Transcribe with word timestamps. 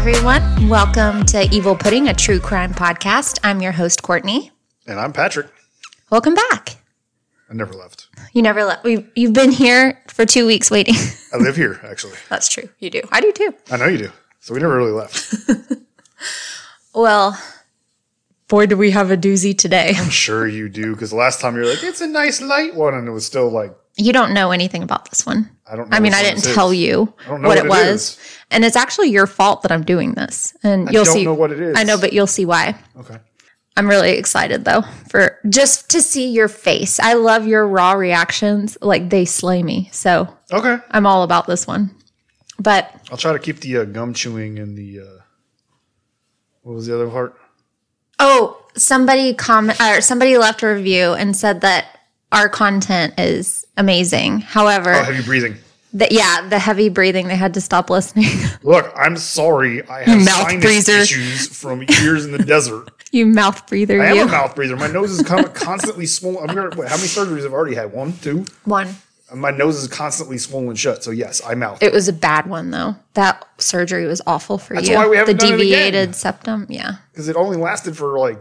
everyone. 0.00 0.66
Welcome 0.66 1.26
to 1.26 1.42
Evil 1.54 1.76
Pudding, 1.76 2.08
a 2.08 2.14
true 2.14 2.40
crime 2.40 2.72
podcast. 2.72 3.38
I'm 3.44 3.60
your 3.60 3.72
host, 3.72 4.02
Courtney. 4.02 4.50
And 4.86 4.98
I'm 4.98 5.12
Patrick. 5.12 5.48
Welcome 6.08 6.32
back. 6.32 6.78
I 7.50 7.52
never 7.52 7.74
left. 7.74 8.08
You 8.32 8.40
never 8.40 8.64
left. 8.64 8.82
We've, 8.82 9.06
you've 9.14 9.34
been 9.34 9.50
here 9.50 10.02
for 10.08 10.24
two 10.24 10.46
weeks 10.46 10.70
waiting. 10.70 10.94
I 11.34 11.36
live 11.36 11.54
here, 11.54 11.78
actually. 11.84 12.14
That's 12.30 12.48
true. 12.48 12.70
You 12.78 12.88
do. 12.88 13.02
I 13.12 13.20
do 13.20 13.30
too. 13.30 13.54
I 13.70 13.76
know 13.76 13.88
you 13.88 13.98
do. 13.98 14.10
So 14.40 14.54
we 14.54 14.60
never 14.60 14.74
really 14.74 14.92
left. 14.92 15.34
Well, 16.94 17.38
boy, 18.48 18.66
do 18.66 18.78
we 18.78 18.92
have 18.92 19.10
a 19.10 19.18
doozy 19.18 19.56
today. 19.56 19.92
I'm 19.96 20.08
sure 20.08 20.46
you 20.46 20.70
do, 20.70 20.94
because 20.94 21.10
the 21.10 21.16
last 21.16 21.40
time 21.42 21.56
you 21.56 21.60
were 21.60 21.68
like, 21.68 21.84
it's 21.84 22.00
a 22.00 22.06
nice 22.06 22.40
light 22.40 22.74
one, 22.74 22.94
and 22.94 23.06
it 23.06 23.12
was 23.12 23.26
still 23.26 23.50
like, 23.50 23.76
You 23.96 24.12
don't 24.12 24.32
know 24.32 24.50
anything 24.50 24.82
about 24.82 25.10
this 25.10 25.26
one. 25.26 25.50
I 25.66 25.76
don't 25.76 25.90
know. 25.90 25.96
I 25.96 26.00
mean, 26.00 26.14
I 26.14 26.22
didn't 26.22 26.44
tell 26.54 26.70
is. 26.70 26.78
you 26.78 27.12
what, 27.26 27.42
what 27.42 27.58
it 27.58 27.68
was. 27.68 27.88
is. 28.18 28.18
And 28.50 28.64
it's 28.64 28.76
actually 28.76 29.10
your 29.10 29.26
fault 29.26 29.62
that 29.62 29.72
I'm 29.72 29.82
doing 29.84 30.12
this. 30.14 30.56
And 30.62 30.88
I 30.88 30.92
you'll 30.92 31.04
don't 31.04 31.14
see. 31.14 31.24
know 31.24 31.34
what 31.34 31.52
it 31.52 31.60
is. 31.60 31.76
I 31.76 31.82
know, 31.84 31.98
but 31.98 32.12
you'll 32.12 32.26
see 32.26 32.44
why. 32.44 32.76
Okay. 32.98 33.18
I'm 33.76 33.88
really 33.88 34.12
excited 34.12 34.64
though 34.64 34.82
for 35.08 35.38
just 35.48 35.88
to 35.90 36.02
see 36.02 36.28
your 36.30 36.48
face. 36.48 36.98
I 36.98 37.14
love 37.14 37.46
your 37.46 37.66
raw 37.66 37.92
reactions. 37.92 38.76
Like 38.80 39.10
they 39.10 39.24
slay 39.24 39.62
me. 39.62 39.88
So 39.92 40.34
Okay. 40.52 40.78
I'm 40.90 41.06
all 41.06 41.22
about 41.22 41.46
this 41.46 41.66
one. 41.66 41.90
But 42.58 42.92
I'll 43.10 43.16
try 43.16 43.32
to 43.32 43.38
keep 43.38 43.60
the 43.60 43.78
uh, 43.78 43.84
gum 43.84 44.12
chewing 44.12 44.58
and 44.58 44.76
the, 44.76 45.00
uh, 45.00 45.22
what 46.62 46.74
was 46.74 46.86
the 46.86 46.94
other 46.94 47.08
part? 47.08 47.36
oh, 48.22 48.62
somebody 48.76 49.32
comment 49.34 49.80
or 49.80 50.00
somebody 50.02 50.36
left 50.36 50.62
a 50.62 50.66
review 50.66 51.14
and 51.14 51.34
said 51.34 51.62
that 51.62 51.99
our 52.32 52.48
content 52.48 53.14
is 53.18 53.64
amazing. 53.76 54.40
However, 54.40 54.92
Oh, 54.94 55.02
heavy 55.02 55.22
breathing. 55.24 55.56
that 55.94 56.12
yeah, 56.12 56.48
the 56.48 56.58
heavy 56.58 56.88
breathing, 56.88 57.28
they 57.28 57.36
had 57.36 57.54
to 57.54 57.60
stop 57.60 57.90
listening. 57.90 58.28
Look, 58.62 58.92
I'm 58.96 59.16
sorry. 59.16 59.86
I 59.88 60.04
have 60.04 60.18
mouth 60.24 60.48
sinus 60.48 60.64
breather. 60.64 61.00
issues 61.02 61.48
from 61.48 61.82
years 61.82 62.24
in 62.24 62.32
the 62.32 62.38
desert. 62.38 62.90
you 63.12 63.26
mouth 63.26 63.66
breather, 63.66 64.00
I 64.00 64.12
you 64.12 64.20
am 64.20 64.28
a 64.28 64.30
mouth 64.30 64.54
breather. 64.54 64.76
My 64.76 64.86
nose 64.86 65.10
is 65.10 65.26
con- 65.26 65.44
constantly 65.54 66.06
swollen. 66.06 66.48
I'm 66.48 66.54
gonna, 66.54 66.76
wait, 66.76 66.88
how 66.88 66.96
many 66.96 67.08
surgeries 67.08 67.42
have 67.42 67.52
I 67.52 67.56
already 67.56 67.74
had? 67.74 67.92
One, 67.92 68.12
two, 68.18 68.44
one. 68.64 68.94
My 69.34 69.52
nose 69.52 69.76
is 69.76 69.86
constantly 69.86 70.38
swollen 70.38 70.74
shut. 70.74 71.04
So 71.04 71.12
yes, 71.12 71.40
I 71.46 71.54
mouth. 71.54 71.80
It 71.82 71.92
was 71.92 72.08
a 72.08 72.12
bad 72.12 72.46
one 72.46 72.70
though. 72.72 72.96
That 73.14 73.44
surgery 73.58 74.06
was 74.06 74.20
awful 74.26 74.58
for 74.58 74.74
That's 74.74 74.88
you. 74.88 74.96
why 74.96 75.06
we 75.06 75.16
haven't 75.16 75.36
the 75.36 75.40
done 75.40 75.52
it 75.52 75.54
again. 75.60 75.68
deviated 75.68 76.14
septum. 76.16 76.66
Yeah. 76.68 76.96
because 77.12 77.28
it 77.28 77.36
only 77.36 77.56
lasted 77.56 77.96
for 77.96 78.18
like 78.18 78.40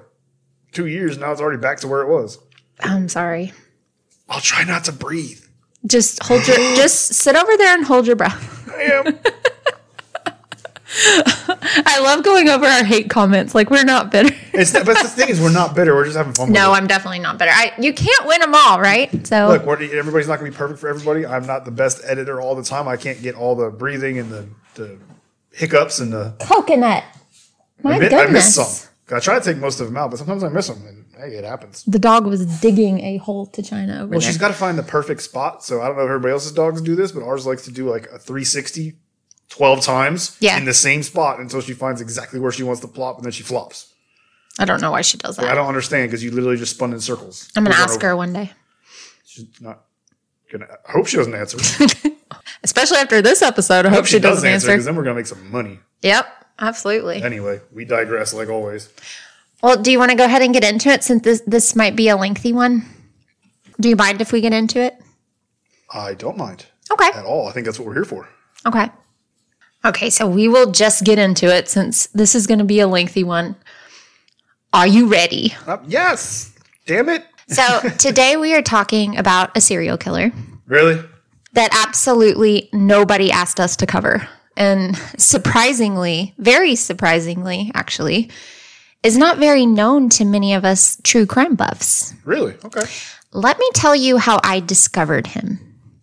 two 0.71 0.87
years. 0.87 1.17
Now 1.19 1.31
it's 1.31 1.41
already 1.41 1.59
back 1.59 1.77
to 1.81 1.87
where 1.87 2.01
it 2.01 2.07
was. 2.09 2.39
I'm 2.79 3.07
sorry. 3.07 3.53
I'll 4.29 4.41
try 4.41 4.63
not 4.63 4.83
to 4.85 4.91
breathe. 4.91 5.41
Just 5.85 6.21
hold 6.23 6.47
your 6.47 6.55
just 6.75 7.13
sit 7.13 7.35
over 7.35 7.57
there 7.57 7.73
and 7.75 7.85
hold 7.85 8.07
your 8.07 8.15
breath. 8.15 8.69
I 8.69 8.81
am. 8.83 9.19
I 10.91 11.99
love 12.01 12.23
going 12.23 12.49
over 12.49 12.65
our 12.65 12.83
hate 12.83 13.09
comments. 13.09 13.53
Like 13.53 13.69
we're 13.69 13.83
not 13.83 14.11
bitter. 14.11 14.35
it's 14.53 14.73
not, 14.73 14.85
but 14.85 14.97
the 15.01 15.07
thing 15.07 15.29
is, 15.29 15.39
we're 15.39 15.51
not 15.51 15.75
bitter. 15.75 15.93
We're 15.95 16.05
just 16.05 16.17
having 16.17 16.33
fun. 16.33 16.51
no. 16.51 16.71
I'm 16.73 16.87
definitely 16.87 17.19
not 17.19 17.37
bitter. 17.37 17.51
I 17.53 17.73
you 17.79 17.93
can't 17.93 18.25
win 18.27 18.41
them 18.41 18.55
all, 18.55 18.79
right? 18.81 19.25
So 19.27 19.49
Look, 19.49 19.81
everybody's 19.81 20.27
not 20.27 20.39
going 20.39 20.51
to 20.51 20.55
be 20.55 20.57
perfect 20.57 20.79
for 20.79 20.89
everybody. 20.89 21.25
I'm 21.25 21.45
not 21.45 21.65
the 21.65 21.71
best 21.71 22.01
editor 22.03 22.41
all 22.41 22.55
the 22.55 22.63
time. 22.63 22.87
I 22.87 22.97
can't 22.97 23.21
get 23.21 23.35
all 23.35 23.55
the 23.55 23.69
breathing 23.69 24.17
and 24.17 24.31
the, 24.31 24.47
the 24.75 24.97
hiccups 25.51 25.99
and 25.99 26.11
the. 26.11 26.33
coconut. 26.41 27.03
My 27.83 27.95
I, 27.95 27.99
mi- 27.99 28.05
I 28.07 28.09
miss 28.27 28.55
goodness. 28.55 28.55
some. 28.55 28.89
I 29.15 29.19
try 29.19 29.39
to 29.39 29.45
take 29.45 29.57
most 29.57 29.79
of 29.79 29.87
them 29.87 29.97
out, 29.97 30.09
but 30.11 30.17
sometimes 30.17 30.43
I 30.43 30.49
miss 30.49 30.67
them, 30.67 30.85
and 30.85 31.05
hey, 31.19 31.35
it 31.35 31.43
happens. 31.43 31.83
The 31.85 31.99
dog 31.99 32.25
was 32.25 32.45
digging 32.61 32.99
a 33.01 33.17
hole 33.17 33.45
to 33.47 33.61
China 33.61 33.95
over 33.95 34.07
Well, 34.07 34.19
there. 34.19 34.21
she's 34.21 34.37
got 34.37 34.47
to 34.49 34.53
find 34.53 34.77
the 34.77 34.83
perfect 34.83 35.21
spot. 35.21 35.63
So 35.63 35.81
I 35.81 35.87
don't 35.87 35.97
know 35.97 36.03
if 36.03 36.07
everybody 36.09 36.31
else's 36.33 36.51
dogs 36.53 36.81
do 36.81 36.95
this, 36.95 37.11
but 37.11 37.23
ours 37.23 37.45
likes 37.45 37.63
to 37.65 37.71
do 37.71 37.89
like 37.89 38.05
a 38.05 38.17
360 38.19 38.95
12 39.49 39.81
times 39.81 40.37
Yeah. 40.39 40.57
in 40.57 40.65
the 40.65 40.73
same 40.73 41.01
spot 41.03 41.39
until 41.39 41.59
she 41.61 41.73
finds 41.73 42.01
exactly 42.01 42.39
where 42.39 42.51
she 42.51 42.63
wants 42.63 42.81
to 42.81 42.87
plop, 42.87 43.17
and 43.17 43.25
then 43.25 43.31
she 43.31 43.41
flops. 43.43 43.93
I 44.59 44.65
don't 44.65 44.81
know 44.81 44.91
why 44.91 45.01
she 45.01 45.17
does 45.17 45.37
that. 45.37 45.45
I 45.47 45.55
don't 45.55 45.67
understand 45.67 46.09
because 46.09 46.23
you 46.23 46.31
literally 46.31 46.57
just 46.57 46.75
spun 46.75 46.93
in 46.93 46.99
circles. 46.99 47.49
I'm 47.55 47.63
gonna 47.63 47.73
Over 47.75 47.81
and 47.83 47.89
ask 47.91 47.99
over. 47.99 48.07
her 48.09 48.15
one 48.17 48.33
day. 48.33 48.51
She's 49.25 49.45
not 49.61 49.85
gonna. 50.51 50.67
I 50.87 50.91
hope 50.91 51.07
she 51.07 51.17
doesn't 51.17 51.33
answer. 51.33 51.57
Especially 52.63 52.97
after 52.97 53.21
this 53.21 53.41
episode. 53.41 53.85
I 53.85 53.89
hope, 53.89 54.05
she, 54.05 54.19
doesn't 54.19 54.47
answer. 54.47 54.67
because 54.67 54.85
then 54.85 54.95
we're 54.95 55.03
gonna 55.03 55.15
make 55.15 55.27
some 55.27 55.49
money. 55.49 55.79
Yep, 56.01 56.27
absolutely. 56.59 57.23
Anyway, 57.23 57.61
we 57.73 57.85
digress 57.85 58.33
like 58.33 58.49
always. 58.49 58.89
Well, 59.61 59.81
do 59.81 59.91
you 59.91 59.99
want 59.99 60.11
to 60.11 60.17
go 60.17 60.25
ahead 60.25 60.41
and 60.41 60.53
get 60.53 60.63
into 60.63 60.89
it 60.89 61.03
since 61.03 61.23
this 61.23 61.41
this 61.45 61.75
might 61.75 61.95
be 61.95 62.07
a 62.09 62.15
lengthy 62.15 62.53
one? 62.53 62.85
Do 63.79 63.89
you 63.89 63.95
mind 63.95 64.21
if 64.21 64.31
we 64.31 64.41
get 64.41 64.53
into 64.53 64.79
it? 64.79 64.95
I 65.93 66.13
don't 66.13 66.37
mind 66.37 66.65
Okay. 66.91 67.09
at 67.13 67.25
all. 67.25 67.47
I 67.47 67.51
think 67.51 67.65
that's 67.65 67.79
what 67.79 67.87
we're 67.87 67.93
here 67.93 68.05
for. 68.05 68.27
Okay. 68.65 68.89
Okay, 69.85 70.09
so 70.09 70.27
we 70.27 70.47
will 70.49 70.71
just 70.71 71.03
get 71.05 71.17
into 71.17 71.45
it 71.47 71.69
since 71.69 72.07
this 72.07 72.35
is 72.35 72.47
going 72.47 72.59
to 72.59 72.65
be 72.65 72.79
a 72.79 72.87
lengthy 72.87 73.23
one. 73.23 73.55
Are 74.73 74.87
you 74.87 75.07
ready? 75.07 75.55
Uh, 75.65 75.77
yes. 75.87 76.53
Damn 76.85 77.07
it. 77.09 77.25
So, 77.47 77.79
today 77.97 78.35
we 78.37 78.53
are 78.55 78.61
talking 78.61 79.17
about 79.17 79.55
a 79.55 79.61
serial 79.61 79.97
killer 79.97 80.31
Really? 80.67 81.01
that 81.53 81.69
absolutely 81.71 82.69
nobody 82.73 83.31
asked 83.31 83.59
us 83.59 83.75
to 83.77 83.85
cover. 83.85 84.27
And 84.57 84.97
surprisingly, 85.17 86.33
very 86.37 86.75
surprisingly, 86.75 87.71
actually, 87.73 88.29
is 89.03 89.17
not 89.17 89.37
very 89.37 89.65
known 89.65 90.09
to 90.09 90.25
many 90.25 90.53
of 90.53 90.65
us 90.65 90.99
true 91.03 91.25
crime 91.25 91.55
buffs. 91.55 92.13
Really? 92.25 92.55
Okay. 92.63 92.81
Let 93.31 93.57
me 93.59 93.69
tell 93.73 93.95
you 93.95 94.17
how 94.17 94.39
I 94.43 94.59
discovered 94.59 95.27
him. 95.27 95.59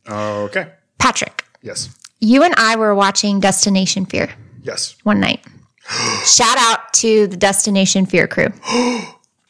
Okay. 0.08 0.68
Patrick, 0.98 1.44
Yes. 1.62 1.88
you 2.20 2.42
and 2.42 2.54
I 2.56 2.76
were 2.76 2.94
watching 2.94 3.40
Destination 3.40 4.06
Fear. 4.06 4.30
Yes. 4.62 4.96
one 5.04 5.20
night. 5.20 5.44
Shout 6.24 6.56
out 6.58 6.92
to 6.94 7.26
the 7.28 7.36
Destination 7.36 8.06
Fear 8.06 8.26
crew. 8.28 8.48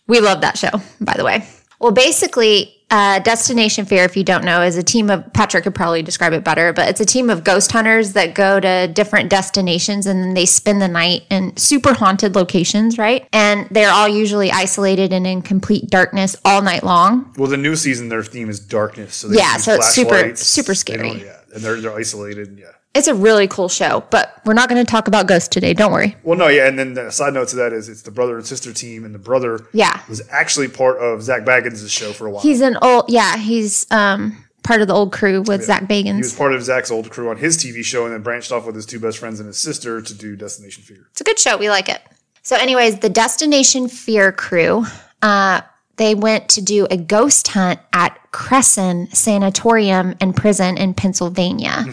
we 0.07 0.21
love 0.21 0.41
that 0.43 0.59
show, 0.59 0.71
by 1.01 1.15
the 1.17 1.25
way. 1.25 1.47
Well, 1.81 1.93
basically, 1.93 2.76
uh, 2.91 3.19
Destination 3.19 3.85
Fear, 3.85 4.05
if 4.05 4.17
you 4.17 4.23
don't 4.23 4.45
know, 4.45 4.63
is 4.63 4.77
a 4.77 4.83
team 4.83 5.11
of, 5.11 5.33
Patrick 5.33 5.65
could 5.65 5.75
probably 5.75 6.03
describe 6.03 6.33
it 6.33 6.45
better, 6.45 6.73
but 6.73 6.89
it's 6.89 7.01
a 7.01 7.05
team 7.05 7.31
of 7.31 7.43
ghost 7.43 7.73
hunters 7.73 8.13
that 8.13 8.35
go 8.35 8.61
to 8.61 8.89
different 8.93 9.29
destinations 9.29 10.07
and 10.07 10.23
then 10.23 10.35
they 10.35 10.47
spend 10.47 10.81
the 10.81 10.87
night 10.89 11.23
in 11.29 11.57
super 11.57 11.95
haunted 11.95 12.37
locations, 12.37 12.97
right? 12.97 13.27
And 13.33 13.67
they're 13.71 13.91
all 13.91 14.09
usually 14.09 14.53
isolated 14.53 15.13
and 15.13 15.27
in 15.27 15.43
complete 15.43 15.91
darkness 15.91 16.37
all 16.45 16.63
night 16.63 16.85
long. 16.85 17.35
Well, 17.37 17.51
the 17.51 17.57
new 17.57 17.75
season, 17.75 18.09
their 18.09 18.23
theme 18.23 18.49
is 18.49 18.61
darkness. 18.61 19.17
So 19.17 19.29
Yeah, 19.33 19.57
so 19.57 19.75
it's 19.75 19.93
super- 19.93 20.37
super 20.37 20.75
scary. 20.75 21.25
Yeah, 21.25 21.39
and 21.55 21.63
they're 21.65 21.81
they're 21.81 21.97
isolated. 21.97 22.57
Yeah. 22.59 22.67
It's 22.97 23.09
a 23.09 23.15
really 23.15 23.47
cool 23.47 23.69
show, 23.69 24.05
but 24.11 24.41
we're 24.47 24.55
not 24.55 24.71
going 24.71 24.83
to 24.83 24.91
talk 24.91 25.07
about 25.07 25.27
ghosts 25.27 25.49
today. 25.49 25.75
Don't 25.75 25.93
worry. 25.93 26.17
Well, 26.23 26.39
no, 26.39 26.49
yeah, 26.49 26.67
and 26.67 26.79
then 26.79 26.95
the 26.95 27.11
side 27.13 27.35
note 27.35 27.49
to 27.49 27.57
that 27.57 27.75
is 27.75 27.91
it's 27.91 28.01
the 28.01 28.11
brother 28.11 28.39
and 28.39 28.47
sister 28.47 28.73
team, 28.73 29.05
and 29.05 29.15
the 29.15 29.19
brother 29.19 29.67
Yeah. 29.75 30.01
was 30.09 30.23
actually 30.31 30.69
part 30.69 30.97
of 30.99 31.23
Zach 31.23 31.43
Bagans' 31.45 31.91
show 31.91 32.13
for 32.15 32.27
a 32.27 32.31
while. 32.31 32.43
He's 32.43 32.63
an 32.63 32.79
old, 32.81 33.05
yeah, 33.09 33.37
he's 33.37 33.87
um, 33.91 34.43
part 34.63 34.81
of 34.81 34.89
the 34.89 34.95
old 34.95 35.13
crew 35.13 35.43
with 35.43 35.63
Zach 35.63 35.83
Bagans. 35.85 36.15
he 36.15 36.23
was 36.23 36.35
part 36.35 36.55
of 36.55 36.63
Zach's 36.63 36.91
old 36.91 37.11
crew 37.11 37.29
on 37.29 37.37
his 37.37 37.59
TV 37.59 37.85
show, 37.85 38.07
and 38.07 38.15
then 38.15 38.23
branched 38.23 38.51
off 38.51 38.65
with 38.65 38.75
his 38.75 38.87
two 38.87 38.99
best 38.99 39.19
friends 39.19 39.41
and 39.41 39.47
his 39.47 39.59
sister 39.59 40.01
to 40.01 40.15
do 40.15 40.35
Destination 40.35 40.83
Fear. 40.83 41.07
It's 41.11 41.21
a 41.21 41.25
good 41.25 41.39
show. 41.39 41.59
We 41.59 41.69
like 41.69 41.91
it. 41.91 42.01
So, 42.43 42.57
anyways, 42.57 43.01
the 43.01 43.11
Destination 43.11 43.89
Fear 43.89 44.33
crew, 44.33 44.87
uh, 45.21 45.61
they 45.97 46.15
went 46.15 46.49
to 46.51 46.63
do 46.63 46.87
a 46.91 46.97
ghost 46.97 47.49
hunt 47.49 47.79
at 47.93 48.19
Cresson 48.37 49.09
Sanatorium 49.15 50.15
and 50.21 50.37
Prison 50.37 50.77
in 50.77 50.93
Pennsylvania. 50.93 51.87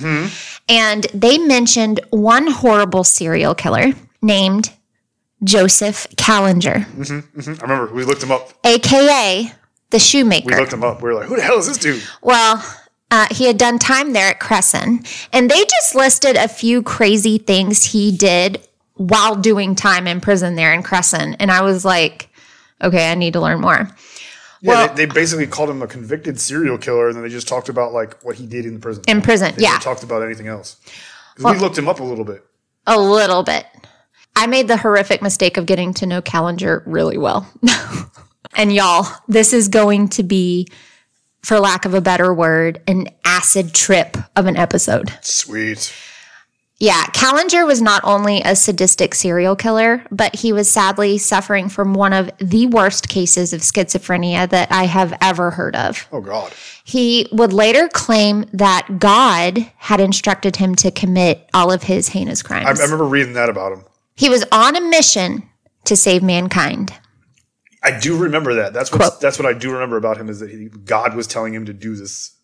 And 0.67 1.05
they 1.13 1.37
mentioned 1.37 2.01
one 2.09 2.47
horrible 2.47 3.05
serial 3.05 3.55
killer 3.55 3.93
named 4.21 4.73
Joseph 5.45 6.05
Kallinger, 6.17 6.85
I 7.59 7.61
remember 7.61 7.93
we 7.93 8.03
looked 8.03 8.23
him 8.23 8.31
up. 8.31 8.51
aka 8.65 9.53
the 9.91 9.99
shoemaker. 9.99 10.47
We 10.47 10.55
looked 10.55 10.73
him 10.73 10.83
up. 10.83 11.01
We 11.01 11.09
were 11.09 11.15
like, 11.15 11.27
"Who 11.27 11.35
the 11.37 11.41
hell 11.41 11.59
is 11.59 11.67
this 11.67 11.77
dude?" 11.77 12.03
Well, 12.21 12.63
uh, 13.09 13.27
he 13.31 13.45
had 13.45 13.57
done 13.57 13.79
time 13.79 14.11
there 14.13 14.27
at 14.27 14.39
Cresson, 14.39 15.03
and 15.31 15.49
they 15.49 15.63
just 15.65 15.95
listed 15.95 16.35
a 16.35 16.47
few 16.47 16.81
crazy 16.81 17.37
things 17.37 17.83
he 17.91 18.11
did 18.11 18.65
while 18.95 19.35
doing 19.35 19.75
time 19.75 20.07
in 20.07 20.19
prison 20.21 20.55
there 20.55 20.73
in 20.73 20.83
Cresson. 20.83 21.35
And 21.35 21.51
I 21.51 21.61
was 21.61 21.83
like, 21.83 22.29
okay, 22.81 23.11
I 23.11 23.15
need 23.15 23.33
to 23.33 23.41
learn 23.41 23.59
more. 23.61 23.89
Yeah, 24.63 24.69
Well- 24.69 24.95
they, 24.95 25.05
they 25.05 25.13
basically 25.13 25.45
called 25.45 25.69
him 25.69 25.81
a 25.81 25.87
convicted 25.87 26.39
serial 26.39 26.77
killer, 26.77 27.07
and 27.07 27.15
then 27.15 27.23
they 27.23 27.29
just 27.29 27.47
talked 27.47 27.67
about 27.69 27.93
like 27.93 28.19
what 28.23 28.35
he 28.37 28.47
did 28.47 28.65
in 28.65 28.73
the 28.75 28.79
prison. 28.79 29.03
In 29.07 29.21
prison, 29.21 29.53
They 29.55 29.63
yeah, 29.63 29.77
talked 29.79 30.03
about 30.03 30.23
anything 30.23 30.47
else. 30.47 30.77
'Cause 31.35 31.53
we 31.55 31.59
looked 31.59 31.77
him 31.77 31.87
up 31.89 31.99
a 31.99 32.03
little 32.03 32.23
bit. 32.25 32.43
a 32.87 32.99
little 32.99 33.43
bit. 33.43 33.65
I 34.35 34.47
made 34.47 34.67
the 34.67 34.77
horrific 34.77 35.21
mistake 35.21 35.57
of 35.57 35.65
getting 35.67 35.93
to 35.95 36.05
know 36.07 36.21
Kallinger 36.21 36.81
really 36.87 37.17
well. 37.19 37.47
and 38.55 38.73
y'all, 38.73 39.05
this 39.27 39.53
is 39.53 39.67
going 39.67 40.07
to 40.09 40.23
be, 40.23 40.67
for 41.43 41.59
lack 41.59 41.85
of 41.85 41.93
a 41.93 42.01
better 42.01 42.33
word, 42.33 42.81
an 42.87 43.09
acid 43.25 43.73
trip 43.75 44.17
of 44.35 44.45
an 44.47 44.55
episode. 44.57 45.11
Sweet. 45.21 45.93
Yeah, 46.83 47.05
Kallinger 47.13 47.65
was 47.65 47.81
not 47.81 48.01
only 48.03 48.41
a 48.41 48.57
sadistic 48.57 49.15
serial 49.15 49.55
killer, 49.55 50.03
but 50.11 50.35
he 50.35 50.51
was 50.51 50.69
sadly 50.69 51.17
suffering 51.17 51.69
from 51.69 51.93
one 51.93 52.11
of 52.11 52.29
the 52.39 52.67
worst 52.67 53.07
cases 53.07 53.53
of 53.53 53.61
schizophrenia 53.61 54.49
that 54.49 54.69
I 54.69 54.83
have 54.83 55.17
ever 55.21 55.49
heard 55.51 55.77
of. 55.77 56.05
Oh 56.11 56.19
God. 56.19 56.51
He 56.83 57.29
would 57.31 57.53
later 57.53 57.87
claim 57.87 58.47
that 58.51 58.99
God 58.99 59.59
had 59.77 60.01
instructed 60.01 60.57
him 60.57 60.75
to 60.75 60.91
commit 60.91 61.49
all 61.53 61.71
of 61.71 61.83
his 61.83 62.09
heinous 62.09 62.43
crimes. 62.43 62.67
I 62.67 62.83
remember 62.83 63.05
reading 63.05 63.31
that 63.35 63.47
about 63.47 63.71
him. 63.71 63.85
He 64.15 64.27
was 64.27 64.43
on 64.51 64.75
a 64.75 64.81
mission 64.81 65.47
to 65.85 65.95
save 65.95 66.21
mankind. 66.21 66.91
I 67.81 67.97
do 67.97 68.17
remember 68.17 68.55
that. 68.55 68.73
That's 68.73 68.91
what 68.91 69.21
that's 69.21 69.39
what 69.39 69.45
I 69.45 69.53
do 69.53 69.71
remember 69.71 69.95
about 69.95 70.17
him 70.17 70.27
is 70.27 70.41
that 70.41 70.49
he, 70.49 70.65
God 70.65 71.15
was 71.15 71.27
telling 71.27 71.53
him 71.53 71.63
to 71.63 71.73
do 71.73 71.95
this. 71.95 72.35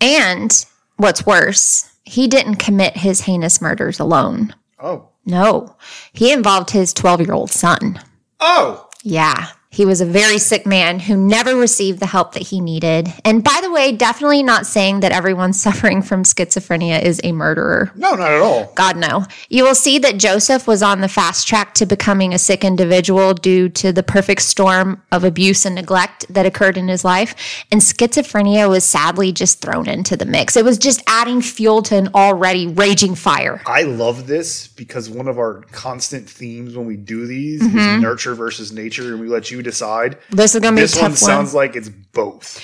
And 0.00 0.66
what's 0.96 1.24
worse, 1.24 1.93
he 2.04 2.28
didn't 2.28 2.56
commit 2.56 2.96
his 2.96 3.22
heinous 3.22 3.60
murders 3.60 4.00
alone. 4.00 4.54
Oh. 4.78 5.08
No, 5.26 5.76
he 6.12 6.32
involved 6.32 6.70
his 6.70 6.92
12 6.92 7.20
year 7.22 7.32
old 7.32 7.50
son. 7.50 8.00
Oh. 8.40 8.88
Yeah. 9.02 9.48
He 9.74 9.84
was 9.84 10.00
a 10.00 10.06
very 10.06 10.38
sick 10.38 10.66
man 10.66 11.00
who 11.00 11.16
never 11.16 11.56
received 11.56 11.98
the 11.98 12.06
help 12.06 12.32
that 12.34 12.44
he 12.44 12.60
needed. 12.60 13.12
And 13.24 13.42
by 13.42 13.58
the 13.60 13.72
way, 13.72 13.90
definitely 13.92 14.42
not 14.42 14.66
saying 14.66 15.00
that 15.00 15.10
everyone 15.10 15.52
suffering 15.66 16.00
from 16.00 16.22
schizophrenia 16.22 17.02
is 17.02 17.20
a 17.24 17.32
murderer. 17.32 17.90
No, 17.96 18.14
not 18.14 18.30
at 18.30 18.40
all. 18.40 18.72
God, 18.76 18.96
no. 18.96 19.24
You 19.48 19.64
will 19.64 19.74
see 19.74 19.98
that 19.98 20.16
Joseph 20.18 20.68
was 20.68 20.82
on 20.82 21.00
the 21.00 21.08
fast 21.08 21.48
track 21.48 21.74
to 21.74 21.86
becoming 21.86 22.32
a 22.32 22.38
sick 22.38 22.64
individual 22.64 23.34
due 23.34 23.68
to 23.70 23.92
the 23.92 24.02
perfect 24.04 24.42
storm 24.42 25.02
of 25.10 25.24
abuse 25.24 25.66
and 25.66 25.74
neglect 25.74 26.24
that 26.32 26.46
occurred 26.46 26.76
in 26.76 26.86
his 26.86 27.04
life. 27.04 27.64
And 27.72 27.80
schizophrenia 27.80 28.68
was 28.68 28.84
sadly 28.84 29.32
just 29.32 29.60
thrown 29.60 29.88
into 29.88 30.16
the 30.16 30.24
mix. 30.26 30.56
It 30.56 30.64
was 30.64 30.78
just 30.78 31.02
adding 31.08 31.42
fuel 31.42 31.82
to 31.82 31.96
an 31.96 32.08
already 32.14 32.68
raging 32.68 33.16
fire. 33.16 33.60
I 33.66 33.82
love 33.82 34.28
this 34.28 34.68
because 34.68 35.10
one 35.10 35.26
of 35.26 35.36
our 35.38 35.62
constant 35.72 36.30
themes 36.30 36.76
when 36.76 36.86
we 36.86 36.96
do 36.96 37.26
these 37.26 37.62
Mm-hmm. 37.64 37.78
is 37.78 38.02
nurture 38.02 38.34
versus 38.34 38.72
nature, 38.72 39.12
and 39.12 39.20
we 39.20 39.28
let 39.28 39.50
you 39.50 39.62
decide. 39.64 40.18
This 40.30 40.54
is 40.54 40.60
going 40.60 40.74
to 40.74 40.76
be 40.76 40.82
a 40.82 40.84
This 40.84 40.92
tough 40.92 41.02
one 41.02 41.08
one. 41.10 41.16
sounds 41.16 41.54
like 41.54 41.74
it's 41.76 41.88
both. 41.88 42.60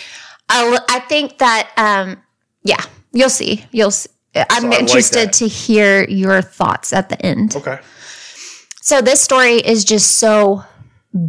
I, 0.49 0.79
I 0.89 1.01
think 1.01 1.39
that, 1.39 1.71
um, 1.77 2.23
yeah, 2.63 2.83
you'll 3.13 3.29
see. 3.31 3.65
You'll 3.73 3.91
see. 3.91 4.11
I'm 4.35 4.71
like 4.71 4.79
interested 4.81 5.29
that. 5.29 5.33
to 5.35 5.49
hear 5.49 6.05
your 6.09 6.41
thoughts 6.43 6.93
at 6.93 7.09
the 7.09 7.21
end. 7.27 7.57
Okay. 7.57 7.79
So 8.81 9.01
this 9.01 9.21
story 9.21 9.55
is 9.57 9.85
just 9.85 10.19
so 10.19 10.63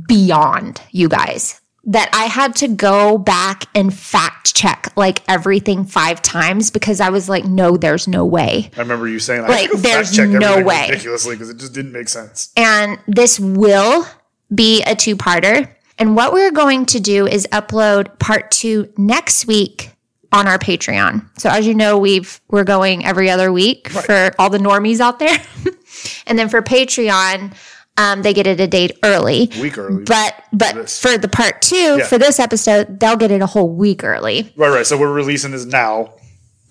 beyond 0.08 0.82
you 0.92 1.10
guys 1.10 1.60
that 1.84 2.10
I 2.14 2.26
had 2.26 2.56
to 2.58 2.68
go 2.68 3.18
back 3.18 3.64
and 3.74 3.92
fact 3.92 4.54
check 4.56 4.94
like 4.96 5.24
everything 5.28 5.84
five 5.84 6.22
times 6.22 6.70
because 6.70 7.02
I 7.02 7.10
was 7.10 7.28
like, 7.28 7.44
no, 7.46 7.76
there's 7.76 8.08
no 8.08 8.24
way. 8.24 8.70
I 8.78 8.82
remember 8.82 9.08
you 9.08 9.18
saying 9.18 9.42
Like, 9.42 9.72
I 9.74 9.78
there's 9.78 10.10
fact 10.10 10.16
check 10.16 10.30
no 10.30 10.62
way. 10.62 10.88
ridiculously 10.90 11.36
because 11.36 11.50
it 11.50 11.58
just 11.58 11.74
didn't 11.74 11.92
make 11.92 12.08
sense. 12.10 12.52
And 12.56 13.00
this 13.08 13.40
will 13.40 14.06
be 14.54 14.82
a 14.84 14.96
two 14.96 15.16
parter. 15.16 15.70
And 15.98 16.16
what 16.16 16.34
we're 16.34 16.52
going 16.52 16.86
to 16.88 17.00
do 17.00 17.28
is 17.28 17.48
upload 17.52 18.18
part 18.20 18.50
two 18.52 18.92
next 18.98 19.46
week 19.48 19.92
on 20.32 20.48
our 20.48 20.58
Patreon. 20.58 21.28
So 21.40 21.50
as 21.50 21.68
you 21.68 21.76
know, 21.76 21.98
we've 21.98 22.40
we're 22.50 22.64
going 22.64 23.06
every 23.06 23.30
other 23.30 23.52
week 23.52 23.90
for 23.90 24.32
all 24.40 24.50
the 24.50 24.58
normies 24.58 25.00
out 25.00 25.20
there. 25.20 25.38
and 26.28 26.40
then 26.40 26.50
for 26.50 26.62
Patreon, 26.62 27.54
um, 27.98 28.22
they 28.22 28.34
get 28.34 28.48
it 28.48 28.60
a 28.60 28.68
date 28.68 28.98
early. 29.04 29.52
Week 29.62 29.78
early. 29.78 30.04
But 30.06 30.42
but 30.54 30.76
this. 30.76 31.00
for 31.00 31.18
the 31.18 31.28
part 31.28 31.62
two, 31.62 31.98
Yeah. 32.00 32.06
for 32.08 32.18
this 32.18 32.40
episode, 32.40 33.00
they'll 33.00 33.18
get 33.18 33.32
it 33.32 33.42
a 33.42 33.46
whole 33.46 33.70
week 33.70 34.04
early. 34.04 34.52
right, 34.56 34.70
right. 34.70 34.86
So 34.86 34.98
we're 34.98 35.12
releasing 35.14 35.52
this 35.52 35.66
now. 35.66 36.14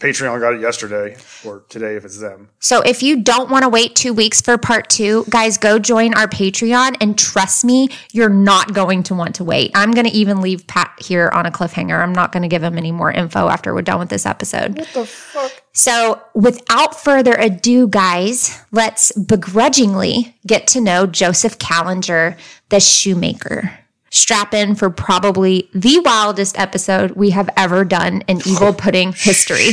Patreon 0.00 0.40
got 0.40 0.54
it 0.54 0.60
yesterday 0.60 1.14
or 1.44 1.62
today 1.68 1.94
if 1.94 2.04
it's 2.06 2.18
them. 2.18 2.48
So 2.58 2.80
if 2.80 3.02
you 3.02 3.22
don't 3.22 3.50
want 3.50 3.64
to 3.64 3.68
wait 3.68 3.94
two 3.94 4.14
weeks 4.14 4.40
for 4.40 4.56
part 4.56 4.88
two, 4.88 5.24
guys, 5.28 5.58
go 5.58 5.78
join 5.78 6.14
our 6.14 6.26
Patreon 6.26 6.96
and 7.00 7.18
trust 7.18 7.64
me, 7.64 7.88
you're 8.10 8.30
not 8.30 8.72
going 8.72 9.02
to 9.04 9.14
want 9.14 9.34
to 9.36 9.44
wait. 9.44 9.70
I'm 9.74 9.92
going 9.92 10.06
to 10.06 10.12
even 10.12 10.40
leave 10.40 10.66
Pat 10.66 10.98
here 11.00 11.30
on 11.34 11.44
a 11.44 11.50
cliffhanger. 11.50 12.02
I'm 12.02 12.14
not 12.14 12.32
going 12.32 12.42
to 12.42 12.48
give 12.48 12.62
him 12.62 12.78
any 12.78 12.92
more 12.92 13.12
info 13.12 13.48
after 13.48 13.74
we're 13.74 13.82
done 13.82 14.00
with 14.00 14.08
this 14.08 14.24
episode. 14.24 14.78
What 14.78 14.88
the 14.94 15.04
fuck? 15.04 15.52
So 15.72 16.20
without 16.34 16.98
further 16.98 17.34
ado, 17.34 17.86
guys, 17.86 18.58
let's 18.72 19.12
begrudgingly 19.12 20.34
get 20.46 20.66
to 20.68 20.80
know 20.80 21.06
Joseph 21.06 21.58
Kallinger, 21.58 22.38
the 22.70 22.80
shoemaker. 22.80 23.78
Strap 24.12 24.54
in 24.54 24.74
for 24.74 24.90
probably 24.90 25.70
the 25.72 26.00
wildest 26.04 26.58
episode 26.58 27.12
we 27.12 27.30
have 27.30 27.48
ever 27.56 27.84
done 27.84 28.22
in 28.22 28.38
oh, 28.38 28.50
evil 28.50 28.72
pudding 28.72 29.12
history. 29.12 29.68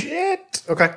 Okay. 0.70 0.94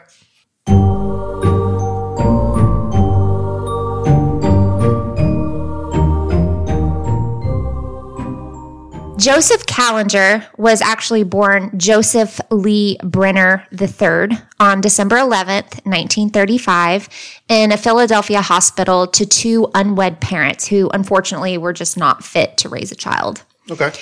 Joseph 9.21 9.67
Kallinger 9.67 10.47
was 10.57 10.81
actually 10.81 11.25
born 11.25 11.79
Joseph 11.79 12.41
Lee 12.51 12.97
Brenner 13.05 13.67
III 13.71 14.39
on 14.59 14.81
December 14.81 15.17
11th, 15.17 15.85
1935, 15.85 17.09
in 17.51 17.71
a 17.71 17.77
Philadelphia 17.77 18.41
hospital 18.41 19.07
to 19.09 19.27
two 19.27 19.71
unwed 19.75 20.23
parents 20.23 20.67
who 20.69 20.89
unfortunately 20.95 21.59
were 21.59 21.75
just 21.75 21.99
not 21.99 22.25
fit 22.25 22.57
to 22.57 22.71
raise 22.71 22.93
a 22.93 22.97
child. 22.97 23.43
Okay. 23.71 23.93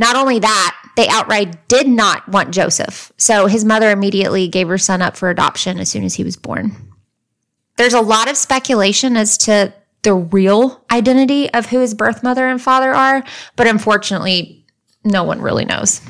Not 0.00 0.16
only 0.16 0.38
that, 0.38 0.76
they 0.96 1.08
outright 1.08 1.68
did 1.68 1.86
not 1.86 2.26
want 2.26 2.52
Joseph. 2.52 3.12
So 3.18 3.46
his 3.46 3.66
mother 3.66 3.90
immediately 3.90 4.48
gave 4.48 4.66
her 4.68 4.78
son 4.78 5.02
up 5.02 5.14
for 5.14 5.28
adoption 5.28 5.78
as 5.78 5.90
soon 5.90 6.04
as 6.04 6.14
he 6.14 6.24
was 6.24 6.38
born. 6.38 6.74
There's 7.76 7.92
a 7.92 8.00
lot 8.00 8.30
of 8.30 8.38
speculation 8.38 9.14
as 9.14 9.36
to 9.38 9.74
the 10.02 10.14
real 10.14 10.82
identity 10.90 11.52
of 11.52 11.66
who 11.66 11.80
his 11.80 11.92
birth 11.92 12.22
mother 12.22 12.48
and 12.48 12.60
father 12.60 12.94
are, 12.94 13.22
but 13.56 13.66
unfortunately, 13.66 14.64
no 15.04 15.22
one 15.22 15.42
really 15.42 15.66
knows. 15.66 16.00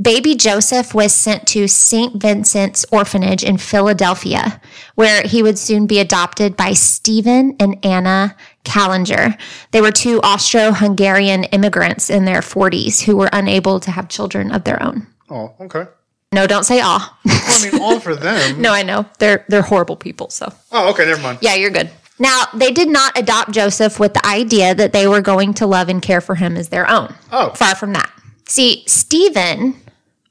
Baby 0.00 0.34
Joseph 0.34 0.92
was 0.92 1.14
sent 1.14 1.46
to 1.48 1.68
St. 1.68 2.20
Vincent's 2.20 2.84
Orphanage 2.90 3.44
in 3.44 3.58
Philadelphia, 3.58 4.60
where 4.96 5.22
he 5.22 5.40
would 5.40 5.56
soon 5.56 5.86
be 5.86 6.00
adopted 6.00 6.56
by 6.56 6.72
Stephen 6.72 7.54
and 7.60 7.84
Anna 7.84 8.34
Kallinger. 8.64 9.38
They 9.70 9.80
were 9.80 9.92
two 9.92 10.20
Austro 10.22 10.72
Hungarian 10.72 11.44
immigrants 11.44 12.10
in 12.10 12.24
their 12.24 12.40
40s 12.40 13.02
who 13.02 13.16
were 13.16 13.30
unable 13.32 13.78
to 13.80 13.92
have 13.92 14.08
children 14.08 14.50
of 14.50 14.64
their 14.64 14.82
own. 14.82 15.06
Oh, 15.30 15.54
okay. 15.60 15.86
No, 16.32 16.48
don't 16.48 16.64
say 16.64 16.80
ah. 16.82 17.16
Well, 17.24 17.40
I 17.46 17.70
mean, 17.70 17.80
all 17.80 18.00
for 18.00 18.16
them. 18.16 18.60
no, 18.60 18.72
I 18.72 18.82
know. 18.82 19.06
They're 19.20 19.44
they're 19.48 19.62
horrible 19.62 19.94
people, 19.94 20.28
so. 20.30 20.52
Oh, 20.72 20.90
okay. 20.90 21.06
Never 21.06 21.22
mind. 21.22 21.38
Yeah, 21.40 21.54
you're 21.54 21.70
good. 21.70 21.88
Now, 22.18 22.46
they 22.52 22.72
did 22.72 22.88
not 22.88 23.16
adopt 23.16 23.52
Joseph 23.52 24.00
with 24.00 24.14
the 24.14 24.26
idea 24.26 24.74
that 24.74 24.92
they 24.92 25.06
were 25.06 25.20
going 25.20 25.54
to 25.54 25.66
love 25.66 25.88
and 25.88 26.02
care 26.02 26.20
for 26.20 26.34
him 26.34 26.56
as 26.56 26.68
their 26.70 26.90
own. 26.90 27.14
Oh. 27.30 27.50
Far 27.50 27.76
from 27.76 27.92
that. 27.92 28.10
See, 28.46 28.84
Stephen 28.86 29.80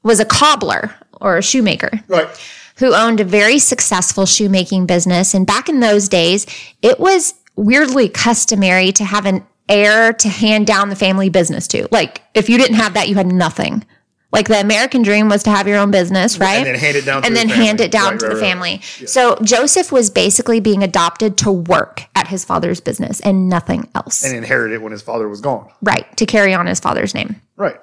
was 0.04 0.20
a 0.20 0.24
cobbler 0.24 0.94
or 1.20 1.36
a 1.36 1.42
shoemaker 1.42 1.90
Right. 2.06 2.28
who 2.76 2.94
owned 2.94 3.18
a 3.20 3.24
very 3.24 3.58
successful 3.58 4.26
shoemaking 4.26 4.86
business. 4.86 5.34
And 5.34 5.46
back 5.46 5.68
in 5.68 5.80
those 5.80 6.08
days, 6.08 6.46
it 6.82 7.00
was 7.00 7.34
weirdly 7.56 8.08
customary 8.08 8.92
to 8.92 9.04
have 9.04 9.26
an 9.26 9.44
heir 9.68 10.12
to 10.12 10.28
hand 10.28 10.66
down 10.66 10.90
the 10.90 10.96
family 10.96 11.30
business 11.30 11.66
to. 11.68 11.88
Like, 11.90 12.22
if 12.34 12.48
you 12.48 12.58
didn't 12.58 12.76
have 12.76 12.94
that, 12.94 13.08
you 13.08 13.14
had 13.14 13.26
nothing. 13.26 13.84
Like 14.32 14.48
the 14.48 14.60
American 14.60 15.02
dream 15.02 15.28
was 15.28 15.44
to 15.44 15.50
have 15.50 15.68
your 15.68 15.78
own 15.78 15.92
business, 15.92 16.38
right? 16.38 16.56
And 16.56 16.66
then 16.66 16.74
hand 16.74 16.96
it 16.96 17.04
down 17.04 17.22
to 17.22 17.26
and 17.28 17.36
the 17.36 17.38
then 17.40 17.48
family. 17.48 17.64
hand 17.66 17.80
it 17.80 17.92
down 17.92 18.10
Right, 18.14 18.20
to 18.20 18.26
right, 18.26 18.34
the 18.34 18.40
right. 18.40 18.48
family. 18.50 18.80
So 19.06 19.36
Joseph 19.44 19.92
was 19.92 20.10
basically 20.10 20.58
being 20.58 20.82
adopted 20.82 21.36
to 21.38 21.52
work 21.52 22.02
at 22.16 22.26
his 22.26 22.44
father's 22.44 22.80
business 22.80 23.20
and 23.20 23.48
nothing 23.48 23.88
else. 23.94 24.24
And 24.24 24.36
inherit 24.36 24.72
it 24.72 24.82
when 24.82 24.90
his 24.90 25.02
father 25.02 25.28
was 25.28 25.40
gone. 25.40 25.68
right, 25.82 26.04
to 26.16 26.26
carry 26.26 26.52
on 26.52 26.66
his 26.66 26.80
father's 26.80 27.14
name. 27.14 27.40
Right. 27.56 27.76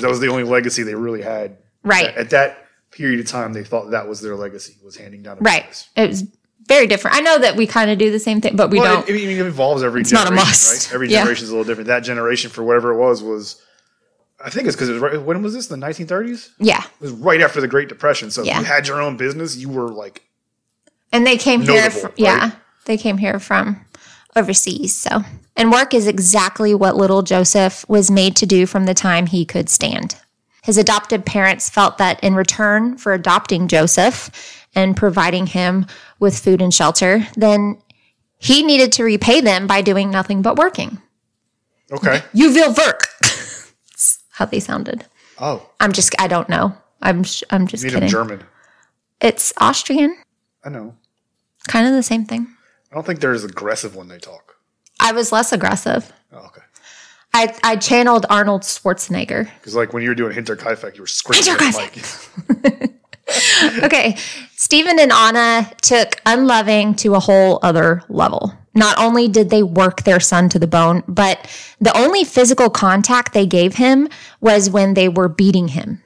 That 0.00 0.08
was 0.10 0.20
the 0.20 0.28
only 0.28 0.42
legacy 0.44 0.82
they 0.82 0.94
really 0.94 1.22
had. 1.22 1.56
Right. 1.84 2.06
At 2.16 2.30
that 2.30 2.66
period 2.90 3.20
of 3.20 3.26
time, 3.26 3.52
they 3.52 3.64
thought 3.64 3.90
that 3.90 4.08
was 4.08 4.20
their 4.20 4.34
legacy 4.36 4.76
was 4.84 4.96
handing 4.96 5.22
down. 5.22 5.38
A 5.38 5.40
Right. 5.40 5.66
business. 5.68 5.88
It 5.96 6.08
was 6.08 6.24
very 6.66 6.86
different. 6.86 7.16
I 7.16 7.20
know 7.20 7.38
that 7.38 7.56
we 7.56 7.66
kind 7.66 7.90
of 7.90 7.98
do 7.98 8.10
the 8.10 8.18
same 8.18 8.40
thing, 8.40 8.56
but 8.56 8.70
we 8.70 8.80
Well, 8.80 8.96
don't. 8.96 9.08
it, 9.08 9.14
it, 9.16 9.38
it 9.38 9.46
evolves 9.46 9.82
every 9.82 10.02
not 10.02 10.08
a 10.08 10.14
generation, 10.30 10.34
must. 10.34 10.86
right? 10.88 10.94
Every 10.94 11.08
Yeah. 11.08 11.18
generation 11.20 11.44
is 11.44 11.50
a 11.50 11.52
little 11.52 11.64
different. 11.64 11.86
That 11.88 12.00
generation, 12.00 12.50
for 12.50 12.62
whatever 12.64 12.92
it 12.92 12.96
was, 12.96 13.22
was 13.22 13.62
I 14.44 14.50
think 14.50 14.66
it's 14.68 14.76
because 14.76 14.88
it 14.88 14.92
was 14.92 15.02
right. 15.02 15.20
When 15.20 15.42
was 15.42 15.54
this? 15.54 15.66
The 15.66 15.76
1930s. 15.76 16.50
yeah. 16.58 16.82
It 16.84 17.00
was 17.00 17.10
right 17.12 17.40
after 17.40 17.60
the 17.60 17.66
Great 17.68 17.88
Depression. 17.88 18.30
So 18.30 18.42
Yeah. 18.42 18.54
if 18.60 18.66
you 18.66 18.72
had 18.72 18.86
your 18.86 19.00
own 19.00 19.16
business, 19.16 19.56
you 19.56 19.68
were 19.68 19.88
like, 19.88 20.22
And 21.12 21.26
they 21.26 21.36
came 21.36 21.62
here, 21.62 21.82
Notable, 21.82 22.00
fr- 22.00 22.14
yeah, 22.16 22.50
they 22.84 22.96
came 22.98 23.18
here 23.18 23.38
from 23.40 23.84
overseas. 24.36 24.94
So, 24.96 25.22
and 25.56 25.72
work 25.72 25.94
is 25.94 26.06
exactly 26.06 26.74
what 26.74 26.96
little 26.96 27.22
Joseph 27.22 27.84
was 27.88 28.10
made 28.10 28.36
to 28.36 28.46
do 28.46 28.66
from 28.66 28.86
the 28.86 28.94
time 28.94 29.26
he 29.26 29.44
could 29.44 29.68
stand. 29.68 30.16
His 30.62 30.76
adopted 30.78 31.24
parents 31.24 31.70
felt 31.70 31.98
that 31.98 32.22
in 32.22 32.34
return 32.34 32.98
for 32.98 33.12
adopting 33.12 33.68
Joseph 33.68 34.66
and 34.74 34.96
providing 34.96 35.46
him 35.46 35.86
with 36.20 36.38
food 36.38 36.60
and 36.60 36.72
shelter, 36.74 37.26
then 37.36 37.78
he 38.38 38.62
needed 38.62 38.92
to 38.92 39.04
repay 39.04 39.40
them 39.40 39.66
by 39.66 39.80
doing 39.82 40.10
nothing 40.10 40.42
but 40.42 40.56
working. 40.56 41.00
okay, 41.90 42.22
You 42.32 42.52
will 42.52 42.74
work. 42.74 43.08
That's 43.22 44.18
how 44.30 44.44
they 44.44 44.60
sounded. 44.60 45.06
oh, 45.40 45.68
I'm 45.80 45.92
just, 45.92 46.14
I 46.20 46.28
don't 46.28 46.48
know. 46.48 46.76
I'm, 47.00 47.24
sh- 47.24 47.44
I'm 47.50 47.66
just 47.66 47.84
him 47.84 47.90
kidding. 47.92 48.08
German. 48.08 48.44
It's 49.20 49.52
Austrian, 49.58 50.16
I 50.64 50.68
know. 50.68 50.94
kind 51.66 51.86
of 51.88 51.94
the 51.94 52.02
same 52.02 52.24
thing. 52.26 52.46
I 52.90 52.94
don't 52.94 53.04
think 53.04 53.20
they're 53.20 53.32
as 53.32 53.44
aggressive 53.44 53.94
when 53.96 54.08
they 54.08 54.18
talk. 54.18 54.56
I 55.00 55.12
was 55.12 55.32
less 55.32 55.52
aggressive. 55.52 56.12
Oh, 56.32 56.46
okay. 56.46 56.62
I, 57.34 57.54
I 57.62 57.76
channeled 57.76 58.26
Arnold 58.30 58.62
Schwarzenegger. 58.62 59.48
Because 59.60 59.74
like 59.74 59.92
when 59.92 60.02
you 60.02 60.08
were 60.08 60.14
doing 60.14 60.34
Hinterkaifeck, 60.34 60.96
you 60.96 61.02
were 61.02 61.06
screaming. 61.06 61.44
Okay. 63.82 64.16
Stephen 64.56 64.98
and 64.98 65.12
Anna 65.12 65.70
took 65.82 66.20
unloving 66.24 66.94
to 66.96 67.14
a 67.14 67.20
whole 67.20 67.58
other 67.62 68.02
level. 68.08 68.54
Not 68.74 68.98
only 68.98 69.28
did 69.28 69.50
they 69.50 69.62
work 69.62 70.04
their 70.04 70.20
son 70.20 70.48
to 70.50 70.58
the 70.58 70.66
bone, 70.66 71.02
but 71.08 71.46
the 71.80 71.96
only 71.96 72.24
physical 72.24 72.70
contact 72.70 73.34
they 73.34 73.46
gave 73.46 73.74
him 73.74 74.08
was 74.40 74.70
when 74.70 74.94
they 74.94 75.08
were 75.08 75.28
beating 75.28 75.68
him. 75.68 76.02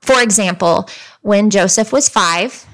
For 0.00 0.20
example, 0.20 0.88
when 1.22 1.50
Joseph 1.50 1.92
was 1.92 2.08
five, 2.08 2.66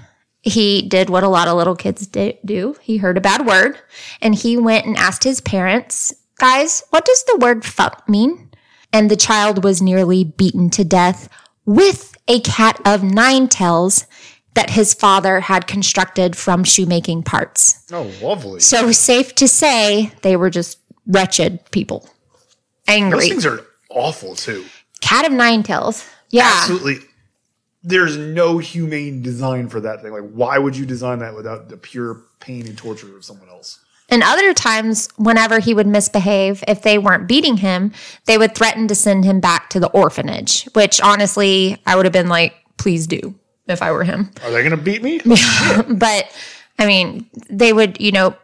he 0.44 0.82
did 0.82 1.08
what 1.08 1.24
a 1.24 1.28
lot 1.28 1.48
of 1.48 1.56
little 1.56 1.74
kids 1.74 2.06
do. 2.06 2.76
He 2.82 2.98
heard 2.98 3.16
a 3.16 3.22
bad 3.22 3.46
word 3.46 3.78
and 4.20 4.34
he 4.34 4.58
went 4.58 4.84
and 4.84 4.96
asked 4.96 5.24
his 5.24 5.40
parents, 5.40 6.12
guys, 6.38 6.82
what 6.90 7.06
does 7.06 7.24
the 7.24 7.38
word 7.38 7.64
fuck 7.64 8.06
mean? 8.08 8.50
And 8.92 9.10
the 9.10 9.16
child 9.16 9.64
was 9.64 9.80
nearly 9.80 10.22
beaten 10.22 10.68
to 10.70 10.84
death 10.84 11.30
with 11.64 12.14
a 12.28 12.40
cat 12.40 12.78
of 12.84 13.02
nine 13.02 13.48
tails 13.48 14.06
that 14.52 14.70
his 14.70 14.92
father 14.92 15.40
had 15.40 15.66
constructed 15.66 16.36
from 16.36 16.62
shoemaking 16.62 17.22
parts. 17.22 17.82
Oh, 17.90 18.12
lovely. 18.22 18.60
So 18.60 18.92
safe 18.92 19.34
to 19.36 19.48
say 19.48 20.12
they 20.22 20.36
were 20.36 20.50
just 20.50 20.78
wretched 21.06 21.60
people. 21.70 22.08
Angry. 22.86 23.20
Those 23.20 23.28
things 23.28 23.46
are 23.46 23.66
awful 23.88 24.36
too. 24.36 24.66
Cat 25.00 25.24
of 25.26 25.32
nine 25.32 25.62
tails. 25.62 26.06
Yeah. 26.28 26.52
Absolutely. 26.54 26.98
There's 27.85 28.17
no 28.17 28.59
humane 28.59 29.23
design 29.23 29.69
for 29.69 29.81
that 29.81 30.03
thing. 30.03 30.12
Like, 30.12 30.31
why 30.31 30.59
would 30.59 30.76
you 30.76 30.87
design 30.87 31.19
that 31.19 31.37
without 31.37 31.69
the 31.69 31.76
pure 31.76 32.23
pain 32.41 32.67
and 32.67 32.76
torture 32.76 33.14
of 33.17 33.25
someone 33.25 33.49
else? 33.49 33.81
And 34.09 34.23
other 34.23 34.53
times, 34.53 35.09
whenever 35.17 35.59
he 35.59 35.75
would 35.75 35.87
misbehave, 35.87 36.62
if 36.69 36.83
they 36.83 36.99
weren't 36.99 37.26
beating 37.26 37.59
him, 37.59 37.93
they 38.26 38.38
would 38.38 38.55
threaten 38.55 38.87
to 38.88 38.95
send 38.95 39.25
him 39.25 39.41
back 39.41 39.71
to 39.71 39.81
the 39.81 39.88
orphanage, 39.91 40.64
which 40.75 41.00
honestly, 41.00 41.79
I 41.87 41.97
would 41.97 42.05
have 42.05 42.12
been 42.12 42.29
like, 42.29 42.55
please 42.76 43.07
do 43.07 43.35
if 43.67 43.81
I 43.83 43.93
were 43.93 44.05
him. 44.05 44.31
Are 44.43 44.50
they 44.50 44.62
going 44.62 44.71
to 44.71 44.76
beat 44.76 45.03
me? 45.03 45.21
but 45.88 46.31
I 46.79 46.87
mean, 46.87 47.29
they 47.49 47.73
would, 47.73 48.00
you 48.00 48.12
know, 48.12 48.37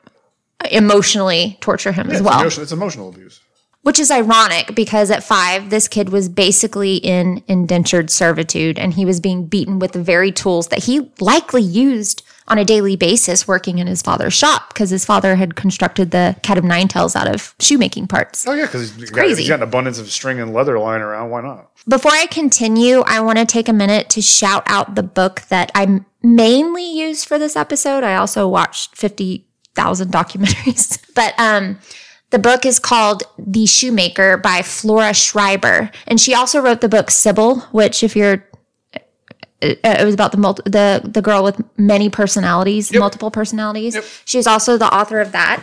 emotionally 0.70 1.58
torture 1.60 1.92
him 1.92 2.08
yeah, 2.08 2.16
as 2.16 2.22
well. 2.22 2.46
It's, 2.46 2.58
it's 2.58 2.72
emotional 2.72 3.08
abuse. 3.08 3.40
Which 3.82 3.98
is 3.98 4.10
ironic 4.10 4.74
because 4.74 5.10
at 5.10 5.24
five, 5.24 5.70
this 5.70 5.88
kid 5.88 6.10
was 6.10 6.28
basically 6.28 6.96
in 6.96 7.42
indentured 7.48 8.10
servitude 8.10 8.78
and 8.78 8.92
he 8.92 9.06
was 9.06 9.20
being 9.20 9.46
beaten 9.46 9.78
with 9.78 9.92
the 9.92 10.02
very 10.02 10.30
tools 10.30 10.68
that 10.68 10.84
he 10.84 11.10
likely 11.18 11.62
used 11.62 12.22
on 12.50 12.58
a 12.58 12.64
daily 12.64 12.96
basis 12.96 13.48
working 13.48 13.78
in 13.78 13.86
his 13.86 14.02
father's 14.02 14.34
shop 14.34 14.68
because 14.68 14.90
his 14.90 15.04
father 15.04 15.36
had 15.36 15.54
constructed 15.54 16.10
the 16.10 16.36
cat 16.42 16.58
of 16.58 16.64
nine 16.64 16.88
tails 16.88 17.14
out 17.14 17.32
of 17.32 17.54
shoemaking 17.60 18.08
parts. 18.08 18.46
Oh, 18.46 18.52
yeah, 18.52 18.66
because 18.66 18.92
he's, 18.96 19.10
he's 19.38 19.48
got 19.48 19.60
an 19.60 19.62
abundance 19.62 19.98
of 19.98 20.10
string 20.10 20.40
and 20.40 20.52
leather 20.52 20.78
lying 20.78 21.00
around. 21.00 21.30
Why 21.30 21.40
not? 21.40 21.70
Before 21.88 22.12
I 22.12 22.26
continue, 22.26 23.00
I 23.06 23.20
want 23.20 23.38
to 23.38 23.46
take 23.46 23.68
a 23.68 23.72
minute 23.72 24.10
to 24.10 24.20
shout 24.20 24.64
out 24.66 24.96
the 24.96 25.02
book 25.02 25.42
that 25.42 25.70
I 25.74 26.00
mainly 26.22 26.84
used 26.84 27.26
for 27.26 27.38
this 27.38 27.56
episode. 27.56 28.04
I 28.04 28.16
also 28.16 28.48
watched 28.48 28.96
50,000 28.96 30.08
documentaries, 30.12 31.00
but, 31.14 31.38
um, 31.38 31.78
the 32.30 32.38
book 32.38 32.64
is 32.64 32.78
called 32.78 33.24
The 33.38 33.66
Shoemaker 33.66 34.36
by 34.36 34.62
Flora 34.62 35.12
Schreiber. 35.14 35.90
And 36.06 36.20
she 36.20 36.34
also 36.34 36.60
wrote 36.60 36.80
the 36.80 36.88
book 36.88 37.10
Sybil, 37.10 37.60
which 37.72 38.02
if 38.02 38.16
you're 38.16 38.44
it 39.62 40.04
was 40.04 40.14
about 40.14 40.32
the 40.32 40.38
multi, 40.38 40.62
the 40.64 41.02
the 41.04 41.20
girl 41.20 41.44
with 41.44 41.60
many 41.76 42.08
personalities, 42.08 42.90
yep. 42.90 43.00
multiple 43.00 43.30
personalities. 43.30 43.94
Yep. 43.94 44.04
She's 44.24 44.46
also 44.46 44.78
the 44.78 44.92
author 44.92 45.20
of 45.20 45.32
that. 45.32 45.62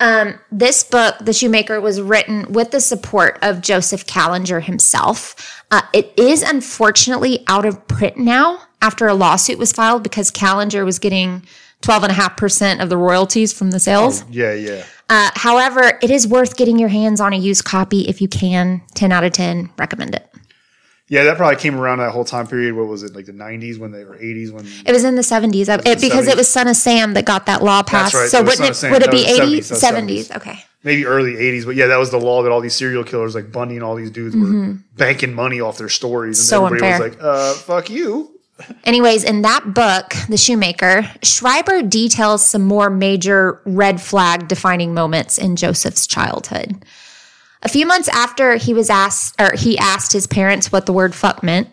Um, 0.00 0.38
this 0.52 0.84
book, 0.84 1.16
The 1.20 1.32
Shoemaker, 1.32 1.80
was 1.80 2.00
written 2.00 2.52
with 2.52 2.70
the 2.70 2.80
support 2.80 3.38
of 3.42 3.60
Joseph 3.60 4.06
Kallinger 4.06 4.62
himself. 4.62 5.62
Uh, 5.70 5.82
it 5.92 6.12
is 6.16 6.42
unfortunately 6.42 7.44
out 7.48 7.66
of 7.66 7.86
print 7.88 8.16
now 8.16 8.60
after 8.80 9.08
a 9.08 9.14
lawsuit 9.14 9.58
was 9.58 9.72
filed 9.72 10.04
because 10.04 10.30
Kallinger 10.30 10.84
was 10.84 11.00
getting 11.00 11.42
12.5% 11.82 12.80
of 12.80 12.88
the 12.88 12.96
royalties 12.96 13.52
from 13.52 13.72
the 13.72 13.80
sales. 13.80 14.22
Oh, 14.22 14.26
yeah, 14.30 14.54
yeah. 14.54 14.84
Uh, 15.08 15.30
however, 15.34 15.98
it 16.02 16.10
is 16.10 16.26
worth 16.26 16.56
getting 16.56 16.78
your 16.78 16.90
hands 16.90 17.20
on 17.20 17.32
a 17.32 17.36
used 17.36 17.64
copy 17.64 18.02
if 18.08 18.20
you 18.20 18.28
can. 18.28 18.82
10 18.94 19.10
out 19.10 19.24
of 19.24 19.32
10, 19.32 19.70
recommend 19.78 20.14
it. 20.14 20.28
Yeah, 21.10 21.24
that 21.24 21.38
probably 21.38 21.56
came 21.56 21.78
around 21.78 21.98
that 21.98 22.10
whole 22.10 22.24
time 22.24 22.46
period. 22.46 22.74
What 22.74 22.86
was 22.86 23.02
it, 23.02 23.14
like 23.14 23.24
the 23.24 23.32
'90s 23.32 23.78
when 23.78 23.92
they 23.92 24.04
were 24.04 24.18
'80s 24.18 24.52
when? 24.52 24.66
It 24.84 24.92
was 24.92 25.04
in 25.04 25.14
the 25.14 25.22
'70s 25.22 25.74
it, 25.74 25.86
it, 25.86 26.00
because 26.02 26.26
70s. 26.26 26.30
it 26.30 26.36
was 26.36 26.48
Son 26.48 26.68
of 26.68 26.76
Sam 26.76 27.14
that 27.14 27.24
got 27.24 27.46
that 27.46 27.64
law 27.64 27.82
passed. 27.82 28.12
Right. 28.12 28.28
So 28.28 28.42
wouldn't 28.42 28.82
it, 28.84 28.90
would 28.90 29.02
it 29.02 29.10
be 29.10 29.24
'80s, 29.24 29.72
'70s? 29.72 30.36
Okay. 30.36 30.62
Maybe 30.82 31.06
early 31.06 31.32
'80s, 31.32 31.64
but 31.64 31.76
yeah, 31.76 31.86
that 31.86 31.96
was 31.96 32.10
the 32.10 32.18
law 32.18 32.42
that 32.42 32.52
all 32.52 32.60
these 32.60 32.74
serial 32.74 33.04
killers 33.04 33.34
like 33.34 33.50
Bundy 33.50 33.76
and 33.76 33.84
all 33.84 33.94
these 33.94 34.10
dudes 34.10 34.36
mm-hmm. 34.36 34.68
were 34.68 34.78
banking 34.98 35.32
money 35.32 35.62
off 35.62 35.78
their 35.78 35.88
stories, 35.88 36.38
and 36.38 36.46
so 36.46 36.66
everybody 36.66 36.92
unfair. 36.92 37.08
was 37.08 37.16
like, 37.16 37.24
"Uh, 37.24 37.54
fuck 37.54 37.88
you." 37.88 38.37
Anyways, 38.84 39.24
in 39.24 39.42
that 39.42 39.74
book, 39.74 40.14
The 40.28 40.36
Shoemaker, 40.36 41.10
Schreiber 41.22 41.82
details 41.82 42.44
some 42.44 42.62
more 42.62 42.90
major 42.90 43.60
red 43.64 44.00
flag 44.00 44.48
defining 44.48 44.94
moments 44.94 45.38
in 45.38 45.56
Joseph's 45.56 46.06
childhood. 46.06 46.84
A 47.62 47.68
few 47.68 47.86
months 47.86 48.08
after 48.08 48.56
he 48.56 48.72
was 48.74 48.90
asked, 48.90 49.40
or 49.40 49.52
he 49.56 49.78
asked 49.78 50.12
his 50.12 50.26
parents 50.26 50.70
what 50.70 50.86
the 50.86 50.92
word 50.92 51.14
fuck 51.14 51.42
meant, 51.42 51.68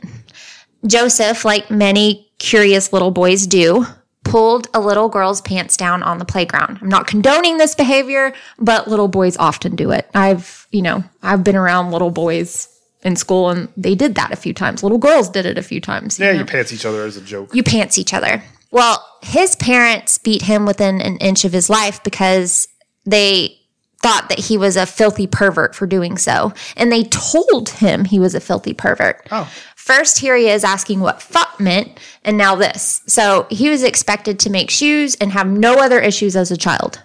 Joseph, 0.86 1.46
like 1.46 1.72
many 1.72 2.32
curious 2.38 2.94
little 2.94 3.12
boys 3.12 3.48
do, 3.48 3.86
pulled 4.24 4.68
a 4.74 4.80
little 4.80 5.10
girl's 5.10 5.42
pants 5.42 5.77
down 5.77 6.04
on 6.04 6.18
the 6.18 6.25
playground. 6.25 6.80
I'm 6.82 6.89
not 6.89 7.08
condoning 7.08 7.58
this 7.58 7.75
behavior, 7.75 8.34
but 8.58 8.88
little 8.88 9.08
boys 9.08 9.38
often 9.38 9.75
do 9.75 9.92
it. 9.92 10.10
I've, 10.13 10.68
you 10.72 10.82
know, 10.82 11.04
I've 11.24 11.44
been 11.44 11.56
around 11.56 11.92
little 11.92 12.12
boys 12.12 12.75
in 13.05 13.15
school 13.15 13.50
and 13.50 13.69
they 13.77 13.95
did 13.95 14.15
that 14.15 14.33
a 14.33 14.35
few 14.35 14.53
times. 14.53 14.83
Little 14.83 14.97
girls 14.97 15.29
did 15.29 15.45
it 15.45 15.57
a 15.57 15.63
few 15.63 15.79
times. 15.79 16.19
You 16.19 16.25
yeah, 16.25 16.31
know? 16.33 16.39
you 16.39 16.45
pants 16.45 16.74
each 16.74 16.85
other 16.85 17.05
as 17.05 17.15
a 17.15 17.21
joke. 17.21 17.53
You 17.53 17.63
pants 17.63 17.97
each 17.97 18.13
other. 18.13 18.43
Well, 18.71 19.05
his 19.21 19.55
parents 19.55 20.17
beat 20.17 20.41
him 20.41 20.65
within 20.65 21.00
an 21.00 21.17
inch 21.17 21.45
of 21.45 21.53
his 21.53 21.69
life 21.69 22.03
because 22.03 22.67
they 23.05 23.57
thought 24.01 24.27
that 24.29 24.39
he 24.39 24.57
was 24.57 24.75
a 24.75 24.85
filthy 24.85 25.27
pervert 25.27 25.75
for 25.75 25.88
doing 25.88 26.17
so. 26.17 26.51
And 26.75 26.91
they 26.91 27.03
told 27.03 27.69
him 27.69 28.05
he 28.05 28.19
was 28.19 28.35
a 28.35 28.39
filthy 28.39 28.74
pervert. 28.74 29.27
Oh. 29.31 29.50
First, 29.75 30.17
here 30.17 30.35
he 30.35 30.50
is 30.50 30.63
asking 30.63 31.00
what 31.00 31.21
fuck 31.21 31.59
meant, 31.59 32.00
and 32.24 32.38
now 32.38 32.55
this. 32.55 33.03
So 33.05 33.45
he 33.51 33.69
was 33.69 33.83
expected 33.83 34.39
to 34.39 34.50
make 34.50 34.71
shoes 34.71 35.15
and 35.21 35.31
have 35.31 35.47
no 35.47 35.75
other 35.75 36.00
issues 36.00 36.35
as 36.35 36.50
a 36.50 36.57
child. 36.57 37.01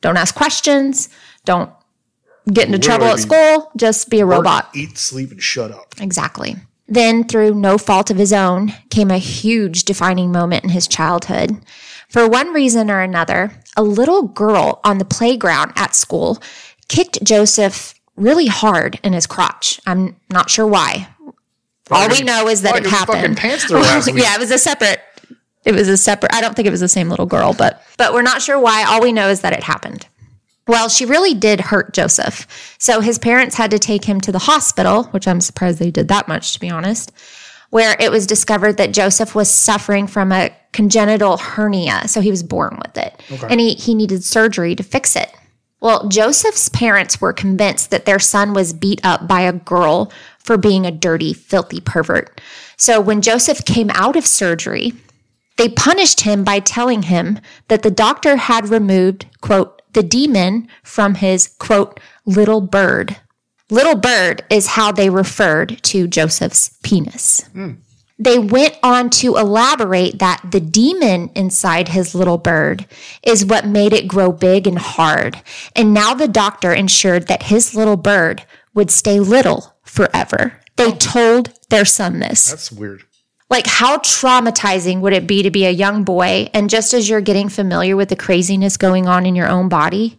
Don't 0.00 0.16
ask 0.16 0.34
questions. 0.34 1.08
Don't 1.44 1.70
get 2.52 2.66
into 2.66 2.78
trouble 2.78 3.06
at 3.06 3.18
school. 3.18 3.70
Just 3.76 4.10
be 4.10 4.20
a 4.20 4.26
work, 4.26 4.38
robot. 4.38 4.70
Eat, 4.74 4.98
sleep, 4.98 5.30
and 5.30 5.42
shut 5.42 5.70
up. 5.70 5.94
Exactly. 6.00 6.56
Then, 6.88 7.24
through 7.24 7.54
no 7.54 7.78
fault 7.78 8.10
of 8.10 8.16
his 8.16 8.32
own, 8.32 8.72
came 8.90 9.10
a 9.10 9.18
huge 9.18 9.84
defining 9.84 10.30
moment 10.30 10.64
in 10.64 10.70
his 10.70 10.86
childhood. 10.86 11.56
For 12.08 12.28
one 12.28 12.52
reason 12.52 12.90
or 12.90 13.00
another, 13.00 13.52
a 13.76 13.82
little 13.82 14.22
girl 14.22 14.80
on 14.84 14.98
the 14.98 15.04
playground 15.04 15.72
at 15.74 15.96
school 15.96 16.38
kicked 16.88 17.22
Joseph 17.24 17.94
really 18.16 18.46
hard 18.46 19.00
in 19.02 19.12
his 19.12 19.26
crotch. 19.26 19.80
I'm 19.86 20.16
not 20.30 20.48
sure 20.48 20.66
why. 20.66 21.08
All 21.90 22.08
we 22.08 22.22
know 22.22 22.48
is 22.48 22.62
that 22.62 22.76
it 22.76 22.86
happened. 22.86 23.38
yeah, 24.16 24.34
it 24.34 24.40
was 24.40 24.50
a 24.50 24.58
separate. 24.58 25.00
It 25.64 25.72
was 25.72 25.88
a 25.88 25.96
separate. 25.96 26.32
I 26.34 26.40
don't 26.40 26.54
think 26.54 26.66
it 26.66 26.70
was 26.70 26.80
the 26.80 26.88
same 26.88 27.08
little 27.08 27.26
girl, 27.26 27.52
but 27.52 27.82
but 27.96 28.12
we're 28.12 28.22
not 28.22 28.42
sure 28.42 28.58
why. 28.58 28.84
All 28.84 29.00
we 29.02 29.12
know 29.12 29.28
is 29.28 29.40
that 29.40 29.52
it 29.52 29.62
happened. 29.62 30.06
Well, 30.68 30.88
she 30.88 31.04
really 31.04 31.34
did 31.34 31.60
hurt 31.60 31.94
Joseph. 31.94 32.46
So 32.78 33.00
his 33.00 33.18
parents 33.18 33.54
had 33.54 33.70
to 33.70 33.78
take 33.78 34.04
him 34.04 34.20
to 34.22 34.32
the 34.32 34.40
hospital, 34.40 35.04
which 35.04 35.28
I'm 35.28 35.40
surprised 35.40 35.78
they 35.78 35.90
did 35.90 36.08
that 36.08 36.28
much, 36.28 36.52
to 36.54 36.60
be 36.60 36.70
honest, 36.70 37.12
where 37.70 37.96
it 38.00 38.10
was 38.10 38.26
discovered 38.26 38.76
that 38.76 38.92
Joseph 38.92 39.34
was 39.34 39.50
suffering 39.50 40.06
from 40.06 40.32
a 40.32 40.50
congenital 40.72 41.36
hernia. 41.36 42.08
So 42.08 42.20
he 42.20 42.30
was 42.30 42.42
born 42.42 42.80
with 42.84 42.98
it. 42.98 43.22
Okay. 43.30 43.46
And 43.48 43.60
he, 43.60 43.74
he 43.74 43.94
needed 43.94 44.24
surgery 44.24 44.74
to 44.74 44.82
fix 44.82 45.14
it. 45.14 45.32
Well, 45.80 46.08
Joseph's 46.08 46.68
parents 46.70 47.20
were 47.20 47.32
convinced 47.32 47.90
that 47.90 48.06
their 48.06 48.18
son 48.18 48.52
was 48.54 48.72
beat 48.72 49.00
up 49.04 49.28
by 49.28 49.42
a 49.42 49.52
girl 49.52 50.10
for 50.38 50.56
being 50.56 50.86
a 50.86 50.90
dirty, 50.90 51.32
filthy 51.32 51.80
pervert. 51.80 52.40
So 52.76 53.00
when 53.00 53.20
Joseph 53.20 53.64
came 53.64 53.90
out 53.90 54.16
of 54.16 54.26
surgery, 54.26 54.94
they 55.58 55.68
punished 55.68 56.20
him 56.20 56.44
by 56.44 56.60
telling 56.60 57.02
him 57.02 57.40
that 57.68 57.82
the 57.82 57.90
doctor 57.90 58.36
had 58.36 58.68
removed, 58.68 59.26
quote, 59.40 59.75
the 59.96 60.02
demon 60.02 60.68
from 60.84 61.16
his, 61.16 61.48
quote, 61.58 61.98
little 62.26 62.60
bird. 62.60 63.16
Little 63.70 63.96
bird 63.96 64.44
is 64.50 64.68
how 64.68 64.92
they 64.92 65.08
referred 65.08 65.82
to 65.84 66.06
Joseph's 66.06 66.76
penis. 66.82 67.48
Mm. 67.54 67.78
They 68.18 68.38
went 68.38 68.78
on 68.82 69.08
to 69.10 69.36
elaborate 69.36 70.18
that 70.18 70.42
the 70.50 70.60
demon 70.60 71.30
inside 71.34 71.88
his 71.88 72.14
little 72.14 72.36
bird 72.36 72.86
is 73.22 73.44
what 73.44 73.66
made 73.66 73.94
it 73.94 74.06
grow 74.06 74.32
big 74.32 74.66
and 74.66 74.78
hard. 74.78 75.40
And 75.74 75.94
now 75.94 76.12
the 76.12 76.28
doctor 76.28 76.72
ensured 76.72 77.26
that 77.28 77.44
his 77.44 77.74
little 77.74 77.96
bird 77.96 78.44
would 78.74 78.90
stay 78.90 79.18
little 79.18 79.76
forever. 79.82 80.60
They 80.76 80.92
oh. 80.92 80.96
told 80.96 81.52
their 81.70 81.86
son 81.86 82.20
this. 82.20 82.50
That's 82.50 82.70
weird. 82.70 83.04
Like, 83.48 83.66
how 83.66 83.98
traumatizing 83.98 85.00
would 85.00 85.12
it 85.12 85.26
be 85.26 85.42
to 85.42 85.50
be 85.50 85.66
a 85.66 85.70
young 85.70 86.02
boy? 86.02 86.50
And 86.52 86.68
just 86.68 86.92
as 86.92 87.08
you're 87.08 87.20
getting 87.20 87.48
familiar 87.48 87.96
with 87.96 88.08
the 88.08 88.16
craziness 88.16 88.76
going 88.76 89.06
on 89.06 89.24
in 89.24 89.36
your 89.36 89.46
own 89.48 89.68
body, 89.68 90.18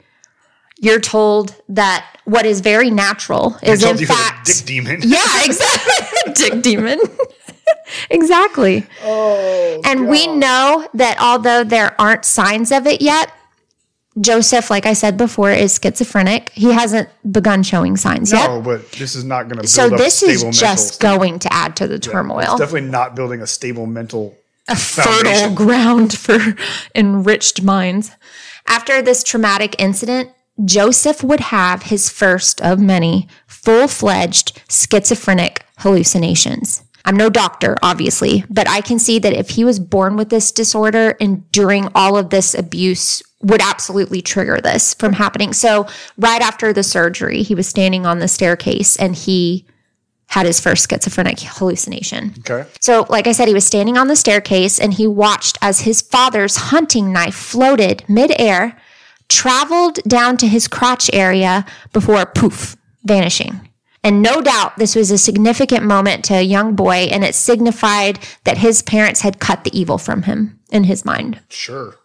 you're 0.79 0.99
told 0.99 1.55
that 1.69 2.05
what 2.25 2.45
is 2.45 2.61
very 2.61 2.89
natural 2.89 3.57
is 3.63 3.83
in 3.83 3.97
fact 4.05 4.45
dick 4.45 4.65
demon. 4.65 5.01
Yeah, 5.03 5.43
exactly. 5.43 6.33
dick 6.33 6.61
demon. 6.61 6.99
exactly. 8.09 8.85
Oh, 9.03 9.81
and 9.83 10.01
God. 10.01 10.09
we 10.09 10.27
know 10.27 10.87
that 10.93 11.17
although 11.19 11.63
there 11.63 11.99
aren't 11.99 12.25
signs 12.25 12.71
of 12.71 12.85
it 12.85 13.01
yet, 13.01 13.31
Joseph, 14.19 14.69
like 14.69 14.85
I 14.85 14.93
said 14.93 15.17
before, 15.17 15.51
is 15.51 15.79
schizophrenic. 15.81 16.49
He 16.49 16.71
hasn't 16.71 17.09
begun 17.31 17.63
showing 17.63 17.97
signs 17.97 18.31
yet. 18.31 18.49
No, 18.49 18.61
but 18.61 18.91
this 18.93 19.15
is 19.15 19.23
not 19.23 19.43
going 19.43 19.57
to 19.57 19.61
build 19.61 19.69
So 19.69 19.89
this 19.89 20.23
is 20.23 20.43
just 20.57 21.01
mental. 21.01 21.17
going 21.17 21.39
to 21.39 21.53
add 21.53 21.75
to 21.77 21.87
the 21.87 21.99
turmoil. 21.99 22.39
It's 22.39 22.59
definitely 22.59 22.89
not 22.89 23.15
building 23.15 23.41
a 23.41 23.47
stable 23.47 23.85
mental. 23.85 24.35
a 24.67 24.75
fertile 24.75 25.53
ground 25.53 26.17
for 26.17 26.55
enriched 26.95 27.61
minds. 27.61 28.11
After 28.67 29.01
this 29.01 29.23
traumatic 29.23 29.75
incident, 29.79 30.31
Joseph 30.65 31.23
would 31.23 31.39
have 31.39 31.83
his 31.83 32.09
first 32.09 32.59
of 32.61 32.79
many 32.79 33.27
full 33.45 33.87
fledged 33.87 34.61
schizophrenic 34.69 35.63
hallucinations. 35.77 36.83
I'm 37.05 37.15
no 37.15 37.29
doctor, 37.29 37.77
obviously, 37.81 38.43
but 38.49 38.67
I 38.67 38.81
can 38.81 38.99
see 38.99 39.19
that 39.19 39.31
if 39.31 39.51
he 39.51 39.63
was 39.63 39.79
born 39.79 40.17
with 40.17 40.29
this 40.29 40.51
disorder, 40.51 41.15
and 41.21 41.49
during 41.53 41.87
all 41.95 42.17
of 42.17 42.31
this 42.31 42.53
abuse 42.53 43.23
would 43.41 43.61
absolutely 43.61 44.21
trigger 44.21 44.59
this 44.59 44.93
from 44.95 45.13
happening. 45.13 45.53
So, 45.53 45.87
right 46.17 46.41
after 46.41 46.73
the 46.73 46.83
surgery, 46.83 47.43
he 47.43 47.55
was 47.55 47.67
standing 47.67 48.05
on 48.05 48.19
the 48.19 48.27
staircase 48.27 48.95
and 48.97 49.15
he 49.15 49.65
had 50.29 50.45
his 50.45 50.59
first 50.59 50.89
schizophrenic 50.89 51.39
hallucination. 51.39 52.33
Okay. 52.39 52.67
So, 52.81 53.05
like 53.09 53.27
I 53.27 53.31
said, 53.31 53.47
he 53.47 53.53
was 53.53 53.65
standing 53.65 53.97
on 53.97 54.07
the 54.07 54.15
staircase 54.15 54.79
and 54.79 54.93
he 54.93 55.07
watched 55.07 55.57
as 55.61 55.81
his 55.81 56.01
father's 56.01 56.55
hunting 56.57 57.13
knife 57.13 57.35
floated 57.35 58.03
midair, 58.09 58.79
traveled 59.29 59.99
down 60.03 60.37
to 60.37 60.47
his 60.47 60.67
crotch 60.67 61.09
area 61.13 61.65
before 61.93 62.25
poof, 62.25 62.75
vanishing. 63.03 63.69
And 64.03 64.21
no 64.21 64.41
doubt 64.41 64.77
this 64.77 64.95
was 64.95 65.11
a 65.11 65.17
significant 65.17 65.83
moment 65.83 66.23
to 66.25 66.35
a 66.35 66.41
young 66.41 66.75
boy, 66.75 67.07
and 67.11 67.23
it 67.23 67.35
signified 67.35 68.19
that 68.45 68.57
his 68.57 68.81
parents 68.81 69.21
had 69.21 69.39
cut 69.39 69.63
the 69.63 69.77
evil 69.77 69.97
from 69.97 70.23
him 70.23 70.59
in 70.71 70.85
his 70.85 71.03
mind. 71.03 71.39
Sure. 71.49 71.95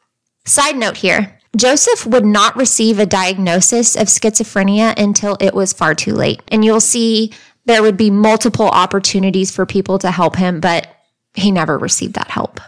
Side 0.45 0.77
note 0.77 0.97
here 0.97 1.39
Joseph 1.57 2.07
would 2.07 2.25
not 2.25 2.57
receive 2.57 2.99
a 2.99 3.07
diagnosis 3.07 3.95
of 3.95 4.09
schizophrenia 4.09 4.99
until 4.99 5.37
it 5.41 5.55
was 5.55 5.73
far 5.73 5.95
too 5.95 6.15
late. 6.15 6.41
And 6.49 6.65
you'll 6.65 6.81
see 6.81 7.33
there 7.67 7.83
would 7.83 7.97
be 7.97 8.11
multiple 8.11 8.69
opportunities 8.69 9.51
for 9.55 9.67
people 9.67 9.99
to 9.99 10.11
help 10.11 10.37
him, 10.37 10.61
but 10.61 10.89
he 11.35 11.51
never 11.51 11.79
received 11.79 12.15
that 12.15 12.31
help. 12.31 12.61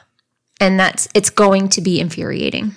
And 0.60 0.78
that's 0.78 1.08
it's 1.14 1.30
going 1.30 1.68
to 1.70 1.80
be 1.80 1.98
infuriating. 1.98 2.76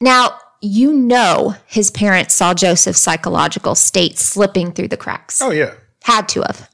Now, 0.00 0.38
you 0.62 0.92
know 0.92 1.54
his 1.66 1.90
parents 1.90 2.34
saw 2.34 2.54
Joseph's 2.54 2.98
psychological 2.98 3.74
state 3.74 4.18
slipping 4.18 4.72
through 4.72 4.88
the 4.88 4.96
cracks 4.96 5.40
Oh 5.40 5.50
yeah. 5.50 5.74
had 6.04 6.28
to 6.30 6.40
have. 6.42 6.70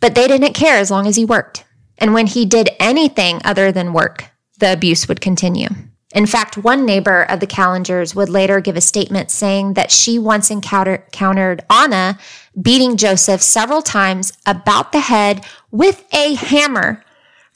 But 0.00 0.14
they 0.14 0.26
didn't 0.26 0.54
care 0.54 0.78
as 0.78 0.90
long 0.90 1.06
as 1.06 1.16
he 1.16 1.24
worked. 1.24 1.64
And 1.98 2.12
when 2.12 2.26
he 2.26 2.44
did 2.44 2.70
anything 2.80 3.40
other 3.44 3.70
than 3.70 3.92
work, 3.92 4.24
the 4.58 4.72
abuse 4.72 5.06
would 5.08 5.20
continue. 5.20 5.68
In 6.12 6.26
fact, 6.26 6.56
one 6.56 6.84
neighbor 6.84 7.22
of 7.22 7.38
the 7.38 7.46
Kallingers 7.46 8.14
would 8.16 8.28
later 8.28 8.60
give 8.60 8.76
a 8.76 8.80
statement 8.80 9.30
saying 9.30 9.74
that 9.74 9.92
she 9.92 10.18
once 10.18 10.50
encounter- 10.50 11.04
encountered 11.06 11.64
Anna 11.70 12.18
beating 12.60 12.96
Joseph 12.96 13.40
several 13.40 13.80
times 13.80 14.32
about 14.44 14.90
the 14.90 15.00
head 15.00 15.46
with 15.70 16.04
a 16.12 16.34
hammer 16.34 17.04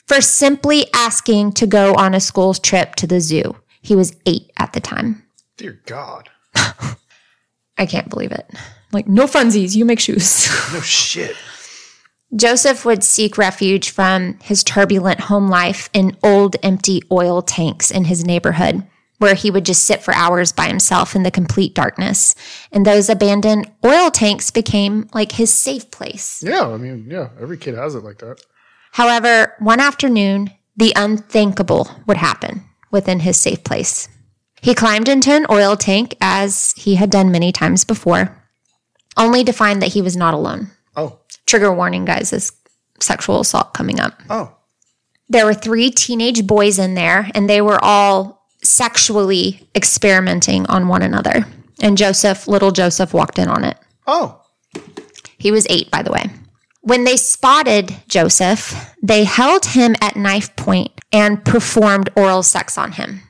for 0.07 0.21
simply 0.21 0.85
asking 0.93 1.51
to 1.53 1.67
go 1.67 1.93
on 1.95 2.13
a 2.13 2.19
school 2.21 2.53
trip 2.53 2.95
to 2.95 3.07
the 3.07 3.19
zoo. 3.19 3.57
He 3.81 3.95
was 3.95 4.15
eight 4.25 4.51
at 4.57 4.73
the 4.73 4.79
time. 4.79 5.23
Dear 5.57 5.81
God. 5.85 6.29
I 7.77 7.85
can't 7.85 8.09
believe 8.09 8.31
it. 8.31 8.49
Like, 8.93 9.07
no 9.07 9.25
funsies, 9.25 9.75
you 9.75 9.83
make 9.83 9.99
shoes. 9.99 10.47
No 10.73 10.79
shit. 10.79 11.35
Joseph 12.35 12.83
would 12.83 13.03
seek 13.03 13.37
refuge 13.37 13.89
from 13.89 14.37
his 14.41 14.63
turbulent 14.63 15.21
home 15.21 15.47
life 15.49 15.89
in 15.93 16.17
old, 16.21 16.57
empty 16.61 17.01
oil 17.11 17.41
tanks 17.41 17.91
in 17.91 18.05
his 18.05 18.25
neighborhood, 18.25 18.85
where 19.19 19.35
he 19.35 19.49
would 19.49 19.65
just 19.65 19.83
sit 19.83 20.03
for 20.03 20.13
hours 20.13 20.51
by 20.51 20.67
himself 20.67 21.15
in 21.15 21.23
the 21.23 21.31
complete 21.31 21.73
darkness. 21.73 22.35
And 22.73 22.85
those 22.85 23.09
abandoned 23.09 23.71
oil 23.85 24.11
tanks 24.11 24.51
became 24.51 25.09
like 25.13 25.33
his 25.33 25.53
safe 25.53 25.89
place. 25.91 26.43
Yeah. 26.43 26.67
I 26.67 26.77
mean, 26.77 27.07
yeah. 27.09 27.29
Every 27.39 27.57
kid 27.57 27.75
has 27.75 27.95
it 27.95 28.03
like 28.03 28.17
that. 28.17 28.41
However, 28.91 29.55
one 29.59 29.79
afternoon, 29.79 30.51
the 30.75 30.93
unthinkable 30.95 31.89
would 32.05 32.17
happen 32.17 32.63
within 32.91 33.21
his 33.21 33.39
safe 33.39 33.63
place. 33.63 34.09
He 34.61 34.73
climbed 34.73 35.07
into 35.07 35.31
an 35.31 35.45
oil 35.49 35.77
tank, 35.77 36.15
as 36.19 36.73
he 36.75 36.95
had 36.95 37.09
done 37.09 37.31
many 37.31 37.51
times 37.51 37.85
before, 37.85 38.41
only 39.15 39.43
to 39.43 39.53
find 39.53 39.81
that 39.81 39.93
he 39.93 40.01
was 40.01 40.17
not 40.17 40.33
alone. 40.33 40.71
Oh. 40.95 41.19
Trigger 41.45 41.73
warning, 41.73 42.05
guys, 42.05 42.33
is 42.33 42.51
sexual 42.99 43.41
assault 43.41 43.73
coming 43.73 43.99
up. 43.99 44.19
Oh. 44.29 44.55
there 45.27 45.45
were 45.45 45.53
three 45.53 45.89
teenage 45.91 46.45
boys 46.45 46.77
in 46.79 46.93
there 46.93 47.29
and 47.33 47.49
they 47.49 47.61
were 47.61 47.79
all 47.83 48.47
sexually 48.63 49.67
experimenting 49.75 50.65
on 50.67 50.87
one 50.87 51.01
another. 51.01 51.45
And 51.81 51.97
Joseph, 51.97 52.47
little 52.47 52.71
Joseph, 52.71 53.13
walked 53.13 53.37
in 53.39 53.47
on 53.49 53.63
it. 53.63 53.77
Oh. 54.07 54.41
He 55.37 55.51
was 55.51 55.67
eight, 55.69 55.91
by 55.91 56.01
the 56.03 56.11
way. 56.11 56.29
When 56.81 57.03
they 57.03 57.17
spotted 57.17 57.95
Joseph, 58.07 58.93
they 59.01 59.23
held 59.23 59.65
him 59.65 59.95
at 60.01 60.15
knife 60.15 60.55
point 60.55 60.91
and 61.11 61.43
performed 61.43 62.09
oral 62.15 62.43
sex 62.43 62.77
on 62.77 62.93
him. 62.93 63.21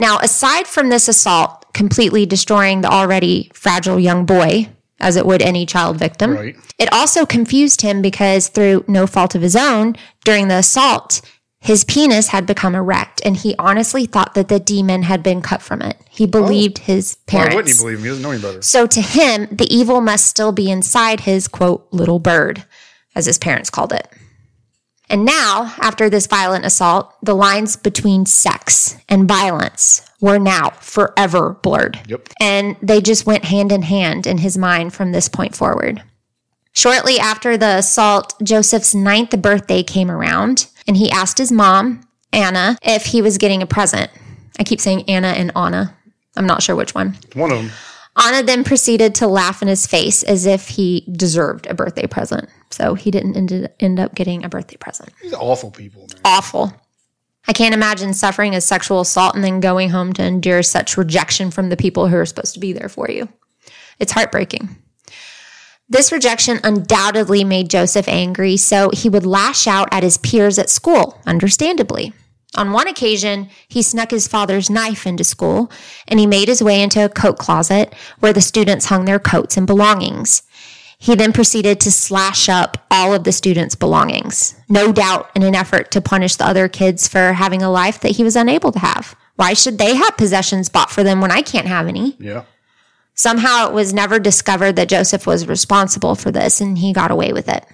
Now, 0.00 0.18
aside 0.18 0.66
from 0.66 0.88
this 0.88 1.08
assault 1.08 1.72
completely 1.74 2.24
destroying 2.26 2.80
the 2.80 2.90
already 2.90 3.50
fragile 3.54 3.98
young 4.00 4.24
boy, 4.26 4.70
as 5.00 5.16
it 5.16 5.26
would 5.26 5.42
any 5.42 5.64
child 5.66 5.96
victim, 5.96 6.32
Right. 6.34 6.56
it 6.78 6.92
also 6.92 7.24
confused 7.26 7.82
him 7.82 8.02
because, 8.02 8.48
through 8.48 8.84
no 8.88 9.06
fault 9.06 9.34
of 9.34 9.42
his 9.42 9.56
own, 9.56 9.96
during 10.24 10.48
the 10.48 10.56
assault, 10.56 11.20
his 11.60 11.82
penis 11.84 12.28
had 12.28 12.46
become 12.46 12.74
erect, 12.74 13.20
and 13.24 13.36
he 13.36 13.54
honestly 13.58 14.06
thought 14.06 14.34
that 14.34 14.48
the 14.48 14.60
demon 14.60 15.02
had 15.02 15.22
been 15.22 15.42
cut 15.42 15.60
from 15.60 15.82
it. 15.82 15.96
He 16.08 16.24
oh. 16.24 16.28
believed 16.28 16.78
his 16.78 17.16
Why 17.26 17.32
parents. 17.32 17.54
wouldn't 17.56 17.76
he 17.76 17.82
believe 17.82 17.98
him? 17.98 18.02
He 18.04 18.08
doesn't 18.10 18.22
know 18.22 18.30
any 18.30 18.42
better. 18.42 18.62
So 18.62 18.86
to 18.86 19.00
him, 19.00 19.48
the 19.50 19.66
evil 19.74 20.00
must 20.00 20.26
still 20.26 20.52
be 20.52 20.70
inside 20.70 21.20
his 21.20 21.48
quote, 21.48 21.86
little 21.90 22.20
bird, 22.20 22.64
as 23.14 23.26
his 23.26 23.38
parents 23.38 23.70
called 23.70 23.92
it. 23.92 24.08
And 25.10 25.24
now, 25.24 25.74
after 25.80 26.10
this 26.10 26.26
violent 26.26 26.66
assault, 26.66 27.14
the 27.22 27.34
lines 27.34 27.76
between 27.76 28.26
sex 28.26 28.96
and 29.08 29.26
violence 29.26 30.02
were 30.20 30.38
now 30.38 30.70
forever 30.70 31.58
blurred. 31.62 31.98
Yep. 32.06 32.28
And 32.40 32.76
they 32.82 33.00
just 33.00 33.24
went 33.24 33.44
hand 33.44 33.72
in 33.72 33.82
hand 33.82 34.26
in 34.26 34.38
his 34.38 34.58
mind 34.58 34.92
from 34.92 35.12
this 35.12 35.28
point 35.28 35.54
forward. 35.54 36.02
Shortly 36.72 37.18
after 37.18 37.56
the 37.56 37.78
assault, 37.78 38.34
Joseph's 38.42 38.94
ninth 38.94 39.40
birthday 39.42 39.82
came 39.82 40.10
around, 40.10 40.66
and 40.86 40.96
he 40.96 41.10
asked 41.10 41.38
his 41.38 41.50
mom, 41.50 42.02
Anna, 42.32 42.76
if 42.82 43.06
he 43.06 43.22
was 43.22 43.38
getting 43.38 43.62
a 43.62 43.66
present. 43.66 44.10
I 44.58 44.64
keep 44.64 44.80
saying 44.80 45.04
Anna 45.08 45.28
and 45.28 45.50
Anna. 45.56 45.96
I'm 46.36 46.46
not 46.46 46.62
sure 46.62 46.76
which 46.76 46.94
one. 46.94 47.16
One 47.34 47.50
of 47.50 47.58
them. 47.58 47.70
Anna 48.18 48.42
then 48.42 48.64
proceeded 48.64 49.14
to 49.16 49.26
laugh 49.28 49.62
in 49.62 49.68
his 49.68 49.86
face 49.86 50.22
as 50.22 50.44
if 50.44 50.68
he 50.68 51.06
deserved 51.12 51.66
a 51.66 51.74
birthday 51.74 52.06
present. 52.06 52.48
So 52.70 52.94
he 52.94 53.10
didn't 53.10 53.36
end, 53.36 53.70
end 53.80 54.00
up 54.00 54.14
getting 54.14 54.44
a 54.44 54.48
birthday 54.48 54.76
present. 54.76 55.10
These 55.22 55.34
awful 55.34 55.70
people, 55.70 56.02
man. 56.02 56.20
Awful. 56.24 56.72
I 57.46 57.52
can't 57.52 57.74
imagine 57.74 58.12
suffering 58.12 58.54
a 58.54 58.60
sexual 58.60 59.00
assault 59.00 59.34
and 59.34 59.42
then 59.42 59.60
going 59.60 59.90
home 59.90 60.12
to 60.14 60.24
endure 60.24 60.62
such 60.62 60.98
rejection 60.98 61.50
from 61.50 61.70
the 61.70 61.76
people 61.76 62.08
who 62.08 62.16
are 62.16 62.26
supposed 62.26 62.54
to 62.54 62.60
be 62.60 62.72
there 62.72 62.88
for 62.88 63.10
you. 63.10 63.28
It's 63.98 64.12
heartbreaking. 64.12 64.68
This 65.88 66.12
rejection 66.12 66.60
undoubtedly 66.62 67.44
made 67.44 67.70
Joseph 67.70 68.08
angry, 68.08 68.58
so 68.58 68.90
he 68.92 69.08
would 69.08 69.24
lash 69.24 69.66
out 69.66 69.88
at 69.90 70.02
his 70.02 70.18
peers 70.18 70.58
at 70.58 70.68
school, 70.68 71.18
understandably. 71.24 72.12
On 72.56 72.72
one 72.72 72.88
occasion, 72.88 73.50
he 73.68 73.82
snuck 73.82 74.10
his 74.10 74.26
father's 74.26 74.70
knife 74.70 75.06
into 75.06 75.22
school 75.22 75.70
and 76.06 76.18
he 76.18 76.26
made 76.26 76.48
his 76.48 76.62
way 76.62 76.82
into 76.82 77.04
a 77.04 77.08
coat 77.08 77.38
closet 77.38 77.94
where 78.20 78.32
the 78.32 78.40
students 78.40 78.86
hung 78.86 79.04
their 79.04 79.18
coats 79.18 79.56
and 79.56 79.66
belongings. 79.66 80.42
He 80.98 81.14
then 81.14 81.32
proceeded 81.32 81.78
to 81.80 81.92
slash 81.92 82.48
up 82.48 82.86
all 82.90 83.14
of 83.14 83.22
the 83.22 83.30
students' 83.30 83.76
belongings, 83.76 84.56
no 84.68 84.90
doubt 84.90 85.30
in 85.36 85.44
an 85.44 85.54
effort 85.54 85.92
to 85.92 86.00
punish 86.00 86.34
the 86.36 86.46
other 86.46 86.68
kids 86.68 87.06
for 87.06 87.34
having 87.34 87.62
a 87.62 87.70
life 87.70 88.00
that 88.00 88.16
he 88.16 88.24
was 88.24 88.34
unable 88.34 88.72
to 88.72 88.80
have. 88.80 89.14
Why 89.36 89.52
should 89.52 89.78
they 89.78 89.94
have 89.94 90.16
possessions 90.16 90.68
bought 90.68 90.90
for 90.90 91.04
them 91.04 91.20
when 91.20 91.30
I 91.30 91.42
can't 91.42 91.68
have 91.68 91.86
any? 91.86 92.16
Yeah. 92.18 92.44
Somehow 93.14 93.68
it 93.68 93.74
was 93.74 93.94
never 93.94 94.18
discovered 94.18 94.74
that 94.76 94.88
Joseph 94.88 95.26
was 95.26 95.46
responsible 95.46 96.16
for 96.16 96.32
this 96.32 96.60
and 96.60 96.78
he 96.78 96.92
got 96.92 97.12
away 97.12 97.32
with 97.32 97.48
it. 97.48 97.64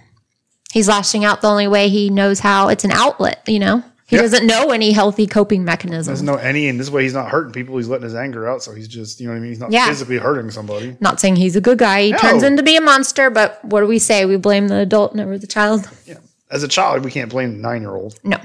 He's 0.73 0.89
lashing 0.89 1.25
out 1.25 1.41
the 1.41 1.49
only 1.49 1.69
way 1.69 1.89
he 1.89 2.11
knows 2.11 2.41
how. 2.41 2.69
It's 2.69 2.85
an 2.85 2.93
outlet, 2.93 3.43
you 3.47 3.59
know? 3.59 3.83
He 4.15 4.19
Yeah. 4.19 4.23
doesn't 4.23 4.47
know 4.47 4.71
any 4.71 4.93
healthy 4.93 5.27
coping 5.27 5.65
mechanisms. 5.65 6.07
Doesn't 6.07 6.27
know 6.27 6.37
any, 6.37 6.69
and 6.69 6.79
this 6.79 6.89
way 6.89 7.03
he's 7.03 7.15
not 7.15 7.31
hurting 7.31 7.53
people. 7.53 7.77
He's 7.77 7.89
letting 7.89 8.05
his 8.05 8.15
anger 8.15 8.49
out, 8.49 8.63
so 8.63 8.73
he's 8.73 8.87
just, 8.87 9.19
you 9.21 9.27
know 9.27 9.33
what 9.33 9.39
I 9.39 9.41
mean? 9.41 9.51
He's 9.51 9.59
not 9.59 9.73
Yeah. 9.73 9.89
physically 9.89 10.19
hurting 10.19 10.51
somebody. 10.53 10.97
Not 11.01 11.19
saying 11.21 11.35
he's 11.37 11.57
a 11.57 11.61
good 11.61 11.79
guy. 11.79 12.05
He 12.05 12.13
turns 12.13 12.45
into 12.45 12.63
be 12.63 12.77
a 12.77 12.81
monster, 12.81 13.29
but 13.31 13.59
what 13.65 13.81
do 13.81 13.87
we 13.89 13.99
say? 13.99 14.25
We 14.25 14.37
blame 14.37 14.69
the 14.69 14.77
adult, 14.77 15.15
never 15.17 15.37
the 15.37 15.47
child. 15.49 15.89
Yeah. 16.07 16.15
As 16.51 16.63
a 16.63 16.69
child, 16.69 17.05
we 17.05 17.11
can't 17.11 17.29
blame 17.31 17.57
the 17.57 17.59
nine 17.63 17.81
year 17.83 17.91
old. 17.97 18.15
No. 18.23 18.37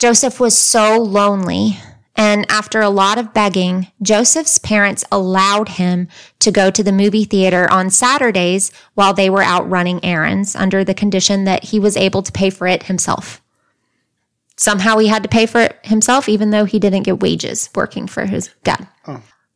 Joseph 0.00 0.40
was 0.40 0.56
so 0.58 0.98
lonely. 1.00 1.78
And 2.16 2.44
after 2.50 2.80
a 2.80 2.88
lot 2.90 3.16
of 3.16 3.32
begging, 3.32 3.86
Joseph's 4.02 4.58
parents 4.58 5.04
allowed 5.12 5.68
him 5.68 6.08
to 6.40 6.50
go 6.50 6.68
to 6.68 6.82
the 6.82 6.90
movie 6.90 7.22
theater 7.24 7.70
on 7.70 7.90
Saturdays 7.90 8.72
while 8.94 9.14
they 9.14 9.30
were 9.30 9.42
out 9.44 9.70
running 9.70 10.04
errands 10.04 10.56
under 10.56 10.82
the 10.82 10.94
condition 10.94 11.44
that 11.44 11.62
he 11.66 11.78
was 11.78 11.96
able 11.96 12.22
to 12.24 12.32
pay 12.32 12.50
for 12.50 12.66
it 12.66 12.84
himself. 12.84 13.40
Somehow 14.58 14.98
he 14.98 15.06
had 15.06 15.22
to 15.22 15.28
pay 15.28 15.46
for 15.46 15.60
it 15.60 15.78
himself, 15.82 16.28
even 16.28 16.50
though 16.50 16.64
he 16.64 16.78
didn't 16.78 17.04
get 17.04 17.20
wages 17.20 17.70
working 17.74 18.06
for 18.06 18.26
his 18.26 18.50
dad. 18.64 18.86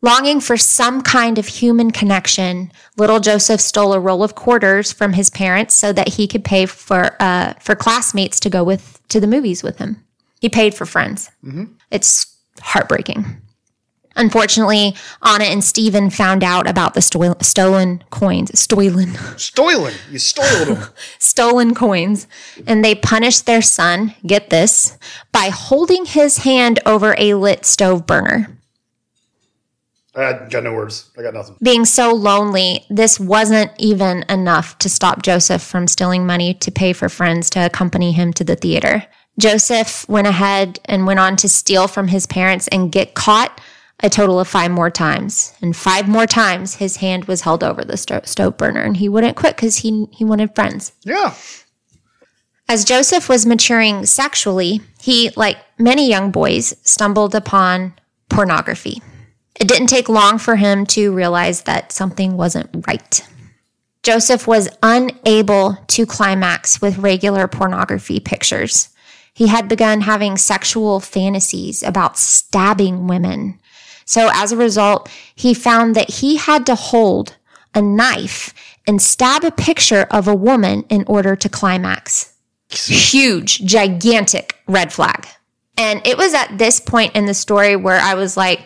Longing 0.01 0.41
for 0.41 0.57
some 0.57 1.03
kind 1.03 1.39
of 1.39 1.47
human 1.47 1.91
connection, 1.93 2.73
little 2.97 3.21
Joseph 3.21 3.61
stole 3.61 3.93
a 3.93 4.01
roll 4.01 4.25
of 4.25 4.35
quarters 4.35 4.93
from 4.93 5.13
his 5.13 5.31
parents 5.31 5.75
so 5.75 5.93
that 5.93 6.09
he 6.09 6.27
could 6.27 6.45
pay 6.45 6.67
for 6.67 7.17
uh, 7.21 7.55
for 7.61 7.75
classmates 7.77 8.41
to 8.41 8.51
go 8.51 8.65
with 8.65 9.01
to 9.09 9.21
the 9.21 9.29
movies 9.29 9.63
with 9.63 9.79
him. 9.79 10.03
He 10.41 10.49
paid 10.49 10.75
for 10.75 10.87
friends. 10.87 11.31
It's 11.93 12.37
heartbreaking. 12.61 13.25
Unfortunately, 14.17 14.95
Anna 15.23 15.45
and 15.45 15.65
Stephen 15.65 16.11
found 16.11 16.45
out 16.45 16.69
about 16.69 16.95
the 16.95 17.01
stol- 17.01 17.43
stolen 17.43 18.03
coins, 18.11 18.59
stolen, 18.59 19.15
Stolen. 19.37 19.95
You 20.11 20.19
stoled 20.19 20.69
them. 20.69 20.89
stolen 21.19 21.75
coins, 21.75 22.27
and 22.67 22.85
they 22.85 22.95
punished 22.95 23.47
their 23.47 23.63
son, 23.63 24.15
get 24.27 24.51
this, 24.51 24.99
by 25.33 25.49
holding 25.49 26.05
his 26.05 26.39
hand 26.39 26.81
over 26.85 27.15
a 27.19 27.35
lit 27.35 27.65
stove 27.65 28.07
burner. 28.07 28.59
I 30.15 30.47
got 30.51 30.65
no 30.65 30.75
words. 30.75 31.11
I 31.17 31.23
got 31.23 31.33
nothing. 31.33 31.57
Being 31.63 31.87
so 31.87 32.13
lonely, 32.13 32.85
this 32.91 33.19
wasn't 33.19 33.73
even 33.79 34.25
enough 34.29 34.77
to 34.79 34.91
stop 34.91 35.23
Joseph 35.23 35.63
from 35.63 35.89
stealing 35.89 36.27
money 36.27 36.53
to 36.55 36.71
pay 36.71 36.93
for 36.93 37.09
friends 37.09 37.49
to 37.51 37.65
accompany 37.65 38.13
him 38.13 38.33
to 38.35 38.45
the 38.45 38.57
theater. 38.57 39.07
Joseph 39.39 40.07
went 40.11 40.27
ahead 40.27 40.79
and 40.85 41.07
went 41.07 41.19
on 41.19 41.37
to 41.37 41.49
steal 41.49 41.89
from 41.89 42.09
his 42.09 42.27
parents 42.27 42.69
and 42.69 42.93
get 42.93 43.15
caught 43.15 43.59
a 44.01 44.11
total 44.11 44.41
of 44.41 44.49
five 44.49 44.71
more 44.71 44.91
times. 44.91 45.55
And 45.63 45.77
five 45.77 46.09
more 46.09 46.27
times 46.27 46.77
his 46.77 46.97
hand 46.97 47.27
was 47.27 47.43
held 47.43 47.63
over 47.63 47.85
the 47.85 47.97
sto- 47.97 48.23
stove 48.25 48.57
burner 48.57 48.83
and 48.83 48.97
he 48.97 49.09
wouldn't 49.09 49.37
quit 49.37 49.57
because 49.57 49.77
he, 49.79 50.07
he 50.11 50.25
wanted 50.25 50.55
friends. 50.55 50.93
Yeah. 51.05 51.35
As 52.69 52.85
Joseph 52.85 53.29
was 53.29 53.45
maturing 53.47 54.07
sexually, 54.07 54.81
he, 55.01 55.31
like 55.37 55.59
many 55.79 56.09
young 56.09 56.31
boys, 56.31 56.75
stumbled 56.83 57.35
upon 57.35 57.95
pornography. 58.29 59.03
It 59.61 59.69
didn't 59.69 59.89
take 59.89 60.09
long 60.09 60.39
for 60.39 60.57
him 60.57 60.87
to 60.87 61.13
realize 61.13 61.63
that 61.63 61.93
something 61.93 62.37
wasn't 62.37 62.87
right. 62.87 63.29
Joseph 64.03 64.49
was 64.49 64.69
unable 64.83 65.77
to 65.89 66.07
climax 66.07 66.81
with 66.81 66.99
regular 66.99 67.47
pornography 67.47 68.19
pictures. 68.19 68.89
He 69.35 69.47
had 69.47 69.69
begun 69.69 70.03
having 70.03 70.37
sexual 70.37 70.99
fantasies 71.01 71.83
about 71.83 72.19
stabbing 72.19 73.07
women. 73.07 73.61
So 74.13 74.29
as 74.35 74.53
a 74.53 74.59
result, 74.59 75.09
he 75.35 75.55
found 75.55 75.97
that 75.97 76.11
he 76.11 76.37
had 76.37 76.67
to 76.67 76.75
hold 76.75 77.39
a 77.75 77.81
knife 77.81 78.53
and 78.87 79.01
stab 79.01 79.43
a 79.43 79.51
picture 79.51 80.07
of 80.11 80.29
a 80.29 80.35
woman 80.35 80.85
in 80.91 81.05
order 81.07 81.35
to 81.35 81.49
climax. 81.49 82.35
Huge, 82.69 83.65
gigantic 83.65 84.59
red 84.69 84.93
flag. 84.93 85.29
And 85.79 86.07
it 86.07 86.19
was 86.19 86.35
at 86.35 86.59
this 86.59 86.79
point 86.79 87.17
in 87.17 87.25
the 87.25 87.33
story 87.33 87.75
where 87.75 87.99
I 87.99 88.13
was 88.13 88.37
like, 88.37 88.61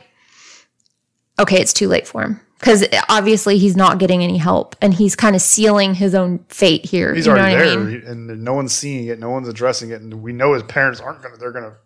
okay, 1.38 1.60
it's 1.60 1.72
too 1.72 1.86
late 1.86 2.08
for 2.08 2.22
him. 2.22 2.40
Because 2.58 2.84
obviously 3.08 3.56
he's 3.56 3.76
not 3.76 3.98
getting 3.98 4.24
any 4.24 4.38
help 4.38 4.74
and 4.82 4.94
he's 4.94 5.14
kind 5.14 5.36
of 5.36 5.42
sealing 5.42 5.94
his 5.94 6.12
own 6.16 6.40
fate 6.48 6.84
here. 6.86 7.14
He's 7.14 7.26
you 7.26 7.34
know 7.34 7.38
already 7.38 7.54
what 7.54 7.64
there, 7.68 7.78
I 7.78 8.14
mean? 8.14 8.30
and 8.30 8.42
no 8.42 8.54
one's 8.54 8.72
seeing 8.72 9.06
it. 9.06 9.20
No 9.20 9.30
one's 9.30 9.46
addressing 9.46 9.90
it, 9.90 10.00
and 10.00 10.22
we 10.24 10.32
know 10.32 10.54
his 10.54 10.64
parents 10.64 10.98
aren't 10.98 11.22
gonna. 11.22 11.36
They're 11.36 11.52
gonna 11.52 11.76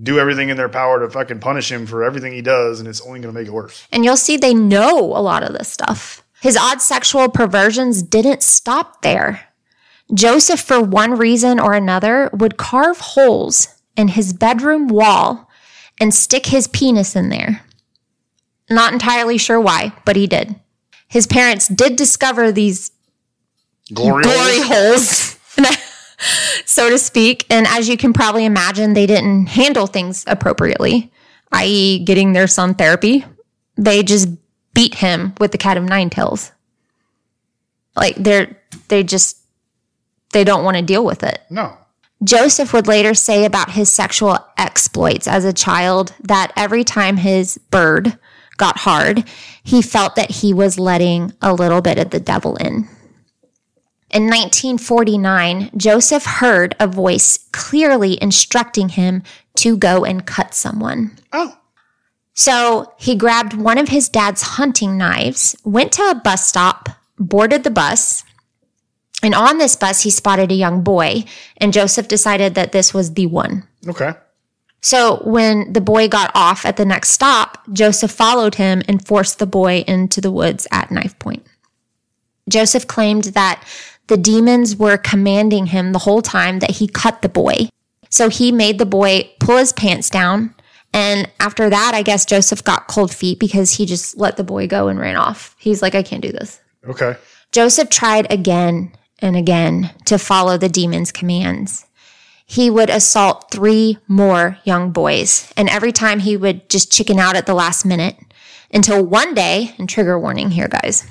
do 0.00 0.18
everything 0.18 0.48
in 0.48 0.56
their 0.56 0.68
power 0.68 1.00
to 1.00 1.10
fucking 1.10 1.40
punish 1.40 1.70
him 1.72 1.86
for 1.86 2.04
everything 2.04 2.32
he 2.32 2.42
does, 2.42 2.78
and 2.80 2.88
it's 2.88 3.00
only 3.00 3.20
gonna 3.20 3.32
make 3.32 3.46
it 3.48 3.52
worse. 3.52 3.86
And 3.92 4.04
you'll 4.04 4.16
see 4.16 4.36
they 4.36 4.54
know 4.54 4.98
a 4.98 5.20
lot 5.20 5.42
of 5.42 5.52
this 5.52 5.68
stuff. 5.68 6.22
His 6.40 6.56
odd 6.56 6.80
sexual 6.80 7.28
perversions 7.28 8.02
didn't 8.02 8.42
stop 8.42 9.02
there. 9.02 9.40
Joseph, 10.14 10.60
for 10.60 10.80
one 10.80 11.18
reason 11.18 11.58
or 11.58 11.74
another, 11.74 12.30
would 12.32 12.56
carve 12.56 12.98
holes 12.98 13.68
in 13.96 14.08
his 14.08 14.32
bedroom 14.32 14.86
wall 14.88 15.50
and 16.00 16.14
stick 16.14 16.46
his 16.46 16.68
penis 16.68 17.16
in 17.16 17.28
there. 17.28 17.62
Not 18.70 18.92
entirely 18.92 19.36
sure 19.36 19.60
why, 19.60 19.92
but 20.04 20.14
he 20.16 20.26
did. 20.26 20.54
His 21.08 21.26
parents 21.26 21.66
did 21.68 21.96
discover 21.96 22.52
these 22.52 22.92
Glory, 23.92 24.22
glory 24.22 24.60
holes. 24.62 25.36
holes, 25.56 25.78
so 26.64 26.90
to 26.90 26.98
speak. 26.98 27.46
And 27.50 27.66
as 27.66 27.88
you 27.88 27.96
can 27.96 28.12
probably 28.12 28.44
imagine, 28.44 28.94
they 28.94 29.06
didn't 29.06 29.46
handle 29.46 29.86
things 29.86 30.24
appropriately, 30.26 31.12
i.e., 31.52 32.04
getting 32.04 32.32
their 32.32 32.46
son 32.46 32.74
therapy. 32.74 33.24
They 33.76 34.02
just 34.02 34.28
beat 34.74 34.94
him 34.94 35.34
with 35.40 35.52
the 35.52 35.58
cat 35.58 35.76
of 35.76 35.84
nine 35.84 36.10
tails. 36.10 36.52
Like 37.96 38.16
they're 38.16 38.56
they 38.88 39.02
just 39.02 39.38
they 40.32 40.44
don't 40.44 40.64
want 40.64 40.76
to 40.76 40.82
deal 40.82 41.04
with 41.04 41.22
it. 41.22 41.40
No. 41.50 41.76
Joseph 42.22 42.72
would 42.72 42.88
later 42.88 43.14
say 43.14 43.44
about 43.44 43.70
his 43.70 43.90
sexual 43.90 44.38
exploits 44.56 45.28
as 45.28 45.44
a 45.44 45.52
child 45.52 46.14
that 46.20 46.52
every 46.56 46.82
time 46.82 47.16
his 47.16 47.58
bird 47.70 48.18
got 48.56 48.78
hard, 48.78 49.24
he 49.62 49.80
felt 49.80 50.16
that 50.16 50.30
he 50.30 50.52
was 50.52 50.78
letting 50.78 51.32
a 51.40 51.54
little 51.54 51.80
bit 51.80 51.96
of 51.96 52.10
the 52.10 52.18
devil 52.18 52.56
in. 52.56 52.88
In 54.10 54.24
1949, 54.24 55.70
Joseph 55.76 56.24
heard 56.24 56.74
a 56.80 56.86
voice 56.86 57.46
clearly 57.52 58.20
instructing 58.22 58.90
him 58.90 59.22
to 59.56 59.76
go 59.76 60.04
and 60.04 60.26
cut 60.26 60.54
someone. 60.54 61.18
Oh. 61.32 61.58
So 62.32 62.94
he 62.96 63.16
grabbed 63.16 63.52
one 63.54 63.78
of 63.78 63.88
his 63.88 64.08
dad's 64.08 64.42
hunting 64.42 64.96
knives, 64.96 65.56
went 65.64 65.92
to 65.92 66.02
a 66.02 66.14
bus 66.14 66.46
stop, 66.46 66.88
boarded 67.18 67.64
the 67.64 67.70
bus, 67.70 68.24
and 69.22 69.34
on 69.34 69.58
this 69.58 69.74
bus, 69.74 70.02
he 70.02 70.10
spotted 70.10 70.52
a 70.52 70.54
young 70.54 70.82
boy, 70.82 71.24
and 71.56 71.72
Joseph 71.72 72.06
decided 72.08 72.54
that 72.54 72.72
this 72.72 72.94
was 72.94 73.14
the 73.14 73.26
one. 73.26 73.66
Okay. 73.86 74.12
So 74.80 75.20
when 75.24 75.72
the 75.72 75.80
boy 75.80 76.06
got 76.06 76.30
off 76.34 76.64
at 76.64 76.76
the 76.76 76.84
next 76.84 77.10
stop, 77.10 77.60
Joseph 77.72 78.12
followed 78.12 78.54
him 78.54 78.82
and 78.86 79.04
forced 79.04 79.40
the 79.40 79.46
boy 79.46 79.84
into 79.88 80.20
the 80.20 80.30
woods 80.30 80.68
at 80.70 80.92
knife 80.92 81.18
point. 81.18 81.44
Joseph 82.48 82.86
claimed 82.86 83.24
that 83.24 83.62
the 84.08 84.16
demons 84.16 84.76
were 84.76 84.96
commanding 84.96 85.66
him 85.66 85.92
the 85.92 86.00
whole 86.00 86.22
time 86.22 86.58
that 86.58 86.72
he 86.72 86.88
cut 86.88 87.22
the 87.22 87.28
boy. 87.28 87.68
So 88.10 88.28
he 88.28 88.52
made 88.52 88.78
the 88.78 88.86
boy 88.86 89.30
pull 89.38 89.58
his 89.58 89.72
pants 89.72 90.10
down. 90.10 90.54
And 90.92 91.30
after 91.38 91.68
that, 91.68 91.92
I 91.94 92.02
guess 92.02 92.24
Joseph 92.24 92.64
got 92.64 92.88
cold 92.88 93.14
feet 93.14 93.38
because 93.38 93.72
he 93.74 93.86
just 93.86 94.16
let 94.16 94.36
the 94.36 94.44
boy 94.44 94.66
go 94.66 94.88
and 94.88 94.98
ran 94.98 95.16
off. 95.16 95.54
He's 95.58 95.82
like, 95.82 95.94
I 95.94 96.02
can't 96.02 96.22
do 96.22 96.32
this. 96.32 96.60
Okay. 96.86 97.16
Joseph 97.52 97.90
tried 97.90 98.30
again 98.32 98.92
and 99.20 99.36
again 99.36 99.90
to 100.06 100.18
follow 100.18 100.56
the 100.56 100.68
demon's 100.68 101.12
commands. 101.12 101.86
He 102.46 102.70
would 102.70 102.88
assault 102.88 103.50
three 103.50 103.98
more 104.08 104.56
young 104.64 104.90
boys, 104.90 105.52
and 105.54 105.68
every 105.68 105.92
time 105.92 106.20
he 106.20 106.34
would 106.34 106.70
just 106.70 106.90
chicken 106.90 107.18
out 107.18 107.36
at 107.36 107.44
the 107.44 107.52
last 107.52 107.84
minute 107.84 108.16
until 108.72 109.04
one 109.04 109.34
day, 109.34 109.74
and 109.78 109.86
trigger 109.86 110.18
warning 110.18 110.50
here, 110.50 110.68
guys, 110.68 111.06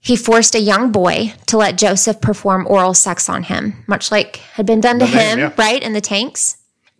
he 0.00 0.16
forced 0.16 0.54
a 0.54 0.60
young 0.60 0.90
boy 0.92 1.34
to 1.46 1.56
let 1.56 1.76
Joseph 1.78 2.20
perform 2.20 2.66
oral 2.66 2.94
sex 2.94 3.28
on 3.28 3.42
him, 3.44 3.84
much 3.86 4.10
like 4.10 4.36
had 4.54 4.66
been 4.66 4.80
done 4.80 4.98
to 4.98 5.06
The 5.06 5.12
name, 5.14 5.28
him, 5.30 5.38
yeah. 5.38 5.52
right, 5.56 5.82
in 5.82 5.92
the 5.92 6.00
tanks. 6.00 6.56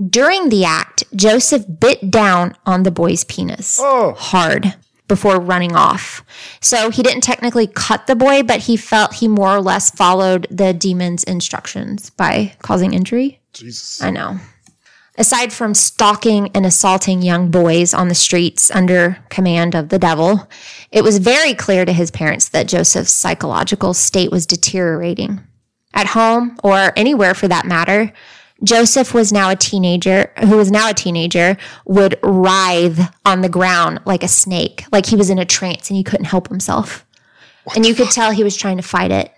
During 0.08 0.48
the 0.48 0.64
act, 0.64 1.04
Joseph 1.14 1.64
bit 1.80 2.10
down 2.10 2.54
on 2.64 2.82
the 2.84 2.90
boy's 2.90 3.24
penis 3.24 3.78
Oh. 3.80 4.14
hard 4.16 4.74
before 5.08 5.40
running 5.40 5.74
off. 5.74 6.24
So 6.60 6.90
he 6.90 7.02
didn't 7.02 7.22
technically 7.22 7.66
cut 7.66 8.06
the 8.06 8.14
boy, 8.16 8.42
but 8.42 8.60
he 8.60 8.76
felt 8.76 9.14
he 9.14 9.28
more 9.28 9.50
or 9.56 9.60
less 9.60 9.90
followed 9.90 10.46
the 10.50 10.72
demon's 10.72 11.24
instructions 11.24 12.10
by 12.10 12.54
causing 12.62 12.94
injury. 12.94 13.40
Jesus. 13.52 14.00
I 14.00 14.10
know. 14.10 14.38
Aside 15.20 15.52
from 15.52 15.74
stalking 15.74 16.48
and 16.54 16.64
assaulting 16.64 17.20
young 17.20 17.50
boys 17.50 17.92
on 17.92 18.08
the 18.08 18.14
streets 18.14 18.70
under 18.70 19.18
command 19.28 19.74
of 19.74 19.90
the 19.90 19.98
devil, 19.98 20.48
it 20.90 21.04
was 21.04 21.18
very 21.18 21.52
clear 21.52 21.84
to 21.84 21.92
his 21.92 22.10
parents 22.10 22.48
that 22.48 22.68
Joseph's 22.68 23.12
psychological 23.12 23.92
state 23.92 24.30
was 24.30 24.46
deteriorating. 24.46 25.40
At 25.92 26.06
home, 26.06 26.58
or 26.64 26.94
anywhere 26.96 27.34
for 27.34 27.48
that 27.48 27.66
matter, 27.66 28.14
Joseph 28.64 29.12
was 29.12 29.30
now 29.30 29.50
a 29.50 29.56
teenager, 29.56 30.32
who 30.38 30.56
was 30.56 30.70
now 30.70 30.88
a 30.88 30.94
teenager, 30.94 31.58
would 31.84 32.18
writhe 32.22 33.14
on 33.26 33.42
the 33.42 33.50
ground 33.50 34.00
like 34.06 34.22
a 34.22 34.28
snake, 34.28 34.86
like 34.90 35.04
he 35.04 35.16
was 35.16 35.28
in 35.28 35.38
a 35.38 35.44
trance 35.44 35.90
and 35.90 35.98
he 35.98 36.02
couldn't 36.02 36.24
help 36.24 36.48
himself. 36.48 37.04
and 37.76 37.84
you 37.84 37.94
could 37.94 38.10
tell 38.10 38.30
he 38.30 38.42
was 38.42 38.56
trying 38.56 38.78
to 38.78 38.82
fight 38.82 39.10
it. 39.10 39.30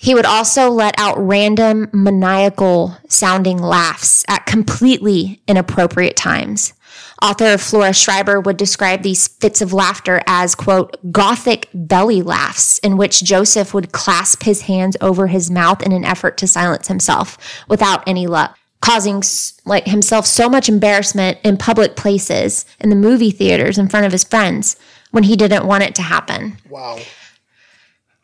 He 0.00 0.14
would 0.14 0.26
also 0.26 0.70
let 0.70 0.94
out 0.96 1.18
random 1.18 1.90
maniacal 1.92 2.96
sounding 3.08 3.58
laughs 3.58 4.24
at 4.28 4.46
completely 4.46 5.42
inappropriate 5.48 6.14
times. 6.16 6.72
Author 7.20 7.58
Flora 7.58 7.92
Schreiber 7.92 8.40
would 8.40 8.56
describe 8.56 9.02
these 9.02 9.26
fits 9.26 9.60
of 9.60 9.72
laughter 9.72 10.22
as, 10.28 10.54
quote, 10.54 10.96
gothic 11.10 11.68
belly 11.74 12.22
laughs, 12.22 12.78
in 12.78 12.96
which 12.96 13.24
Joseph 13.24 13.74
would 13.74 13.90
clasp 13.90 14.44
his 14.44 14.62
hands 14.62 14.96
over 15.00 15.26
his 15.26 15.50
mouth 15.50 15.82
in 15.82 15.90
an 15.90 16.04
effort 16.04 16.38
to 16.38 16.46
silence 16.46 16.86
himself 16.86 17.36
without 17.66 18.06
any 18.06 18.28
luck, 18.28 18.56
causing 18.80 19.20
like 19.64 19.88
himself 19.88 20.26
so 20.26 20.48
much 20.48 20.68
embarrassment 20.68 21.38
in 21.42 21.56
public 21.56 21.96
places, 21.96 22.64
in 22.78 22.88
the 22.88 22.94
movie 22.94 23.32
theaters, 23.32 23.78
in 23.78 23.88
front 23.88 24.06
of 24.06 24.12
his 24.12 24.22
friends, 24.22 24.76
when 25.10 25.24
he 25.24 25.34
didn't 25.34 25.66
want 25.66 25.82
it 25.82 25.96
to 25.96 26.02
happen. 26.02 26.56
Wow. 26.70 27.00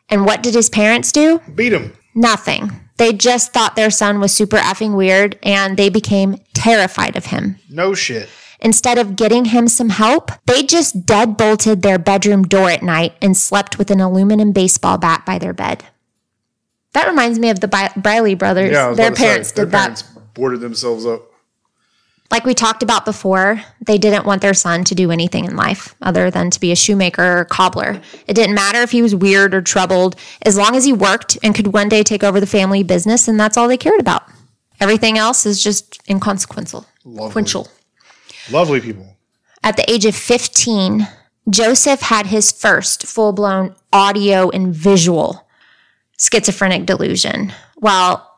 And 0.09 0.25
what 0.25 0.43
did 0.43 0.53
his 0.53 0.69
parents 0.69 1.11
do? 1.11 1.41
Beat 1.53 1.73
him. 1.73 1.93
Nothing. 2.13 2.71
They 2.97 3.11
just 3.11 3.53
thought 3.53 3.75
their 3.75 3.89
son 3.91 4.19
was 4.19 4.33
super 4.33 4.57
effing 4.57 4.95
weird 4.95 5.37
and 5.43 5.75
they 5.77 5.89
became 5.89 6.37
terrified 6.53 7.15
of 7.17 7.25
him. 7.25 7.57
No 7.69 7.93
shit. 7.93 8.29
Instead 8.61 8.97
of 8.97 9.15
getting 9.15 9.45
him 9.45 9.67
some 9.67 9.89
help, 9.89 10.31
they 10.45 10.63
just 10.63 11.05
deadbolted 11.05 11.81
their 11.81 11.99
bedroom 11.99 12.43
door 12.43 12.69
at 12.69 12.81
night 12.81 13.13
and 13.21 13.35
slept 13.35 13.77
with 13.77 13.91
an 13.91 13.99
aluminum 13.99 14.53
baseball 14.53 14.97
bat 14.97 15.25
by 15.25 15.37
their 15.37 15.53
bed. 15.53 15.83
That 16.93 17.07
reminds 17.07 17.37
me 17.37 17.49
of 17.49 17.59
the 17.59 17.67
Bi- 17.67 17.91
Briley 17.97 18.35
brothers. 18.35 18.71
Yeah, 18.71 18.93
their 18.93 19.09
to 19.09 19.15
say, 19.17 19.25
parents 19.25 19.51
their 19.51 19.65
did 19.65 19.71
that 19.73 19.81
parents 19.83 20.03
boarded 20.33 20.61
themselves 20.61 21.05
up. 21.05 21.29
Like 22.35 22.43
we 22.43 22.53
talked 22.53 22.83
about 22.83 23.05
before, 23.05 23.61
they 23.79 23.97
didn't 23.97 24.25
want 24.25 24.41
their 24.41 24.53
son 24.53 24.83
to 24.83 24.93
do 24.93 25.09
anything 25.09 25.45
in 25.45 25.55
life 25.55 25.95
other 26.01 26.29
than 26.29 26.49
to 26.49 26.59
be 26.59 26.69
a 26.73 26.75
shoemaker 26.75 27.39
or 27.39 27.45
cobbler. 27.45 28.01
It 28.27 28.33
didn't 28.33 28.55
matter 28.55 28.81
if 28.81 28.91
he 28.91 29.01
was 29.01 29.15
weird 29.15 29.53
or 29.53 29.61
troubled, 29.61 30.17
as 30.41 30.57
long 30.57 30.75
as 30.75 30.83
he 30.83 30.91
worked 30.91 31.37
and 31.41 31.55
could 31.55 31.67
one 31.67 31.87
day 31.87 32.03
take 32.03 32.25
over 32.25 32.41
the 32.41 32.45
family 32.45 32.83
business, 32.83 33.29
and 33.29 33.39
that's 33.39 33.55
all 33.55 33.69
they 33.69 33.77
cared 33.77 34.01
about. 34.01 34.23
Everything 34.81 35.17
else 35.17 35.45
is 35.45 35.63
just 35.63 36.01
inconsequential. 36.09 36.85
Lovely. 37.05 37.31
Lovely 38.51 38.81
people. 38.81 39.15
At 39.63 39.77
the 39.77 39.89
age 39.89 40.03
of 40.03 40.13
15, 40.13 41.07
Joseph 41.49 42.01
had 42.01 42.27
his 42.27 42.51
first 42.51 43.05
full 43.07 43.31
blown 43.31 43.77
audio 43.93 44.49
and 44.49 44.75
visual 44.75 45.47
schizophrenic 46.19 46.85
delusion 46.85 47.53
while 47.75 48.29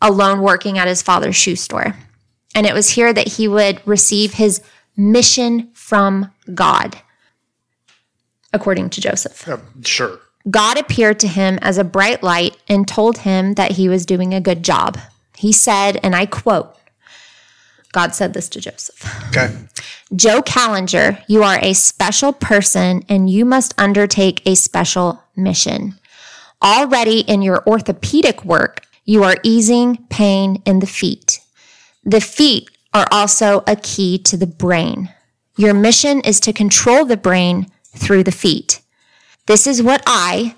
alone 0.00 0.42
working 0.42 0.78
at 0.78 0.86
his 0.86 1.02
father's 1.02 1.34
shoe 1.34 1.56
store. 1.56 1.96
And 2.54 2.66
it 2.66 2.74
was 2.74 2.90
here 2.90 3.12
that 3.12 3.28
he 3.28 3.48
would 3.48 3.80
receive 3.86 4.34
his 4.34 4.62
mission 4.96 5.70
from 5.72 6.30
God, 6.54 6.98
according 8.52 8.90
to 8.90 9.00
Joseph. 9.00 9.44
Yeah, 9.46 9.60
sure. 9.84 10.20
God 10.50 10.78
appeared 10.78 11.20
to 11.20 11.28
him 11.28 11.58
as 11.62 11.78
a 11.78 11.84
bright 11.84 12.22
light 12.22 12.56
and 12.68 12.86
told 12.86 13.18
him 13.18 13.54
that 13.54 13.72
he 13.72 13.88
was 13.88 14.04
doing 14.04 14.34
a 14.34 14.40
good 14.40 14.62
job. 14.62 14.98
He 15.36 15.52
said, 15.52 15.98
and 16.02 16.14
I 16.14 16.26
quote, 16.26 16.76
God 17.92 18.14
said 18.14 18.32
this 18.32 18.48
to 18.50 18.60
Joseph. 18.60 19.24
Okay. 19.28 19.54
Joe 20.16 20.42
Kallinger, 20.42 21.22
you 21.28 21.42
are 21.42 21.58
a 21.60 21.74
special 21.74 22.32
person 22.32 23.04
and 23.08 23.30
you 23.30 23.44
must 23.44 23.78
undertake 23.78 24.42
a 24.46 24.54
special 24.54 25.22
mission. 25.36 25.94
Already 26.62 27.20
in 27.20 27.42
your 27.42 27.62
orthopedic 27.66 28.44
work, 28.44 28.86
you 29.04 29.24
are 29.24 29.36
easing 29.42 29.98
pain 30.08 30.62
in 30.64 30.78
the 30.78 30.86
feet. 30.86 31.40
The 32.04 32.20
feet 32.20 32.70
are 32.92 33.06
also 33.10 33.62
a 33.66 33.76
key 33.76 34.18
to 34.18 34.36
the 34.36 34.46
brain. 34.46 35.10
Your 35.56 35.74
mission 35.74 36.20
is 36.22 36.40
to 36.40 36.52
control 36.52 37.04
the 37.04 37.16
brain 37.16 37.70
through 37.94 38.24
the 38.24 38.32
feet. 38.32 38.80
This 39.46 39.66
is 39.66 39.82
what 39.82 40.02
I, 40.06 40.56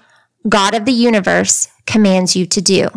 God 0.48 0.74
of 0.74 0.84
the 0.84 0.92
universe, 0.92 1.68
commands 1.86 2.36
you 2.36 2.46
to 2.46 2.60
do. 2.60 2.88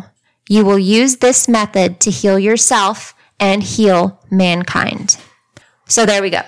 You 0.50 0.64
will 0.64 0.80
use 0.80 1.18
this 1.18 1.48
method 1.48 2.00
to 2.02 2.12
heal 2.12 2.40
yourself 2.40 3.14
and 3.40 3.62
heal 3.62 4.20
mankind. 4.32 5.18
So 5.88 6.06
there 6.06 6.22
we 6.22 6.30
go. 6.30 6.42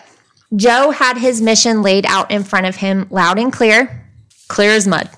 Joe 0.55 0.91
had 0.91 1.17
his 1.17 1.41
mission 1.41 1.81
laid 1.81 2.05
out 2.05 2.31
in 2.31 2.43
front 2.43 2.65
of 2.65 2.77
him, 2.77 3.07
loud 3.09 3.37
and 3.37 3.53
clear, 3.53 4.05
clear 4.47 4.71
as 4.71 4.87
mud. 4.87 5.09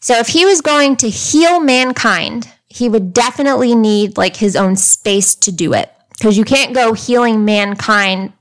So 0.00 0.18
if 0.18 0.28
he 0.28 0.44
was 0.44 0.60
going 0.60 0.96
to 0.96 1.08
heal 1.08 1.60
mankind, 1.60 2.48
he 2.66 2.88
would 2.88 3.12
definitely 3.12 3.74
need 3.74 4.16
like 4.16 4.36
his 4.36 4.56
own 4.56 4.76
space 4.76 5.34
to 5.36 5.52
do 5.52 5.74
it. 5.74 5.92
Because 6.20 6.36
you 6.36 6.44
can't 6.44 6.74
go 6.74 6.92
healing 6.92 7.44
mankind 7.44 8.34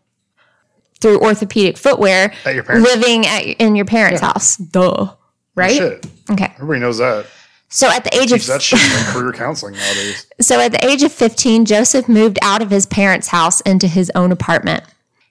through 0.99 1.21
orthopedic 1.21 1.77
footwear 1.77 2.33
At 2.45 2.55
your 2.55 2.63
parents' 2.63 2.93
living 2.93 3.25
at, 3.25 3.43
in 3.43 3.75
your 3.75 3.85
parents' 3.85 4.19
house. 4.19 4.57
Duh. 4.57 5.13
Right? 5.55 5.77
Shit. 5.77 6.05
Okay. 6.29 6.51
Everybody 6.55 6.81
knows 6.81 6.97
that. 6.97 7.25
So 7.69 7.87
at 7.87 8.03
the 8.03 8.13
age 8.15 8.31
of 8.31 8.39
Keeps 8.39 8.47
that 8.47 8.61
shit 8.61 8.79
like 8.79 9.13
career 9.13 9.31
counseling 9.31 9.75
nowadays. 9.75 10.25
So 10.41 10.59
at 10.59 10.71
the 10.71 10.85
age 10.85 11.03
of 11.03 11.11
15, 11.11 11.65
Joseph 11.65 12.09
moved 12.09 12.39
out 12.41 12.61
of 12.61 12.71
his 12.71 12.85
parents' 12.85 13.27
house 13.27 13.61
into 13.61 13.87
his 13.87 14.11
own 14.15 14.31
apartment. 14.31 14.83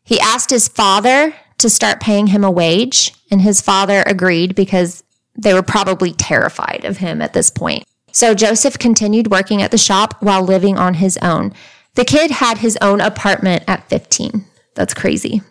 He 0.05 0.21
asked 0.21 0.51
his 0.51 0.69
father 0.69 1.35
to 1.59 1.69
start 1.69 2.01
paying 2.01 2.29
him 2.29 2.45
a 2.45 2.51
wage, 2.51 3.15
and 3.31 3.43
his 3.43 3.61
father 3.61 4.05
agreed 4.07 4.55
because 4.55 5.03
they 5.37 5.55
were 5.55 5.63
probably 5.63 6.13
terrified 6.13 6.85
of 6.85 6.99
him 6.99 7.21
at 7.21 7.33
this 7.33 7.51
point. 7.51 7.85
So 8.13 8.35
Joseph 8.35 8.79
continued 8.79 9.31
working 9.31 9.61
at 9.63 9.71
the 9.71 9.79
shop 9.79 10.15
while 10.21 10.43
living 10.43 10.79
on 10.79 10.95
his 10.95 11.19
own. 11.19 11.53
The 11.99 12.05
kid 12.05 12.31
had 12.31 12.59
his 12.59 12.79
own 12.81 13.01
apartment 13.01 13.65
at 13.67 13.89
15. 13.91 14.45
That's 14.75 14.95
crazy. 14.95 15.43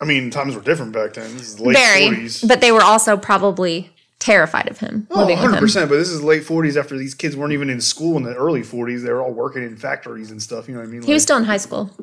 I 0.00 0.04
mean, 0.04 0.28
times 0.32 0.56
were 0.56 0.60
different 0.60 0.90
back 0.92 1.14
then. 1.14 1.32
This 1.34 1.46
is 1.50 1.60
late 1.60 1.76
Very. 1.76 2.08
40s. 2.08 2.48
But 2.48 2.60
they 2.60 2.72
were 2.72 2.82
also 2.82 3.16
probably 3.16 3.92
terrified 4.18 4.68
of 4.68 4.78
him 4.78 5.06
Oh, 5.12 5.20
living 5.20 5.36
100%. 5.38 5.82
him. 5.84 5.88
But 5.88 5.98
this 5.98 6.08
is 6.08 6.20
late 6.20 6.42
40s 6.42 6.76
after 6.76 6.98
these 6.98 7.14
kids 7.14 7.36
weren't 7.36 7.52
even 7.52 7.70
in 7.70 7.80
school 7.80 8.16
in 8.16 8.24
the 8.24 8.34
early 8.34 8.62
40s. 8.62 9.04
They 9.04 9.12
were 9.12 9.22
all 9.22 9.32
working 9.32 9.62
in 9.62 9.76
factories 9.76 10.32
and 10.32 10.42
stuff. 10.42 10.66
You 10.66 10.74
know 10.74 10.80
what 10.80 10.88
I 10.88 10.90
mean? 10.90 11.02
He 11.02 11.12
was 11.12 11.20
Like- 11.22 11.26
still 11.26 11.36
in 11.36 11.44
high 11.44 11.58
school. 11.58 11.96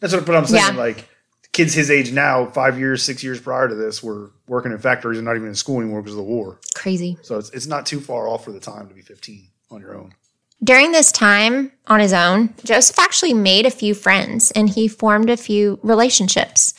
That's 0.00 0.12
what 0.12 0.26
but 0.26 0.36
I'm 0.36 0.44
saying. 0.44 0.74
Yeah. 0.74 0.78
Like 0.78 1.08
kids 1.52 1.72
his 1.72 1.90
age 1.90 2.12
now, 2.12 2.44
five 2.50 2.78
years, 2.78 3.02
six 3.02 3.24
years 3.24 3.40
prior 3.40 3.66
to 3.66 3.74
this, 3.74 4.02
were 4.02 4.30
working 4.46 4.72
in 4.72 4.78
factories 4.78 5.16
and 5.16 5.24
not 5.24 5.36
even 5.36 5.48
in 5.48 5.54
school 5.54 5.80
anymore 5.80 6.02
because 6.02 6.12
of 6.12 6.18
the 6.18 6.22
war. 6.24 6.60
Crazy. 6.74 7.16
So 7.22 7.38
it's 7.38 7.48
it's 7.50 7.66
not 7.66 7.86
too 7.86 8.00
far 8.00 8.28
off 8.28 8.44
for 8.44 8.52
the 8.52 8.60
time 8.60 8.88
to 8.88 8.94
be 8.94 9.00
15 9.00 9.48
on 9.70 9.80
your 9.80 9.94
own. 9.96 10.12
During 10.62 10.92
this 10.92 11.10
time 11.10 11.72
on 11.86 12.00
his 12.00 12.12
own, 12.12 12.52
Joseph 12.64 12.98
actually 12.98 13.32
made 13.32 13.64
a 13.64 13.70
few 13.70 13.94
friends 13.94 14.50
and 14.50 14.68
he 14.68 14.88
formed 14.88 15.30
a 15.30 15.36
few 15.36 15.78
relationships. 15.82 16.74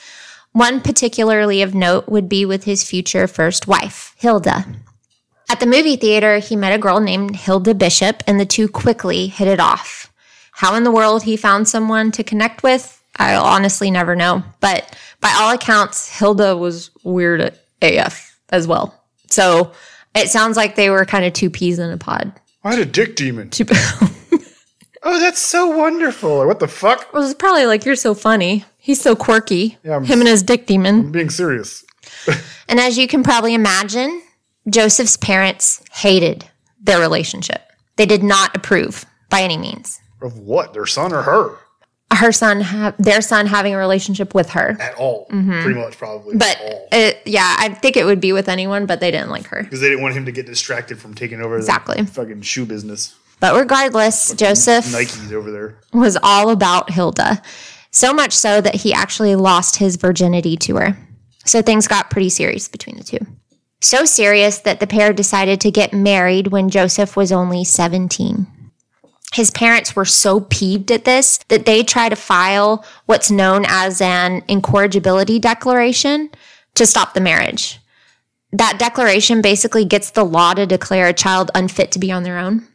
One 0.52 0.82
particularly 0.82 1.64
of 1.64 1.74
note 1.74 2.08
would 2.08 2.30
be 2.30 2.46
with 2.46 2.66
his 2.66 2.84
future 2.84 3.26
first 3.26 3.68
wife, 3.68 4.14
Hilda. 4.20 4.66
At 5.50 5.60
the 5.60 5.66
movie 5.66 5.96
theater, 5.96 6.38
he 6.38 6.56
met 6.56 6.74
a 6.74 6.78
girl 6.78 7.00
named 7.00 7.36
Hilda 7.36 7.74
Bishop 7.74 8.22
and 8.28 8.40
the 8.40 8.46
two 8.46 8.68
quickly 8.68 9.28
hit 9.28 9.48
it 9.48 9.60
off. 9.60 10.14
How 10.52 10.76
in 10.76 10.84
the 10.84 10.92
world 10.92 11.24
he 11.24 11.36
found 11.36 11.68
someone 11.68 12.12
to 12.12 12.24
connect 12.24 12.62
with, 12.62 13.02
I'll 13.18 13.44
honestly 13.44 13.90
never 13.90 14.16
know. 14.16 14.44
But 14.60 14.96
by 15.22 15.34
all 15.40 15.54
accounts, 15.54 16.08
Hilda 16.08 16.56
was 16.56 16.92
weird 17.04 17.58
AF 17.82 18.38
as 18.50 18.68
well. 18.68 19.04
So 19.28 19.72
it 20.14 20.30
sounds 20.30 20.56
like 20.56 20.76
they 20.76 20.90
were 20.90 21.04
kind 21.06 21.26
of 21.26 21.34
two 21.34 21.50
peas 21.50 21.80
in 21.80 21.90
a 21.90 21.98
pod. 21.98 22.32
I 22.64 22.72
had 22.72 22.80
a 22.80 22.86
dick 22.86 23.16
demon. 23.16 23.50
Oh, 25.04 25.20
that's 25.20 25.40
so 25.40 25.66
wonderful. 25.76 26.30
Or 26.30 26.46
what 26.46 26.60
the 26.60 26.68
fuck? 26.68 27.02
It 27.12 27.14
was 27.18 27.34
probably 27.34 27.66
like, 27.66 27.86
you're 27.86 27.96
so 27.96 28.14
funny. 28.14 28.66
He's 28.78 29.02
so 29.02 29.16
quirky. 29.16 29.80
Yeah, 29.84 29.94
I'm- 29.94 30.04
Him 30.06 30.20
and 30.20 30.28
his 30.30 30.44
dick 30.44 30.68
demon. 30.68 31.00
I'm 31.00 31.12
being 31.12 31.32
serious. 31.32 31.84
And 32.70 32.80
as 32.80 33.00
you 33.00 33.08
can 33.08 33.24
probably 33.24 33.54
imagine, 33.56 34.22
Joseph's 34.70 35.18
parents 35.18 35.84
hated 35.92 36.48
their 36.80 37.00
relationship. 37.00 37.64
They 37.98 38.06
did 38.06 38.22
not 38.24 38.56
approve 38.56 39.06
by 39.30 39.42
any 39.42 39.58
means. 39.58 40.00
Of 40.22 40.38
what? 40.38 40.74
Their 40.76 40.86
son 40.86 41.12
or 41.14 41.24
her? 41.24 41.58
Her 42.12 42.32
son, 42.32 42.62
ha- 42.62 42.94
their 43.00 43.22
son 43.22 43.46
having 43.48 43.74
a 43.74 43.78
relationship 43.78 44.36
with 44.36 44.50
her. 44.52 44.76
At 44.80 44.96
all. 44.96 45.28
mm-hmm. 45.32 45.62
Pretty 45.64 45.80
much, 45.80 45.98
probably. 45.98 46.36
But 46.38 46.58
At 46.60 46.62
all. 46.74 46.88
it, 46.92 47.22
yeah, 47.26 47.56
I 47.58 47.70
think 47.70 47.96
it 47.98 48.06
would 48.06 48.20
be 48.20 48.34
with 48.34 48.50
anyone, 48.50 48.86
but 48.86 49.00
they 49.00 49.12
didn't 49.12 49.30
like 49.30 49.46
her. 49.48 49.64
Because 49.64 49.80
they 49.80 49.88
didn't 49.88 50.02
want 50.04 50.16
him 50.16 50.26
to 50.26 50.32
get 50.32 50.46
distracted 50.46 51.00
from 51.00 51.14
taking 51.16 51.42
over 51.42 51.56
Exactly. 51.58 52.02
the 52.02 52.06
fucking 52.12 52.42
shoe 52.42 52.66
business. 52.66 53.16
But 53.40 53.56
regardless, 53.58 54.34
Joseph 54.36 54.92
Nike's 54.92 55.32
over 55.32 55.52
there. 55.52 55.78
was 55.94 56.18
all 56.22 56.50
about 56.50 56.92
Hilda. 56.92 57.42
So 57.92 58.14
much 58.14 58.34
so 58.34 58.62
that 58.62 58.76
he 58.76 58.94
actually 58.94 59.36
lost 59.36 59.78
his 59.78 59.96
virginity 59.96 60.56
to 60.58 60.76
her. 60.78 60.98
So 61.46 61.62
things 61.62 61.88
got 61.88 62.10
pretty 62.12 62.30
serious 62.30 62.68
between 62.68 62.98
the 62.98 63.04
two. 63.04 63.20
So 63.82 64.06
serious 64.06 64.60
that 64.60 64.80
the 64.80 64.86
pair 64.86 65.12
decided 65.12 65.60
to 65.62 65.72
get 65.72 65.92
married 65.92 66.48
when 66.50 66.70
Joseph 66.70 67.18
was 67.18 67.32
only 67.32 67.64
17. 67.64 68.46
His 69.34 69.50
parents 69.52 69.96
were 69.96 70.06
so 70.06 70.42
peeved 70.42 70.92
at 70.92 71.06
this 71.06 71.38
that 71.48 71.66
they 71.66 71.84
tried 71.84 72.10
to 72.10 72.16
file 72.18 72.86
what's 73.06 73.32
known 73.32 73.66
as 73.68 74.02
an 74.02 74.44
incorrigibility 74.48 75.40
declaration 75.40 76.30
to 76.76 76.86
stop 76.86 77.14
the 77.14 77.22
marriage. 77.22 77.80
That 78.52 78.78
declaration 78.78 79.42
basically 79.42 79.86
gets 79.86 80.12
the 80.12 80.26
law 80.26 80.54
to 80.54 80.66
declare 80.66 81.08
a 81.08 81.14
child 81.14 81.50
unfit 81.56 81.92
to 81.94 82.00
be 82.00 82.12
on 82.12 82.24
their 82.24 82.38
own 82.38 82.68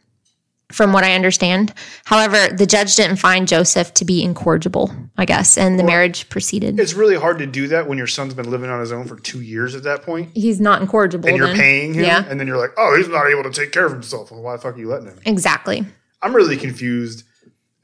from 0.71 0.91
what 0.91 1.03
I 1.03 1.13
understand. 1.13 1.73
However, 2.05 2.47
the 2.53 2.65
judge 2.65 2.95
didn't 2.95 3.17
find 3.17 3.47
Joseph 3.47 3.93
to 3.93 4.03
be 4.03 4.21
incorrigible, 4.23 4.91
I 5.17 5.23
guess, 5.25 5.57
and 5.57 5.79
the 5.79 5.83
marriage 5.83 6.27
proceeded. 6.27 6.77
It's 6.79 6.93
really 6.93 7.15
hard 7.15 7.37
to 7.39 7.45
do 7.45 7.67
that 7.69 7.87
when 7.87 7.97
your 7.99 8.07
son's 8.07 8.33
been 8.33 8.49
living 8.51 8.69
on 8.69 8.79
his 8.81 8.91
own 8.91 9.05
for 9.07 9.15
two 9.17 9.41
years 9.41 9.75
at 9.75 9.83
that 9.83 10.01
point, 10.01 10.31
He's 10.33 10.59
not 10.59 10.81
incorrigible. 10.81 11.29
and 11.29 11.37
you're 11.37 11.47
then. 11.47 11.55
paying 11.55 11.93
him, 11.93 12.03
Yeah, 12.03 12.25
and 12.27 12.37
then 12.39 12.47
you're 12.47 12.57
like, 12.57 12.71
oh, 12.75 12.97
he's 12.97 13.07
not 13.07 13.27
able 13.29 13.43
to 13.43 13.51
take 13.51 13.71
care 13.71 13.85
of 13.85 13.93
himself. 13.93 14.31
Well, 14.31 14.41
why 14.41 14.55
the 14.57 14.61
fuck 14.61 14.75
are 14.75 14.79
you 14.79 14.89
letting 14.89 15.07
him? 15.07 15.19
exactly. 15.25 15.85
I'm 16.21 16.35
really 16.35 16.57
confused, 16.57 17.23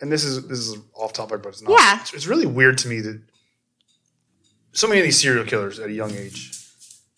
and 0.01 0.11
this 0.11 0.23
is 0.23 0.47
this 0.47 0.59
is 0.59 0.77
off 0.95 1.13
topic, 1.13 1.43
but 1.43 1.49
it's 1.49 1.61
not. 1.61 1.71
Yeah. 1.71 2.01
It's, 2.01 2.13
it's 2.13 2.27
really 2.27 2.45
weird 2.45 2.77
to 2.79 2.87
me 2.87 2.99
that 3.01 3.21
so 4.71 4.87
many 4.87 4.99
of 4.99 5.05
these 5.05 5.21
serial 5.21 5.45
killers 5.45 5.79
at 5.79 5.89
a 5.89 5.93
young 5.93 6.11
age 6.11 6.59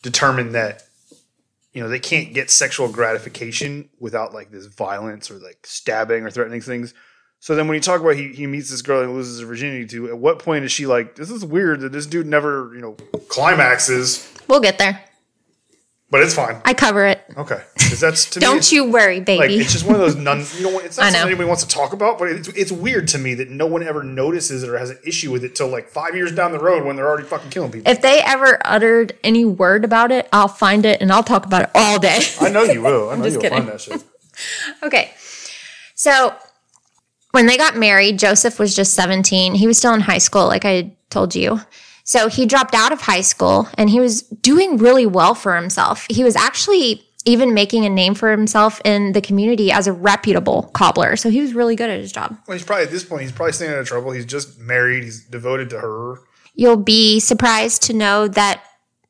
determine 0.01 0.51
that 0.51 0.83
you 1.73 1.81
know 1.81 1.89
they 1.89 1.99
can't 1.99 2.33
get 2.33 2.49
sexual 2.49 2.89
gratification 2.89 3.89
without 3.99 4.33
like 4.33 4.51
this 4.51 4.65
violence 4.65 5.31
or 5.31 5.35
like 5.35 5.65
stabbing 5.65 6.23
or 6.23 6.29
threatening 6.29 6.61
things. 6.61 6.93
So 7.39 7.55
then 7.55 7.67
when 7.67 7.75
you 7.75 7.81
talk 7.81 8.01
about 8.01 8.15
he, 8.15 8.29
he 8.29 8.47
meets 8.47 8.71
this 8.71 8.81
girl 8.81 9.03
and 9.03 9.13
loses 9.13 9.39
her 9.39 9.45
virginity 9.45 9.85
to, 9.89 10.07
at 10.07 10.17
what 10.17 10.39
point 10.39 10.65
is 10.65 10.71
she 10.71 10.87
like, 10.87 11.15
this 11.15 11.29
is 11.29 11.45
weird 11.45 11.81
that 11.81 11.91
this 11.91 12.07
dude 12.07 12.25
never, 12.25 12.71
you 12.73 12.81
know, 12.81 12.93
climaxes? 13.27 14.27
We'll 14.47 14.61
get 14.61 14.79
there. 14.79 15.03
But 16.11 16.21
it's 16.21 16.33
fine. 16.35 16.61
I 16.63 16.73
cover 16.73 17.05
it. 17.05 17.21
Okay, 17.37 17.61
because 17.73 17.99
that's 17.99 18.29
to. 18.31 18.39
Don't 18.41 18.57
it's- 18.57 18.71
you 18.71 18.89
worry, 18.91 19.17
Like 19.17 19.25
baby. 19.25 19.55
it's 19.57 19.71
just 19.73 19.85
one 19.85 19.95
of 19.95 20.01
those 20.01 20.15
none. 20.15 20.45
You 20.57 20.63
know, 20.71 20.79
it's 20.79 20.97
not 20.99 21.11
something 21.11 21.21
anybody 21.27 21.47
wants 21.47 21.63
to 21.63 21.69
talk 21.69 21.93
about, 21.93 22.19
but 22.19 22.27
it's, 22.29 22.47
it's 22.49 22.71
weird 22.71 23.07
to 23.09 23.17
me 23.17 23.33
that 23.35 23.49
no 23.49 23.65
one 23.65 23.83
ever 23.83 24.03
notices 24.03 24.63
it 24.63 24.69
or 24.69 24.77
has 24.77 24.89
an 24.91 24.99
issue 25.05 25.31
with 25.31 25.43
it 25.43 25.55
till 25.55 25.67
like 25.67 25.89
five 25.89 26.15
years 26.15 26.31
down 26.31 26.51
the 26.51 26.59
road 26.59 26.85
when 26.85 26.95
they're 26.95 27.07
already 27.07 27.27
fucking 27.27 27.49
killing 27.49 27.71
people. 27.71 27.91
if 27.91 28.01
they 28.01 28.21
ever 28.21 28.59
uttered 28.65 29.17
any 29.23 29.45
word 29.45 29.83
about 29.83 30.11
it, 30.11 30.29
I'll 30.31 30.47
find 30.47 30.85
it 30.85 31.01
and 31.01 31.11
I'll 31.11 31.23
talk 31.23 31.45
about 31.45 31.63
it 31.63 31.69
all 31.75 31.99
day. 31.99 32.19
I 32.39 32.49
know 32.49 32.63
you 32.63 32.81
will. 32.81 33.09
I 33.09 33.15
know 33.15 33.23
just 33.23 33.33
you'll 33.33 33.41
kidding. 33.41 33.57
find 33.57 33.69
that 33.69 33.81
shit. 33.81 34.03
Okay. 34.83 35.11
So 35.95 36.35
when 37.31 37.45
they 37.47 37.57
got 37.57 37.75
married, 37.75 38.19
Joseph 38.19 38.59
was 38.59 38.75
just 38.75 38.93
17. 38.93 39.55
He 39.55 39.67
was 39.67 39.77
still 39.77 39.93
in 39.93 40.01
high 40.01 40.17
school, 40.19 40.45
like 40.47 40.65
I 40.65 40.95
told 41.09 41.35
you. 41.35 41.59
So 42.05 42.29
he 42.29 42.45
dropped 42.45 42.73
out 42.73 42.91
of 42.93 43.01
high 43.01 43.21
school 43.21 43.67
and 43.77 43.89
he 43.89 43.99
was 43.99 44.21
doing 44.21 44.77
really 44.77 45.05
well 45.05 45.35
for 45.35 45.55
himself. 45.55 46.05
He 46.09 46.23
was 46.23 46.35
actually 46.35 47.01
even 47.25 47.55
making 47.55 47.83
a 47.83 47.89
name 47.89 48.13
for 48.13 48.29
himself 48.29 48.79
in 48.85 49.13
the 49.13 49.21
community 49.21 49.71
as 49.71 49.87
a 49.87 49.91
reputable 49.91 50.69
cobbler. 50.73 51.15
So 51.15 51.29
he 51.31 51.41
was 51.41 51.53
really 51.53 51.75
good 51.75 51.89
at 51.89 51.99
his 51.99 52.11
job. 52.11 52.37
Well, 52.47 52.55
he's 52.55 52.65
probably 52.65 52.85
at 52.85 52.91
this 52.91 53.03
point. 53.03 53.23
He's 53.23 53.31
probably 53.31 53.53
staying 53.53 53.71
out 53.71 53.79
of 53.79 53.87
trouble. 53.87 54.11
He's 54.11 54.25
just 54.27 54.59
married. 54.59 55.03
He's 55.03 55.23
devoted 55.25 55.71
to 55.71 55.79
her. 55.79 56.19
You'll 56.53 56.77
be 56.77 57.19
surprised 57.19 57.81
to 57.83 57.93
know 57.93 58.27
that 58.27 58.63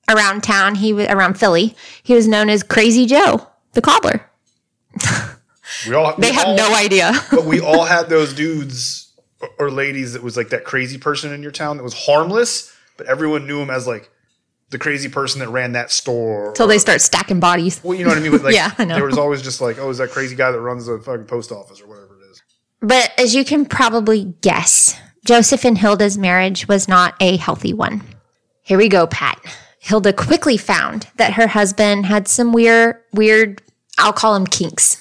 around 0.10 0.43
town, 0.43 0.75
he 0.75 0.93
was 0.93 1.08
around 1.10 1.38
Philly, 1.38 1.75
he 2.01 2.13
was 2.13 2.27
known 2.27 2.49
as 2.49 2.63
Crazy 2.63 3.05
Joe, 3.05 3.45
the 3.73 3.81
cobbler. 3.81 4.25
We 5.88 5.93
all 5.95 6.15
They 6.17 6.29
we 6.29 6.36
have 6.36 6.45
all- 6.47 6.55
no 6.55 6.73
idea. 6.75 7.12
but 7.31 7.45
we 7.45 7.60
all 7.60 7.84
had 7.86 8.08
those 8.10 8.34
dudes 8.34 9.12
or- 9.41 9.49
or 9.60 9.71
ladies 9.71 10.13
that 10.13 10.23
was 10.23 10.38
like 10.38 10.49
that 10.49 10.63
crazy 10.63 10.97
person 10.97 11.34
in 11.34 11.43
your 11.43 11.51
town 11.51 11.77
that 11.77 11.84
was 11.84 12.05
harmless, 12.05 12.71
but 12.97 13.08
everyone 13.08 13.47
knew 13.47 13.62
him 13.62 13.69
as 13.69 13.86
like 13.88 14.10
the 14.69 14.77
crazy 14.79 15.10
person 15.10 15.39
that 15.39 15.49
ran 15.49 15.73
that 15.73 15.91
store. 15.91 16.51
Till 16.55 16.67
they 16.67 16.79
start 16.79 17.01
stacking 17.01 17.39
bodies. 17.39 17.79
well, 17.84 17.97
you 17.97 18.03
know 18.03 18.10
what 18.10 18.17
I 18.17 18.21
mean. 18.21 18.31
But 18.31 18.43
like, 18.43 18.55
Yeah, 18.55 18.71
I 18.77 18.86
know. 18.86 18.95
there 18.95 19.05
was 19.05 19.17
always 19.17 19.41
just 19.41 19.62
like, 19.62 19.77
oh, 19.79 19.89
is 19.89 19.99
that 19.99 20.10
crazy 20.10 20.36
guy 20.36 20.51
that 20.51 20.60
runs 20.60 20.86
the 20.88 20.99
fucking 20.99 21.25
post 21.25 21.51
office 21.51 21.81
or 21.81 21.88
whatever 21.88 22.15
it 22.19 22.31
is? 22.31 22.41
But 22.81 23.12
as 23.17 23.36
you 23.36 23.45
can 23.45 23.65
probably 23.65 24.34
guess, 24.41 24.99
Joseph 25.25 25.65
and 25.65 25.77
Hilda's 25.77 26.17
marriage 26.17 26.67
was 26.67 26.88
not 26.88 27.15
a 27.19 27.38
healthy 27.38 27.73
one. 27.73 28.01
Here 28.63 28.77
we 28.77 28.89
go, 28.89 29.05
Pat. 29.08 29.39
Hilda 29.79 30.13
quickly 30.13 30.58
found 30.58 31.08
that 31.17 31.34
her 31.34 31.45
husband 31.47 32.08
had 32.08 32.27
some 32.27 32.51
weird, 32.53 32.97
weird, 33.13 33.62
I'll 33.99 34.13
call 34.13 34.34
them 34.34 34.47
kinks. 34.47 34.97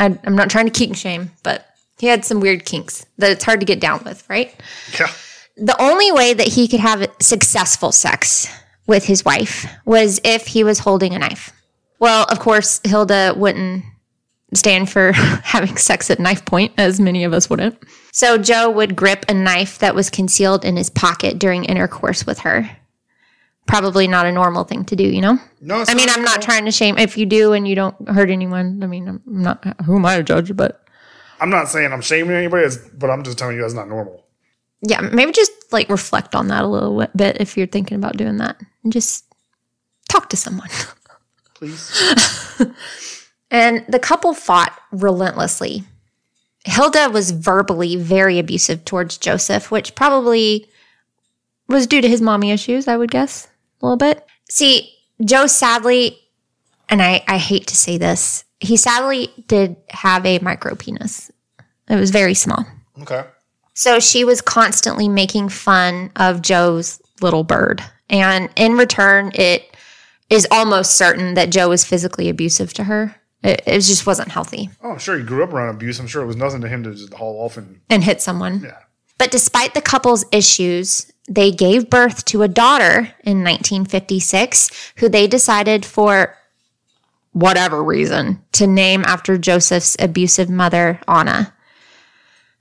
I, 0.00 0.18
I'm 0.24 0.34
not 0.34 0.48
trying 0.48 0.64
to 0.64 0.70
kink 0.72 0.96
shame, 0.96 1.30
but 1.42 1.66
he 1.98 2.06
had 2.06 2.24
some 2.24 2.40
weird 2.40 2.64
kinks 2.64 3.04
that 3.18 3.30
it's 3.30 3.44
hard 3.44 3.60
to 3.60 3.66
get 3.66 3.78
down 3.78 4.02
with, 4.04 4.28
right? 4.30 4.54
Yeah. 4.98 5.12
The 5.56 5.80
only 5.80 6.10
way 6.12 6.34
that 6.34 6.48
he 6.48 6.66
could 6.68 6.80
have 6.80 7.10
successful 7.20 7.92
sex 7.92 8.48
with 8.86 9.04
his 9.04 9.24
wife 9.24 9.66
was 9.84 10.20
if 10.24 10.46
he 10.46 10.64
was 10.64 10.80
holding 10.80 11.14
a 11.14 11.18
knife. 11.18 11.52
Well, 11.98 12.24
of 12.28 12.40
course, 12.40 12.80
Hilda 12.84 13.34
wouldn't 13.36 13.84
stand 14.54 14.90
for 14.90 15.12
having 15.12 15.76
sex 15.76 16.10
at 16.10 16.18
knife 16.18 16.44
point, 16.44 16.72
as 16.78 17.00
many 17.00 17.24
of 17.24 17.32
us 17.32 17.48
wouldn't. 17.48 17.78
So 18.12 18.38
Joe 18.38 18.70
would 18.70 18.96
grip 18.96 19.24
a 19.28 19.34
knife 19.34 19.78
that 19.78 19.94
was 19.94 20.10
concealed 20.10 20.64
in 20.64 20.76
his 20.76 20.90
pocket 20.90 21.38
during 21.38 21.64
intercourse 21.64 22.26
with 22.26 22.40
her. 22.40 22.68
Probably 23.66 24.08
not 24.08 24.26
a 24.26 24.32
normal 24.32 24.64
thing 24.64 24.84
to 24.86 24.96
do, 24.96 25.04
you 25.04 25.20
know? 25.20 25.38
No, 25.60 25.84
I 25.86 25.94
mean, 25.94 26.08
I'm 26.10 26.24
not 26.24 26.42
trying 26.42 26.64
to 26.64 26.72
shame 26.72 26.98
if 26.98 27.16
you 27.16 27.26
do 27.26 27.52
and 27.52 27.66
you 27.66 27.76
don't 27.76 28.08
hurt 28.08 28.28
anyone. 28.28 28.82
I 28.82 28.86
mean, 28.86 29.08
I'm 29.08 29.22
not, 29.24 29.64
who 29.84 29.96
am 29.96 30.04
I 30.04 30.16
to 30.16 30.24
judge? 30.24 30.56
But 30.56 30.84
I'm 31.40 31.50
not 31.50 31.68
saying 31.68 31.92
I'm 31.92 32.02
shaming 32.02 32.34
anybody, 32.34 32.74
but 32.94 33.08
I'm 33.08 33.22
just 33.22 33.38
telling 33.38 33.54
you 33.56 33.62
that's 33.62 33.74
not 33.74 33.88
normal. 33.88 34.21
Yeah, 34.82 35.00
maybe 35.00 35.32
just 35.32 35.52
like 35.72 35.88
reflect 35.88 36.34
on 36.34 36.48
that 36.48 36.64
a 36.64 36.66
little 36.66 37.06
bit 37.16 37.40
if 37.40 37.56
you're 37.56 37.66
thinking 37.66 37.96
about 37.96 38.16
doing 38.16 38.38
that 38.38 38.60
and 38.84 38.92
just 38.92 39.24
talk 40.08 40.28
to 40.30 40.36
someone. 40.36 40.68
Please. 41.54 42.58
And 43.52 43.84
the 43.86 43.98
couple 43.98 44.32
fought 44.32 44.76
relentlessly. 44.90 45.84
Hilda 46.64 47.10
was 47.10 47.32
verbally 47.32 47.96
very 47.96 48.38
abusive 48.38 48.84
towards 48.86 49.18
Joseph, 49.18 49.70
which 49.70 49.94
probably 49.94 50.66
was 51.68 51.86
due 51.86 52.00
to 52.00 52.08
his 52.08 52.22
mommy 52.22 52.50
issues, 52.50 52.88
I 52.88 52.96
would 52.96 53.10
guess, 53.10 53.46
a 53.80 53.86
little 53.86 53.98
bit. 53.98 54.26
See, 54.48 54.94
Joe 55.22 55.46
sadly, 55.46 56.18
and 56.88 57.02
I, 57.02 57.22
I 57.28 57.36
hate 57.36 57.66
to 57.66 57.76
say 57.76 57.98
this, 57.98 58.44
he 58.58 58.78
sadly 58.78 59.28
did 59.48 59.76
have 59.90 60.24
a 60.24 60.38
micro 60.38 60.74
penis. 60.74 61.30
It 61.88 61.96
was 61.96 62.10
very 62.10 62.34
small. 62.34 62.64
Okay. 63.02 63.24
So 63.74 64.00
she 64.00 64.24
was 64.24 64.40
constantly 64.40 65.08
making 65.08 65.48
fun 65.48 66.10
of 66.16 66.42
Joe's 66.42 67.00
little 67.20 67.44
bird. 67.44 67.82
And 68.10 68.50
in 68.56 68.74
return, 68.74 69.32
it 69.34 69.74
is 70.28 70.46
almost 70.50 70.96
certain 70.96 71.34
that 71.34 71.50
Joe 71.50 71.68
was 71.70 71.84
physically 71.84 72.28
abusive 72.28 72.72
to 72.74 72.84
her. 72.84 73.16
It, 73.42 73.62
it 73.66 73.80
just 73.80 74.06
wasn't 74.06 74.30
healthy 74.30 74.70
Oh, 74.84 74.92
I'm 74.92 74.98
sure 74.98 75.18
he 75.18 75.24
grew 75.24 75.42
up 75.42 75.52
around 75.52 75.74
abuse. 75.74 75.98
I'm 75.98 76.06
sure 76.06 76.22
it 76.22 76.26
was 76.26 76.36
nothing 76.36 76.60
to 76.60 76.68
him 76.68 76.84
to 76.84 76.94
just 76.94 77.12
haul 77.14 77.44
off 77.44 77.56
and 77.56 77.80
and 77.90 78.04
hit 78.04 78.22
someone. 78.22 78.60
yeah. 78.62 78.78
But 79.18 79.32
despite 79.32 79.74
the 79.74 79.80
couple's 79.80 80.24
issues, 80.30 81.10
they 81.28 81.50
gave 81.50 81.90
birth 81.90 82.24
to 82.26 82.42
a 82.42 82.48
daughter 82.48 83.12
in 83.24 83.42
1956 83.42 84.92
who 84.98 85.08
they 85.08 85.26
decided 85.26 85.84
for 85.84 86.36
whatever 87.32 87.82
reason 87.82 88.42
to 88.52 88.66
name 88.66 89.04
after 89.06 89.38
Joseph's 89.38 89.96
abusive 89.98 90.48
mother, 90.50 91.00
Anna. 91.08 91.52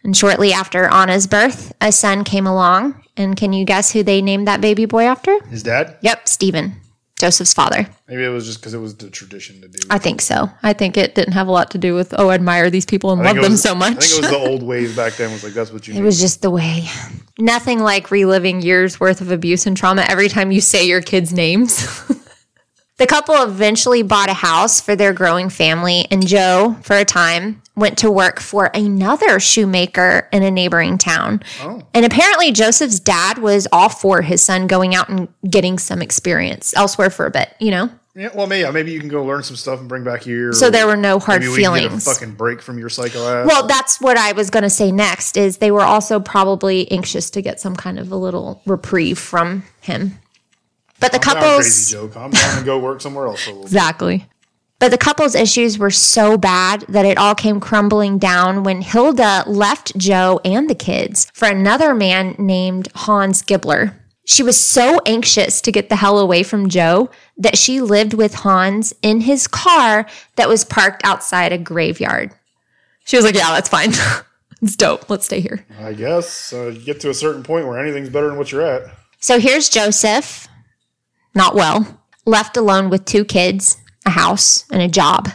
And 0.04 0.18
shortly 0.18 0.52
after 0.52 0.86
Anna's 0.86 1.28
birth, 1.28 1.74
a 1.80 1.92
son 1.92 2.24
came 2.24 2.48
along. 2.48 3.04
And 3.18 3.36
can 3.36 3.54
you 3.54 3.66
guess 3.66 3.92
who 3.92 4.04
they 4.04 4.22
named 4.22 4.48
that 4.48 4.62
baby 4.62 4.86
boy 4.86 5.04
after? 5.04 5.44
His 5.46 5.64
dad? 5.64 5.98
Yep, 6.02 6.28
Stephen, 6.28 6.82
Joseph's 7.20 7.54
father. 7.54 7.88
Maybe 8.08 8.24
it 8.24 8.30
was 8.30 8.48
just 8.48 8.62
because 8.62 8.74
it 8.74 8.80
was 8.80 8.96
the 8.96 9.10
tradition 9.10 9.62
to 9.62 9.68
do. 9.68 9.80
I 9.92 10.00
think 10.00 10.22
so. 10.22 10.50
I 10.64 10.74
think 10.74 10.98
it 10.98 11.14
didn't 11.14 11.34
have 11.34 11.48
a 11.48 11.52
lot 11.52 11.70
to 11.72 11.78
do 11.78 11.94
with, 11.94 12.16
oh, 12.18 12.30
I 12.30 12.36
admire 12.36 12.70
these 12.72 12.86
people 12.86 13.12
and 13.12 13.22
love 13.22 13.38
it 13.38 13.42
them 13.42 13.58
so 13.58 13.76
much. 13.76 13.98
I 13.98 14.00
think 14.00 14.14
it 14.14 14.22
was 14.22 14.30
the 14.32 14.50
old 14.50 14.64
ways 14.64 14.96
back 14.96 15.14
then. 15.14 15.32
Was 15.32 15.44
like 15.44 15.54
that's 15.54 15.72
what 15.72 15.88
you. 15.88 15.94
It 15.98 16.02
was 16.02 16.20
just 16.20 16.42
the 16.42 16.50
way. 16.50 16.86
Nothing 17.38 17.80
like 17.80 18.10
reliving 18.10 18.62
years 18.62 19.00
worth 19.00 19.22
of 19.22 19.32
abuse 19.32 19.68
and 19.68 19.78
trauma 19.78 20.04
every 20.10 20.30
time 20.30 20.52
you 20.52 20.62
say 20.62 20.88
your 20.88 21.02
kids' 21.02 21.32
names. 21.32 21.86
the 22.98 23.06
couple 23.06 23.36
eventually 23.44 24.02
bought 24.02 24.30
a 24.30 24.34
house 24.34 24.82
for 24.82 24.96
their 24.96 25.14
growing 25.14 25.50
family, 25.50 26.08
and 26.10 26.26
Joe, 26.26 26.76
for 26.82 26.96
a 26.96 27.06
time, 27.06 27.61
went 27.82 27.98
to 27.98 28.10
work 28.10 28.40
for 28.40 28.68
another 28.74 29.40
shoemaker 29.42 30.30
in 30.32 30.44
a 30.44 30.52
neighboring 30.52 30.98
town. 30.98 31.44
Oh. 31.62 31.82
And 31.94 32.06
apparently, 32.06 32.54
Joseph's 32.54 33.00
dad 33.00 33.40
was 33.40 33.68
all 33.74 33.90
for 33.90 34.22
his 34.22 34.42
son 34.42 34.68
going 34.68 34.96
out 34.96 35.10
and 35.10 35.28
getting 35.50 35.78
some 35.78 36.02
experience 36.02 36.74
elsewhere 36.76 37.10
for 37.10 37.26
a 37.26 37.32
bit, 37.32 37.54
you 37.60 37.72
know? 37.72 37.90
Yeah, 38.14 38.30
well, 38.36 38.46
maybe, 38.46 38.70
maybe 38.72 38.92
you 38.92 39.00
can 39.00 39.08
go 39.08 39.24
learn 39.24 39.42
some 39.42 39.56
stuff 39.56 39.80
and 39.80 39.88
bring 39.88 40.04
back 40.04 40.22
here. 40.22 40.52
So 40.52 40.70
there 40.70 40.86
were 40.86 40.98
no 40.98 41.18
hard 41.18 41.42
maybe 41.42 41.52
we 41.52 41.64
can 41.64 41.74
get 41.74 41.80
feelings. 41.82 42.08
a 42.08 42.14
fucking 42.14 42.34
break 42.34 42.62
from 42.62 42.78
your 42.78 42.90
psycho 42.90 43.26
ass. 43.26 43.48
Well, 43.48 43.68
that's 43.68 44.02
what 44.02 44.18
I 44.18 44.34
was 44.34 44.50
going 44.50 44.64
to 44.64 44.70
say 44.70 44.92
next 44.92 45.38
is 45.38 45.58
they 45.58 45.72
were 45.72 45.82
also 45.82 46.20
probably 46.20 46.92
anxious 46.92 47.30
to 47.32 47.42
get 47.42 47.62
some 47.62 47.76
kind 47.76 47.98
of 47.98 48.12
a 48.12 48.18
little 48.18 48.62
reprieve 48.66 49.18
from 49.18 49.64
him. 49.80 50.20
But 51.00 51.14
the 51.14 51.20
down, 51.20 51.36
couple's 51.36 51.64
crazy 51.64 51.94
Joe. 51.94 52.08
Calm 52.10 52.32
down 52.32 52.58
and 52.58 52.66
go 52.66 52.80
work 52.80 53.00
somewhere 53.00 53.28
else 53.28 53.48
little. 53.48 53.64
bit. 53.64 53.72
But 54.82 54.90
the 54.90 54.98
couple's 54.98 55.36
issues 55.36 55.78
were 55.78 55.92
so 55.92 56.40
bad 56.40 56.82
that 56.90 57.06
it 57.06 57.20
all 57.20 57.36
came 57.36 57.60
crumbling 57.60 58.18
down 58.18 58.64
when 58.64 58.82
Hilda 58.82 59.44
left 59.46 59.96
Joe 59.96 60.42
and 60.44 60.68
the 60.68 60.74
kids 60.74 61.32
for 61.36 61.48
another 61.48 61.94
man 61.94 62.36
named 62.40 62.88
Hans 62.96 63.44
Gibler. 63.44 63.94
She 64.26 64.42
was 64.42 64.58
so 64.60 65.00
anxious 65.06 65.62
to 65.62 65.72
get 65.72 65.90
the 65.90 65.98
hell 65.98 66.18
away 66.18 66.42
from 66.42 66.68
Joe 66.68 67.12
that 67.38 67.60
she 67.60 67.80
lived 67.80 68.16
with 68.16 68.34
Hans 68.34 68.92
in 69.04 69.22
his 69.22 69.48
car 69.48 70.08
that 70.36 70.50
was 70.50 70.66
parked 70.66 71.04
outside 71.04 71.54
a 71.54 71.60
graveyard. 71.60 72.32
She 73.04 73.18
was 73.18 73.24
like, 73.24 73.36
Yeah, 73.36 73.54
that's 73.54 73.70
fine. 73.70 73.92
it's 74.64 74.76
dope. 74.76 75.08
Let's 75.12 75.26
stay 75.26 75.42
here. 75.42 75.64
I 75.80 75.94
guess 75.94 76.54
uh, 76.54 76.70
you 76.70 76.84
get 76.84 77.00
to 77.02 77.12
a 77.12 77.14
certain 77.14 77.44
point 77.44 77.68
where 77.68 77.78
anything's 77.78 78.10
better 78.10 78.30
than 78.30 78.38
what 78.40 78.52
you're 78.52 78.66
at. 78.66 78.92
So 79.20 79.40
here's 79.40 79.70
Joseph, 79.70 80.48
not 81.36 81.54
well, 81.54 82.02
left 82.26 82.58
alone 82.58 82.90
with 82.90 83.06
two 83.06 83.26
kids, 83.26 83.78
a 84.06 84.10
house, 84.10 84.66
and 84.72 84.82
a 84.82 84.88
job. 84.88 85.30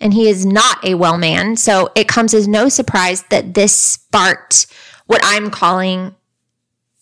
And 0.00 0.14
he 0.14 0.28
is 0.28 0.46
not 0.46 0.84
a 0.84 0.94
well 0.94 1.18
man. 1.18 1.56
So 1.56 1.90
it 1.94 2.08
comes 2.08 2.34
as 2.34 2.48
no 2.48 2.68
surprise 2.68 3.22
that 3.30 3.54
this 3.54 3.74
sparked 3.74 4.66
what 5.06 5.20
I'm 5.24 5.50
calling 5.50 6.14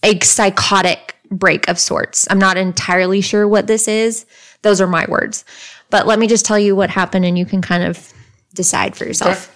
a 0.03 0.19
psychotic 0.21 1.17
break 1.31 1.69
of 1.69 1.79
sorts. 1.79 2.27
I'm 2.31 2.39
not 2.39 2.57
entirely 2.57 3.21
sure 3.21 3.47
what 3.47 3.67
this 3.67 3.87
is. 3.87 4.25
Those 4.63 4.81
are 4.81 4.87
my 4.87 5.07
words. 5.09 5.45
But 5.91 6.07
let 6.07 6.19
me 6.19 6.27
just 6.27 6.45
tell 6.45 6.59
you 6.59 6.75
what 6.75 6.91
happened 6.91 7.25
and 7.25 7.39
you 7.39 7.47
can 7.47 7.63
kind 7.63 7.85
of 7.85 8.13
decide 8.55 8.97
for 8.97 9.05
yourself. 9.05 9.55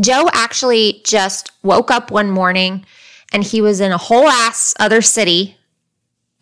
Joe 0.00 0.28
actually 0.32 1.00
just 1.04 1.50
woke 1.62 1.90
up 1.90 2.10
one 2.10 2.30
morning 2.30 2.84
and 3.32 3.42
he 3.42 3.60
was 3.60 3.80
in 3.80 3.92
a 3.92 3.98
whole 3.98 4.28
ass 4.28 4.74
other 4.78 5.02
city 5.02 5.56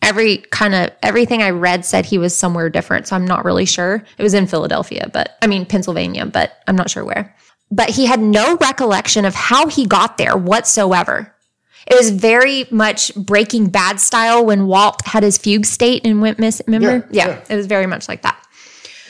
every 0.01 0.37
kind 0.37 0.73
of 0.75 0.89
everything 1.03 1.41
I 1.41 1.49
read 1.51 1.85
said 1.85 2.05
he 2.05 2.17
was 2.17 2.35
somewhere 2.35 2.69
different. 2.69 3.07
So 3.07 3.15
I'm 3.15 3.25
not 3.25 3.45
really 3.45 3.65
sure. 3.65 4.03
It 4.17 4.23
was 4.23 4.33
in 4.33 4.47
Philadelphia, 4.47 5.09
but 5.13 5.37
I 5.41 5.47
mean 5.47 5.65
Pennsylvania, 5.65 6.25
but 6.25 6.61
I'm 6.67 6.75
not 6.75 6.89
sure 6.89 7.05
where. 7.05 7.35
But 7.71 7.89
he 7.89 8.05
had 8.05 8.19
no 8.19 8.57
recollection 8.57 9.23
of 9.25 9.33
how 9.35 9.67
he 9.67 9.85
got 9.85 10.17
there 10.17 10.35
whatsoever. 10.35 11.33
It 11.87 11.95
was 11.95 12.11
very 12.11 12.65
much 12.69 13.13
Breaking 13.15 13.69
Bad 13.69 13.99
style 13.99 14.45
when 14.45 14.67
Walt 14.67 15.01
had 15.05 15.23
his 15.23 15.37
fugue 15.37 15.65
state 15.65 16.05
and 16.05 16.21
went 16.21 16.37
miss. 16.37 16.61
Remember? 16.67 17.07
Yeah, 17.11 17.27
Yeah, 17.27 17.35
yeah. 17.35 17.43
it 17.49 17.55
was 17.55 17.65
very 17.65 17.87
much 17.87 18.07
like 18.07 18.21
that. 18.21 18.37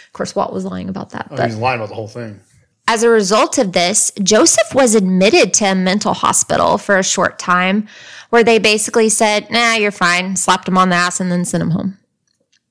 Of 0.08 0.14
course, 0.14 0.36
Walt 0.36 0.54
was 0.54 0.64
lying 0.64 0.89
about 0.89 1.10
that. 1.12 1.28
Oh, 1.32 1.36
But 1.38 1.48
he's 1.50 1.58
lying 1.58 1.80
about 1.80 1.89
the 1.89 1.96
whole 1.96 2.08
thing. 2.08 2.39
As 2.88 3.04
a 3.04 3.10
result 3.10 3.58
of 3.58 3.72
this, 3.72 4.12
Joseph 4.22 4.74
was 4.74 4.96
admitted 4.96 5.54
to 5.56 5.66
a 5.66 5.76
mental 5.76 6.14
hospital 6.14 6.78
for 6.78 6.98
a 6.98 7.04
short 7.04 7.40
time 7.40 7.88
where 8.30 8.44
they 8.44 8.60
basically 8.60 9.10
said, 9.10 9.50
nah, 9.50 9.74
you're 9.74 9.92
fine, 9.92 10.36
slapped 10.36 10.68
him 10.68 10.78
on 10.78 10.90
the 10.90 10.96
ass, 10.96 11.20
and 11.20 11.32
then 11.32 11.46
sent 11.46 11.62
him 11.62 11.72
home. 11.72 11.98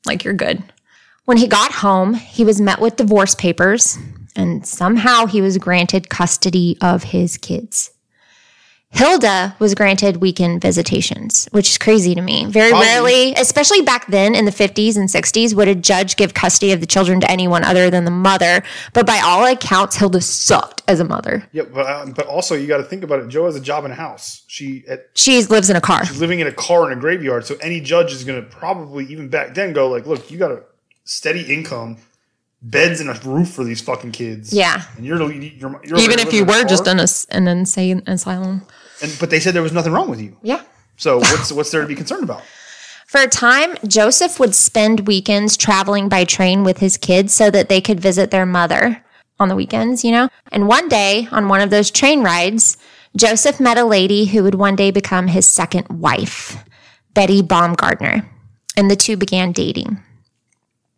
Like, 0.06 0.24
you're 0.24 0.34
good. 0.34 0.62
When 1.24 1.36
he 1.36 1.46
got 1.46 1.72
home, 1.72 2.14
he 2.14 2.44
was 2.44 2.60
met 2.60 2.80
with 2.80 2.96
divorce 2.96 3.34
papers, 3.34 3.98
and 4.34 4.66
somehow 4.66 5.26
he 5.26 5.40
was 5.40 5.58
granted 5.58 6.10
custody 6.10 6.76
of 6.80 7.04
his 7.04 7.36
kids. 7.36 7.92
Hilda 8.92 9.54
was 9.60 9.74
granted 9.74 10.16
weekend 10.18 10.60
visitations, 10.60 11.48
which 11.52 11.70
is 11.70 11.78
crazy 11.78 12.14
to 12.14 12.20
me. 12.20 12.44
Very 12.46 12.72
rarely, 12.72 13.32
especially 13.34 13.82
back 13.82 14.08
then 14.08 14.34
in 14.34 14.44
the 14.46 14.50
50s 14.50 14.96
and 14.96 15.08
60s, 15.08 15.54
would 15.54 15.68
a 15.68 15.74
judge 15.76 16.16
give 16.16 16.34
custody 16.34 16.72
of 16.72 16.80
the 16.80 16.86
children 16.86 17.20
to 17.20 17.30
anyone 17.30 17.64
other 17.64 17.88
than 17.88 18.04
the 18.04 18.10
mother. 18.10 18.62
But 18.92 19.06
by 19.06 19.20
all 19.24 19.46
accounts, 19.46 19.96
Hilda 19.96 20.20
sucked 20.20 20.82
as 20.88 20.98
a 20.98 21.04
mother. 21.04 21.48
Yeah, 21.52 21.62
but 21.72 21.86
uh, 21.86 22.06
but 22.14 22.26
also 22.26 22.56
you 22.56 22.66
got 22.66 22.78
to 22.78 22.84
think 22.84 23.04
about 23.04 23.20
it. 23.20 23.28
Joe 23.28 23.46
has 23.46 23.54
a 23.56 23.60
job 23.60 23.84
in 23.84 23.92
a 23.92 23.94
house. 23.94 24.42
She 24.48 24.84
at, 24.88 25.08
She 25.14 25.40
lives 25.44 25.70
in 25.70 25.76
a 25.76 25.80
car. 25.80 26.04
She's 26.04 26.20
living 26.20 26.40
in 26.40 26.48
a 26.48 26.52
car 26.52 26.90
in 26.90 26.98
a 26.98 27.00
graveyard. 27.00 27.46
So 27.46 27.54
any 27.62 27.80
judge 27.80 28.12
is 28.12 28.24
going 28.24 28.42
to 28.42 28.50
probably 28.50 29.04
even 29.06 29.28
back 29.28 29.54
then 29.54 29.72
go 29.72 29.88
like, 29.88 30.04
look, 30.04 30.30
you 30.30 30.36
got 30.36 30.50
a 30.50 30.62
steady 31.04 31.42
income, 31.42 31.96
beds 32.62 33.00
and 33.00 33.10
a 33.10 33.14
roof 33.28 33.50
for 33.50 33.64
these 33.64 33.80
fucking 33.80 34.12
kids. 34.12 34.52
Yeah. 34.52 34.82
and 34.96 35.04
you're, 35.04 35.18
you're, 35.32 35.80
you're 35.84 35.98
Even 35.98 36.18
if 36.18 36.32
you 36.32 36.44
were 36.44 36.64
just 36.64 36.86
in 36.86 37.00
a, 37.00 37.06
an 37.30 37.48
insane 37.48 38.02
asylum. 38.06 38.62
and 39.02 39.16
but 39.18 39.30
they 39.30 39.40
said 39.40 39.54
there 39.54 39.62
was 39.62 39.72
nothing 39.72 39.92
wrong 39.92 40.10
with 40.10 40.20
you. 40.20 40.36
Yeah. 40.42 40.62
So 40.96 41.18
what's 41.18 41.50
what's 41.52 41.70
there 41.70 41.80
to 41.80 41.86
be 41.86 41.94
concerned 41.94 42.24
about? 42.24 42.42
For 43.06 43.20
a 43.20 43.26
time, 43.26 43.76
Joseph 43.88 44.38
would 44.38 44.54
spend 44.54 45.08
weekends 45.08 45.56
traveling 45.56 46.08
by 46.08 46.24
train 46.24 46.62
with 46.62 46.78
his 46.78 46.96
kids 46.96 47.34
so 47.34 47.50
that 47.50 47.68
they 47.68 47.80
could 47.80 47.98
visit 47.98 48.30
their 48.30 48.46
mother 48.46 49.02
on 49.40 49.48
the 49.48 49.56
weekends, 49.56 50.04
you 50.04 50.12
know? 50.12 50.28
And 50.52 50.68
one 50.68 50.88
day, 50.88 51.26
on 51.32 51.48
one 51.48 51.60
of 51.60 51.70
those 51.70 51.90
train 51.90 52.22
rides, 52.22 52.76
Joseph 53.16 53.58
met 53.58 53.78
a 53.78 53.84
lady 53.84 54.26
who 54.26 54.44
would 54.44 54.54
one 54.54 54.76
day 54.76 54.92
become 54.92 55.26
his 55.26 55.48
second 55.48 55.88
wife, 55.88 56.62
Betty 57.12 57.42
Baumgardner, 57.42 58.24
and 58.76 58.88
the 58.88 58.94
two 58.94 59.16
began 59.16 59.50
dating. 59.50 60.00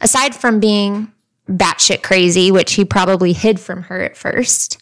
Aside 0.03 0.35
from 0.35 0.61
being 0.61 1.11
batshit 1.53 2.03
crazy, 2.03 2.51
which 2.51 2.75
he 2.75 2.85
probably 2.85 3.33
hid 3.33 3.61
from 3.61 3.83
her 3.85 4.01
at 4.03 4.17
first, 4.17 4.79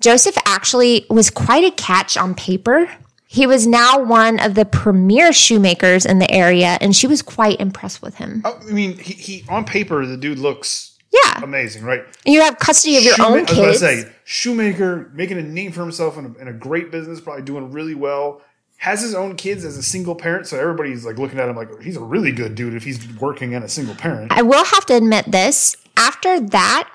Joseph 0.00 0.36
actually 0.44 1.06
was 1.10 1.30
quite 1.30 1.64
a 1.64 1.70
catch 1.70 2.16
on 2.16 2.34
paper. 2.34 2.90
He 3.26 3.46
was 3.46 3.66
now 3.66 3.98
one 4.02 4.38
of 4.38 4.54
the 4.54 4.64
premier 4.64 5.32
shoemakers 5.32 6.06
in 6.06 6.18
the 6.20 6.30
area, 6.30 6.78
and 6.80 6.94
she 6.94 7.06
was 7.06 7.22
quite 7.22 7.58
impressed 7.60 8.00
with 8.02 8.14
him. 8.16 8.42
Oh, 8.44 8.58
I 8.68 8.72
mean, 8.72 8.96
he, 8.98 9.14
he 9.14 9.44
on 9.48 9.64
paper 9.64 10.04
the 10.06 10.16
dude 10.16 10.38
looks 10.38 10.96
Yeah. 11.12 11.42
amazing, 11.42 11.82
right? 11.84 12.02
You 12.24 12.42
have 12.42 12.58
custody 12.58 12.96
of 12.96 13.02
your 13.02 13.14
Shoema- 13.14 13.24
own 13.24 13.38
I 13.38 13.40
was 13.42 13.52
about 13.52 13.72
to 13.72 13.78
say 13.78 14.12
shoemaker, 14.24 15.10
making 15.14 15.38
a 15.38 15.42
name 15.42 15.72
for 15.72 15.80
himself 15.80 16.16
in 16.18 16.26
a, 16.26 16.34
in 16.42 16.48
a 16.48 16.52
great 16.52 16.90
business, 16.92 17.20
probably 17.20 17.42
doing 17.42 17.72
really 17.72 17.94
well. 17.94 18.40
Has 18.78 19.00
his 19.00 19.14
own 19.14 19.36
kids 19.36 19.64
as 19.64 19.78
a 19.78 19.82
single 19.82 20.14
parent, 20.14 20.46
so 20.46 20.58
everybody's 20.58 21.06
like 21.06 21.18
looking 21.18 21.38
at 21.38 21.48
him 21.48 21.56
like 21.56 21.80
he's 21.80 21.96
a 21.96 22.02
really 22.02 22.32
good 22.32 22.54
dude 22.54 22.74
if 22.74 22.84
he's 22.84 23.06
working 23.18 23.54
and 23.54 23.64
a 23.64 23.68
single 23.68 23.94
parent. 23.94 24.30
I 24.30 24.42
will 24.42 24.64
have 24.64 24.84
to 24.86 24.94
admit 24.94 25.30
this. 25.30 25.76
After 25.96 26.40
that, 26.40 26.90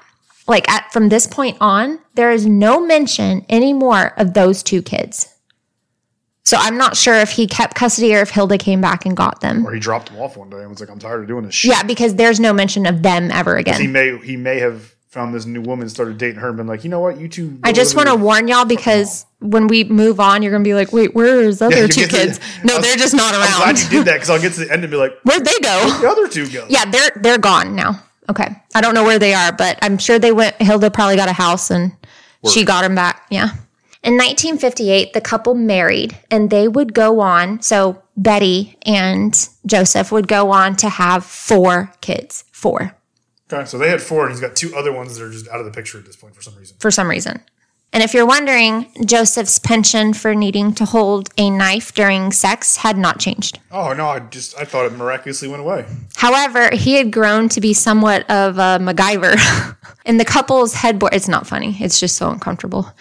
like 0.48 0.70
at, 0.70 0.92
from 0.92 1.10
this 1.10 1.26
point 1.26 1.58
on, 1.60 2.00
there 2.14 2.32
is 2.32 2.46
no 2.46 2.86
mention 2.86 3.46
anymore 3.50 4.14
of 4.18 4.34
those 4.34 4.62
two 4.62 4.82
kids. 4.82 5.34
So 6.44 6.58
I'm 6.60 6.78
not 6.78 6.98
sure 6.98 7.16
if 7.16 7.30
he 7.30 7.46
kept 7.46 7.76
custody 7.76 8.16
or 8.16 8.22
if 8.22 8.32
Hilda 8.32 8.58
came 8.58 8.82
back 8.82 9.06
and 9.06 9.16
got 9.16 9.42
them. 9.42 9.68
Or 9.68 9.72
he 9.72 9.80
dropped 9.80 10.12
them 10.12 10.20
off 10.20 10.36
one 10.36 10.50
day 10.50 10.62
and 10.62 10.70
was 10.70 10.80
like, 10.80 10.90
"I'm 10.90 10.98
tired 10.98 11.22
of 11.22 11.28
doing 11.28 11.46
this 11.46 11.54
shit." 11.54 11.70
Yeah, 11.70 11.84
because 11.84 12.16
there's 12.16 12.40
no 12.40 12.54
mention 12.54 12.88
of 12.88 13.04
them 13.04 13.30
ever 13.32 13.56
again. 13.56 13.80
He 13.80 13.86
may 13.88 14.18
he 14.18 14.36
may 14.36 14.60
have 14.60 14.96
found 15.10 15.34
this 15.34 15.46
new 15.46 15.62
woman, 15.62 15.90
started 15.90 16.18
dating 16.20 16.40
her, 16.40 16.50
and 16.50 16.58
been 16.58 16.68
like, 16.68 16.84
"You 16.84 16.90
know 16.90 17.00
what? 17.00 17.20
You 17.20 17.28
two. 17.28 17.60
I 17.64 17.72
just 17.72 17.96
want 17.96 18.08
to 18.10 18.16
warn 18.16 18.48
y'all 18.48 18.66
because 18.66 19.26
when 19.40 19.68
we 19.68 19.84
move 19.84 20.20
on, 20.20 20.42
you're 20.44 20.52
gonna 20.52 20.64
be 20.64 20.76
like, 20.76 20.94
"Wait, 20.94 21.16
where's 21.16 21.60
the 21.60 21.66
other 21.66 21.82
you 21.82 21.88
two 21.88 22.08
kids?" 22.08 22.40
no, 22.64 22.78
was- 22.78 22.86
they're 22.86 22.96
just 22.96 23.16
not 23.16 23.34
around. 23.34 23.52
I'm 23.54 23.74
glad 23.74 23.80
you 23.80 23.90
did 23.90 24.06
that 24.06 24.14
because 24.14 24.30
I'll 24.30 24.42
get 24.42 24.54
to 24.54 24.62
the 24.62 24.72
end 24.72 24.84
and 24.84 24.92
be 24.92 24.98
like, 24.98 25.14
Where'd 25.24 25.44
they 25.46 25.60
go? 25.62 25.98
"The 26.02 26.08
other 26.08 26.28
two 26.28 26.48
go." 26.50 26.66
Yeah, 26.70 26.86
they're 26.86 27.12
they're 27.16 27.38
gone 27.40 27.76
now. 27.76 28.02
Okay, 28.30 28.48
I 28.76 28.82
don't 28.82 28.94
know 28.94 29.04
where 29.04 29.18
they 29.18 29.34
are, 29.34 29.52
but 29.52 29.80
I'm 29.82 29.98
sure 29.98 30.20
they 30.20 30.32
went. 30.32 30.62
Hilda 30.62 30.92
probably 30.92 31.16
got 31.16 31.28
a 31.28 31.34
house 31.34 31.72
and 31.72 31.92
she 32.48 32.64
got 32.64 32.84
him 32.86 32.94
back. 32.96 33.26
Yeah. 33.32 33.50
In 34.02 34.14
1958, 34.16 35.12
the 35.12 35.20
couple 35.20 35.56
married, 35.56 36.18
and 36.32 36.50
they 36.50 36.70
would 36.70 36.94
go 36.94 37.20
on. 37.20 37.62
So 37.62 38.02
Betty 38.16 38.78
and 38.84 39.50
Joseph 39.66 40.12
would 40.12 40.28
go 40.28 40.52
on 40.52 40.76
to 40.78 40.88
have 40.88 41.26
four 41.26 41.92
kids. 42.00 42.46
Four 42.52 42.96
Okay, 43.52 43.66
so 43.66 43.78
they 43.78 43.90
had 43.90 44.02
four, 44.02 44.24
and 44.26 44.32
he's 44.32 44.42
got 44.42 44.56
two 44.56 44.76
other 44.76 44.92
ones 44.92 45.18
that 45.18 45.26
are 45.26 45.32
just 45.32 45.48
out 45.48 45.60
of 45.60 45.66
the 45.66 45.72
picture 45.72 45.98
at 45.98 46.06
this 46.06 46.16
point 46.16 46.36
for 46.36 46.42
some 46.42 46.56
reason. 46.56 46.78
for 46.80 46.92
some 46.92 47.10
reason. 47.10 47.42
And 47.92 48.04
if 48.04 48.14
you're 48.14 48.28
wondering, 48.28 48.92
Joseph's 49.04 49.58
pension 49.58 50.14
for 50.14 50.36
needing 50.36 50.74
to 50.76 50.86
hold 50.86 51.30
a 51.40 51.50
knife 51.50 51.92
during 51.96 52.32
sex 52.32 52.78
had 52.78 53.00
not 53.00 53.20
changed. 53.20 53.60
Oh 53.72 53.94
no, 53.94 54.08
I 54.08 54.20
just 54.20 54.56
I 54.60 54.64
thought 54.66 54.86
it 54.86 54.92
miraculously 54.94 55.48
went 55.48 55.62
away. 55.62 55.88
However, 56.16 56.70
he 56.72 56.96
had 56.96 57.12
grown 57.12 57.50
to 57.50 57.60
be 57.60 57.74
somewhat 57.74 58.30
of 58.30 58.60
a 58.60 58.78
MacGyver. 58.80 59.76
In 60.06 60.18
the 60.18 60.26
couple's 60.26 60.76
headboard, 60.76 61.16
it's 61.16 61.28
not 61.28 61.48
funny, 61.48 61.76
it's 61.80 62.00
just 62.00 62.16
so 62.16 62.30
uncomfortable. 62.30 62.94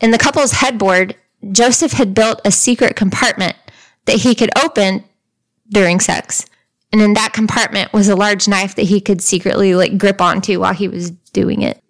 In 0.00 0.10
the 0.10 0.18
couple's 0.18 0.52
headboard, 0.52 1.14
Joseph 1.52 1.92
had 1.92 2.12
built 2.12 2.40
a 2.44 2.50
secret 2.50 2.96
compartment 2.96 3.54
that 4.06 4.16
he 4.16 4.34
could 4.34 4.50
open 4.62 5.04
during 5.70 6.00
sex. 6.00 6.46
And 6.92 7.02
in 7.02 7.14
that 7.14 7.32
compartment 7.32 7.92
was 7.92 8.08
a 8.08 8.16
large 8.16 8.46
knife 8.48 8.74
that 8.76 8.82
he 8.84 9.00
could 9.00 9.20
secretly 9.20 9.74
like 9.74 9.98
grip 9.98 10.20
onto 10.20 10.60
while 10.60 10.72
he 10.74 10.88
was 10.88 11.10
doing 11.10 11.62
it. 11.62 11.82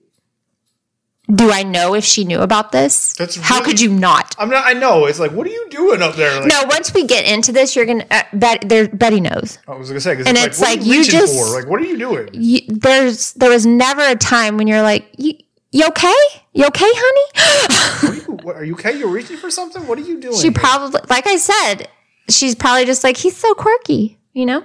Do 1.28 1.50
I 1.50 1.64
know 1.64 1.94
if 1.94 2.04
she 2.04 2.24
knew 2.24 2.38
about 2.38 2.70
this? 2.70 3.12
That's 3.14 3.34
How 3.34 3.56
really- 3.58 3.66
could 3.72 3.80
you 3.80 3.90
not? 3.92 4.36
I'm 4.38 4.48
not. 4.48 4.64
I 4.64 4.74
know. 4.74 5.06
It's 5.06 5.18
like, 5.18 5.32
what 5.32 5.44
are 5.46 5.50
you 5.50 5.66
doing 5.70 6.00
up 6.00 6.14
there? 6.14 6.40
Like, 6.40 6.48
No, 6.48 6.62
once 6.68 6.94
we 6.94 7.04
get 7.04 7.26
into 7.26 7.50
this, 7.50 7.74
you're 7.74 7.84
gonna 7.84 8.06
uh, 8.12 8.22
Bet, 8.32 8.68
there, 8.68 8.86
Betty 8.88 9.20
knows. 9.20 9.58
I 9.66 9.74
was 9.74 9.88
gonna 9.88 10.00
say, 10.00 10.14
'cause 10.14 10.26
And 10.26 10.38
it's, 10.38 10.60
like, 10.60 10.78
what 10.78 10.78
like, 10.78 10.86
are 10.86 10.92
you, 10.92 10.98
you 11.00 11.04
just- 11.04 11.34
for? 11.34 11.58
Like, 11.60 11.68
what 11.68 11.80
are 11.80 11.84
you 11.84 11.98
doing? 11.98 12.28
you, 12.32 12.60
there's 12.68 13.32
there 13.32 13.50
was 13.50 13.66
never 13.66 14.02
a 14.02 14.14
time 14.14 14.56
when 14.56 14.68
you're 14.68 14.82
like, 14.82 15.04
you, 15.18 15.32
you 15.72 15.86
okay? 15.88 16.14
You 16.52 16.64
okay, 16.66 16.86
honey? 16.88 18.06
What 18.06 18.12
are, 18.12 18.14
you, 18.14 18.38
what, 18.44 18.56
are 18.56 18.64
you 18.64 18.74
okay? 18.74 18.96
You're 18.96 19.10
reaching 19.10 19.36
for 19.36 19.50
something. 19.50 19.84
What 19.88 19.98
are 19.98 20.02
you 20.02 20.20
doing? 20.20 20.36
she 20.36 20.52
probably, 20.52 21.00
like 21.10 21.26
I 21.26 21.36
said, 21.38 21.88
she's 22.30 22.54
probably 22.54 22.84
just 22.84 23.02
like, 23.02 23.16
he's 23.16 23.36
so 23.36 23.52
quirky, 23.54 24.16
you 24.32 24.46
know? 24.46 24.62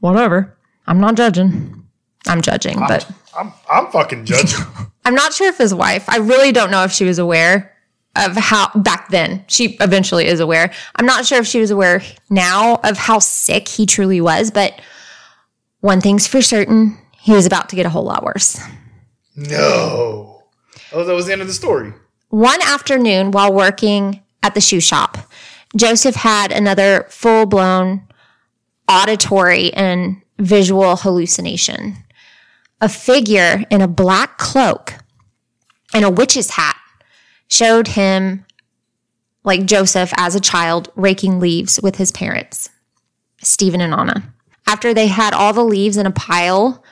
Whatever. 0.00 0.56
I'm 0.86 1.00
not 1.00 1.16
judging. 1.16 1.84
I'm 2.26 2.40
judging, 2.42 2.78
but 2.78 3.10
I'm 3.36 3.52
I'm 3.70 3.86
fucking 3.90 4.24
judging. 4.24 4.64
I'm 5.04 5.14
not 5.14 5.32
sure 5.32 5.48
if 5.48 5.58
his 5.58 5.72
wife, 5.74 6.08
I 6.08 6.18
really 6.18 6.52
don't 6.52 6.70
know 6.70 6.84
if 6.84 6.92
she 6.92 7.04
was 7.04 7.18
aware 7.18 7.74
of 8.16 8.36
how 8.36 8.70
back 8.74 9.08
then. 9.08 9.44
She 9.48 9.76
eventually 9.80 10.26
is 10.26 10.40
aware. 10.40 10.70
I'm 10.96 11.06
not 11.06 11.24
sure 11.24 11.38
if 11.38 11.46
she 11.46 11.60
was 11.60 11.70
aware 11.70 12.02
now 12.28 12.76
of 12.84 12.98
how 12.98 13.18
sick 13.18 13.68
he 13.68 13.86
truly 13.86 14.20
was, 14.20 14.50
but 14.50 14.78
one 15.80 16.00
thing's 16.00 16.26
for 16.26 16.42
certain, 16.42 16.98
he 17.12 17.32
was 17.32 17.46
about 17.46 17.68
to 17.70 17.76
get 17.76 17.86
a 17.86 17.90
whole 17.90 18.04
lot 18.04 18.22
worse. 18.24 18.60
no. 19.36 20.42
Oh, 20.90 21.04
that 21.04 21.12
was 21.14 21.26
the 21.26 21.32
end 21.32 21.42
of 21.42 21.48
the 21.48 21.52
story. 21.54 21.92
One 22.30 22.62
afternoon 22.62 23.30
while 23.30 23.52
working 23.52 24.22
at 24.42 24.54
the 24.54 24.60
shoe 24.60 24.80
shop, 24.80 25.18
Joseph 25.76 26.14
had 26.14 26.50
another 26.50 27.06
full 27.10 27.44
blown 27.44 28.07
auditory 28.88 29.72
and 29.74 30.20
visual 30.38 30.96
hallucination. 30.96 31.96
A 32.80 32.88
figure 32.88 33.64
in 33.70 33.80
a 33.80 33.88
black 33.88 34.38
cloak 34.38 34.94
and 35.92 36.04
a 36.04 36.10
witch's 36.10 36.50
hat 36.50 36.76
showed 37.48 37.88
him, 37.88 38.44
like 39.44 39.64
Joseph 39.64 40.12
as 40.16 40.34
a 40.34 40.40
child, 40.40 40.90
raking 40.94 41.40
leaves 41.40 41.80
with 41.82 41.96
his 41.96 42.12
parents, 42.12 42.70
Stephen 43.42 43.80
and 43.80 43.94
Anna. 43.94 44.34
After 44.66 44.92
they 44.92 45.06
had 45.06 45.32
all 45.32 45.52
the 45.52 45.64
leaves 45.64 45.96
in 45.96 46.06
a 46.06 46.10
pile, 46.10 46.84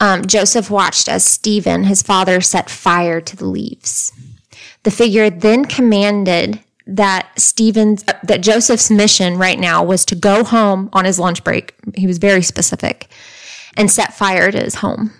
um, 0.00 0.24
Joseph 0.24 0.70
watched 0.70 1.08
as 1.08 1.24
Stephen, 1.24 1.84
his 1.84 2.02
father, 2.02 2.40
set 2.40 2.70
fire 2.70 3.20
to 3.20 3.36
the 3.36 3.46
leaves. 3.46 4.12
The 4.82 4.90
figure 4.90 5.30
then 5.30 5.64
commanded 5.64 6.60
that 6.86 7.28
Stephen's 7.38 8.04
uh, 8.08 8.18
that 8.24 8.42
Joseph's 8.42 8.90
mission 8.90 9.38
right 9.38 9.58
now 9.58 9.82
was 9.82 10.04
to 10.06 10.14
go 10.14 10.44
home 10.44 10.90
on 10.92 11.04
his 11.04 11.18
lunch 11.18 11.42
break. 11.44 11.74
He 11.96 12.06
was 12.06 12.18
very 12.18 12.42
specific 12.42 13.08
and 13.76 13.90
set 13.90 14.14
fire 14.14 14.50
to 14.50 14.60
his 14.60 14.76
home. 14.76 15.12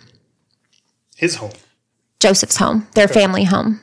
His 1.17 1.37
home. 1.37 1.53
Joseph's 2.21 2.57
home, 2.57 2.87
their 2.95 3.09
family 3.09 3.45
home. 3.45 3.81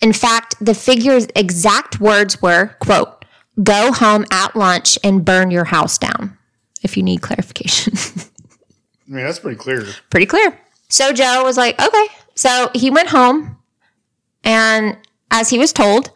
In 0.00 0.12
fact, 0.12 0.54
the 0.60 0.74
figure's 0.74 1.26
exact 1.36 2.00
words 2.00 2.40
were, 2.42 2.76
quote, 2.80 3.24
go 3.62 3.92
home 3.92 4.24
at 4.30 4.54
lunch 4.56 4.98
and 5.04 5.24
burn 5.24 5.50
your 5.50 5.64
house 5.64 5.98
down. 5.98 6.36
If 6.82 6.96
you 6.96 7.02
need 7.02 7.22
clarification. 7.22 7.94
I 9.08 9.14
mean, 9.14 9.24
that's 9.24 9.38
pretty 9.38 9.58
clear. 9.58 9.86
pretty 10.10 10.26
clear. 10.26 10.58
So 10.88 11.12
Joe 11.12 11.42
was 11.44 11.56
like, 11.56 11.80
okay. 11.80 12.06
So 12.34 12.70
he 12.74 12.90
went 12.90 13.08
home, 13.08 13.58
and 14.42 14.96
as 15.30 15.50
he 15.50 15.58
was 15.58 15.72
told, 15.72 16.10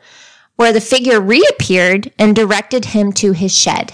where 0.57 0.73
the 0.73 0.81
figure 0.81 1.21
reappeared 1.21 2.13
and 2.19 2.35
directed 2.35 2.87
him 2.87 3.13
to 3.13 3.33
his 3.33 3.57
shed. 3.57 3.93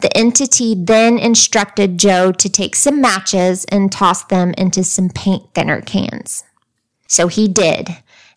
The 0.00 0.14
entity 0.16 0.74
then 0.74 1.16
instructed 1.16 1.98
Joe 1.98 2.32
to 2.32 2.48
take 2.48 2.74
some 2.74 3.00
matches 3.00 3.64
and 3.66 3.90
toss 3.90 4.24
them 4.24 4.52
into 4.58 4.82
some 4.82 5.08
paint 5.08 5.54
thinner 5.54 5.80
cans. 5.80 6.44
So 7.06 7.28
he 7.28 7.46
did. 7.46 7.88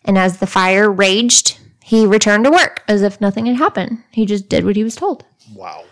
And 0.04 0.16
as 0.16 0.38
the 0.38 0.46
fire 0.46 0.90
raged, 0.90 1.58
he 1.82 2.06
returned 2.06 2.44
to 2.44 2.50
work 2.50 2.84
as 2.86 3.02
if 3.02 3.20
nothing 3.20 3.46
had 3.46 3.56
happened. 3.56 4.02
He 4.12 4.26
just 4.26 4.48
did 4.48 4.64
what 4.64 4.76
he 4.76 4.84
was 4.84 4.94
told. 4.94 5.24
Wow. 5.54 5.84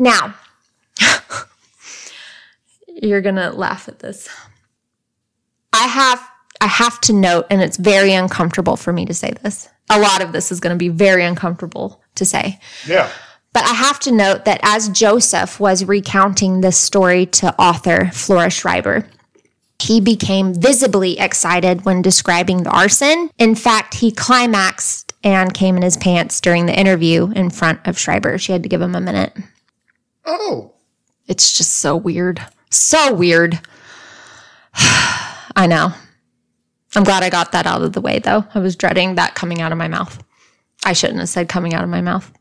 Now, 0.00 0.34
you're 2.88 3.20
going 3.20 3.36
to 3.36 3.50
laugh 3.50 3.88
at 3.88 4.00
this. 4.00 4.28
I 5.72 5.86
have 5.86 6.28
I 6.60 6.66
have 6.66 7.00
to 7.02 7.12
note 7.12 7.46
and 7.50 7.62
it's 7.62 7.76
very 7.76 8.14
uncomfortable 8.14 8.76
for 8.76 8.92
me 8.92 9.04
to 9.06 9.14
say 9.14 9.32
this. 9.42 9.68
A 9.90 9.98
lot 9.98 10.22
of 10.22 10.32
this 10.32 10.52
is 10.52 10.60
going 10.60 10.74
to 10.74 10.78
be 10.78 10.88
very 10.88 11.24
uncomfortable 11.24 12.02
to 12.16 12.24
say. 12.24 12.58
Yeah. 12.86 13.10
But 13.52 13.64
I 13.64 13.72
have 13.74 13.98
to 14.00 14.12
note 14.12 14.44
that 14.44 14.60
as 14.62 14.88
Joseph 14.90 15.58
was 15.58 15.84
recounting 15.84 16.60
this 16.60 16.76
story 16.76 17.26
to 17.26 17.54
author 17.58 18.10
Flora 18.12 18.50
Schreiber, 18.50 19.06
he 19.80 20.00
became 20.00 20.54
visibly 20.54 21.18
excited 21.18 21.84
when 21.84 22.02
describing 22.02 22.62
the 22.62 22.70
arson. 22.70 23.30
In 23.38 23.54
fact, 23.54 23.94
he 23.94 24.10
climaxed 24.10 25.14
and 25.24 25.54
came 25.54 25.76
in 25.76 25.82
his 25.82 25.96
pants 25.96 26.40
during 26.40 26.66
the 26.66 26.78
interview 26.78 27.30
in 27.32 27.50
front 27.50 27.80
of 27.86 27.98
Schreiber. 27.98 28.38
She 28.38 28.52
had 28.52 28.62
to 28.62 28.68
give 28.68 28.82
him 28.82 28.94
a 28.94 29.00
minute. 29.00 29.32
Oh. 30.24 30.72
It's 31.26 31.56
just 31.56 31.72
so 31.78 31.96
weird. 31.96 32.40
So 32.70 33.14
weird. 33.14 33.60
I 34.74 35.66
know. 35.68 35.92
I'm 36.94 37.04
glad 37.04 37.22
I 37.22 37.30
got 37.30 37.52
that 37.52 37.66
out 37.66 37.82
of 37.82 37.92
the 37.92 38.00
way, 38.00 38.18
though. 38.18 38.44
I 38.54 38.58
was 38.60 38.76
dreading 38.76 39.16
that 39.16 39.34
coming 39.34 39.60
out 39.60 39.72
of 39.72 39.78
my 39.78 39.88
mouth. 39.88 40.22
I 40.84 40.92
shouldn't 40.92 41.18
have 41.18 41.28
said 41.28 41.48
coming 41.48 41.74
out 41.74 41.84
of 41.84 41.90
my 41.90 42.00
mouth. 42.00 42.32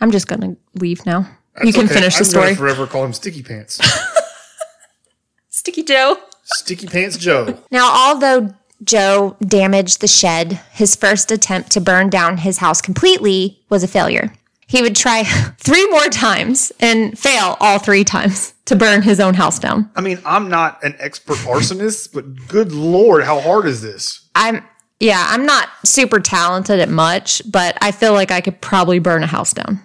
I'm 0.00 0.10
just 0.10 0.26
going 0.28 0.40
to 0.40 0.56
leave 0.74 1.06
now. 1.06 1.28
you 1.62 1.72
can 1.72 1.86
okay. 1.86 1.94
finish 1.94 2.14
the 2.14 2.20
I'm 2.20 2.24
story. 2.24 2.54
forever 2.54 2.86
call 2.86 3.04
him 3.04 3.12
Sticky 3.12 3.42
Pants. 3.42 3.80
Sticky 5.48 5.84
Joe. 5.84 6.18
Sticky 6.42 6.86
Pants 6.86 7.16
Joe. 7.16 7.58
Now, 7.70 7.90
although 7.94 8.54
Joe 8.82 9.36
damaged 9.40 10.00
the 10.00 10.08
shed, 10.08 10.60
his 10.72 10.96
first 10.96 11.30
attempt 11.30 11.70
to 11.72 11.80
burn 11.80 12.10
down 12.10 12.38
his 12.38 12.58
house 12.58 12.82
completely 12.82 13.62
was 13.70 13.82
a 13.82 13.88
failure. 13.88 14.32
He 14.66 14.82
would 14.82 14.96
try 14.96 15.24
three 15.58 15.88
more 15.90 16.08
times 16.08 16.72
and 16.80 17.18
fail 17.18 17.56
all 17.60 17.78
three 17.78 18.04
times 18.04 18.54
to 18.66 18.76
burn 18.76 19.02
his 19.02 19.20
own 19.20 19.34
house 19.34 19.58
down. 19.58 19.90
I 19.94 20.00
mean, 20.00 20.18
I'm 20.24 20.48
not 20.48 20.82
an 20.82 20.96
expert 20.98 21.36
arsonist, 21.38 22.12
but 22.12 22.48
good 22.48 22.72
lord, 22.72 23.24
how 23.24 23.40
hard 23.40 23.66
is 23.66 23.82
this? 23.82 24.28
I'm, 24.34 24.64
yeah, 25.00 25.26
I'm 25.28 25.44
not 25.44 25.68
super 25.84 26.20
talented 26.20 26.80
at 26.80 26.88
much, 26.88 27.42
but 27.50 27.76
I 27.82 27.92
feel 27.92 28.14
like 28.14 28.30
I 28.30 28.40
could 28.40 28.60
probably 28.60 28.98
burn 28.98 29.22
a 29.22 29.26
house 29.26 29.52
down, 29.52 29.80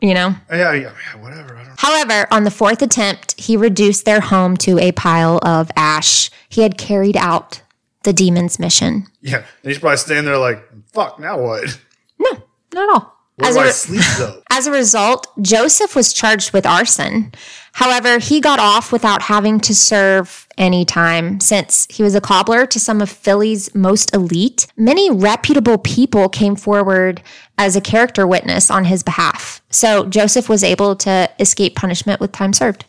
you 0.00 0.14
know? 0.14 0.34
Yeah, 0.50 0.72
yeah, 0.72 0.92
yeah 0.92 1.22
whatever. 1.22 1.56
I 1.56 1.64
don't 1.64 1.80
However, 1.80 2.26
on 2.30 2.44
the 2.44 2.50
fourth 2.50 2.82
attempt, 2.82 3.40
he 3.40 3.56
reduced 3.56 4.04
their 4.04 4.20
home 4.20 4.56
to 4.58 4.78
a 4.78 4.92
pile 4.92 5.38
of 5.42 5.70
ash. 5.76 6.30
He 6.50 6.60
had 6.60 6.76
carried 6.76 7.16
out 7.16 7.62
the 8.02 8.12
demon's 8.12 8.58
mission. 8.58 9.06
Yeah, 9.22 9.38
and 9.38 9.46
he's 9.62 9.78
probably 9.78 9.96
standing 9.96 10.26
there 10.26 10.38
like, 10.38 10.62
fuck, 10.92 11.18
now 11.18 11.40
what? 11.40 11.78
No, 12.22 12.32
not 12.74 12.82
at 12.82 12.94
all. 12.94 13.19
Where 13.40 13.48
As 13.48 13.54
do 13.54 13.60
a 13.60 13.62
I 13.62 13.66
re- 13.66 13.72
sleep 13.72 14.02
though? 14.18 14.42
As 14.50 14.66
a 14.66 14.72
result, 14.72 15.26
Joseph 15.40 15.96
was 15.96 16.12
charged 16.12 16.52
with 16.52 16.66
arson. 16.66 17.32
However, 17.72 18.18
he 18.18 18.40
got 18.40 18.58
off 18.58 18.92
without 18.92 19.22
having 19.22 19.60
to 19.60 19.74
serve 19.74 20.46
any 20.58 20.84
time 20.84 21.40
since 21.40 21.86
he 21.88 22.02
was 22.02 22.14
a 22.14 22.20
cobbler 22.20 22.66
to 22.66 22.80
some 22.80 23.00
of 23.00 23.08
Philly's 23.08 23.74
most 23.74 24.14
elite. 24.14 24.66
Many 24.76 25.10
reputable 25.10 25.78
people 25.78 26.28
came 26.28 26.56
forward 26.56 27.22
as 27.56 27.76
a 27.76 27.80
character 27.80 28.26
witness 28.26 28.70
on 28.70 28.84
his 28.84 29.02
behalf. 29.02 29.62
So 29.70 30.04
Joseph 30.06 30.48
was 30.48 30.64
able 30.64 30.96
to 30.96 31.30
escape 31.38 31.76
punishment 31.76 32.20
with 32.20 32.32
time 32.32 32.52
served. 32.52 32.84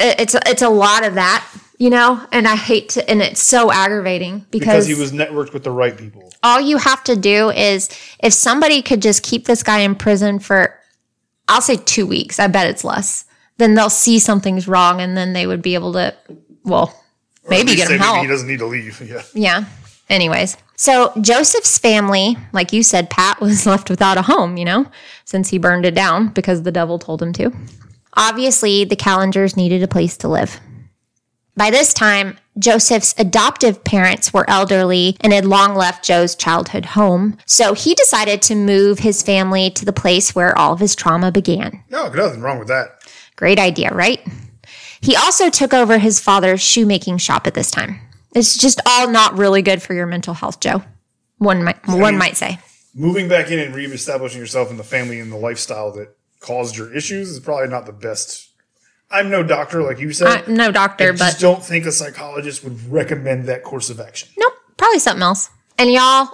It's 0.00 0.34
it's 0.46 0.62
a 0.62 0.68
lot 0.68 1.04
of 1.04 1.14
that, 1.14 1.44
you 1.78 1.90
know, 1.90 2.20
and 2.32 2.46
I 2.46 2.56
hate 2.56 2.90
to 2.90 3.08
and 3.10 3.22
it's 3.22 3.40
so 3.40 3.70
aggravating 3.72 4.44
Because 4.50 4.84
because, 4.84 4.86
he 4.86 4.94
was 4.94 5.12
networked 5.12 5.52
with 5.52 5.62
the 5.64 5.70
right 5.70 5.96
people. 5.96 6.32
all 6.42 6.60
you 6.60 6.76
have 6.76 7.02
to 7.04 7.16
do 7.16 7.50
is 7.50 7.88
if 8.22 8.32
somebody 8.32 8.82
could 8.82 9.00
just 9.00 9.22
keep 9.22 9.46
this 9.46 9.62
guy 9.62 9.78
in 9.80 9.94
prison 9.94 10.38
for 10.40 10.74
I'll 11.48 11.62
say 11.62 11.76
2 11.76 12.06
weeks, 12.06 12.38
I 12.38 12.46
bet 12.48 12.68
it's 12.68 12.84
less. 12.84 13.24
Then 13.56 13.74
they'll 13.74 13.88
see 13.90 14.18
something's 14.18 14.68
wrong 14.68 15.00
and 15.00 15.16
then 15.16 15.32
they 15.32 15.46
would 15.46 15.62
be 15.62 15.74
able 15.74 15.92
to 15.94 16.14
well, 16.64 16.94
maybe 17.48 17.74
get 17.74 17.90
him 17.90 17.98
help. 17.98 18.20
He 18.20 18.26
doesn't 18.26 18.48
need 18.48 18.58
to 18.58 18.66
leave. 18.66 19.00
Yeah. 19.08 19.22
Yeah. 19.32 19.64
Anyways, 20.10 20.56
so 20.76 21.12
Joseph's 21.20 21.76
family, 21.78 22.36
like 22.52 22.72
you 22.72 22.82
said, 22.82 23.10
Pat 23.10 23.40
was 23.42 23.66
left 23.66 23.88
without 23.90 24.16
a 24.18 24.22
home, 24.22 24.56
you 24.56 24.64
know, 24.64 24.86
since 25.24 25.48
he 25.50 25.58
burned 25.58 25.84
it 25.86 25.94
down 25.94 26.28
because 26.28 26.62
the 26.62 26.72
devil 26.72 26.98
told 26.98 27.22
him 27.22 27.32
to. 27.34 27.52
Obviously, 28.14 28.84
the 28.84 28.96
Kallingers 28.96 29.56
needed 29.56 29.82
a 29.82 29.88
place 29.88 30.16
to 30.18 30.28
live. 30.28 30.58
By 31.58 31.70
this 31.70 31.92
time, 31.92 32.38
Joseph's 32.56 33.16
adoptive 33.18 33.82
parents 33.82 34.32
were 34.32 34.48
elderly 34.48 35.16
and 35.22 35.32
had 35.32 35.44
long 35.44 35.74
left 35.74 36.04
Joe's 36.04 36.36
childhood 36.36 36.86
home. 36.86 37.36
So 37.46 37.74
he 37.74 37.96
decided 37.96 38.42
to 38.42 38.54
move 38.54 39.00
his 39.00 39.24
family 39.24 39.68
to 39.70 39.84
the 39.84 39.92
place 39.92 40.36
where 40.36 40.56
all 40.56 40.72
of 40.72 40.78
his 40.78 40.94
trauma 40.94 41.32
began. 41.32 41.82
No, 41.90 42.10
nothing 42.10 42.42
wrong 42.42 42.60
with 42.60 42.68
that. 42.68 43.02
Great 43.34 43.58
idea, 43.58 43.90
right? 43.90 44.24
He 45.00 45.16
also 45.16 45.50
took 45.50 45.74
over 45.74 45.98
his 45.98 46.20
father's 46.20 46.60
shoemaking 46.60 47.18
shop 47.18 47.48
at 47.48 47.54
this 47.54 47.72
time. 47.72 47.98
It's 48.36 48.56
just 48.56 48.80
all 48.86 49.10
not 49.10 49.36
really 49.36 49.60
good 49.60 49.82
for 49.82 49.94
your 49.94 50.06
mental 50.06 50.34
health, 50.34 50.60
Joe. 50.60 50.84
One 51.38 51.64
might 51.64 51.84
one 51.88 52.18
might 52.18 52.36
say. 52.36 52.60
Moving 52.94 53.28
back 53.28 53.50
in 53.50 53.58
and 53.58 53.74
reestablishing 53.74 54.40
yourself 54.40 54.70
in 54.70 54.76
the 54.76 54.84
family 54.84 55.18
and 55.18 55.32
the 55.32 55.36
lifestyle 55.36 55.90
that 55.94 56.16
caused 56.38 56.76
your 56.76 56.94
issues 56.94 57.30
is 57.30 57.40
probably 57.40 57.68
not 57.68 57.84
the 57.84 57.92
best. 57.92 58.47
I'm 59.10 59.30
no 59.30 59.42
doctor, 59.42 59.82
like 59.82 59.98
you 59.98 60.12
said. 60.12 60.44
I'm 60.46 60.54
no 60.54 60.70
doctor, 60.70 61.08
I 61.08 61.16
just 61.16 61.36
but 61.36 61.40
don't 61.40 61.64
think 61.64 61.86
a 61.86 61.92
psychologist 61.92 62.62
would 62.64 62.90
recommend 62.90 63.46
that 63.46 63.62
course 63.62 63.90
of 63.90 64.00
action. 64.00 64.28
nope, 64.36 64.54
probably 64.76 64.98
something 64.98 65.22
else. 65.22 65.50
And 65.78 65.90
y'all 65.92 66.28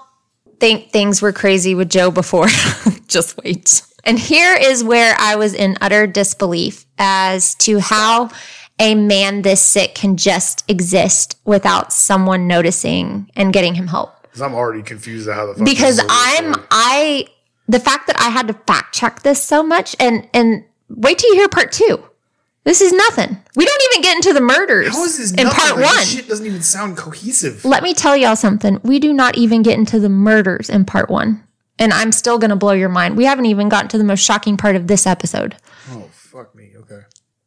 think 0.58 0.90
things 0.90 1.22
were 1.22 1.32
crazy 1.32 1.74
with 1.74 1.90
Joe 1.90 2.10
before. 2.10 2.46
just 3.08 3.36
wait. 3.38 3.82
And 4.04 4.18
here 4.18 4.56
is 4.58 4.82
where 4.84 5.14
I 5.18 5.36
was 5.36 5.54
in 5.54 5.76
utter 5.80 6.06
disbelief 6.06 6.84
as 6.98 7.54
to 7.56 7.78
how 7.80 8.30
a 8.78 8.94
man 8.94 9.42
this 9.42 9.62
sick 9.62 9.94
can 9.94 10.16
just 10.16 10.68
exist 10.68 11.36
without 11.44 11.92
someone 11.92 12.46
noticing 12.46 13.30
and 13.36 13.52
getting 13.52 13.74
him 13.74 13.86
help. 13.86 14.22
Because 14.22 14.42
I'm 14.42 14.54
already 14.54 14.82
confused 14.82 15.28
at 15.28 15.36
how 15.36 15.46
the 15.46 15.54
fuck 15.54 15.64
because 15.64 15.96
this 15.96 16.04
is 16.04 16.10
a 16.10 16.42
real 16.42 16.54
I'm. 16.54 16.66
I 16.70 17.26
the 17.68 17.80
fact 17.80 18.08
that 18.08 18.20
I 18.20 18.28
had 18.30 18.48
to 18.48 18.54
fact 18.66 18.94
check 18.94 19.22
this 19.22 19.42
so 19.42 19.62
much 19.62 19.94
and 20.00 20.28
and 20.34 20.64
wait 20.88 21.18
till 21.18 21.30
you 21.30 21.36
hear 21.40 21.48
part 21.48 21.72
two. 21.72 22.04
This 22.64 22.80
is 22.80 22.92
nothing. 22.92 23.36
We 23.56 23.66
don't 23.66 23.82
even 23.92 24.02
get 24.02 24.16
into 24.16 24.32
the 24.32 24.40
murders 24.40 24.94
How 24.94 25.04
is 25.04 25.18
this 25.18 25.30
in 25.32 25.44
nothing? 25.44 25.60
part 25.60 25.76
Like, 25.76 25.84
one. 25.84 25.96
This 25.96 26.12
shit 26.14 26.28
doesn't 26.28 26.46
even 26.46 26.62
sound 26.62 26.96
cohesive. 26.96 27.64
Let 27.64 27.82
me 27.82 27.92
tell 27.92 28.16
y'all 28.16 28.36
something. 28.36 28.80
We 28.82 28.98
do 28.98 29.12
not 29.12 29.36
even 29.36 29.62
get 29.62 29.78
into 29.78 30.00
the 30.00 30.08
murders 30.08 30.70
in 30.70 30.84
part 30.86 31.10
one. 31.10 31.44
And 31.78 31.92
I'm 31.92 32.10
still 32.12 32.38
gonna 32.38 32.56
blow 32.56 32.72
your 32.72 32.88
mind. 32.88 33.16
We 33.16 33.24
haven't 33.24 33.46
even 33.46 33.68
gotten 33.68 33.88
to 33.90 33.98
the 33.98 34.04
most 34.04 34.20
shocking 34.24 34.56
part 34.56 34.76
of 34.76 34.86
this 34.86 35.06
episode. 35.06 35.56
Oh 35.90 36.08
fuck 36.10 36.54
me. 36.54 36.72
Okay. 36.76 37.00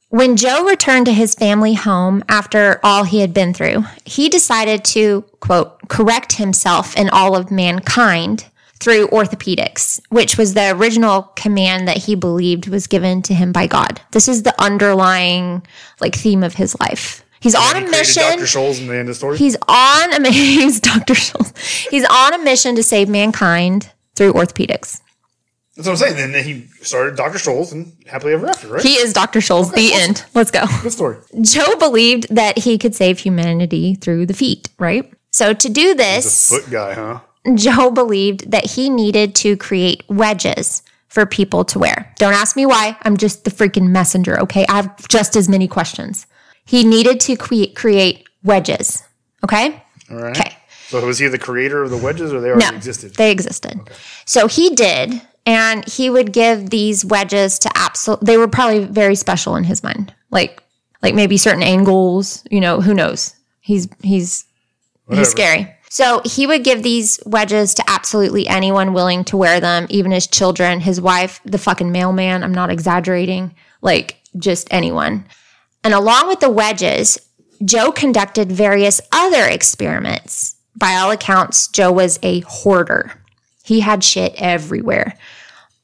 When 0.09 0.37
Joe 0.37 0.65
returned 0.65 1.07
to 1.07 1.13
his 1.13 1.33
family 1.33 1.73
home 1.73 2.23
after 2.29 2.79
all 2.83 3.03
he 3.03 3.19
had 3.19 3.33
been 3.33 3.53
through, 3.53 3.83
he 4.05 4.29
decided 4.29 4.85
to, 4.85 5.23
quote, 5.41 5.89
correct 5.89 6.33
himself 6.33 6.95
and 6.95 7.09
all 7.09 7.35
of 7.35 7.51
mankind 7.51 8.45
through 8.79 9.07
orthopedics, 9.07 9.99
which 10.09 10.37
was 10.37 10.53
the 10.53 10.71
original 10.71 11.23
command 11.35 11.87
that 11.87 11.97
he 11.97 12.15
believed 12.15 12.67
was 12.67 12.87
given 12.87 13.21
to 13.23 13.33
him 13.33 13.51
by 13.51 13.67
God. 13.67 14.01
This 14.11 14.27
is 14.27 14.43
the 14.43 14.59
underlying 14.61 15.65
like 15.99 16.15
theme 16.15 16.43
of 16.43 16.53
his 16.55 16.79
life. 16.79 17.23
He's 17.39 17.55
on 17.55 17.75
He 17.75 17.85
a 17.85 17.89
mission. 17.89 18.23
Dr. 18.23 18.43
Scholl's 18.45 18.79
in 18.79 18.87
the 18.87 18.93
end 18.93 19.01
of 19.01 19.07
the 19.07 19.15
story. 19.15 19.37
He's 19.37 19.55
on 19.67 20.25
a 20.25 20.31
he's 20.31 20.79
Dr. 20.79 21.15
Schultz. 21.15 21.53
He's 21.89 22.05
on 22.05 22.33
a 22.33 22.39
mission 22.39 22.75
to 22.75 22.83
save 22.83 23.09
mankind 23.09 23.91
through 24.15 24.33
orthopedics. 24.33 25.01
That's 25.75 25.87
what 25.87 25.93
I'm 25.93 25.97
saying. 25.97 26.19
And 26.19 26.33
then 26.33 26.43
he 26.43 26.65
started 26.81 27.15
Dr. 27.15 27.37
Scholl's 27.37 27.71
and 27.71 27.93
happily 28.07 28.33
ever 28.33 28.47
after, 28.47 28.67
right? 28.67 28.81
He 28.81 28.95
is 28.95 29.13
Dr. 29.13 29.41
Schultz. 29.41 29.69
the 29.71 29.91
awesome. 29.91 30.09
end. 30.09 30.25
Let's 30.33 30.49
go. 30.49 30.65
Good 30.81 30.91
story. 30.91 31.17
Joe 31.41 31.75
believed 31.77 32.33
that 32.35 32.57
he 32.57 32.79
could 32.79 32.95
save 32.95 33.19
humanity 33.19 33.93
through 33.93 34.25
the 34.25 34.33
feet, 34.33 34.69
right? 34.79 35.13
So 35.29 35.53
to 35.53 35.69
do 35.69 35.93
this, 35.93 36.49
Foot 36.49 36.71
guy, 36.71 36.95
huh? 36.95 37.19
Joe 37.55 37.91
believed 37.91 38.51
that 38.51 38.65
he 38.65 38.89
needed 38.89 39.35
to 39.35 39.55
create 39.57 40.03
wedges 40.09 40.81
for 41.07 41.25
people 41.25 41.63
to 41.65 41.79
wear. 41.79 42.13
Don't 42.17 42.33
ask 42.33 42.55
me 42.55 42.65
why. 42.65 42.97
I'm 43.03 43.17
just 43.17 43.43
the 43.45 43.51
freaking 43.51 43.89
messenger, 43.89 44.39
okay? 44.41 44.65
I 44.67 44.77
have 44.77 45.07
just 45.07 45.35
as 45.35 45.47
many 45.47 45.67
questions. 45.67 46.25
He 46.65 46.83
needed 46.83 47.19
to 47.21 47.35
cre- 47.37 47.73
create 47.75 48.27
wedges, 48.43 49.03
okay? 49.43 49.81
All 50.11 50.17
right. 50.17 50.37
Okay. 50.37 50.57
So 50.89 51.05
was 51.05 51.19
he 51.19 51.27
the 51.27 51.37
creator 51.37 51.81
of 51.83 51.89
the 51.91 51.97
wedges, 51.97 52.31
or 52.33 52.39
they 52.41 52.49
already 52.49 52.65
No, 52.69 52.75
existed? 52.75 53.15
they 53.15 53.31
existed. 53.31 53.77
So 54.25 54.47
he 54.47 54.73
did, 54.75 55.21
and 55.45 55.85
he 55.87 56.09
would 56.09 56.31
give 56.33 56.69
these 56.69 57.03
wedges 57.03 57.59
to 57.59 57.69
absolute. 57.75 58.21
They 58.21 58.37
were 58.37 58.47
probably 58.47 58.85
very 58.85 59.15
special 59.15 59.55
in 59.57 59.63
his 59.65 59.83
mind, 59.83 60.13
like 60.31 60.61
like 61.03 61.13
maybe 61.13 61.37
certain 61.37 61.63
angles. 61.63 62.43
You 62.49 62.61
know, 62.61 62.79
who 62.79 62.93
knows? 62.93 63.35
He's 63.59 63.89
he's 64.01 64.45
Whatever. 65.05 65.19
he's 65.21 65.29
scary. 65.31 65.75
So 65.89 66.21
he 66.25 66.45
would 66.45 66.63
give 66.63 66.83
these 66.83 67.19
wedges 67.25 67.73
to 67.75 67.83
absolutely 67.87 68.47
anyone 68.47 68.93
willing 68.93 69.23
to 69.25 69.37
wear 69.37 69.59
them, 69.59 69.87
even 69.89 70.11
his 70.11 70.27
children, 70.27 70.81
his 70.81 70.99
wife, 70.99 71.39
the 71.45 71.57
fucking 71.57 71.91
mailman. 71.91 72.43
I'm 72.43 72.53
not 72.53 72.69
exaggerating. 72.69 73.55
Like 73.81 74.17
just 74.37 74.67
anyone. 74.71 75.25
And 75.83 75.93
along 75.93 76.27
with 76.27 76.41
the 76.41 76.49
wedges, 76.49 77.17
Joe 77.63 77.91
conducted 77.91 78.51
various 78.51 78.99
other 79.11 79.45
experiments. 79.45 80.55
By 80.75 80.95
all 80.95 81.11
accounts, 81.11 81.69
Joe 81.69 81.91
was 81.91 82.19
a 82.21 82.41
hoarder. 82.41 83.13
He 83.63 83.79
had 83.79 84.03
shit 84.03 84.33
everywhere, 84.37 85.17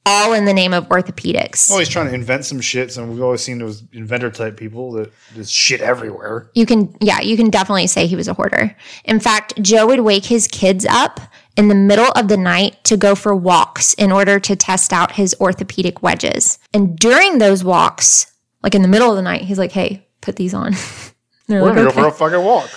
all 0.05 0.33
in 0.33 0.45
the 0.45 0.53
name 0.53 0.73
of 0.73 0.87
orthopedics. 0.89 1.71
Always 1.71 1.87
trying 1.89 2.07
to 2.07 2.13
invent 2.13 2.45
some 2.45 2.59
shit. 2.59 2.95
and 2.97 3.09
we've 3.09 3.21
always 3.21 3.41
seen 3.41 3.59
those 3.59 3.83
inventor 3.93 4.29
type 4.29 4.57
people 4.57 4.91
that 4.93 5.11
there's 5.33 5.49
shit 5.51 5.79
everywhere. 5.81 6.49
You 6.55 6.65
can, 6.65 6.95
yeah, 6.99 7.21
you 7.21 7.37
can 7.37 7.49
definitely 7.49 7.87
say 7.87 8.05
he 8.07 8.15
was 8.15 8.27
a 8.27 8.33
hoarder. 8.33 8.75
In 9.05 9.19
fact, 9.19 9.61
Joe 9.61 9.87
would 9.87 10.01
wake 10.01 10.25
his 10.25 10.47
kids 10.47 10.85
up 10.89 11.19
in 11.55 11.67
the 11.69 11.75
middle 11.75 12.11
of 12.15 12.27
the 12.27 12.35
night 12.37 12.83
to 12.85 12.97
go 12.97 13.15
for 13.15 13.33
walks 13.35 13.93
in 13.93 14.11
order 14.11 14.39
to 14.41 14.55
test 14.55 14.91
out 14.91 15.13
his 15.13 15.35
orthopedic 15.39 16.03
wedges. 16.03 16.59
And 16.73 16.97
during 16.97 17.37
those 17.37 17.63
walks, 17.63 18.31
like 18.61 18.75
in 18.75 18.81
the 18.81 18.87
middle 18.87 19.09
of 19.09 19.15
the 19.15 19.21
night, 19.21 19.41
he's 19.43 19.59
like, 19.59 19.71
hey, 19.71 20.05
put 20.21 20.35
these 20.35 20.53
on. 20.53 20.73
They're 21.47 21.61
We're 21.61 21.67
like, 21.67 21.75
gonna 21.75 21.89
"Okay." 21.89 22.01
go 22.01 22.09
for 22.11 22.25
a 22.25 22.29
fucking 22.29 22.45
walk. 22.45 22.69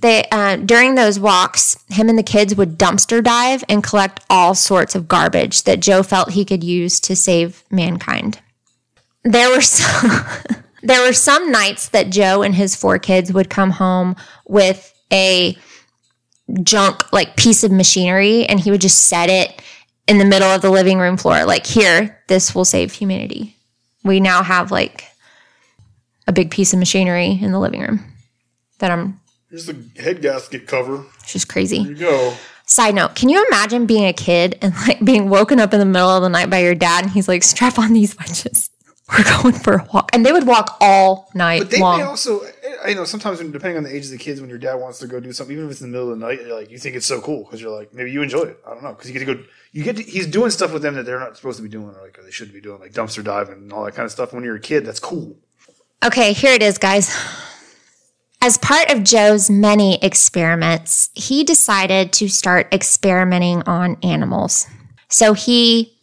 They 0.00 0.24
uh, 0.30 0.56
during 0.56 0.94
those 0.94 1.18
walks 1.18 1.82
him 1.88 2.08
and 2.08 2.18
the 2.18 2.22
kids 2.22 2.54
would 2.54 2.78
dumpster 2.78 3.22
dive 3.22 3.64
and 3.68 3.82
collect 3.82 4.20
all 4.28 4.54
sorts 4.54 4.94
of 4.94 5.08
garbage 5.08 5.62
that 5.62 5.80
joe 5.80 6.02
felt 6.02 6.32
he 6.32 6.44
could 6.44 6.62
use 6.62 7.00
to 7.00 7.16
save 7.16 7.64
mankind. 7.70 8.38
There 9.24 9.50
were 9.50 9.62
some 9.62 10.26
there 10.82 11.04
were 11.04 11.14
some 11.14 11.50
nights 11.50 11.88
that 11.88 12.10
joe 12.10 12.42
and 12.42 12.54
his 12.54 12.76
four 12.76 12.98
kids 12.98 13.32
would 13.32 13.48
come 13.48 13.70
home 13.70 14.16
with 14.46 14.92
a 15.12 15.56
junk 16.62 17.12
like 17.12 17.36
piece 17.36 17.64
of 17.64 17.72
machinery 17.72 18.44
and 18.46 18.60
he 18.60 18.70
would 18.70 18.80
just 18.80 19.06
set 19.06 19.30
it 19.30 19.62
in 20.06 20.18
the 20.18 20.24
middle 20.24 20.48
of 20.48 20.62
the 20.62 20.70
living 20.70 20.98
room 20.98 21.16
floor 21.16 21.44
like 21.44 21.66
here 21.66 22.20
this 22.28 22.54
will 22.54 22.64
save 22.64 22.92
humanity. 22.92 23.56
We 24.04 24.20
now 24.20 24.42
have 24.42 24.70
like 24.70 25.04
a 26.26 26.32
big 26.32 26.50
piece 26.50 26.72
of 26.72 26.78
machinery 26.78 27.38
in 27.40 27.52
the 27.52 27.58
living 27.58 27.80
room 27.80 28.12
that 28.78 28.90
i'm 28.90 29.20
Here's 29.56 29.64
the 29.64 30.02
head 30.02 30.20
gasket 30.20 30.66
cover. 30.66 31.02
it's 31.20 31.32
just 31.32 31.48
crazy. 31.48 31.78
Here 31.78 31.92
you 31.92 31.96
go. 31.96 32.34
Side 32.66 32.94
note, 32.94 33.14
can 33.14 33.30
you 33.30 33.42
imagine 33.48 33.86
being 33.86 34.04
a 34.04 34.12
kid 34.12 34.58
and 34.60 34.74
like 34.86 35.02
being 35.02 35.30
woken 35.30 35.58
up 35.58 35.72
in 35.72 35.78
the 35.80 35.86
middle 35.86 36.10
of 36.10 36.22
the 36.22 36.28
night 36.28 36.50
by 36.50 36.58
your 36.58 36.74
dad 36.74 37.04
and 37.04 37.12
he's 37.12 37.26
like, 37.26 37.42
strap 37.42 37.78
on 37.78 37.94
these 37.94 38.14
wedges. 38.18 38.68
We're 39.16 39.24
going 39.40 39.54
for 39.54 39.74
a 39.78 39.88
walk. 39.94 40.10
And 40.12 40.26
they 40.26 40.32
would 40.32 40.46
walk 40.46 40.76
all 40.80 41.30
night 41.32 41.60
But 41.60 41.70
they 41.70 41.80
long. 41.80 42.00
may 42.00 42.04
also, 42.04 42.40
eh, 42.40 42.50
I 42.84 42.92
know 42.92 43.04
sometimes 43.04 43.38
when, 43.38 43.50
depending 43.50 43.78
on 43.78 43.84
the 43.84 43.94
age 43.96 44.04
of 44.04 44.10
the 44.10 44.18
kids, 44.18 44.42
when 44.42 44.50
your 44.50 44.58
dad 44.58 44.74
wants 44.74 44.98
to 44.98 45.06
go 45.06 45.20
do 45.20 45.32
something, 45.32 45.54
even 45.54 45.64
if 45.66 45.72
it's 45.72 45.80
in 45.80 45.90
the 45.90 45.96
middle 45.96 46.12
of 46.12 46.18
the 46.18 46.26
night, 46.26 46.46
like 46.48 46.70
you 46.70 46.76
think 46.76 46.94
it's 46.96 47.06
so 47.06 47.22
cool 47.22 47.44
because 47.44 47.62
you're 47.62 47.70
like 47.74 47.94
maybe 47.94 48.10
you 48.12 48.20
enjoy 48.20 48.42
it. 48.42 48.58
I 48.66 48.74
don't 48.74 48.82
know 48.82 48.92
because 48.92 49.08
you 49.08 49.18
get 49.18 49.24
to 49.24 49.34
go, 49.36 49.42
you 49.72 49.84
get 49.84 49.96
to, 49.96 50.02
he's 50.02 50.26
doing 50.26 50.50
stuff 50.50 50.70
with 50.74 50.82
them 50.82 50.96
that 50.96 51.06
they're 51.06 51.20
not 51.20 51.34
supposed 51.36 51.56
to 51.56 51.62
be 51.62 51.68
doing 51.70 51.94
or 51.94 52.02
like 52.02 52.18
or 52.18 52.24
they 52.24 52.30
shouldn't 52.30 52.52
be 52.54 52.60
doing 52.60 52.78
like 52.80 52.92
dumpster 52.92 53.24
diving 53.24 53.54
and 53.54 53.72
all 53.72 53.84
that 53.86 53.94
kind 53.94 54.04
of 54.04 54.10
stuff. 54.12 54.34
When 54.34 54.44
you're 54.44 54.56
a 54.56 54.60
kid, 54.60 54.84
that's 54.84 55.00
cool. 55.00 55.36
okay, 56.04 56.34
here 56.34 56.52
it 56.52 56.62
is, 56.62 56.76
guys. 56.76 57.16
As 58.46 58.58
part 58.58 58.92
of 58.92 59.02
Joe's 59.02 59.50
many 59.50 59.98
experiments, 60.04 61.10
he 61.14 61.42
decided 61.42 62.12
to 62.12 62.28
start 62.28 62.72
experimenting 62.72 63.64
on 63.64 63.96
animals. 64.04 64.68
So 65.08 65.32
he, 65.32 65.98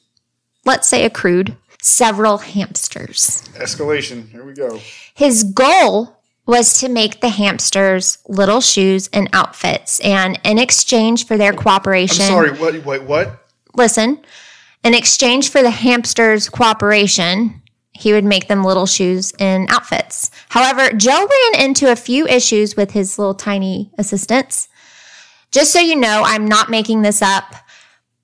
let's 0.66 0.86
say, 0.86 1.06
accrued 1.06 1.56
several 1.82 2.40
hamsters. 2.40 3.44
Escalation. 3.54 4.28
Here 4.28 4.44
we 4.44 4.54
go. 4.54 4.82
His 5.14 5.46
goal 5.46 6.20
was 6.46 6.82
to 6.82 6.90
make 6.90 7.22
the 7.22 7.30
hamsters 7.30 8.18
little 8.28 8.60
shoes 8.60 9.10
and 9.14 9.30
outfits. 9.32 10.02
And 10.02 10.38
in 10.44 10.60
exchange 10.60 11.26
for 11.26 11.38
their 11.38 11.54
I'm 11.54 11.58
cooperation, 11.58 12.26
sorry. 12.26 12.52
What? 12.52 12.84
Wait. 12.84 13.04
What? 13.04 13.40
listen, 13.74 14.20
in 14.84 14.94
exchange 14.94 15.50
for 15.50 15.62
the 15.62 15.72
hamsters' 15.72 16.50
cooperation, 16.50 17.62
he 17.94 18.12
would 18.14 18.26
make 18.26 18.48
them 18.48 18.64
little 18.64 18.86
shoes 18.86 19.34
and 19.40 19.70
outfits. 19.70 20.32
However, 20.50 20.92
Joe 20.96 21.28
ran 21.54 21.62
into 21.66 21.92
a 21.92 21.96
few 21.96 22.26
issues 22.28 22.76
with 22.76 22.92
his 22.92 23.20
little 23.20 23.36
tiny 23.36 23.92
assistants. 23.98 24.68
Just 25.52 25.72
so 25.72 25.80
you 25.80 25.96
know, 25.96 26.24
I'm 26.26 26.46
not 26.48 26.70
making 26.72 27.04
this 27.04 27.22
up. 27.22 27.54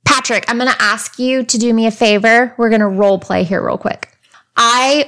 Patrick, 0.06 0.46
I'm 0.50 0.58
going 0.58 0.72
to 0.72 0.82
ask 0.82 1.20
you 1.20 1.44
to 1.44 1.58
do 1.60 1.72
me 1.74 1.86
a 1.86 1.92
favor. 1.92 2.54
We're 2.58 2.70
going 2.70 2.82
to 2.82 2.88
role 2.88 3.20
play 3.20 3.44
here 3.44 3.64
real 3.64 3.78
quick. 3.78 4.10
I 4.58 5.08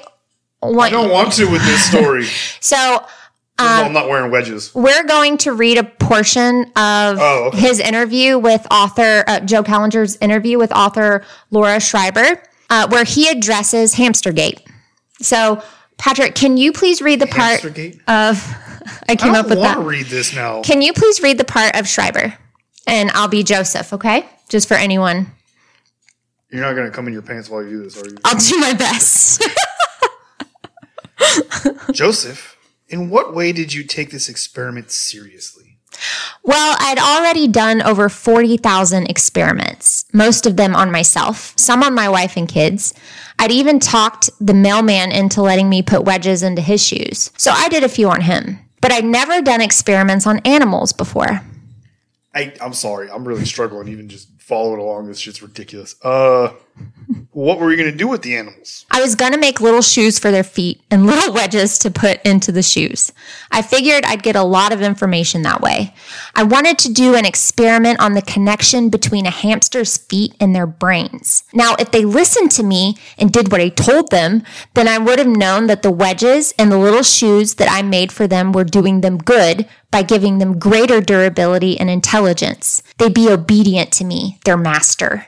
want 0.61 0.93
I 0.93 0.95
don't 1.01 1.09
want 1.09 1.33
to 1.33 1.49
with 1.49 1.63
this 1.65 1.83
story. 1.89 2.25
so 2.59 3.03
I'm 3.57 3.93
not 3.93 4.07
wearing 4.09 4.31
wedges. 4.31 4.73
we're 4.75 5.03
going 5.05 5.37
to 5.39 5.53
read 5.53 5.77
a 5.77 5.83
portion 5.83 6.63
of 6.75 7.17
Oh, 7.19 7.45
okay. 7.47 7.59
his 7.59 7.79
interview 7.79 8.37
with 8.37 8.65
author 8.71 9.23
uh, 9.27 9.39
Joe 9.41 9.63
Kallinger's 9.63 10.17
interview 10.17 10.57
with 10.59 10.71
author 10.71 11.23
Flora 11.49 11.79
Schreiber, 11.79 12.41
uh, 12.71 12.87
where 12.89 13.03
he 13.03 13.29
addresses 13.29 13.93
Hamstergate. 13.93 14.61
So, 15.21 15.61
Patrick, 15.99 16.33
can 16.33 16.57
you 16.57 16.71
please 16.71 17.01
read 17.01 17.19
the 17.19 17.27
part 17.27 17.63
of? 17.63 17.77
I 18.07 18.97
I 19.09 19.15
came 19.15 19.35
up 19.35 19.47
don't 19.47 19.49
with 19.51 19.59
that. 19.59 19.77
read 19.77 20.07
this 20.07 20.33
now. 20.33 20.63
Can 20.63 20.81
you 20.81 20.93
please 20.93 21.21
read 21.21 21.37
the 21.37 21.43
part 21.43 21.75
of 21.75 21.87
Schreiber, 21.87 22.33
and 22.87 23.11
I'll 23.13 23.27
be 23.27 23.43
Joseph. 23.43 23.93
Okay, 23.93 24.25
just 24.49 24.67
for 24.67 24.73
anyone. 24.73 25.27
You're 26.49 26.61
not 26.61 26.73
going 26.73 26.87
to 26.87 26.91
come 26.91 27.07
in 27.07 27.13
your 27.13 27.21
pants 27.21 27.49
while 27.49 27.63
you 27.63 27.69
do 27.69 27.83
this, 27.83 28.01
are 28.01 28.09
you? 28.09 28.17
I'll 28.25 28.37
do 28.37 28.59
my 28.59 28.73
best. 28.73 29.43
Joseph, 31.93 32.57
in 32.89 33.09
what 33.09 33.33
way 33.33 33.53
did 33.53 33.73
you 33.73 33.83
take 33.83 34.11
this 34.11 34.27
experiment 34.27 34.91
seriously? 34.91 35.70
Well, 36.43 36.75
I'd 36.79 36.97
already 36.97 37.47
done 37.47 37.81
over 37.81 38.09
40,000 38.09 39.07
experiments, 39.07 40.05
most 40.13 40.45
of 40.45 40.57
them 40.57 40.75
on 40.75 40.91
myself, 40.91 41.53
some 41.57 41.83
on 41.83 41.93
my 41.93 42.09
wife 42.09 42.37
and 42.37 42.47
kids. 42.47 42.93
I'd 43.39 43.51
even 43.51 43.79
talked 43.79 44.29
the 44.39 44.53
mailman 44.53 45.11
into 45.11 45.41
letting 45.41 45.69
me 45.69 45.81
put 45.81 46.03
wedges 46.03 46.43
into 46.43 46.61
his 46.61 46.85
shoes. 46.85 47.31
So 47.37 47.51
I 47.51 47.69
did 47.69 47.83
a 47.83 47.89
few 47.89 48.09
on 48.09 48.21
him. 48.21 48.59
But 48.81 48.91
I'd 48.91 49.05
never 49.05 49.41
done 49.41 49.61
experiments 49.61 50.25
on 50.25 50.39
animals 50.39 50.91
before. 50.91 51.41
I, 52.33 52.53
I'm 52.59 52.73
sorry. 52.73 53.09
I'm 53.11 53.27
really 53.27 53.45
struggling 53.45 53.87
even 53.87 54.09
just 54.09 54.27
following 54.39 54.79
along. 54.79 55.07
This 55.07 55.19
shit's 55.19 55.41
ridiculous. 55.41 55.95
Uh, 56.03 56.53
what 57.31 57.59
were 57.59 57.71
you 57.71 57.77
going 57.77 57.91
to 57.91 57.97
do 57.97 58.07
with 58.07 58.21
the 58.21 58.35
animals? 58.35 58.85
I 58.91 59.01
was 59.01 59.15
gonna 59.15 59.37
make 59.37 59.61
little 59.61 59.81
shoes 59.81 60.19
for 60.19 60.31
their 60.31 60.43
feet 60.43 60.81
and 60.91 61.05
little 61.07 61.33
wedges 61.33 61.79
to 61.79 61.91
put 61.91 62.21
into 62.25 62.51
the 62.51 62.61
shoes. 62.61 63.11
I 63.51 63.61
figured 63.61 64.03
I'd 64.05 64.23
get 64.23 64.35
a 64.35 64.43
lot 64.43 64.73
of 64.73 64.81
information 64.81 65.41
that 65.43 65.61
way. 65.61 65.93
I 66.35 66.43
wanted 66.43 66.77
to 66.79 66.93
do 66.93 67.15
an 67.15 67.25
experiment 67.25 67.99
on 67.99 68.13
the 68.13 68.21
connection 68.21 68.89
between 68.89 69.25
a 69.25 69.31
hamster's 69.31 69.97
feet 69.97 70.35
and 70.39 70.55
their 70.55 70.67
brains. 70.67 71.43
Now, 71.53 71.75
if 71.79 71.91
they 71.91 72.05
listened 72.05 72.51
to 72.51 72.63
me 72.63 72.97
and 73.17 73.31
did 73.31 73.51
what 73.51 73.61
I 73.61 73.69
told 73.69 74.11
them, 74.11 74.43
then 74.73 74.87
I 74.87 74.97
would 74.97 75.19
have 75.19 75.27
known 75.27 75.67
that 75.67 75.83
the 75.83 75.91
wedges 75.91 76.53
and 76.57 76.71
the 76.71 76.77
little 76.77 77.03
shoes 77.03 77.55
that 77.55 77.71
I 77.71 77.81
made 77.81 78.11
for 78.11 78.27
them 78.27 78.51
were 78.51 78.63
doing 78.63 79.01
them 79.01 79.17
good 79.17 79.67
by 79.89 80.03
giving 80.03 80.37
them 80.37 80.59
greater 80.59 81.01
durability 81.01 81.79
and 81.79 81.89
intelligence. 81.89 82.81
They'd 82.97 83.13
be 83.13 83.29
obedient 83.29 83.91
to 83.93 84.05
me, 84.05 84.39
their 84.45 84.57
master. 84.57 85.27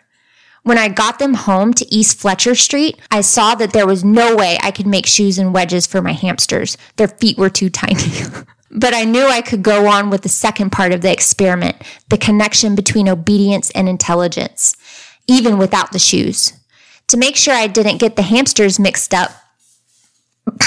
When 0.64 0.78
I 0.78 0.88
got 0.88 1.20
them 1.20 1.34
home 1.34 1.74
to 1.74 1.93
East 1.93 2.18
Fletcher 2.18 2.55
Street, 2.55 2.99
I 3.11 3.20
saw 3.22 3.53
that 3.55 3.74
there 3.74 3.86
was 3.86 4.03
no 4.03 4.36
way 4.36 4.57
I 4.61 4.72
could 4.72 4.88
make 4.88 5.05
shoes 5.05 5.38
and 5.38 5.53
wedges 5.53 5.86
for 5.86 6.01
my 6.01 6.14
hamsters. 6.14 6.78
Their 6.95 7.09
feet 7.09 7.38
were 7.38 7.49
too 7.49 7.70
tiny. 7.70 8.24
but 8.72 8.93
I 8.93 9.03
knew 9.03 9.26
I 9.26 9.41
could 9.41 9.61
go 9.61 9.88
on 9.88 10.09
with 10.09 10.22
the 10.22 10.30
second 10.30 10.72
part 10.72 10.93
of 10.93 11.01
the 11.01 11.11
experiment 11.11 11.76
the 12.09 12.18
connection 12.18 12.76
between 12.76 13.09
obedience 13.09 13.70
and 13.72 13.89
intelligence, 13.89 14.76
even 15.28 15.57
without 15.57 15.91
the 15.91 15.99
shoes. 15.99 16.53
To 17.07 17.18
make 17.18 17.36
sure 17.36 17.53
I 17.53 17.68
didn't 17.68 17.97
get 17.97 18.16
the 18.16 18.22
hamsters 18.22 18.80
mixed 18.80 19.14
up. 19.14 19.32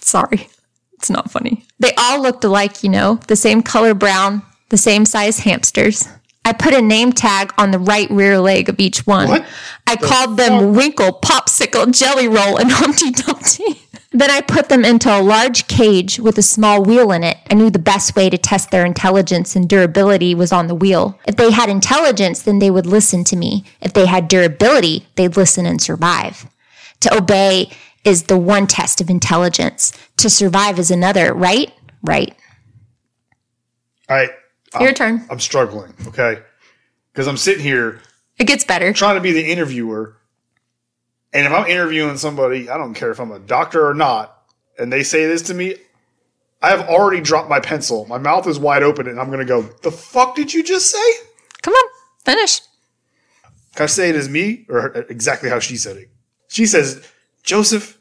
Sorry, 0.00 0.48
it's 0.92 1.10
not 1.10 1.30
funny. 1.30 1.66
They 1.80 1.92
all 1.98 2.22
looked 2.22 2.44
alike, 2.44 2.84
you 2.84 2.88
know, 2.88 3.16
the 3.26 3.36
same 3.36 3.62
color 3.62 3.94
brown, 3.94 4.42
the 4.68 4.76
same 4.76 5.04
size 5.04 5.40
hamsters. 5.40 6.08
I 6.44 6.52
put 6.52 6.74
a 6.74 6.82
name 6.82 7.12
tag 7.12 7.52
on 7.56 7.70
the 7.70 7.78
right 7.78 8.10
rear 8.10 8.38
leg 8.38 8.68
of 8.68 8.78
each 8.78 9.06
one. 9.06 9.28
What 9.28 9.46
I 9.86 9.96
called 9.96 10.36
them 10.36 10.74
Winkle, 10.74 11.12
Popsicle, 11.12 11.90
Jelly 11.96 12.28
Roll, 12.28 12.58
and 12.58 12.70
Humpty 12.72 13.10
Dumpty. 13.10 13.80
then 14.12 14.30
I 14.30 14.42
put 14.42 14.68
them 14.68 14.84
into 14.84 15.08
a 15.08 15.22
large 15.22 15.66
cage 15.68 16.20
with 16.20 16.36
a 16.36 16.42
small 16.42 16.82
wheel 16.82 17.12
in 17.12 17.24
it. 17.24 17.38
I 17.50 17.54
knew 17.54 17.70
the 17.70 17.78
best 17.78 18.14
way 18.14 18.28
to 18.28 18.36
test 18.36 18.70
their 18.70 18.84
intelligence 18.84 19.56
and 19.56 19.68
durability 19.68 20.34
was 20.34 20.52
on 20.52 20.66
the 20.66 20.74
wheel. 20.74 21.18
If 21.26 21.36
they 21.36 21.50
had 21.50 21.70
intelligence, 21.70 22.42
then 22.42 22.58
they 22.58 22.70
would 22.70 22.86
listen 22.86 23.24
to 23.24 23.36
me. 23.36 23.64
If 23.80 23.94
they 23.94 24.06
had 24.06 24.28
durability, 24.28 25.06
they'd 25.16 25.36
listen 25.36 25.64
and 25.66 25.80
survive. 25.80 26.46
To 27.00 27.16
obey 27.16 27.70
is 28.04 28.24
the 28.24 28.36
one 28.38 28.66
test 28.66 29.00
of 29.00 29.08
intelligence. 29.08 29.92
To 30.18 30.28
survive 30.28 30.78
is 30.78 30.90
another, 30.90 31.32
right? 31.32 31.72
Right. 32.02 32.36
I, 34.08 34.28
Your 34.82 34.92
turn. 34.92 35.24
I'm 35.30 35.40
struggling, 35.40 35.92
okay? 36.08 36.42
Because 37.12 37.26
I'm 37.28 37.36
sitting 37.36 37.62
here 37.62 38.00
It 38.38 38.46
gets 38.46 38.64
better. 38.64 38.92
trying 38.92 39.14
to 39.16 39.20
be 39.20 39.32
the 39.32 39.50
interviewer. 39.50 40.16
And 41.32 41.46
if 41.46 41.52
I'm 41.52 41.66
interviewing 41.66 42.16
somebody, 42.16 42.68
I 42.68 42.76
don't 42.78 42.94
care 42.94 43.10
if 43.10 43.18
I'm 43.20 43.32
a 43.32 43.38
doctor 43.40 43.86
or 43.88 43.94
not, 43.94 44.42
and 44.78 44.92
they 44.92 45.02
say 45.02 45.26
this 45.26 45.42
to 45.42 45.54
me, 45.54 45.74
I 46.62 46.70
have 46.70 46.88
already 46.88 47.20
dropped 47.20 47.48
my 47.50 47.60
pencil. 47.60 48.06
My 48.06 48.18
mouth 48.18 48.46
is 48.46 48.58
wide 48.58 48.82
open, 48.82 49.06
and 49.08 49.20
I'm 49.20 49.26
going 49.26 49.40
to 49.40 49.44
go, 49.44 49.62
the 49.82 49.90
fuck 49.90 50.34
did 50.36 50.54
you 50.54 50.62
just 50.62 50.90
say? 50.90 51.12
Come 51.62 51.74
on, 51.74 51.90
finish. 52.24 52.60
Can 53.74 53.84
I 53.84 53.86
say 53.86 54.10
it 54.10 54.16
as 54.16 54.28
me 54.28 54.64
or 54.68 54.86
exactly 55.10 55.50
how 55.50 55.58
she 55.58 55.76
said 55.76 55.96
it? 55.96 56.08
She 56.48 56.66
says, 56.66 57.04
Joseph, 57.42 57.98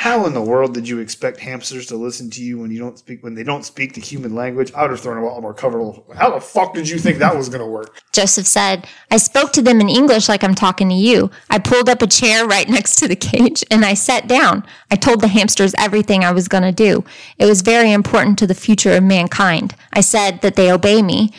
how 0.00 0.24
in 0.24 0.32
the 0.32 0.40
world 0.40 0.72
did 0.72 0.88
you 0.88 0.98
expect 0.98 1.38
hamsters 1.38 1.84
to 1.84 1.94
listen 1.94 2.30
to 2.30 2.42
you 2.42 2.58
when 2.58 2.70
you 2.70 2.78
don't 2.78 2.98
speak 2.98 3.22
when 3.22 3.34
they 3.34 3.42
don't 3.42 3.66
speak 3.66 3.92
the 3.92 4.00
human 4.00 4.34
language? 4.34 4.72
I 4.72 4.80
would 4.80 4.92
have 4.92 5.00
thrown 5.00 5.18
a 5.18 5.26
lot 5.26 5.38
more 5.42 5.52
cover. 5.52 5.92
How 6.16 6.30
the 6.30 6.40
fuck 6.40 6.72
did 6.72 6.88
you 6.88 6.98
think 6.98 7.18
that 7.18 7.36
was 7.36 7.50
going 7.50 7.60
to 7.60 7.66
work? 7.66 8.00
Joseph 8.12 8.46
said, 8.46 8.88
I 9.10 9.18
spoke 9.18 9.52
to 9.52 9.60
them 9.60 9.78
in 9.78 9.90
English 9.90 10.26
like 10.26 10.42
I'm 10.42 10.54
talking 10.54 10.88
to 10.88 10.94
you. 10.94 11.30
I 11.50 11.58
pulled 11.58 11.90
up 11.90 12.00
a 12.00 12.06
chair 12.06 12.46
right 12.46 12.66
next 12.76 12.96
to 13.00 13.08
the 13.08 13.14
cage 13.14 13.62
and 13.70 13.84
I 13.84 13.92
sat 13.92 14.26
down. 14.26 14.64
I 14.90 14.96
told 14.96 15.20
the 15.20 15.28
hamsters 15.28 15.74
everything 15.76 16.24
I 16.24 16.32
was 16.32 16.48
going 16.48 16.62
to 16.62 16.72
do. 16.72 17.04
It 17.36 17.44
was 17.44 17.60
very 17.60 17.92
important 17.92 18.38
to 18.38 18.46
the 18.46 18.54
future 18.54 18.92
of 18.92 19.02
mankind. 19.02 19.74
I 19.92 20.00
said 20.00 20.40
that 20.40 20.56
they 20.56 20.72
obey 20.72 21.02
me. 21.02 21.30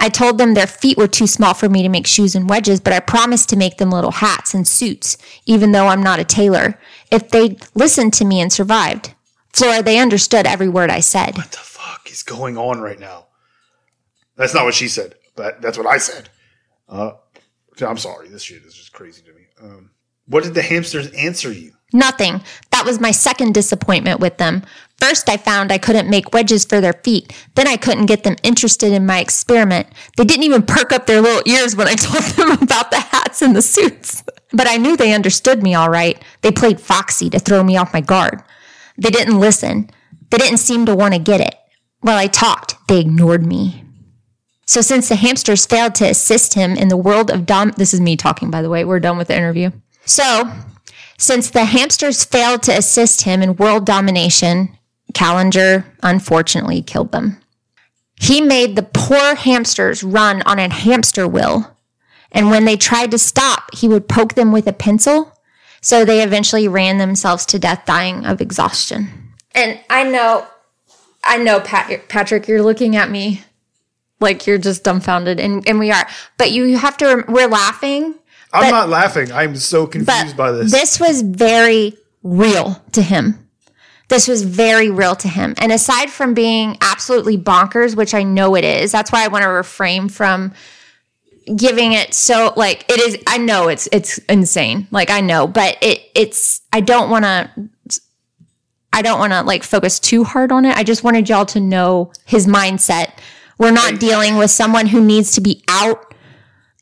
I 0.00 0.08
told 0.08 0.38
them 0.38 0.54
their 0.54 0.66
feet 0.66 0.96
were 0.96 1.06
too 1.06 1.26
small 1.26 1.52
for 1.52 1.68
me 1.68 1.82
to 1.82 1.88
make 1.90 2.06
shoes 2.06 2.34
and 2.34 2.48
wedges, 2.48 2.80
but 2.80 2.94
I 2.94 3.00
promised 3.00 3.50
to 3.50 3.56
make 3.56 3.76
them 3.76 3.90
little 3.90 4.10
hats 4.10 4.54
and 4.54 4.66
suits, 4.66 5.18
even 5.44 5.72
though 5.72 5.88
I'm 5.88 6.02
not 6.02 6.18
a 6.18 6.24
tailor, 6.24 6.80
if 7.10 7.28
they 7.28 7.58
listened 7.74 8.14
to 8.14 8.24
me 8.24 8.40
and 8.40 8.50
survived. 8.50 9.14
Flora, 9.52 9.82
they 9.82 9.98
understood 9.98 10.46
every 10.46 10.68
word 10.68 10.90
I 10.90 11.00
said. 11.00 11.36
What 11.36 11.52
the 11.52 11.58
fuck 11.58 12.10
is 12.10 12.22
going 12.22 12.56
on 12.56 12.80
right 12.80 12.98
now? 12.98 13.26
That's 14.36 14.54
not 14.54 14.64
what 14.64 14.74
she 14.74 14.88
said, 14.88 15.16
but 15.36 15.60
that's 15.60 15.76
what 15.76 15.86
I 15.86 15.98
said. 15.98 16.30
Uh, 16.88 17.12
I'm 17.82 17.98
sorry. 17.98 18.28
This 18.28 18.42
shit 18.42 18.62
is 18.64 18.74
just 18.74 18.92
crazy 18.92 19.22
to 19.22 19.32
me. 19.32 19.42
Um, 19.62 19.90
what 20.26 20.44
did 20.44 20.54
the 20.54 20.62
hamsters 20.62 21.10
answer 21.12 21.52
you? 21.52 21.72
Nothing. 21.92 22.40
That 22.70 22.84
was 22.84 23.00
my 23.00 23.10
second 23.10 23.52
disappointment 23.52 24.20
with 24.20 24.38
them. 24.38 24.62
First, 25.00 25.28
I 25.28 25.38
found 25.38 25.72
I 25.72 25.78
couldn't 25.78 26.10
make 26.10 26.34
wedges 26.34 26.64
for 26.64 26.80
their 26.80 26.92
feet. 26.92 27.32
Then 27.54 27.66
I 27.66 27.76
couldn't 27.76 28.06
get 28.06 28.22
them 28.22 28.36
interested 28.42 28.92
in 28.92 29.06
my 29.06 29.18
experiment. 29.18 29.86
They 30.16 30.24
didn't 30.24 30.44
even 30.44 30.62
perk 30.62 30.92
up 30.92 31.06
their 31.06 31.22
little 31.22 31.42
ears 31.50 31.74
when 31.74 31.88
I 31.88 31.94
told 31.96 32.22
them 32.22 32.62
about 32.62 32.90
the 32.90 33.00
hats 33.00 33.40
and 33.40 33.56
the 33.56 33.62
suits. 33.62 34.22
But 34.52 34.68
I 34.68 34.76
knew 34.76 34.96
they 34.96 35.14
understood 35.14 35.62
me 35.62 35.74
all 35.74 35.88
right. 35.88 36.22
They 36.42 36.50
played 36.50 36.80
foxy 36.80 37.30
to 37.30 37.38
throw 37.38 37.62
me 37.62 37.76
off 37.76 37.94
my 37.94 38.00
guard. 38.00 38.42
They 38.98 39.10
didn't 39.10 39.40
listen. 39.40 39.90
They 40.30 40.38
didn't 40.38 40.58
seem 40.58 40.86
to 40.86 40.94
want 40.94 41.14
to 41.14 41.20
get 41.20 41.40
it. 41.40 41.54
While 42.00 42.18
I 42.18 42.26
talked, 42.26 42.76
they 42.88 43.00
ignored 43.00 43.46
me. 43.46 43.84
So 44.66 44.82
since 44.82 45.08
the 45.08 45.16
hamsters 45.16 45.66
failed 45.66 45.94
to 45.96 46.08
assist 46.08 46.54
him 46.54 46.76
in 46.76 46.88
the 46.88 46.96
world 46.96 47.30
of 47.30 47.46
dom, 47.46 47.72
this 47.76 47.92
is 47.92 48.00
me 48.00 48.16
talking, 48.16 48.50
by 48.50 48.62
the 48.62 48.70
way. 48.70 48.84
We're 48.84 49.00
done 49.00 49.18
with 49.18 49.28
the 49.28 49.36
interview. 49.36 49.70
So 50.04 50.50
since 51.18 51.50
the 51.50 51.64
hamsters 51.64 52.24
failed 52.24 52.62
to 52.64 52.76
assist 52.76 53.22
him 53.22 53.42
in 53.42 53.56
world 53.56 53.84
domination, 53.84 54.76
Kallinger 55.12 55.84
unfortunately 56.02 56.82
killed 56.82 57.12
them. 57.12 57.40
He 58.16 58.40
made 58.40 58.76
the 58.76 58.82
poor 58.82 59.34
hamsters 59.34 60.02
run 60.02 60.42
on 60.42 60.58
a 60.58 60.72
hamster 60.72 61.26
wheel. 61.26 61.76
And 62.32 62.50
when 62.50 62.64
they 62.64 62.76
tried 62.76 63.10
to 63.12 63.18
stop, 63.18 63.74
he 63.74 63.88
would 63.88 64.08
poke 64.08 64.34
them 64.34 64.52
with 64.52 64.66
a 64.66 64.72
pencil. 64.72 65.36
So 65.80 66.04
they 66.04 66.22
eventually 66.22 66.68
ran 66.68 66.98
themselves 66.98 67.46
to 67.46 67.58
death, 67.58 67.84
dying 67.86 68.26
of 68.26 68.40
exhaustion. 68.40 69.08
And 69.54 69.80
I 69.88 70.04
know, 70.04 70.46
I 71.24 71.38
know, 71.38 71.60
Pat, 71.60 72.08
Patrick, 72.08 72.46
you're 72.46 72.62
looking 72.62 72.94
at 72.94 73.10
me 73.10 73.42
like 74.20 74.46
you're 74.46 74.58
just 74.58 74.84
dumbfounded, 74.84 75.40
and, 75.40 75.66
and 75.66 75.78
we 75.78 75.90
are. 75.90 76.06
But 76.36 76.52
you 76.52 76.76
have 76.76 76.98
to, 76.98 77.24
we're 77.26 77.48
laughing 77.48 78.14
I'm 78.52 78.70
not 78.70 78.88
laughing. 78.88 79.30
I'm 79.32 79.56
so 79.56 79.86
confused 79.86 80.36
by 80.36 80.52
this. 80.52 80.72
This 80.72 81.00
was 81.00 81.22
very 81.22 81.96
real 82.22 82.82
to 82.92 83.02
him. 83.02 83.48
This 84.10 84.26
was 84.26 84.42
very 84.42 84.90
real 84.90 85.14
to 85.14 85.28
him. 85.28 85.54
And 85.58 85.70
aside 85.70 86.10
from 86.10 86.34
being 86.34 86.76
absolutely 86.80 87.38
bonkers, 87.38 87.94
which 87.94 88.12
I 88.12 88.24
know 88.24 88.56
it 88.56 88.64
is, 88.64 88.90
that's 88.90 89.12
why 89.12 89.24
I 89.24 89.28
want 89.28 89.44
to 89.44 89.48
refrain 89.48 90.08
from 90.08 90.52
giving 91.56 91.92
it 91.92 92.12
so 92.12 92.52
like 92.56 92.84
it 92.90 93.00
is 93.00 93.16
I 93.28 93.38
know 93.38 93.68
it's 93.68 93.88
it's 93.92 94.18
insane. 94.28 94.88
Like 94.90 95.10
I 95.10 95.20
know, 95.20 95.46
but 95.46 95.78
it 95.80 96.00
it's 96.16 96.60
I 96.72 96.80
don't 96.80 97.08
want 97.08 97.24
to 97.24 97.50
I 98.92 99.02
don't 99.02 99.20
want 99.20 99.32
to 99.32 99.42
like 99.42 99.62
focus 99.62 100.00
too 100.00 100.24
hard 100.24 100.50
on 100.50 100.64
it. 100.64 100.76
I 100.76 100.82
just 100.82 101.04
wanted 101.04 101.28
y'all 101.28 101.46
to 101.46 101.60
know 101.60 102.12
his 102.24 102.48
mindset. 102.48 103.12
We're 103.58 103.70
not 103.70 104.00
dealing 104.00 104.36
with 104.36 104.50
someone 104.50 104.86
who 104.86 105.04
needs 105.04 105.32
to 105.32 105.40
be 105.40 105.62
out 105.68 106.14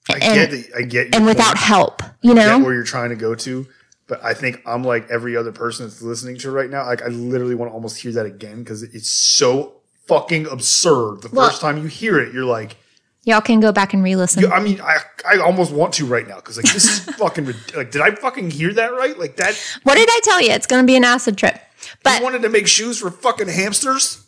I 0.08 0.18
and, 0.22 0.50
get 0.50 0.64
I 0.74 0.82
get 0.82 1.14
and 1.14 1.26
without 1.26 1.56
point. 1.56 1.58
help, 1.58 2.02
you 2.22 2.32
know 2.32 2.58
where 2.60 2.72
you're 2.72 2.84
trying 2.84 3.10
to 3.10 3.16
go 3.16 3.34
to. 3.34 3.66
But 4.08 4.24
I 4.24 4.34
think 4.34 4.62
I'm 4.66 4.82
like 4.82 5.08
every 5.10 5.36
other 5.36 5.52
person 5.52 5.86
that's 5.86 6.02
listening 6.02 6.38
to 6.38 6.50
right 6.50 6.70
now. 6.70 6.86
Like 6.86 7.02
I 7.02 7.08
literally 7.08 7.54
want 7.54 7.70
to 7.70 7.74
almost 7.74 8.00
hear 8.00 8.10
that 8.12 8.26
again 8.26 8.62
because 8.62 8.82
it's 8.82 9.10
so 9.10 9.74
fucking 10.06 10.46
absurd. 10.46 11.22
The 11.22 11.28
well, 11.30 11.48
first 11.48 11.60
time 11.60 11.76
you 11.78 11.88
hear 11.88 12.18
it, 12.18 12.32
you're 12.32 12.46
like, 12.46 12.76
y'all 13.24 13.42
can 13.42 13.60
go 13.60 13.70
back 13.70 13.92
and 13.92 14.02
re-listen. 14.02 14.50
I 14.50 14.60
mean, 14.60 14.80
I 14.80 14.98
I 15.30 15.38
almost 15.38 15.72
want 15.72 15.92
to 15.94 16.06
right 16.06 16.26
now 16.26 16.36
because 16.36 16.56
like 16.56 16.72
this 16.72 16.84
is 16.84 17.00
fucking 17.16 17.46
like. 17.76 17.90
Did 17.90 18.00
I 18.00 18.12
fucking 18.12 18.50
hear 18.50 18.72
that 18.72 18.92
right? 18.92 19.16
Like 19.18 19.36
that. 19.36 19.54
What 19.82 19.96
did 19.96 20.08
I 20.10 20.20
tell 20.24 20.40
you? 20.40 20.50
It's 20.50 20.66
going 20.66 20.82
to 20.82 20.86
be 20.86 20.96
an 20.96 21.04
acid 21.04 21.36
trip. 21.36 21.60
But 22.02 22.18
you 22.18 22.24
wanted 22.24 22.42
to 22.42 22.48
make 22.48 22.66
shoes 22.66 22.98
for 22.98 23.10
fucking 23.10 23.48
hamsters 23.48 24.24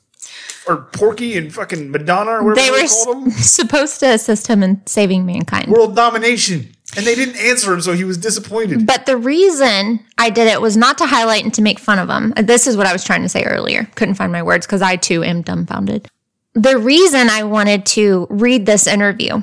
or 0.68 0.76
Porky 0.92 1.36
and 1.36 1.52
fucking 1.52 1.90
Madonna 1.90 2.32
or 2.32 2.44
whatever 2.44 2.76
they, 2.76 2.76
they 2.76 2.82
were 2.82 3.30
supposed 3.30 4.00
to 4.00 4.06
assist 4.06 4.46
him 4.46 4.62
in 4.62 4.86
saving 4.86 5.26
mankind. 5.26 5.68
World 5.68 5.96
domination. 5.96 6.74
And 6.96 7.06
they 7.06 7.14
didn't 7.14 7.36
answer 7.36 7.72
him, 7.72 7.80
so 7.80 7.92
he 7.92 8.04
was 8.04 8.18
disappointed. 8.18 8.86
But 8.86 9.06
the 9.06 9.16
reason 9.16 10.00
I 10.18 10.30
did 10.30 10.48
it 10.48 10.60
was 10.60 10.76
not 10.76 10.98
to 10.98 11.06
highlight 11.06 11.44
and 11.44 11.54
to 11.54 11.62
make 11.62 11.78
fun 11.78 11.98
of 11.98 12.08
him. 12.08 12.34
This 12.44 12.66
is 12.66 12.76
what 12.76 12.86
I 12.86 12.92
was 12.92 13.04
trying 13.04 13.22
to 13.22 13.28
say 13.28 13.44
earlier. 13.44 13.84
Couldn't 13.94 14.16
find 14.16 14.32
my 14.32 14.42
words 14.42 14.66
because 14.66 14.82
I 14.82 14.96
too 14.96 15.22
am 15.22 15.42
dumbfounded. 15.42 16.08
The 16.54 16.78
reason 16.78 17.28
I 17.28 17.44
wanted 17.44 17.86
to 17.86 18.26
read 18.28 18.66
this 18.66 18.88
interview 18.88 19.40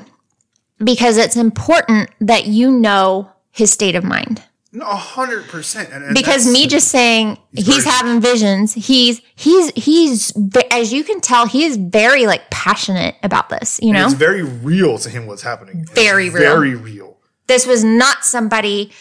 because 0.82 1.16
it's 1.16 1.36
important 1.36 2.10
that 2.20 2.46
you 2.46 2.70
know 2.70 3.30
his 3.50 3.72
state 3.72 3.94
of 3.94 4.04
mind. 4.04 4.42
No, 4.70 4.84
hundred 4.84 5.48
percent. 5.48 5.88
Because 6.14 6.46
me 6.46 6.66
just 6.66 6.88
saying 6.88 7.38
he's, 7.52 7.66
he's 7.66 7.84
having 7.84 8.20
visions, 8.20 8.74
he's 8.74 9.22
he's 9.34 9.72
he's 9.74 10.32
as 10.70 10.92
you 10.92 11.04
can 11.04 11.22
tell, 11.22 11.46
he 11.46 11.64
is 11.64 11.78
very 11.78 12.26
like 12.26 12.50
passionate 12.50 13.16
about 13.22 13.48
this. 13.48 13.80
You 13.82 13.94
know, 13.94 14.04
it's 14.04 14.14
very 14.14 14.42
real 14.42 14.98
to 14.98 15.08
him 15.08 15.26
what's 15.26 15.42
happening. 15.42 15.86
Very 15.94 16.26
it's 16.26 16.34
real. 16.34 16.52
Very 16.52 16.74
real. 16.74 17.07
This 17.48 17.66
was 17.66 17.82
not 17.82 18.24
somebody 18.24 18.92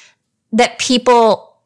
that 0.52 0.80
people 0.80 1.58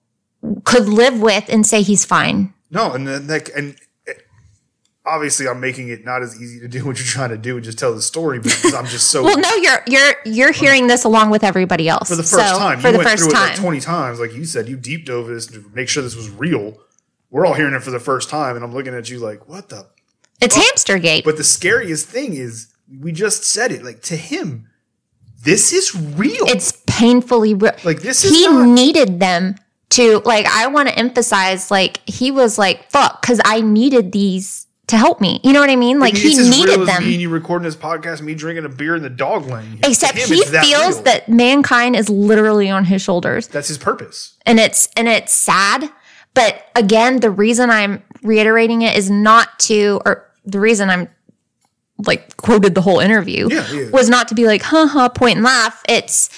could 0.63 0.87
live 0.87 1.21
with 1.21 1.45
and 1.49 1.65
say 1.65 1.81
he's 1.81 2.05
fine. 2.05 2.53
No, 2.69 2.93
and 2.93 3.07
then 3.07 3.27
like 3.27 3.49
and 3.55 3.75
eh, 4.07 4.13
obviously 5.05 5.47
I'm 5.47 5.59
making 5.59 5.89
it 5.89 6.03
not 6.05 6.21
as 6.23 6.39
easy 6.41 6.59
to 6.61 6.67
do 6.67 6.85
what 6.85 6.97
you're 6.97 7.05
trying 7.05 7.29
to 7.29 7.37
do 7.37 7.55
and 7.55 7.63
just 7.63 7.77
tell 7.77 7.93
the 7.93 8.01
story 8.01 8.39
because 8.39 8.73
I'm 8.73 8.85
just 8.85 9.07
so 9.09 9.23
well. 9.25 9.37
No, 9.37 9.55
you're 9.55 9.83
you're 9.87 10.15
you're 10.25 10.51
hearing 10.51 10.87
this 10.87 11.03
along 11.03 11.29
with 11.29 11.43
everybody 11.43 11.87
else 11.87 12.09
for 12.09 12.15
the 12.15 12.23
first 12.23 12.49
so, 12.49 12.57
time. 12.57 12.79
For 12.79 12.89
you 12.89 12.97
the 12.97 13.03
first 13.03 13.29
time, 13.29 13.49
like 13.49 13.57
twenty 13.57 13.79
times, 13.79 14.19
like 14.19 14.33
you 14.33 14.45
said, 14.45 14.67
you 14.67 14.77
deep 14.77 15.05
dove 15.05 15.27
this 15.27 15.47
to 15.47 15.69
make 15.73 15.89
sure 15.89 16.01
this 16.01 16.15
was 16.15 16.29
real. 16.29 16.77
We're 17.29 17.45
all 17.45 17.53
hearing 17.53 17.73
it 17.73 17.83
for 17.83 17.91
the 17.91 17.99
first 17.99 18.29
time, 18.29 18.55
and 18.55 18.65
I'm 18.65 18.73
looking 18.73 18.93
at 18.93 19.09
you 19.09 19.19
like, 19.19 19.47
what 19.47 19.69
the? 19.69 19.87
It's 20.41 20.55
fuck? 20.55 20.65
Hamstergate. 20.65 21.23
But 21.23 21.37
the 21.37 21.43
scariest 21.43 22.07
thing 22.07 22.33
is, 22.33 22.73
we 22.99 23.11
just 23.11 23.43
said 23.43 23.71
it. 23.71 23.83
Like 23.83 24.01
to 24.03 24.15
him, 24.15 24.67
this 25.43 25.73
is 25.73 25.95
real. 25.95 26.45
It's 26.47 26.73
painfully 26.87 27.53
real. 27.53 27.73
Like 27.83 28.01
this 28.01 28.23
is 28.23 28.31
He 28.31 28.47
not- 28.47 28.67
needed 28.67 29.19
them 29.19 29.55
to 29.91 30.19
like. 30.25 30.45
I 30.47 30.67
want 30.67 30.89
to 30.89 30.97
emphasize, 30.97 31.69
like 31.71 31.99
he 32.07 32.31
was 32.31 32.57
like, 32.57 32.89
"Fuck," 32.91 33.21
because 33.21 33.41
I 33.45 33.61
needed 33.61 34.11
these 34.11 34.67
to 34.87 34.97
help 34.97 35.21
me. 35.21 35.39
You 35.43 35.53
know 35.53 35.61
what 35.61 35.69
I 35.69 35.75
mean? 35.77 35.99
Like 35.99 36.17
he 36.17 36.35
needed 36.37 36.81
them. 36.85 37.03
Me 37.03 37.13
and 37.13 37.21
you 37.21 37.29
recording 37.29 37.63
this 37.65 37.75
podcast, 37.77 38.21
me 38.21 38.35
drinking 38.35 38.65
a 38.65 38.69
beer 38.69 38.95
in 38.95 39.03
the 39.03 39.09
dog 39.09 39.47
lane. 39.47 39.79
Except 39.83 40.17
him, 40.17 40.27
he 40.29 40.43
that 40.45 40.65
feels 40.65 40.95
real. 40.95 41.03
that 41.03 41.29
mankind 41.29 41.95
is 41.95 42.09
literally 42.09 42.69
on 42.69 42.85
his 42.85 43.01
shoulders. 43.01 43.47
That's 43.47 43.69
his 43.69 43.77
purpose. 43.77 44.35
And 44.45 44.59
it's 44.59 44.89
and 44.97 45.07
it's 45.07 45.33
sad. 45.33 45.89
But 46.33 46.65
again, 46.75 47.19
the 47.19 47.29
reason 47.29 47.69
I'm 47.69 48.03
reiterating 48.23 48.81
it 48.83 48.95
is 48.97 49.09
not 49.09 49.59
to, 49.61 49.99
or 50.05 50.29
the 50.45 50.59
reason 50.61 50.89
I'm 50.89 51.09
like 52.05 52.37
quoted 52.37 52.75
the 52.75 52.81
whole 52.81 52.99
interview 52.99 53.47
yeah, 53.49 53.71
yeah. 53.71 53.89
was 53.89 54.09
not 54.09 54.27
to 54.29 54.35
be 54.35 54.45
like, 54.45 54.61
huh, 54.61 54.87
huh, 54.87 55.09
point 55.09 55.35
and 55.35 55.43
laugh. 55.43 55.83
It's 55.87 56.29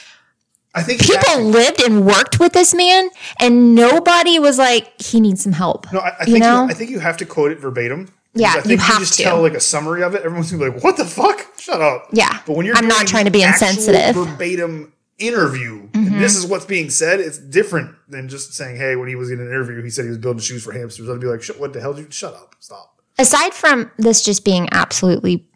I 0.75 0.81
think 0.81 1.01
people 1.01 1.43
lived 1.43 1.81
and 1.81 2.05
worked 2.05 2.39
with 2.39 2.53
this 2.53 2.73
man, 2.73 3.09
and 3.39 3.75
nobody 3.75 4.39
was 4.39 4.57
like, 4.57 4.99
he 5.01 5.19
needs 5.19 5.43
some 5.43 5.51
help. 5.51 5.91
No, 5.93 5.99
I, 5.99 6.13
I 6.21 6.25
think 6.25 6.39
know? 6.39 6.63
You, 6.63 6.69
I 6.69 6.73
think 6.73 6.89
you 6.89 6.99
have 6.99 7.17
to 7.17 7.25
quote 7.25 7.51
it 7.51 7.59
verbatim 7.59 8.09
yeah, 8.35 8.53
I 8.55 8.61
think 8.61 8.71
you 8.71 8.77
have 8.77 8.99
just 8.99 9.13
to 9.17 9.23
tell 9.23 9.41
like 9.41 9.53
a 9.53 9.59
summary 9.59 10.01
of 10.01 10.15
it. 10.15 10.23
Everyone's 10.23 10.51
gonna 10.51 10.65
be 10.65 10.71
like, 10.71 10.83
"What 10.83 10.97
the 10.97 11.05
fuck? 11.05 11.45
Shut 11.59 11.81
up!" 11.81 12.07
Yeah, 12.11 12.39
but 12.47 12.55
when 12.55 12.65
you're 12.65 12.75
I'm 12.75 12.87
not 12.87 13.05
trying 13.05 13.25
to 13.25 13.31
be 13.31 13.43
insensitive. 13.43 14.15
Verbatim 14.15 14.91
interview, 15.19 15.87
mm-hmm. 15.89 16.19
this 16.19 16.35
is 16.35 16.45
what's 16.47 16.65
being 16.65 16.89
said. 16.89 17.19
It's 17.19 17.37
different 17.37 17.95
than 18.07 18.29
just 18.29 18.53
saying, 18.53 18.77
"Hey, 18.77 18.95
when 18.95 19.07
he 19.07 19.15
was 19.15 19.29
in 19.29 19.39
an 19.39 19.47
interview, 19.47 19.81
he 19.83 19.91
said 19.91 20.05
he 20.05 20.09
was 20.09 20.17
building 20.17 20.41
shoes 20.41 20.63
for 20.63 20.71
hamsters." 20.71 21.09
I'd 21.09 21.19
be 21.19 21.27
like, 21.27 21.43
"What 21.59 21.73
the 21.73 21.81
hell? 21.81 21.93
Did 21.93 22.05
you 22.05 22.11
shut 22.11 22.33
up? 22.33 22.55
Stop." 22.59 23.01
Aside 23.19 23.53
from 23.53 23.91
this 23.97 24.23
just 24.23 24.43
being 24.43 24.67
absolutely 24.71 25.47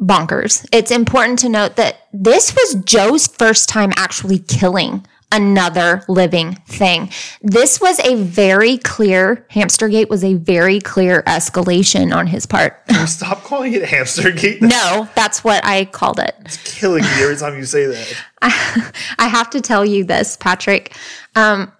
bonkers, 0.00 0.66
it's 0.72 0.90
important 0.90 1.38
to 1.40 1.48
note 1.48 1.76
that 1.76 2.08
this 2.12 2.54
was 2.54 2.82
Joe's 2.84 3.26
first 3.26 3.68
time 3.68 3.92
actually 3.96 4.38
killing 4.38 5.06
another 5.32 6.02
living 6.08 6.56
thing. 6.66 7.10
This 7.40 7.80
was 7.80 8.00
a 8.00 8.16
very 8.16 8.78
clear, 8.78 9.46
Hamstergate 9.50 10.08
was 10.08 10.24
a 10.24 10.34
very 10.34 10.80
clear 10.80 11.22
escalation 11.22 12.14
on 12.14 12.26
his 12.26 12.46
part. 12.46 12.82
Stop 13.06 13.42
calling 13.44 13.72
it 13.74 13.82
Hamstergate. 13.82 14.60
No, 14.60 15.08
that's 15.14 15.44
what 15.44 15.64
I 15.64 15.84
called 15.84 16.18
it. 16.18 16.34
It's 16.40 16.56
killing 16.78 17.02
me 17.02 17.22
every 17.22 17.36
time 17.36 17.56
you 17.56 17.64
say 17.64 17.86
that. 17.86 18.14
I 19.18 19.28
have 19.28 19.50
to 19.50 19.60
tell 19.60 19.84
you 19.84 20.04
this, 20.04 20.36
Patrick. 20.36 20.96
Um, 21.36 21.72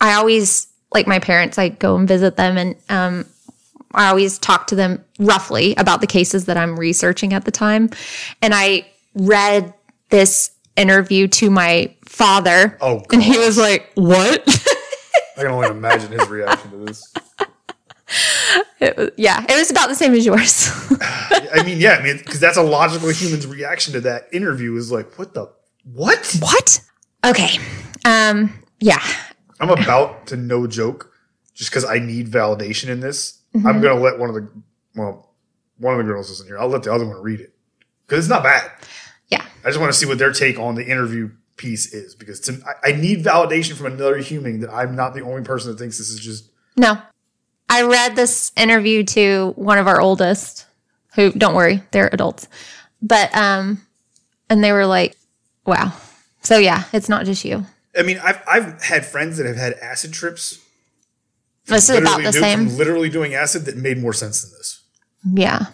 I 0.00 0.14
always, 0.14 0.68
like 0.92 1.06
my 1.06 1.18
parents, 1.18 1.58
I 1.58 1.68
go 1.70 1.96
and 1.96 2.08
visit 2.08 2.36
them 2.36 2.56
and 2.56 2.76
um, 2.88 3.26
I 3.96 4.08
always 4.08 4.38
talk 4.38 4.66
to 4.68 4.74
them 4.74 5.04
roughly 5.18 5.74
about 5.76 6.00
the 6.00 6.06
cases 6.06 6.44
that 6.44 6.56
I'm 6.56 6.78
researching 6.78 7.32
at 7.32 7.44
the 7.44 7.50
time. 7.50 7.90
And 8.42 8.52
I 8.54 8.86
read 9.14 9.72
this 10.10 10.50
interview 10.76 11.26
to 11.28 11.50
my 11.50 11.94
father. 12.04 12.76
Oh, 12.80 13.02
And 13.12 13.22
he 13.22 13.38
was 13.38 13.56
like, 13.58 13.90
What? 13.94 14.42
I 15.38 15.42
can 15.42 15.50
only 15.50 15.68
imagine 15.68 16.12
his 16.12 16.28
reaction 16.28 16.70
to 16.70 16.76
this. 16.78 17.12
It 18.78 18.96
was- 18.96 19.10
yeah, 19.16 19.44
it 19.48 19.56
was 19.56 19.70
about 19.70 19.88
the 19.88 19.94
same 19.94 20.12
as 20.14 20.24
yours. 20.24 20.70
I 21.00 21.62
mean, 21.64 21.80
yeah, 21.80 21.92
I 21.98 22.02
mean, 22.02 22.18
because 22.18 22.40
that's 22.40 22.56
a 22.56 22.62
logical 22.62 23.08
human's 23.08 23.46
reaction 23.46 23.92
to 23.94 24.00
that 24.02 24.28
interview 24.32 24.76
is 24.76 24.92
like, 24.92 25.18
what 25.18 25.34
the 25.34 25.50
what? 25.92 26.36
what? 26.40 26.80
Okay. 27.24 27.58
Um, 28.04 28.52
yeah. 28.80 29.02
I'm 29.60 29.70
about 29.70 30.26
to 30.28 30.36
no 30.36 30.66
joke, 30.66 31.10
just 31.54 31.70
because 31.70 31.84
I 31.84 31.98
need 31.98 32.28
validation 32.30 32.88
in 32.88 33.00
this. 33.00 33.40
Mm-hmm. 33.56 33.66
I'm 33.66 33.80
gonna 33.80 34.00
let 34.00 34.18
one 34.18 34.28
of 34.28 34.34
the 34.34 34.48
well, 34.94 35.30
one 35.78 35.98
of 35.98 35.98
the 35.98 36.12
girls 36.12 36.30
isn't 36.30 36.46
here. 36.46 36.58
I'll 36.58 36.68
let 36.68 36.82
the 36.82 36.92
other 36.92 37.06
one 37.06 37.22
read 37.22 37.40
it 37.40 37.54
because 38.06 38.24
it's 38.24 38.30
not 38.30 38.42
bad. 38.42 38.70
Yeah. 39.28 39.44
I 39.64 39.68
just 39.68 39.80
want 39.80 39.92
to 39.92 39.98
see 39.98 40.06
what 40.06 40.18
their 40.18 40.32
take 40.32 40.58
on 40.58 40.74
the 40.74 40.86
interview 40.86 41.30
piece 41.56 41.92
is 41.94 42.14
because 42.14 42.40
to, 42.40 42.60
I, 42.66 42.90
I 42.90 42.92
need 42.92 43.24
validation 43.24 43.74
from 43.74 43.86
another 43.86 44.18
human 44.18 44.60
that 44.60 44.70
I'm 44.70 44.94
not 44.94 45.14
the 45.14 45.22
only 45.22 45.42
person 45.42 45.70
that 45.70 45.78
thinks 45.78 45.98
this 45.98 46.10
is 46.10 46.20
just 46.20 46.50
No. 46.76 46.98
I 47.68 47.82
read 47.82 48.14
this 48.14 48.52
interview 48.56 49.02
to 49.04 49.52
one 49.56 49.78
of 49.78 49.88
our 49.88 50.00
oldest, 50.00 50.66
who 51.14 51.32
don't 51.32 51.54
worry, 51.54 51.82
they're 51.90 52.10
adults. 52.12 52.46
But 53.00 53.34
um 53.34 53.80
and 54.50 54.62
they 54.62 54.72
were 54.72 54.86
like, 54.86 55.16
Wow. 55.64 55.92
So 56.42 56.58
yeah, 56.58 56.84
it's 56.92 57.08
not 57.08 57.24
just 57.24 57.44
you. 57.44 57.64
I 57.98 58.02
mean, 58.02 58.20
I've 58.22 58.42
I've 58.46 58.82
had 58.82 59.06
friends 59.06 59.38
that 59.38 59.46
have 59.46 59.56
had 59.56 59.72
acid 59.74 60.12
trips. 60.12 60.60
This 61.66 61.90
is 61.90 61.98
about 61.98 62.22
the 62.22 62.32
same. 62.32 62.68
Literally 62.68 63.08
doing 63.08 63.34
acid 63.34 63.64
that 63.64 63.76
made 63.76 63.98
more 63.98 64.12
sense 64.12 64.42
than 64.42 64.52
this. 64.58 64.84
Yeah. 65.32 65.66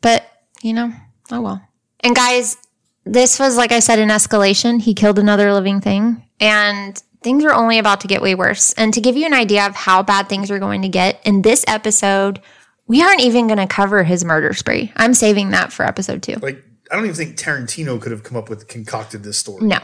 But, 0.00 0.24
you 0.62 0.72
know, 0.72 0.92
oh 1.32 1.40
well. 1.40 1.62
And 2.00 2.14
guys, 2.14 2.56
this 3.04 3.38
was, 3.38 3.56
like 3.56 3.72
I 3.72 3.80
said, 3.80 3.98
an 3.98 4.10
escalation. 4.10 4.80
He 4.80 4.94
killed 4.94 5.18
another 5.18 5.52
living 5.52 5.80
thing. 5.80 6.24
And 6.38 6.96
things 7.22 7.44
are 7.44 7.52
only 7.52 7.78
about 7.78 8.00
to 8.02 8.06
get 8.06 8.22
way 8.22 8.34
worse. 8.34 8.72
And 8.74 8.94
to 8.94 9.00
give 9.00 9.16
you 9.16 9.26
an 9.26 9.34
idea 9.34 9.66
of 9.66 9.74
how 9.74 10.02
bad 10.02 10.28
things 10.28 10.50
are 10.50 10.58
going 10.58 10.82
to 10.82 10.88
get, 10.88 11.20
in 11.24 11.42
this 11.42 11.64
episode, 11.66 12.40
we 12.86 13.02
aren't 13.02 13.22
even 13.22 13.48
going 13.48 13.58
to 13.58 13.66
cover 13.66 14.04
his 14.04 14.24
murder 14.24 14.52
spree. 14.52 14.92
I'm 14.94 15.14
saving 15.14 15.50
that 15.50 15.72
for 15.72 15.84
episode 15.84 16.22
two. 16.22 16.34
Like, 16.34 16.62
I 16.90 16.94
don't 16.94 17.04
even 17.04 17.16
think 17.16 17.36
Tarantino 17.36 18.00
could 18.00 18.12
have 18.12 18.22
come 18.22 18.36
up 18.36 18.48
with 18.48 18.68
concocted 18.68 19.24
this 19.24 19.38
story. 19.38 19.66
No. 19.66 19.78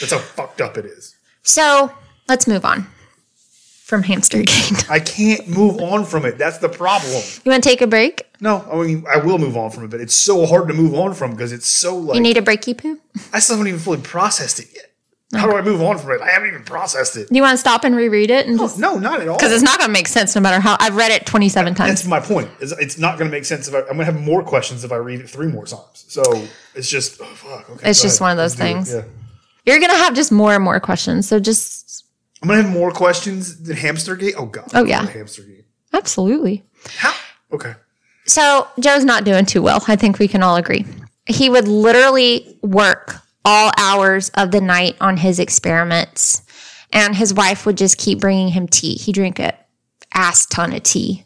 That's 0.00 0.12
how 0.12 0.18
fucked 0.18 0.60
up 0.60 0.76
it 0.76 0.84
is. 0.84 1.14
So 1.42 1.90
let's 2.28 2.46
move 2.46 2.66
on 2.66 2.86
from 3.92 4.02
Hamstergate. 4.04 4.88
I 4.90 5.00
can't 5.00 5.46
move 5.48 5.78
on 5.82 6.06
from 6.06 6.24
it. 6.24 6.38
That's 6.38 6.56
the 6.56 6.70
problem. 6.70 7.12
you 7.44 7.50
want 7.50 7.62
to 7.62 7.68
take 7.68 7.82
a 7.82 7.86
break? 7.86 8.26
No, 8.40 8.66
I 8.72 8.86
mean 8.86 9.04
I 9.06 9.18
will 9.18 9.36
move 9.36 9.54
on 9.54 9.70
from 9.70 9.84
it, 9.84 9.90
but 9.90 10.00
it's 10.00 10.14
so 10.14 10.46
hard 10.46 10.68
to 10.68 10.74
move 10.74 10.94
on 10.94 11.12
from 11.12 11.32
because 11.32 11.52
it's 11.52 11.66
so 11.66 11.94
like 11.94 12.14
You 12.14 12.22
need 12.22 12.38
a 12.38 12.40
breaky 12.40 12.74
poo? 12.74 12.98
I 13.34 13.38
still 13.40 13.56
haven't 13.56 13.68
even 13.68 13.80
fully 13.80 14.00
processed 14.00 14.60
it 14.60 14.68
yet. 14.74 14.92
How 15.38 15.46
do 15.46 15.56
I 15.58 15.60
move 15.60 15.82
on 15.82 15.98
from 15.98 16.12
it? 16.12 16.22
I 16.22 16.30
haven't 16.30 16.48
even 16.48 16.62
processed 16.64 17.18
it. 17.18 17.28
Do 17.28 17.34
you 17.36 17.42
want 17.42 17.52
to 17.52 17.58
stop 17.58 17.84
and 17.84 17.94
reread 17.94 18.30
it 18.30 18.46
and 18.46 18.58
just 18.58 18.78
No, 18.78 18.96
not 18.98 19.20
at 19.20 19.28
all. 19.28 19.36
because 19.36 19.52
it's 19.52 19.62
not 19.62 19.78
going 19.78 19.88
to 19.88 19.92
make 19.92 20.08
sense 20.08 20.34
no 20.34 20.40
matter 20.40 20.58
how 20.58 20.78
I've 20.80 20.96
read 20.96 21.10
it 21.10 21.26
27 21.26 21.74
times. 21.74 21.90
That's 21.90 22.06
my 22.06 22.20
point. 22.20 22.48
It's, 22.60 22.72
it's 22.72 22.96
not 22.96 23.18
going 23.18 23.30
to 23.30 23.36
make 23.36 23.44
sense 23.44 23.68
if 23.68 23.74
I, 23.74 23.80
I'm 23.80 23.84
going 23.96 23.98
to 23.98 24.04
have 24.06 24.18
more 24.20 24.42
questions 24.42 24.84
if 24.84 24.92
I 24.92 24.96
read 24.96 25.20
it 25.20 25.28
three 25.28 25.48
more 25.48 25.66
times. 25.66 26.06
So 26.08 26.22
it's 26.74 26.88
just 26.88 27.20
oh, 27.20 27.24
fuck. 27.26 27.68
Okay, 27.68 27.90
It's 27.90 28.00
just 28.00 28.20
ahead. 28.20 28.24
one 28.24 28.30
of 28.32 28.36
those 28.38 28.58
Let's 28.58 28.90
things. 28.90 28.94
Yeah. 28.94 29.04
You're 29.66 29.80
going 29.80 29.90
to 29.92 29.98
have 29.98 30.14
just 30.14 30.32
more 30.32 30.54
and 30.54 30.64
more 30.64 30.80
questions. 30.80 31.28
So 31.28 31.38
just 31.38 32.04
I'm 32.42 32.48
to 32.48 32.56
have 32.56 32.68
more 32.72 32.90
questions 32.90 33.62
than 33.62 33.76
Hamstergate. 33.76 34.34
Oh 34.36 34.46
god. 34.46 34.70
Oh, 34.74 34.84
yeah. 34.84 35.06
Hamstergate. 35.06 35.64
absolutely. 35.92 36.64
How? 36.96 37.14
Okay. 37.52 37.74
So 38.26 38.68
Joe's 38.80 39.04
not 39.04 39.24
doing 39.24 39.46
too 39.46 39.62
well. 39.62 39.82
I 39.88 39.96
think 39.96 40.18
we 40.18 40.28
can 40.28 40.42
all 40.42 40.56
agree. 40.56 40.84
He 41.26 41.48
would 41.50 41.68
literally 41.68 42.58
work 42.62 43.16
all 43.44 43.70
hours 43.78 44.30
of 44.30 44.50
the 44.50 44.60
night 44.60 44.96
on 45.00 45.16
his 45.16 45.38
experiments, 45.40 46.42
and 46.92 47.14
his 47.14 47.32
wife 47.34 47.66
would 47.66 47.76
just 47.76 47.98
keep 47.98 48.20
bringing 48.20 48.48
him 48.48 48.66
tea. 48.68 48.94
He 48.94 49.12
drank 49.12 49.38
a 49.38 49.56
ass 50.14 50.46
ton 50.46 50.72
of 50.72 50.82
tea, 50.82 51.24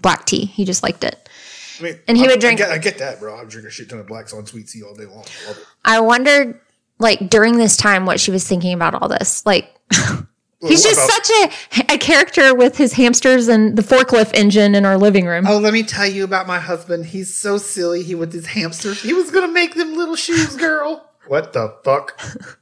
black 0.00 0.24
tea. 0.26 0.44
He 0.44 0.64
just 0.64 0.82
liked 0.82 1.02
it. 1.04 1.28
I 1.78 1.82
mean, 1.82 1.98
And 2.08 2.16
he 2.16 2.24
I- 2.24 2.28
would 2.28 2.40
drink- 2.40 2.60
I 2.60 2.64
get, 2.64 2.72
I 2.72 2.78
get 2.78 2.98
that, 2.98 3.20
bro. 3.20 3.36
I 3.36 3.44
drink 3.44 3.66
a 3.66 3.70
shit 3.70 3.88
ton 3.88 3.98
of 4.00 4.06
blacks 4.06 4.32
on 4.32 4.44
sweet 4.46 4.68
tea 4.68 4.82
all 4.82 4.94
day 4.94 5.04
long. 5.06 5.24
I 5.44 5.48
love 5.48 5.58
it. 5.58 5.64
I 5.84 6.00
wondered, 6.00 6.60
like 6.98 7.30
during 7.30 7.56
this 7.58 7.76
time, 7.76 8.06
what 8.06 8.18
she 8.20 8.30
was 8.32 8.46
thinking 8.46 8.72
about 8.74 8.94
all 8.94 9.08
this. 9.08 9.44
Like 9.46 9.72
he's 10.60 10.82
just 10.82 10.94
about- 10.98 11.24
such 11.24 11.30
a 11.88 11.94
a 11.94 11.98
character 11.98 12.54
with 12.54 12.76
his 12.76 12.94
hamsters 12.94 13.48
and 13.48 13.76
the 13.76 13.82
forklift 13.82 14.34
engine 14.34 14.74
in 14.74 14.84
our 14.84 14.98
living 14.98 15.26
room. 15.26 15.46
Oh, 15.46 15.58
let 15.58 15.72
me 15.72 15.82
tell 15.82 16.06
you 16.06 16.24
about 16.24 16.46
my 16.46 16.58
husband. 16.58 17.06
He's 17.06 17.34
so 17.34 17.58
silly. 17.58 18.02
He 18.02 18.14
with 18.14 18.32
his 18.32 18.46
hamsters. 18.46 19.00
He 19.02 19.12
was 19.14 19.30
gonna 19.30 19.48
make 19.52 19.74
them 19.74 19.94
little 19.96 20.16
shoes, 20.16 20.56
girl. 20.56 21.10
What 21.26 21.52
the 21.52 21.74
fuck? 21.84 22.18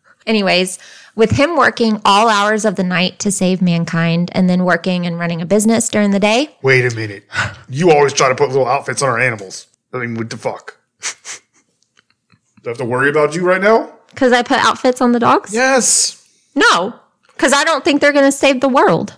Anyways, 0.27 0.79
with 1.15 1.31
him 1.31 1.57
working 1.57 2.01
all 2.05 2.29
hours 2.29 2.65
of 2.65 2.75
the 2.75 2.83
night 2.83 3.21
to 3.21 3.31
save 3.31 3.63
mankind 3.63 4.29
and 4.35 4.51
then 4.51 4.65
working 4.65 5.07
and 5.07 5.19
running 5.19 5.41
a 5.41 5.47
business 5.47 5.89
during 5.89 6.11
the 6.11 6.19
day, 6.19 6.57
Wait 6.63 6.85
a 6.85 6.95
minute. 6.97 7.25
You 7.69 7.93
always 7.93 8.13
try 8.13 8.29
to 8.29 8.35
put 8.35 8.49
little 8.49 8.67
outfits 8.67 9.03
on 9.03 9.09
our 9.09 9.19
animals. 9.21 9.69
I 9.93 9.99
mean, 9.99 10.17
what 10.17 10.29
the 10.31 10.37
fuck? 10.37 10.79
Do 12.63 12.67
I 12.67 12.69
have 12.71 12.79
to 12.79 12.85
worry 12.85 13.09
about 13.09 13.35
you 13.37 13.47
right 13.47 13.61
now? 13.63 13.93
because 14.11 14.33
I 14.33 14.43
put 14.43 14.57
outfits 14.59 15.01
on 15.01 15.13
the 15.13 15.21
dogs? 15.21 15.53
Yes. 15.55 16.27
No, 16.55 16.99
because 17.37 17.53
I 17.53 17.65
don't 17.65 17.85
think 17.85 18.01
they're 18.01 18.13
going 18.13 18.25
to 18.25 18.33
save 18.33 18.61
the 18.61 18.69
world. 18.69 19.17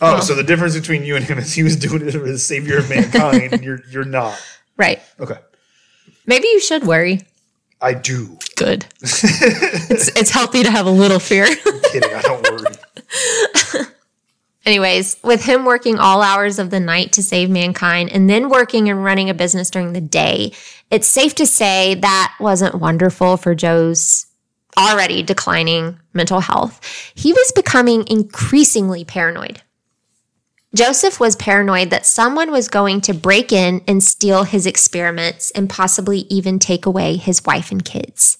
Oh, 0.00 0.20
so 0.20 0.34
the 0.34 0.44
difference 0.44 0.74
between 0.74 1.04
you 1.04 1.16
and 1.16 1.24
him 1.24 1.38
is 1.38 1.52
he 1.54 1.62
was 1.62 1.76
doing 1.76 2.02
it 2.02 2.14
as 2.14 2.14
the 2.14 2.38
savior 2.38 2.78
of 2.78 2.88
mankind, 2.88 3.52
and 3.52 3.64
you're 3.64 3.80
you're 3.90 4.04
not. 4.04 4.40
Right. 4.76 5.02
Okay. 5.18 5.36
Maybe 6.24 6.46
you 6.46 6.60
should 6.60 6.84
worry. 6.84 7.22
I 7.80 7.94
do. 7.94 8.38
Good. 8.54 8.86
it's, 9.00 10.06
it's 10.16 10.30
healthy 10.30 10.62
to 10.62 10.70
have 10.70 10.86
a 10.86 10.90
little 10.90 11.18
fear. 11.18 11.48
Kidding. 11.90 12.14
I 12.14 12.22
don't 12.22 12.48
worry. 12.48 13.86
Anyways, 14.64 15.16
with 15.24 15.44
him 15.44 15.64
working 15.64 15.98
all 15.98 16.22
hours 16.22 16.60
of 16.60 16.70
the 16.70 16.78
night 16.78 17.10
to 17.14 17.24
save 17.24 17.50
mankind 17.50 18.12
and 18.12 18.30
then 18.30 18.50
working 18.50 18.88
and 18.88 19.02
running 19.02 19.28
a 19.28 19.34
business 19.34 19.68
during 19.68 19.94
the 19.94 20.00
day, 20.00 20.52
it's 20.92 21.08
safe 21.08 21.34
to 21.34 21.46
say 21.46 21.96
that 21.96 22.36
wasn't 22.38 22.76
wonderful 22.76 23.36
for 23.36 23.56
Joe's 23.56 24.26
already 24.78 25.22
declining 25.22 25.98
mental 26.12 26.40
health. 26.40 26.80
He 27.14 27.32
was 27.32 27.52
becoming 27.52 28.06
increasingly 28.08 29.04
paranoid. 29.04 29.62
Joseph 30.74 31.18
was 31.18 31.34
paranoid 31.34 31.90
that 31.90 32.06
someone 32.06 32.50
was 32.50 32.68
going 32.68 33.00
to 33.02 33.14
break 33.14 33.52
in 33.52 33.82
and 33.88 34.02
steal 34.02 34.44
his 34.44 34.66
experiments 34.66 35.50
and 35.52 35.68
possibly 35.68 36.20
even 36.30 36.58
take 36.58 36.84
away 36.86 37.16
his 37.16 37.44
wife 37.44 37.72
and 37.72 37.84
kids. 37.84 38.38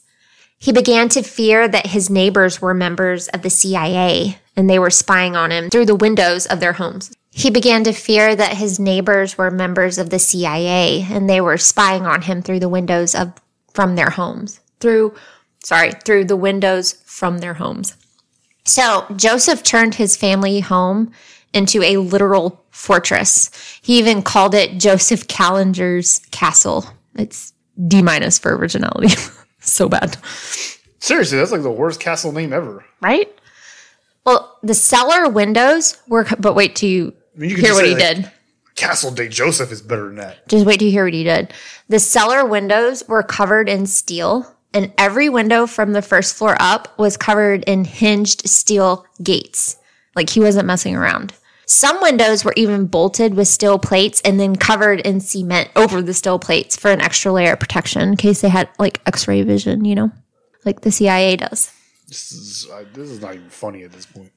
He 0.59 0.73
began 0.73 1.09
to 1.11 1.23
fear 1.23 1.67
that 1.69 1.87
his 1.87 2.11
neighbors 2.11 2.61
were 2.61 2.75
members 2.75 3.29
of 3.29 3.43
the 3.43 3.51
CIA 3.51 4.39
and 4.57 4.69
they 4.69 4.79
were 4.79 4.91
spying 4.91 5.37
on 5.37 5.51
him 5.51 5.71
through 5.71 5.87
the 5.87 5.95
windows 5.95 6.47
of 6.47 6.61
their 6.61 6.75
homes. 6.75 7.13
He 7.31 7.49
began 7.49 7.85
to 7.85 7.93
fear 7.93 8.35
that 8.35 8.57
his 8.57 8.81
neighbors 8.81 9.39
were 9.39 9.51
members 9.51 9.99
of 9.99 10.11
the 10.11 10.19
CIA 10.19 11.07
and 11.11 11.31
they 11.31 11.41
were 11.41 11.59
spying 11.59 12.07
on 12.07 12.23
him 12.23 12.43
through 12.43 12.61
the 12.61 12.69
windows 12.69 13.15
of 13.15 13.33
from 13.73 13.95
their 13.95 14.11
homes. 14.11 14.61
Through 14.81 15.15
sorry, 15.65 15.93
through 16.05 16.25
the 16.25 16.37
windows 16.37 16.93
from 17.05 17.39
their 17.39 17.55
homes. 17.55 17.95
So, 18.65 19.07
Joseph 19.17 19.63
turned 19.63 19.95
his 19.95 20.17
family 20.17 20.61
home 20.61 21.13
into 21.55 21.83
a 21.83 21.97
literal 21.97 22.63
fortress. 22.71 23.51
He 23.83 23.99
even 23.99 24.23
called 24.23 24.55
it 24.55 24.79
Joseph 24.79 25.27
Kallinger's 25.27 26.21
castle. 26.31 26.85
It's 27.15 27.53
D 27.87 28.03
minus 28.03 28.39
for 28.39 28.55
originality. 28.57 29.15
so 29.61 29.89
bad. 29.89 30.17
Seriously, 30.99 31.39
that's 31.39 31.53
like 31.53 31.63
the 31.63 31.71
worst 31.71 32.01
castle 32.01 32.33
name 32.33 32.53
ever. 32.53 32.85
right? 33.01 33.33
Well, 34.27 34.59
the 34.63 34.75
cellar 34.75 35.31
windows 35.31 35.97
were, 36.07 36.27
but 36.39 36.55
wait 36.55 36.77
till 36.77 36.91
you 36.91 37.15
mean, 37.35 37.49
you 37.51 37.57
hear 37.57 37.73
what 37.73 37.81
say, 37.85 37.89
he 37.89 37.95
like- 37.95 38.17
did. 38.17 38.33
Castle 38.77 39.11
Day 39.11 39.27
Joseph 39.29 39.73
is 39.73 39.83
better 39.83 40.07
than 40.07 40.17
that. 40.17 40.47
Just 40.49 40.65
wait 40.67 40.79
till 40.79 40.87
you 40.87 40.93
hear 40.93 41.05
what 41.05 41.15
he 41.15 41.25
did. 41.25 41.53
The 41.89 41.99
cellar 41.99 42.45
windows 42.45 43.03
were 43.09 43.25
covered 43.25 43.69
in 43.69 43.87
steel, 43.87 44.55
and 44.75 44.93
every 44.99 45.29
window 45.29 45.67
from 45.67 45.93
the 45.93 46.03
first 46.03 46.37
floor 46.37 46.57
up 46.61 46.99
was 46.99 47.17
covered 47.17 47.65
in 47.65 47.85
hinged 47.85 48.49
steel 48.49 49.07
gates. 49.23 49.77
Like 50.15 50.31
he 50.31 50.41
wasn't 50.41 50.67
messing 50.67 50.97
around. 50.97 51.33
Some 51.67 52.01
windows 52.01 52.45
were 52.45 52.55
even 52.57 52.87
bolted 52.87 53.35
with 53.35 53.47
steel 53.47 53.79
plates 53.79 54.23
and 54.25 54.41
then 54.41 54.57
covered 54.57 55.01
in 55.01 55.21
cement 55.21 55.71
over 55.77 56.01
the 56.01 56.15
steel 56.15 56.39
plates 56.39 56.77
for 56.77 56.91
an 56.91 57.03
extra 57.03 57.31
layer 57.31 57.53
of 57.53 57.61
protection 57.61 58.01
in 58.03 58.17
case 58.17 58.41
they 58.41 58.49
had 58.49 58.71
like 58.79 59.03
x 59.07 59.29
ray 59.29 59.43
vision, 59.43 59.85
you 59.85 59.95
know, 59.95 60.11
like 60.65 60.81
the 60.81 60.91
CIA 60.91 61.37
does. 61.37 61.73
This 62.07 62.33
is 62.33 62.69
uh, 62.73 62.85
this 62.95 63.11
is 63.11 63.21
not 63.21 63.35
even 63.35 63.51
funny 63.51 63.83
at 63.83 63.93
this 63.93 64.07
point. 64.07 64.33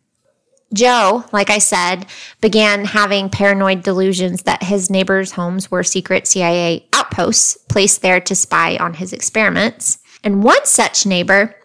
Joe, 0.74 1.26
like 1.32 1.50
I 1.50 1.58
said, 1.58 2.06
began 2.40 2.86
having 2.86 3.30
paranoid 3.30 3.84
delusions 3.84 4.44
that 4.44 4.64
his 4.64 4.90
neighbors' 4.90 5.32
homes 5.32 5.70
were 5.70 5.84
secret 5.84 6.28
CIA 6.28 6.86
outposts 6.94 7.58
placed 7.70 8.02
there 8.02 8.22
to 8.22 8.36
spy 8.36 8.78
on 8.78 8.94
his 8.94 9.12
experiments. 9.12 10.00
And 10.24 10.44
one 10.44 10.66
such 10.66 11.06
neighbor 11.06 11.56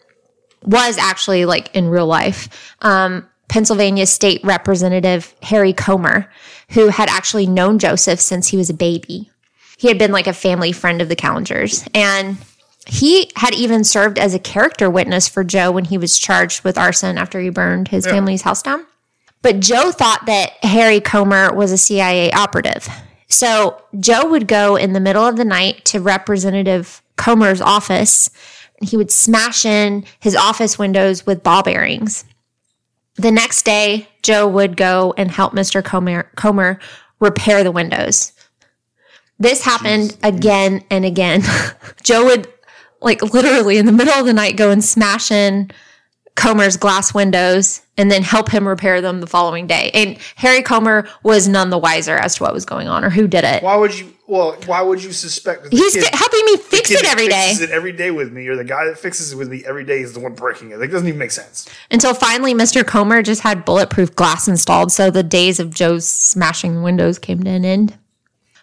was 0.63 0.99
actually 0.99 1.45
like 1.45 1.75
in 1.75 1.89
real 1.89 2.07
life, 2.07 2.75
um, 2.83 3.29
Pennsylvania 3.49 4.07
State 4.07 4.41
Representative 4.43 5.35
Harry 5.43 5.73
Comer, 5.73 6.31
who 6.71 6.89
had 6.89 7.09
actually 7.09 7.47
known 7.47 7.79
Joseph 7.79 8.21
since 8.21 8.49
he 8.49 8.57
was 8.57 8.71
a 8.71 8.75
baby. 8.75 9.31
He 9.79 9.89
had 9.89 9.99
been 9.99 10.11
like 10.11 10.27
a 10.27 10.33
family 10.33 10.73
friend 10.73 11.01
of 11.01 11.09
the 11.09 11.17
Kallingers. 11.17 11.87
And 11.95 12.39
he 12.87 13.31
had 13.37 13.55
even 13.55 13.85
served 13.85 14.19
as 14.19 14.35
a 14.35 14.39
character 14.39 14.89
witness 14.89 15.29
for 15.29 15.45
Joe 15.45 15.71
when 15.71 15.85
he 15.85 15.99
was 15.99 16.19
charged 16.19 16.65
with 16.65 16.79
arson 16.79 17.19
after 17.19 17.41
he 17.41 17.51
burned 17.51 17.89
his 17.89 18.07
family's 18.07 18.43
house 18.43 18.63
down. 18.63 18.87
But 19.43 19.61
Joe 19.61 19.93
thought 19.93 20.27
that 20.27 20.53
Harry 20.63 21.01
Comer 21.01 21.53
was 21.53 21.73
a 21.73 21.79
CIA 21.79 22.33
operative. 22.33 22.89
So 23.29 23.83
Joe 23.99 24.29
would 24.31 24.49
go 24.49 24.77
in 24.77 24.93
the 24.93 25.01
middle 25.01 25.25
of 25.25 25.37
the 25.37 25.45
night 25.45 25.85
to 25.87 26.01
Representative 26.01 27.03
Comer's 27.17 27.61
office. 27.61 28.31
And 28.79 28.89
he 28.89 28.97
would 28.97 29.11
smash 29.11 29.65
in 29.65 30.05
his 30.21 30.37
office 30.37 30.79
windows 30.79 31.27
with 31.27 31.43
ball 31.43 31.63
bearings. 31.63 32.25
The 33.17 33.33
next 33.33 33.65
day, 33.65 34.09
Joe 34.23 34.47
would 34.47 34.77
go 34.77 35.15
and 35.17 35.31
help 35.31 35.55
Mr. 35.55 35.83
Comer, 35.83 36.31
Comer 36.37 36.79
repair 37.19 37.65
the 37.65 37.73
windows. 37.73 38.33
This 39.39 39.63
happened 39.63 40.17
again 40.23 40.85
and 40.91 41.05
again. 41.05 41.43
Joe 42.03 42.25
would, 42.27 42.53
like, 43.01 43.23
literally 43.23 43.79
in 43.79 43.87
the 43.87 43.93
middle 43.93 44.15
of 44.15 44.27
the 44.27 44.33
night, 44.33 44.57
go 44.57 44.71
and 44.71 44.85
smash 44.85 45.31
in 45.31 45.71
Comer's 46.37 46.77
glass 46.77 47.13
windows 47.13 47.81
and 47.99 48.11
then 48.11 48.23
help 48.23 48.51
him 48.51 48.69
repair 48.69 49.01
them 49.01 49.21
the 49.21 49.27
following 49.27 49.67
day. 49.67 49.91
And 49.95 50.19
Harry 50.37 50.63
Comer 50.63 51.09
was 51.23 51.49
none 51.49 51.71
the 51.71 51.79
wiser 51.79 52.15
as 52.17 52.37
to 52.37 52.43
what 52.45 52.53
was 52.53 52.65
going 52.65 52.89
on 52.89 53.05
or 53.05 53.11
who 53.11 53.27
did 53.27 53.43
it. 53.43 53.63
Why 53.63 53.75
would 53.77 53.99
you? 53.99 54.13
Well, 54.29 54.57
why 54.67 54.83
would 54.83 55.03
you 55.03 55.13
suspect? 55.13 55.63
That 55.65 55.73
He's 55.73 55.95
kid- 55.95 56.05
fi- 56.05 56.17
helping 56.17 56.45
me 56.47 56.57
fix 56.57 56.91
it 56.91 57.05
every 57.05 57.29
day 57.29 57.49
fixes 57.51 57.61
it 57.63 57.71
every 57.71 57.93
day 57.93 58.11
with 58.11 58.33
me, 58.33 58.49
or 58.49 58.57
the 58.57 58.65
guy 58.65 58.85
that 58.87 58.99
fixes 58.99 59.33
it 59.33 59.37
with 59.37 59.49
me 59.49 59.63
every 59.65 59.85
day 59.85 60.01
is 60.01 60.15
the 60.15 60.21
one 60.21 60.35
breaking 60.35 60.73
it. 60.73 60.79
Like, 60.79 60.89
it 60.89 60.93
doesn't 60.93 61.07
even 61.07 61.19
make 61.19 61.31
sense. 61.31 61.69
until 61.93 62.13
finally 62.13 62.53
Mr. 62.53 62.85
Comer 62.85 63.23
just 63.23 63.43
had 63.43 63.65
bulletproof 63.65 64.15
glass 64.17 64.49
installed. 64.49 64.91
So 64.91 65.11
the 65.13 65.23
days 65.23 65.61
of 65.61 65.73
Joe's 65.73 66.09
smashing 66.09 66.83
windows 66.83 67.19
came 67.21 67.43
to 67.45 67.51
an 67.51 67.65
end. 67.65 67.97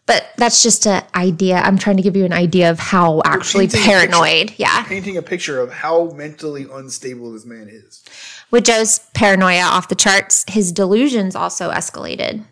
But 0.05 0.31
that's 0.35 0.61
just 0.61 0.85
an 0.85 1.03
idea. 1.15 1.55
I'm 1.55 1.77
trying 1.77 1.95
to 1.97 2.03
give 2.03 2.17
you 2.17 2.25
an 2.25 2.33
idea 2.33 2.69
of 2.69 2.77
how 2.77 3.21
actually 3.25 3.65
a 3.65 3.69
picture. 3.69 3.85
paranoid. 3.85 4.53
Yeah. 4.57 4.83
Painting 4.83 5.15
a 5.15 5.21
picture 5.21 5.61
of 5.61 5.71
how 5.71 6.11
mentally 6.11 6.65
unstable 6.71 7.31
this 7.31 7.45
man 7.45 7.69
is. 7.69 8.03
With 8.51 8.65
Joe's 8.65 8.99
paranoia 9.13 9.61
off 9.61 9.87
the 9.87 9.95
charts, 9.95 10.43
his 10.49 10.71
delusions 10.71 11.35
also 11.35 11.71
escalated. 11.71 12.43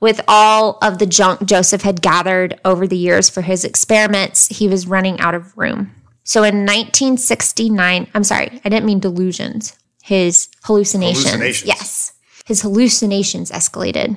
With 0.00 0.20
all 0.28 0.78
of 0.80 0.98
the 0.98 1.06
junk 1.06 1.44
Joseph 1.44 1.82
had 1.82 2.00
gathered 2.00 2.60
over 2.64 2.86
the 2.86 2.96
years 2.96 3.28
for 3.28 3.42
his 3.42 3.64
experiments, 3.64 4.46
he 4.46 4.68
was 4.68 4.86
running 4.86 5.18
out 5.18 5.34
of 5.34 5.58
room. 5.58 5.92
So 6.22 6.44
in 6.44 6.58
1969, 6.58 8.06
I'm 8.14 8.24
sorry, 8.24 8.60
I 8.64 8.68
didn't 8.68 8.86
mean 8.86 9.00
delusions, 9.00 9.76
his 10.02 10.48
hallucinations. 10.62 11.26
Hallucinations. 11.26 11.66
Yes. 11.66 12.12
His 12.44 12.62
hallucinations 12.62 13.50
escalated. 13.50 14.16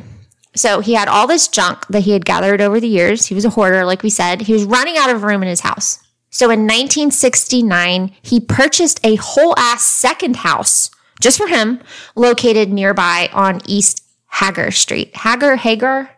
So 0.56 0.82
he 0.82 0.94
had 0.94 1.08
all 1.08 1.28
this 1.28 1.48
junk 1.48 1.88
that 1.88 2.02
he 2.02 2.12
had 2.12 2.26
gathered 2.26 2.62
over 2.62 2.80
the 2.80 2.88
years. 2.88 3.28
He 3.28 3.36
was 3.36 3.46
a 3.46 3.52
hoarder, 3.52 3.86
like 3.86 4.04
we 4.04 4.10
said. 4.10 4.42
He 4.42 4.54
was 4.54 4.66
running 4.66 4.98
out 4.98 5.10
of 5.10 5.24
room 5.24 5.42
in 5.42 5.50
his 5.50 5.62
house. 5.62 6.00
So 6.30 6.46
in 6.46 6.62
1969, 6.62 8.14
he 8.22 8.40
purchased 8.40 9.00
a 9.04 9.16
whole 9.16 9.54
ass 9.58 9.86
second 9.86 10.38
house 10.38 10.90
just 11.22 11.38
for 11.38 11.48
him, 11.48 11.80
located 12.16 12.72
nearby 12.72 13.30
on 13.32 13.62
East 13.66 14.04
Hager 14.32 14.72
Street. 14.72 15.16
Hager, 15.16 15.56
Hager, 15.56 16.10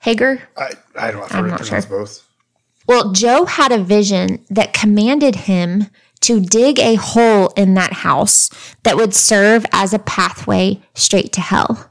Hager. 0.00 0.42
I, 0.56 0.72
I 0.96 1.10
don't 1.10 1.32
know. 1.32 1.38
It 1.38 1.48
not 1.48 1.60
pronounced 1.60 1.88
both. 1.88 2.26
Well, 2.86 3.12
Joe 3.12 3.44
had 3.44 3.70
a 3.70 3.82
vision 3.82 4.44
that 4.50 4.72
commanded 4.72 5.36
him 5.36 5.86
to 6.22 6.40
dig 6.40 6.78
a 6.78 6.96
hole 6.96 7.48
in 7.56 7.74
that 7.74 7.92
house 7.92 8.50
that 8.82 8.96
would 8.96 9.14
serve 9.14 9.64
as 9.72 9.94
a 9.94 9.98
pathway 9.98 10.80
straight 10.94 11.32
to 11.34 11.40
hell. 11.40 11.90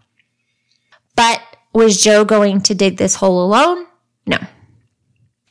But 1.16 1.42
was 1.80 2.02
Joe 2.02 2.26
going 2.26 2.62
to 2.62 2.76
dig 2.76 2.98
this 2.98 3.16
hole 3.16 3.44
alone? 3.44 3.88
No. 4.28 4.38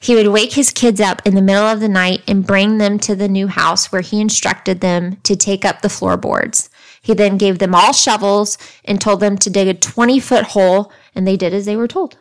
He 0.01 0.15
would 0.15 0.29
wake 0.29 0.53
his 0.53 0.71
kids 0.71 1.01
up 1.01 1.23
in 1.25 1.35
the 1.35 1.43
middle 1.43 1.65
of 1.65 1.81
the 1.81 1.89
night 1.89 2.23
and 2.29 2.47
bring 2.47 2.79
them 2.79 2.99
to 3.01 3.17
the 3.17 3.29
new 3.29 3.49
house 3.49 3.91
where 3.91 4.01
he 4.01 4.21
instructed 4.21 4.81
them 4.81 5.17
to 5.25 5.35
take 5.35 5.65
up 5.65 5.81
the 5.83 5.89
floorboards. 5.89 6.71
He 7.03 7.15
then 7.15 7.39
gave 7.39 7.59
them 7.59 7.75
all 7.75 7.93
shovels 7.93 8.59
and 8.85 9.01
told 9.01 9.21
them 9.21 9.37
to 9.39 9.51
dig 9.51 9.67
a 9.67 9.75
20 9.75 10.21
foot 10.21 10.45
hole, 10.45 10.93
and 11.15 11.27
they 11.27 11.37
did 11.37 11.53
as 11.53 11.65
they 11.67 11.77
were 11.77 11.89
told. 11.89 12.17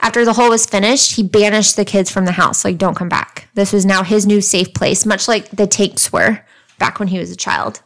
After 0.00 0.24
the 0.24 0.32
hole 0.32 0.50
was 0.50 0.66
finished, 0.66 1.16
he 1.16 1.22
banished 1.22 1.76
the 1.76 1.84
kids 1.84 2.10
from 2.10 2.24
the 2.24 2.32
house, 2.32 2.64
like, 2.64 2.78
don't 2.78 2.96
come 2.96 3.08
back. 3.08 3.48
This 3.54 3.72
was 3.72 3.84
now 3.84 4.02
his 4.02 4.26
new 4.26 4.40
safe 4.40 4.72
place, 4.72 5.04
much 5.04 5.28
like 5.28 5.50
the 5.50 5.66
tanks 5.66 6.12
were 6.12 6.40
back 6.78 6.98
when 6.98 7.08
he 7.08 7.18
was 7.18 7.30
a 7.30 7.36
child. 7.36 7.82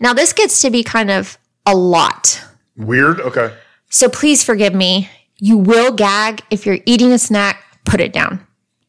Now, 0.00 0.12
this 0.12 0.32
gets 0.32 0.60
to 0.62 0.70
be 0.70 0.82
kind 0.82 1.10
of 1.10 1.38
a 1.64 1.76
lot. 1.76 2.42
Weird. 2.76 3.20
Okay. 3.20 3.54
So 3.90 4.08
please 4.08 4.42
forgive 4.42 4.74
me. 4.74 5.10
You 5.36 5.58
will 5.58 5.92
gag 5.92 6.42
if 6.50 6.64
you're 6.64 6.78
eating 6.86 7.12
a 7.12 7.18
snack, 7.18 7.62
put 7.84 8.00
it 8.00 8.12
down. 8.12 8.46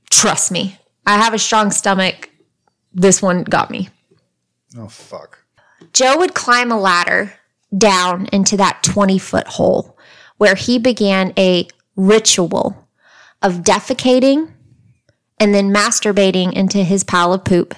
Trust 0.10 0.52
me. 0.52 0.78
I 1.06 1.18
have 1.18 1.34
a 1.34 1.40
strong 1.40 1.72
stomach. 1.72 2.30
This 2.94 3.22
one 3.22 3.44
got 3.44 3.72
me. 3.72 3.90
Oh 4.78 4.88
fuck. 4.88 5.40
Joe 5.94 6.18
would 6.18 6.34
climb 6.34 6.72
a 6.72 6.80
ladder 6.80 7.34
down 7.76 8.28
into 8.28 8.58
that 8.58 8.84
20 8.84 9.18
foot 9.18 9.48
hole 9.48 9.98
where 10.38 10.56
he 10.56 10.78
began 10.78 11.34
a 11.38 11.68
ritual 11.96 12.88
of 13.42 13.62
defecating 13.62 14.52
and 15.40 15.56
then 15.56 15.74
masturbating 15.74 16.54
into 16.54 16.84
his 16.84 17.04
pile 17.04 17.34
of 17.34 17.44
poop 17.44 17.74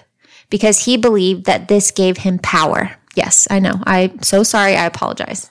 because 0.49 0.85
he 0.85 0.97
believed 0.97 1.45
that 1.45 1.67
this 1.67 1.91
gave 1.91 2.17
him 2.17 2.37
power. 2.39 2.91
Yes, 3.15 3.47
I 3.49 3.59
know. 3.59 3.81
I'm 3.85 4.21
so 4.21 4.43
sorry. 4.43 4.75
I 4.75 4.85
apologize. 4.85 5.49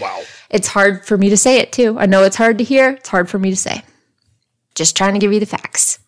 Wow. 0.00 0.22
It's 0.50 0.68
hard 0.68 1.04
for 1.04 1.18
me 1.18 1.28
to 1.30 1.36
say 1.36 1.58
it 1.58 1.72
too. 1.72 1.98
I 1.98 2.06
know 2.06 2.24
it's 2.24 2.36
hard 2.36 2.58
to 2.58 2.64
hear, 2.64 2.90
it's 2.90 3.08
hard 3.08 3.28
for 3.28 3.38
me 3.38 3.50
to 3.50 3.56
say. 3.56 3.82
Just 4.74 4.96
trying 4.96 5.14
to 5.14 5.18
give 5.18 5.32
you 5.32 5.40
the 5.40 5.46
facts. 5.46 5.98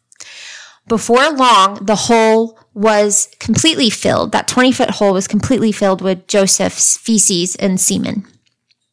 Before 0.89 1.31
long, 1.31 1.85
the 1.85 1.97
hole 1.97 2.59
was 2.75 3.29
completely 3.39 3.91
filled. 3.91 4.33
That 4.33 4.49
20 4.49 4.73
foot 4.73 4.91
hole 4.91 5.13
was 5.13 5.29
completely 5.29 5.73
filled 5.73 6.01
with 6.01 6.27
Joseph's 6.27 6.97
feces 6.97 7.55
and 7.57 7.81
semen. 7.81 8.27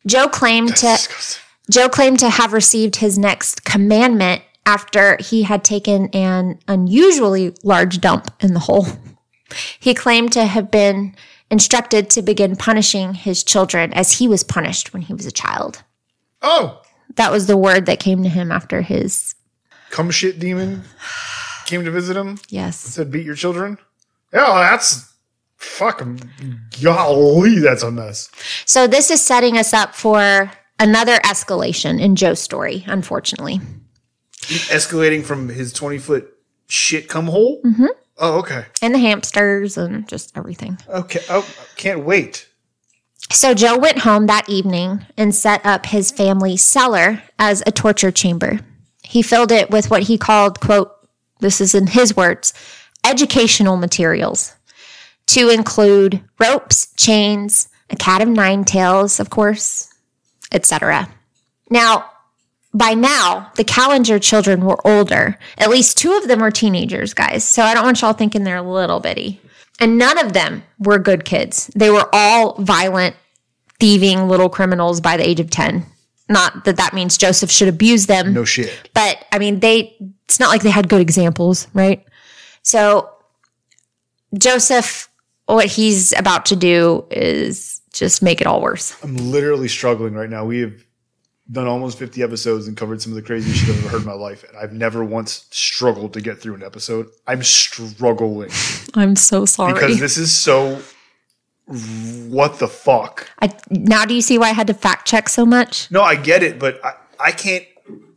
Joe 0.05 0.27
claimed 0.27 0.75
to 0.77 0.87
Disgusting. 0.87 1.43
Joe 1.69 1.89
claimed 1.89 2.19
to 2.19 2.29
have 2.29 2.53
received 2.53 2.97
his 2.97 3.17
next 3.17 3.65
commandment 3.65 4.41
after 4.65 5.17
he 5.19 5.43
had 5.43 5.63
taken 5.63 6.07
an 6.09 6.59
unusually 6.67 7.53
large 7.63 7.99
dump 7.99 8.31
in 8.39 8.53
the 8.53 8.61
hole. 8.61 8.87
He 9.79 9.93
claimed 9.93 10.31
to 10.33 10.45
have 10.45 10.71
been 10.71 11.15
instructed 11.49 12.09
to 12.11 12.21
begin 12.21 12.55
punishing 12.55 13.13
his 13.13 13.43
children 13.43 13.93
as 13.93 14.13
he 14.13 14.27
was 14.27 14.43
punished 14.43 14.93
when 14.93 15.01
he 15.01 15.13
was 15.13 15.25
a 15.25 15.31
child. 15.31 15.83
Oh, 16.41 16.81
That 17.15 17.31
was 17.31 17.47
the 17.47 17.57
word 17.57 17.85
that 17.85 17.99
came 17.99 18.21
to 18.23 18.29
him 18.29 18.51
after 18.51 18.81
his 18.81 19.33
come 19.89 20.11
shit 20.11 20.39
demon 20.39 20.83
came 21.65 21.83
to 21.85 21.91
visit 21.91 22.15
him. 22.17 22.39
yes. 22.49 22.77
Said 22.77 23.11
beat 23.11 23.25
your 23.25 23.35
children. 23.35 23.77
Yeah, 24.33 24.69
that's 24.69 25.13
fucking 25.55 26.19
golly. 26.81 27.59
That's 27.59 27.83
a 27.83 27.91
mess. 27.91 28.29
So 28.65 28.85
this 28.87 29.09
is 29.09 29.21
setting 29.21 29.57
us 29.57 29.73
up 29.73 29.95
for 29.95 30.51
another 30.79 31.15
escalation 31.19 31.99
in 31.99 32.15
Joe's 32.17 32.39
story, 32.41 32.83
unfortunately. 32.87 33.61
Escalating 34.41 35.23
from 35.23 35.49
his 35.49 35.73
twenty 35.73 35.97
foot 35.97 36.27
shit 36.67 37.07
come 37.09 37.27
hole. 37.27 37.61
Mm-hmm. 37.65 37.85
Oh, 38.17 38.39
okay. 38.39 38.65
And 38.81 38.93
the 38.93 38.99
hamsters 38.99 39.77
and 39.77 40.07
just 40.07 40.35
everything. 40.37 40.77
Okay. 40.89 41.21
Oh, 41.29 41.47
can't 41.75 42.03
wait. 42.03 42.47
So 43.31 43.53
Joe 43.53 43.77
went 43.77 43.99
home 43.99 44.27
that 44.27 44.49
evening 44.49 45.05
and 45.17 45.35
set 45.35 45.65
up 45.65 45.85
his 45.85 46.11
family's 46.11 46.63
cellar 46.63 47.21
as 47.37 47.61
a 47.65 47.71
torture 47.71 48.11
chamber. 48.11 48.59
He 49.03 49.21
filled 49.21 49.51
it 49.51 49.69
with 49.69 49.89
what 49.89 50.03
he 50.03 50.17
called, 50.17 50.59
quote, 50.59 50.91
this 51.39 51.61
is 51.61 51.75
in 51.75 51.87
his 51.87 52.15
words, 52.15 52.53
educational 53.05 53.77
materials 53.77 54.55
to 55.27 55.49
include 55.49 56.21
ropes, 56.39 56.93
chains, 56.95 57.69
a 57.89 57.95
cat 57.95 58.21
of 58.21 58.27
nine 58.27 58.63
tails, 58.63 59.19
of 59.19 59.29
course, 59.29 59.93
etc. 60.51 61.09
Now, 61.69 62.09
by 62.73 62.93
now, 62.93 63.51
the 63.55 63.63
Kallinger 63.63 64.21
children 64.21 64.65
were 64.65 64.85
older. 64.85 65.37
At 65.57 65.69
least 65.69 65.97
two 65.97 66.13
of 66.13 66.27
them 66.27 66.39
were 66.39 66.51
teenagers, 66.51 67.13
guys. 67.13 67.43
So 67.43 67.63
I 67.63 67.73
don't 67.73 67.83
want 67.83 68.01
y'all 68.01 68.13
thinking 68.13 68.43
they're 68.43 68.61
little 68.61 68.99
bitty. 68.99 69.41
And 69.79 69.97
none 69.97 70.17
of 70.17 70.33
them 70.33 70.63
were 70.79 70.99
good 70.99 71.23
kids. 71.23 71.67
They 71.75 71.89
were 71.89 72.09
all 72.13 72.61
violent, 72.61 73.15
thieving 73.79 74.27
little 74.27 74.49
criminals 74.49 75.01
by 75.01 75.17
the 75.17 75.27
age 75.27 75.39
of 75.39 75.49
10. 75.49 75.85
Not 76.29 76.65
that 76.65 76.77
that 76.77 76.93
means 76.93 77.17
Joseph 77.17 77.51
should 77.51 77.69
abuse 77.69 78.07
them. 78.07 78.33
No 78.33 78.43
shit. 78.43 78.89
But 78.93 79.23
I 79.31 79.39
mean, 79.39 79.59
they, 79.59 79.95
it's 80.25 80.39
not 80.39 80.49
like 80.49 80.61
they 80.61 80.69
had 80.69 80.89
good 80.89 80.99
examples, 80.99 81.67
right? 81.73 82.05
So 82.63 83.09
Joseph 84.37 85.09
what 85.47 85.65
he's 85.65 86.13
about 86.17 86.45
to 86.47 86.55
do 86.55 87.05
is 87.09 87.81
just 87.93 88.21
make 88.21 88.41
it 88.41 88.47
all 88.47 88.61
worse. 88.61 88.95
I'm 89.03 89.15
literally 89.15 89.67
struggling 89.67 90.13
right 90.13 90.29
now. 90.29 90.45
We 90.45 90.59
have 90.59 90.85
done 91.51 91.67
almost 91.67 91.97
50 91.97 92.21
episodes 92.23 92.67
and 92.67 92.75
covered 92.75 93.01
some 93.01 93.13
of 93.13 93.15
the 93.15 93.21
craziest 93.21 93.59
shit 93.59 93.69
I've 93.69 93.79
ever 93.85 93.89
heard 93.89 94.01
in 94.01 94.07
my 94.07 94.13
life. 94.13 94.43
And 94.47 94.57
I've 94.57 94.73
never 94.73 95.03
once 95.03 95.45
struggled 95.51 96.13
to 96.13 96.21
get 96.21 96.39
through 96.39 96.55
an 96.55 96.63
episode. 96.63 97.07
I'm 97.25 97.43
struggling 97.43 98.49
I'm 98.93 99.15
so 99.15 99.45
sorry. 99.45 99.73
because 99.73 99.99
this 99.99 100.17
is 100.17 100.35
so 100.35 100.81
what 101.67 102.59
the 102.59 102.67
fuck. 102.67 103.29
I, 103.41 103.51
now 103.69 104.05
do 104.05 104.13
you 104.13 104.21
see 104.21 104.37
why 104.37 104.49
I 104.49 104.53
had 104.53 104.67
to 104.67 104.73
fact 104.73 105.07
check 105.07 105.29
so 105.29 105.45
much? 105.45 105.91
No, 105.91 106.01
I 106.01 106.15
get 106.15 106.43
it, 106.43 106.59
but 106.59 106.83
I, 106.83 106.93
I 107.19 107.31
can't 107.31 107.65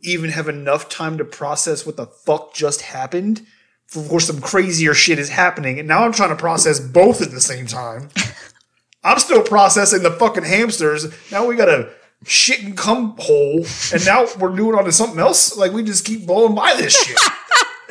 even 0.01 0.29
have 0.31 0.47
enough 0.47 0.89
time 0.89 1.17
to 1.17 1.25
process 1.25 1.85
what 1.85 1.97
the 1.97 2.07
fuck 2.07 2.53
just 2.53 2.81
happened 2.81 3.45
before 3.93 4.19
some 4.19 4.39
crazier 4.39 4.93
shit 4.93 5.19
is 5.19 5.29
happening. 5.29 5.79
And 5.79 5.87
now 5.87 6.03
I'm 6.03 6.13
trying 6.13 6.29
to 6.29 6.35
process 6.35 6.79
both 6.79 7.21
at 7.21 7.31
the 7.31 7.41
same 7.41 7.67
time. 7.67 8.09
I'm 9.03 9.19
still 9.19 9.43
processing 9.43 10.03
the 10.03 10.11
fucking 10.11 10.43
hamsters. 10.43 11.07
Now 11.31 11.45
we 11.45 11.55
got 11.55 11.69
a 11.69 11.89
shit 12.25 12.61
and 12.63 12.77
cum 12.77 13.15
hole, 13.19 13.65
and 13.93 14.05
now 14.05 14.25
we're 14.39 14.55
doing 14.55 14.75
on 14.77 14.85
to 14.85 14.91
something 14.91 15.19
else. 15.19 15.55
Like 15.57 15.71
we 15.71 15.83
just 15.83 16.05
keep 16.05 16.25
blowing 16.27 16.55
by 16.55 16.73
this 16.75 16.93
shit. 16.95 17.17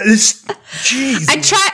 It's 0.03 0.43
jeez. 0.45 1.29
I 1.29 1.39
try 1.43 1.69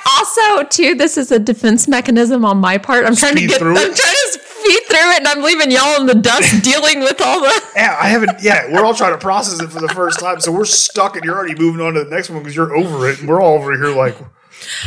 also 0.58 0.68
too. 0.68 0.96
This 0.96 1.16
is 1.16 1.30
a 1.30 1.38
defense 1.38 1.86
mechanism 1.86 2.44
on 2.44 2.58
my 2.58 2.76
part. 2.76 3.06
I'm 3.06 3.14
trying 3.14 3.36
to 3.36 3.46
get. 3.46 3.60
through 3.60 3.76
I'm 3.76 3.92
it? 3.92 3.96
trying 3.96 4.14
to 4.14 4.30
speed 4.32 4.80
through 4.88 5.10
it, 5.12 5.18
and 5.18 5.28
I'm 5.28 5.42
leaving 5.44 5.70
y'all 5.70 6.00
in 6.00 6.06
the 6.08 6.14
dust 6.16 6.64
dealing 6.64 6.98
with 7.00 7.20
all 7.20 7.38
the. 7.40 7.62
Yeah, 7.76 7.96
I 8.00 8.08
haven't. 8.08 8.42
Yeah, 8.42 8.72
we're 8.72 8.84
all 8.84 8.94
trying 8.94 9.12
to 9.12 9.18
process 9.18 9.60
it 9.60 9.70
for 9.70 9.80
the 9.80 9.86
first 9.90 10.18
time, 10.18 10.40
so 10.40 10.50
we're 10.50 10.64
stuck, 10.64 11.14
and 11.14 11.24
you're 11.24 11.36
already 11.36 11.54
moving 11.54 11.80
on 11.80 11.94
to 11.94 12.02
the 12.02 12.10
next 12.10 12.28
one 12.28 12.40
because 12.40 12.56
you're 12.56 12.74
over 12.74 13.08
it, 13.08 13.20
and 13.20 13.28
we're 13.28 13.40
all 13.40 13.54
over 13.54 13.72
here 13.76 13.94
like, 13.94 14.16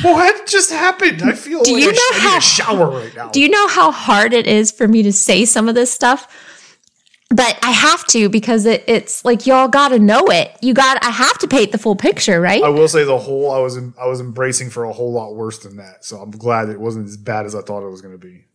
what 0.01 0.45
just 0.45 0.69
happened? 0.71 1.21
I 1.23 1.31
feel 1.31 1.63
Do 1.63 1.71
like 1.75 1.81
you 1.83 1.93
know 1.93 1.97
I 2.15 2.19
how- 2.19 2.37
a 2.39 2.41
shower 2.41 2.89
right 2.89 3.15
now. 3.15 3.29
Do 3.29 3.39
you 3.39 3.47
know 3.47 3.69
how 3.69 3.89
hard 3.93 4.33
it 4.33 4.47
is 4.47 4.69
for 4.69 4.85
me 4.85 5.01
to 5.03 5.13
say 5.13 5.45
some 5.45 5.69
of 5.69 5.75
this 5.75 5.91
stuff? 5.93 6.27
But 7.29 7.59
I 7.61 7.69
have 7.71 8.05
to 8.07 8.27
because 8.27 8.65
it, 8.65 8.83
it's 8.87 9.23
like 9.23 9.45
y'all 9.45 9.67
got 9.67 9.89
to 9.89 9.99
know 9.99 10.25
it. 10.27 10.51
You 10.61 10.73
got. 10.73 11.03
I 11.03 11.11
have 11.11 11.37
to 11.39 11.47
paint 11.47 11.71
the 11.71 11.77
full 11.77 11.95
picture, 11.95 12.41
right? 12.41 12.63
I 12.63 12.69
will 12.69 12.87
say 12.87 13.03
the 13.03 13.19
whole 13.19 13.51
I 13.51 13.59
was 13.59 13.77
in, 13.77 13.93
I 14.01 14.07
was 14.07 14.19
embracing 14.19 14.71
for 14.71 14.83
a 14.85 14.91
whole 14.91 15.11
lot 15.11 15.35
worse 15.35 15.59
than 15.59 15.77
that, 15.77 16.03
so 16.03 16.17
I'm 16.17 16.31
glad 16.31 16.69
it 16.69 16.79
wasn't 16.79 17.07
as 17.07 17.17
bad 17.17 17.45
as 17.45 17.53
I 17.53 17.61
thought 17.61 17.85
it 17.85 17.89
was 17.89 18.01
going 18.01 18.17
to 18.19 18.25
be. 18.25 18.45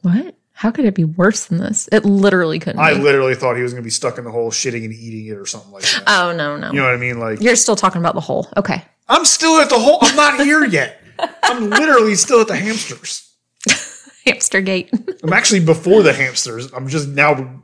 what? 0.00 0.34
How 0.54 0.70
could 0.70 0.84
it 0.84 0.94
be 0.94 1.04
worse 1.04 1.46
than 1.46 1.58
this? 1.58 1.88
It 1.92 2.04
literally 2.04 2.58
couldn't. 2.58 2.78
I 2.78 2.94
be. 2.94 3.00
literally 3.00 3.34
thought 3.34 3.56
he 3.56 3.62
was 3.62 3.72
going 3.72 3.82
to 3.82 3.86
be 3.86 3.90
stuck 3.90 4.18
in 4.18 4.24
the 4.24 4.30
hole, 4.30 4.50
shitting 4.50 4.84
and 4.84 4.92
eating 4.92 5.26
it, 5.26 5.36
or 5.36 5.46
something 5.46 5.72
like 5.72 5.82
that. 5.82 6.04
oh 6.06 6.32
no, 6.36 6.56
no. 6.56 6.70
You 6.70 6.78
know 6.78 6.84
what 6.84 6.94
I 6.94 6.98
mean? 6.98 7.18
Like 7.18 7.40
You're 7.40 7.56
still 7.56 7.76
talking 7.76 8.00
about 8.00 8.14
the 8.14 8.20
hole. 8.20 8.48
Okay. 8.56 8.82
I'm 9.08 9.24
still 9.24 9.60
at 9.60 9.68
the 9.68 9.78
hole. 9.78 9.98
I'm 10.00 10.14
not 10.16 10.40
here 10.40 10.64
yet. 10.64 11.02
I'm 11.42 11.68
literally 11.70 12.14
still 12.14 12.40
at 12.40 12.48
the 12.48 12.56
hamsters. 12.56 13.30
Hamster 14.24 14.60
gate. 14.60 14.90
I'm 15.22 15.32
actually 15.32 15.60
before 15.60 16.02
the 16.02 16.12
hamsters. 16.12 16.72
I'm 16.72 16.86
just 16.88 17.08
now 17.08 17.62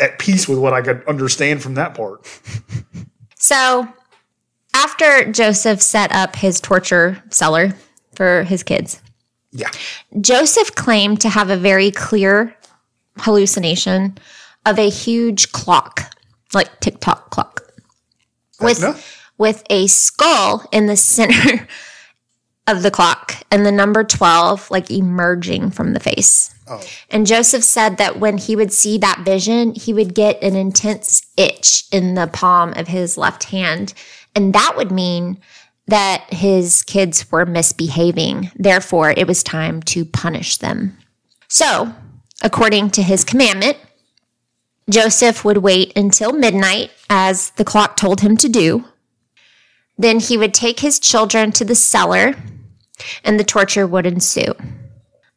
at 0.00 0.18
peace 0.18 0.48
with 0.48 0.58
what 0.58 0.72
I 0.72 0.82
could 0.82 1.04
understand 1.06 1.62
from 1.62 1.74
that 1.74 1.94
part. 1.94 2.26
So, 3.38 3.88
after 4.74 5.30
Joseph 5.32 5.80
set 5.80 6.12
up 6.12 6.36
his 6.36 6.60
torture 6.60 7.22
cellar 7.30 7.72
for 8.14 8.42
his 8.44 8.62
kids, 8.62 9.00
Yeah. 9.52 9.70
Joseph 10.20 10.74
claimed 10.74 11.20
to 11.22 11.28
have 11.28 11.48
a 11.50 11.56
very 11.56 11.90
clear 11.90 12.54
hallucination 13.18 14.18
of 14.66 14.78
a 14.78 14.90
huge 14.90 15.52
clock, 15.52 16.12
like 16.52 16.80
tick-tock 16.80 17.30
clock, 17.30 17.62
with 18.60 18.80
No? 18.80 18.94
with 19.38 19.62
a 19.70 19.86
skull 19.86 20.66
in 20.72 20.86
the 20.86 20.96
center 21.14 21.66
of 22.66 22.82
the 22.82 22.90
clock 22.90 23.34
and 23.50 23.64
the 23.64 23.72
number 23.72 24.02
12 24.02 24.70
like 24.70 24.90
emerging 24.90 25.70
from 25.70 25.92
the 25.92 26.00
face. 26.00 26.54
Oh. 26.68 26.82
And 27.10 27.26
Joseph 27.26 27.62
said 27.62 27.96
that 27.98 28.18
when 28.18 28.38
he 28.38 28.56
would 28.56 28.72
see 28.72 28.98
that 28.98 29.22
vision, 29.24 29.72
he 29.74 29.92
would 29.92 30.14
get 30.14 30.42
an 30.42 30.56
intense 30.56 31.24
itch 31.36 31.84
in 31.92 32.14
the 32.14 32.26
palm 32.26 32.72
of 32.74 32.88
his 32.88 33.16
left 33.16 33.44
hand. 33.44 33.94
And 34.34 34.52
that 34.52 34.74
would 34.76 34.90
mean 34.90 35.38
that 35.86 36.26
his 36.32 36.82
kids 36.82 37.30
were 37.30 37.46
misbehaving. 37.46 38.50
Therefore, 38.56 39.14
it 39.16 39.28
was 39.28 39.44
time 39.44 39.80
to 39.82 40.04
punish 40.04 40.56
them. 40.56 40.96
So, 41.46 41.94
according 42.42 42.90
to 42.90 43.02
his 43.02 43.22
commandment, 43.22 43.78
Joseph 44.90 45.44
would 45.44 45.58
wait 45.58 45.96
until 45.96 46.32
midnight, 46.32 46.90
as 47.08 47.50
the 47.50 47.64
clock 47.64 47.96
told 47.96 48.20
him 48.20 48.36
to 48.36 48.48
do. 48.48 48.84
Then 49.98 50.20
he 50.20 50.36
would 50.36 50.52
take 50.52 50.80
his 50.80 50.98
children 50.98 51.52
to 51.52 51.64
the 51.64 51.74
cellar, 51.74 52.34
and 53.24 53.38
the 53.38 53.44
torture 53.44 53.86
would 53.86 54.06
ensue. 54.06 54.54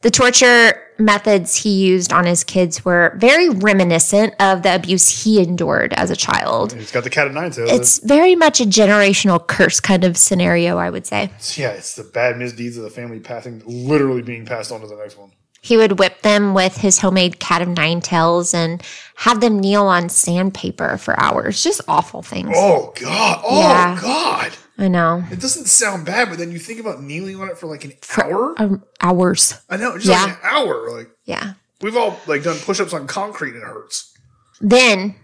The 0.02 0.12
torture 0.12 0.82
methods 0.98 1.58
he 1.58 1.86
used 1.86 2.14
on 2.14 2.26
his 2.26 2.44
kids 2.46 2.86
were 2.86 3.14
very 3.18 3.50
reminiscent 3.50 4.34
of 4.40 4.64
the 4.64 4.74
abuse 4.76 5.24
he 5.24 5.42
endured 5.42 5.94
as 5.94 6.10
a 6.10 6.16
child. 6.16 6.72
He's 6.74 6.92
got 6.92 7.04
the 7.04 7.10
cat 7.10 7.28
of 7.28 7.34
nine 7.34 7.52
tails. 7.52 7.70
It's 7.72 8.00
very 8.00 8.34
much 8.36 8.62
a 8.62 8.66
generational 8.66 9.46
curse 9.46 9.82
kind 9.82 10.06
of 10.06 10.16
scenario, 10.18 10.78
I 10.78 10.90
would 10.90 11.06
say. 11.06 11.32
Yeah, 11.56 11.72
it's 11.72 11.96
the 11.96 12.04
bad 12.06 12.38
misdeeds 12.38 12.78
of 12.78 12.84
the 12.84 12.90
family 12.90 13.20
passing, 13.20 13.62
literally 13.66 14.22
being 14.22 14.46
passed 14.46 14.72
on 14.72 14.80
to 14.82 14.88
the 14.88 14.96
next 14.96 15.18
one. 15.18 15.32
He 15.62 15.76
would 15.76 16.00
whip 16.00 16.22
them 16.22 16.54
with 16.54 16.78
his 16.78 17.00
homemade 17.00 17.40
cat 17.40 17.62
of 17.62 17.68
nine 17.68 18.00
tails 18.00 18.54
and 18.54 18.82
have 19.16 19.42
them 19.42 19.60
kneel 19.60 19.84
on 19.88 20.08
sandpaper 20.08 20.98
for 20.98 21.20
hours. 21.20 21.62
Just 21.62 21.82
awful 21.90 22.22
things. 22.22 22.52
Oh 22.56 22.94
God! 23.02 23.42
Oh 23.44 23.60
Yeah. 23.60 24.00
God! 24.02 24.54
I 24.80 24.88
know. 24.88 25.24
It 25.30 25.42
doesn't 25.42 25.66
sound 25.66 26.06
bad, 26.06 26.30
but 26.30 26.38
then 26.40 26.52
you 26.52 26.58
think 26.60 26.80
about 26.80 27.02
kneeling 27.04 27.40
on 27.42 27.50
it 27.50 27.58
for 27.58 27.68
like 27.68 27.84
an 27.84 27.94
hour. 28.18 28.56
Um, 28.58 28.84
hours. 29.02 29.54
I 29.70 29.76
know, 29.78 29.96
just 29.96 30.08
Yeah. 30.08 30.24
like 30.24 30.32
an 30.32 30.40
hour. 30.44 30.90
Like 30.98 31.10
Yeah. 31.26 31.54
we've 31.82 31.98
all 31.98 32.20
like 32.28 32.44
done 32.44 32.58
push-ups 32.60 32.94
on 32.94 33.06
concrete 33.06 33.56
and 33.56 33.64
it 33.64 33.68
hurts. 33.68 34.14
Then, 34.62 35.16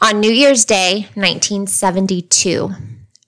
on 0.00 0.20
New 0.20 0.30
Year's 0.30 0.64
Day, 0.66 1.08
1972, 1.14 2.70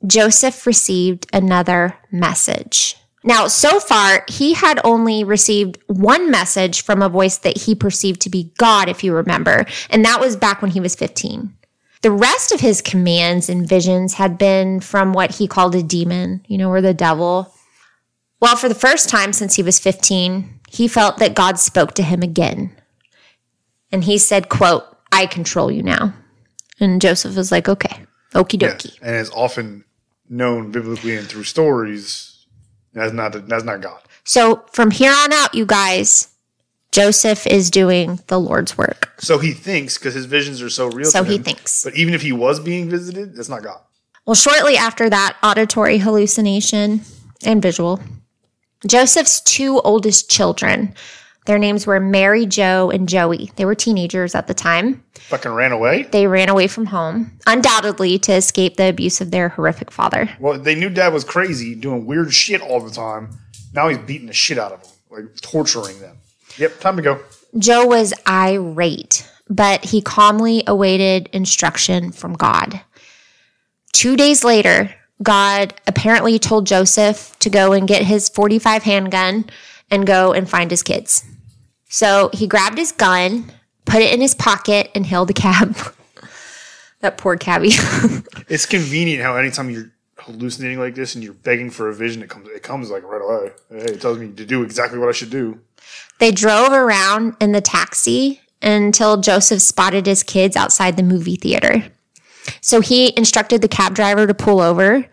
Joseph 0.06 0.66
received 0.66 1.26
another 1.32 1.96
message. 2.10 2.96
Now, 3.24 3.46
so 3.46 3.78
far, 3.78 4.24
he 4.28 4.52
had 4.54 4.80
only 4.84 5.22
received 5.22 5.78
one 5.86 6.30
message 6.30 6.82
from 6.82 7.02
a 7.02 7.08
voice 7.08 7.38
that 7.38 7.56
he 7.56 7.74
perceived 7.74 8.20
to 8.22 8.30
be 8.30 8.52
God, 8.58 8.88
if 8.88 9.04
you 9.04 9.14
remember, 9.14 9.64
and 9.90 10.04
that 10.04 10.18
was 10.20 10.34
back 10.34 10.60
when 10.60 10.72
he 10.72 10.80
was 10.80 10.96
15. 10.96 11.54
The 12.02 12.10
rest 12.10 12.52
of 12.52 12.60
his 12.60 12.80
commands 12.80 13.48
and 13.48 13.68
visions 13.68 14.14
had 14.14 14.36
been 14.36 14.80
from 14.80 15.12
what 15.12 15.36
he 15.36 15.46
called 15.46 15.74
a 15.74 15.82
demon, 15.82 16.44
you 16.48 16.58
know, 16.58 16.68
or 16.70 16.80
the 16.80 16.94
devil. 16.94 17.54
Well, 18.40 18.56
for 18.56 18.68
the 18.68 18.74
first 18.74 19.08
time 19.08 19.32
since 19.32 19.54
he 19.54 19.62
was 19.62 19.78
15, 19.78 20.60
he 20.68 20.88
felt 20.88 21.18
that 21.18 21.34
God 21.34 21.58
spoke 21.58 21.94
to 21.94 22.02
him 22.02 22.22
again. 22.22 22.72
And 23.92 24.02
he 24.04 24.18
said, 24.18 24.48
quote, 24.48 24.84
I 25.12 25.26
control 25.26 25.70
you 25.70 25.82
now. 25.82 26.12
And 26.80 27.00
Joseph 27.00 27.36
was 27.36 27.52
like, 27.52 27.68
okay, 27.68 28.04
okie 28.34 28.60
Yeah. 28.60 28.70
dokie. 28.74 28.98
And 29.00 29.14
it's 29.14 29.30
often 29.30 29.84
known 30.28 30.72
biblically 30.72 31.16
and 31.16 31.28
through 31.28 31.44
stories 31.44 32.46
that's 32.94 33.12
not 33.12 33.32
that's 33.48 33.64
not 33.64 33.80
God. 33.80 34.00
So 34.24 34.64
from 34.72 34.90
here 34.90 35.12
on 35.12 35.32
out, 35.32 35.54
you 35.54 35.64
guys, 35.66 36.28
Joseph 36.92 37.46
is 37.46 37.70
doing 37.70 38.20
the 38.26 38.38
Lord's 38.38 38.76
work. 38.76 39.12
So 39.18 39.38
he 39.38 39.52
thinks 39.52 39.96
because 39.96 40.14
his 40.14 40.26
visions 40.26 40.60
are 40.60 40.68
so 40.68 40.88
real. 40.88 41.10
So 41.10 41.24
to 41.24 41.30
he 41.30 41.38
thinks. 41.38 41.82
But 41.84 41.96
even 41.96 42.12
if 42.12 42.20
he 42.20 42.32
was 42.32 42.60
being 42.60 42.90
visited, 42.90 43.34
that's 43.34 43.48
not 43.48 43.62
God. 43.62 43.80
Well, 44.26 44.34
shortly 44.34 44.76
after 44.76 45.08
that 45.10 45.36
auditory 45.42 45.98
hallucination 45.98 47.00
and 47.44 47.62
visual, 47.62 47.98
Joseph's 48.86 49.40
two 49.40 49.80
oldest 49.80 50.30
children, 50.30 50.94
their 51.46 51.58
names 51.58 51.86
were 51.86 51.98
Mary 51.98 52.46
Jo 52.46 52.90
and 52.90 53.08
Joey. 53.08 53.50
They 53.56 53.64
were 53.64 53.74
teenagers 53.74 54.34
at 54.34 54.46
the 54.46 54.54
time. 54.54 55.02
Fucking 55.14 55.50
ran 55.50 55.72
away. 55.72 56.04
They 56.04 56.26
ran 56.26 56.50
away 56.50 56.68
from 56.68 56.86
home, 56.86 57.32
undoubtedly 57.46 58.18
to 58.20 58.34
escape 58.34 58.76
the 58.76 58.88
abuse 58.88 59.20
of 59.20 59.30
their 59.30 59.48
horrific 59.48 59.90
father. 59.90 60.28
Well, 60.38 60.58
they 60.58 60.74
knew 60.74 60.90
dad 60.90 61.12
was 61.12 61.24
crazy, 61.24 61.74
doing 61.74 62.06
weird 62.06 62.32
shit 62.32 62.60
all 62.60 62.80
the 62.80 62.90
time. 62.90 63.30
Now 63.72 63.88
he's 63.88 63.98
beating 63.98 64.26
the 64.26 64.32
shit 64.34 64.58
out 64.58 64.72
of 64.72 64.82
them, 64.82 64.92
like 65.10 65.40
torturing 65.40 65.98
them. 65.98 66.18
Yep, 66.58 66.80
time 66.80 66.96
to 66.96 67.02
go. 67.02 67.20
Joe 67.58 67.86
was 67.86 68.14
irate, 68.28 69.28
but 69.48 69.84
he 69.84 70.00
calmly 70.00 70.62
awaited 70.66 71.28
instruction 71.32 72.12
from 72.12 72.34
God. 72.34 72.80
Two 73.92 74.16
days 74.16 74.42
later, 74.42 74.94
God 75.22 75.74
apparently 75.86 76.38
told 76.38 76.66
Joseph 76.66 77.36
to 77.40 77.50
go 77.50 77.72
and 77.72 77.86
get 77.86 78.02
his 78.02 78.28
45 78.28 78.82
handgun 78.82 79.44
and 79.90 80.06
go 80.06 80.32
and 80.32 80.48
find 80.48 80.70
his 80.70 80.82
kids. 80.82 81.24
So 81.88 82.30
he 82.32 82.46
grabbed 82.46 82.78
his 82.78 82.92
gun, 82.92 83.52
put 83.84 84.02
it 84.02 84.12
in 84.12 84.20
his 84.20 84.34
pocket, 84.34 84.90
and 84.94 85.06
hailed 85.06 85.30
a 85.30 85.34
cab. 85.34 85.76
that 87.00 87.18
poor 87.18 87.36
cabbie. 87.36 87.72
It's 88.48 88.66
convenient 88.66 89.22
how 89.22 89.36
anytime 89.36 89.70
you're 89.70 89.92
hallucinating 90.18 90.78
like 90.78 90.94
this 90.94 91.14
and 91.14 91.24
you're 91.24 91.32
begging 91.32 91.70
for 91.70 91.88
a 91.88 91.94
vision, 91.94 92.22
it 92.22 92.28
comes 92.28 92.48
it 92.48 92.62
comes 92.62 92.90
like 92.90 93.02
right 93.02 93.22
away. 93.22 93.52
Hey, 93.70 93.92
it 93.94 94.00
tells 94.00 94.18
me 94.18 94.30
to 94.32 94.44
do 94.44 94.62
exactly 94.62 94.98
what 94.98 95.08
I 95.08 95.12
should 95.12 95.30
do. 95.30 95.60
They 96.18 96.30
drove 96.30 96.72
around 96.72 97.36
in 97.40 97.52
the 97.52 97.60
taxi 97.60 98.40
until 98.60 99.20
Joseph 99.20 99.60
spotted 99.60 100.06
his 100.06 100.22
kids 100.22 100.56
outside 100.56 100.96
the 100.96 101.02
movie 101.02 101.36
theater. 101.36 101.84
So 102.60 102.80
he 102.80 103.16
instructed 103.16 103.60
the 103.60 103.68
cab 103.68 103.94
driver 103.94 104.26
to 104.26 104.34
pull 104.34 104.60
over 104.60 105.08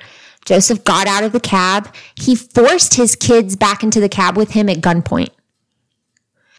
Joseph 0.50 0.84
got 0.84 1.08
out 1.08 1.24
of 1.24 1.32
the 1.32 1.40
cab. 1.40 1.94
He 2.16 2.36
forced 2.36 2.96
his 2.96 3.16
kids 3.16 3.56
back 3.56 3.84
into 3.84 4.00
the 4.00 4.10
cab 4.10 4.36
with 4.36 4.52
him 4.52 4.68
at 4.68 4.78
gunpoint. 4.78 5.30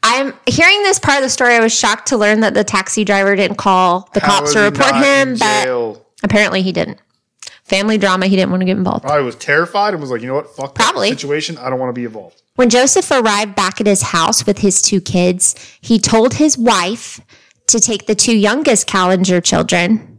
I'm 0.03 0.33
hearing 0.47 0.83
this 0.85 1.01
part 1.01 1.19
of 1.19 1.25
the 1.25 1.29
story. 1.29 1.55
I 1.55 1.61
was 1.61 1.77
shocked 1.77 2.07
to 2.09 2.17
learn 2.17 2.41
that 2.41 2.55
the 2.55 2.63
taxi 2.65 3.05
driver 3.05 3.35
didn't 3.37 3.57
call 3.57 4.09
the 4.15 4.21
How 4.21 4.39
cops 4.39 4.53
to 4.53 4.61
report 4.61 4.95
him, 4.95 5.37
but 5.37 6.07
apparently 6.23 6.63
he 6.63 6.71
didn't. 6.71 6.99
Family 7.71 7.99
drama, 7.99 8.27
he 8.27 8.35
didn't 8.35 8.51
want 8.51 8.63
to 8.63 8.65
get 8.65 8.77
involved. 8.77 9.05
Probably 9.05 9.25
was 9.25 9.37
terrified 9.37 9.95
and 9.95 10.01
was 10.01 10.11
like, 10.11 10.23
you 10.23 10.27
know 10.27 10.35
what? 10.35 10.51
Fuck 10.57 10.75
that 10.75 10.83
Probably. 10.83 11.11
situation. 11.11 11.57
I 11.57 11.71
don't 11.71 11.79
want 11.79 11.95
to 11.95 12.01
be 12.01 12.05
involved. 12.05 12.43
When 12.57 12.69
Joseph 12.69 13.09
arrived 13.13 13.55
back 13.55 13.81
at 13.81 13.87
his 13.87 14.03
house 14.03 14.45
with 14.45 14.59
his 14.59 14.83
two 14.83 15.01
kids, 15.01 15.55
he 15.81 16.01
told 16.01 16.35
his 16.35 16.59
wife 16.59 17.21
to 17.69 17.79
take 17.79 18.07
the 18.07 18.17
two 18.17 18.37
youngest 18.37 18.89
Kallinger 18.89 19.41
children, 19.41 20.19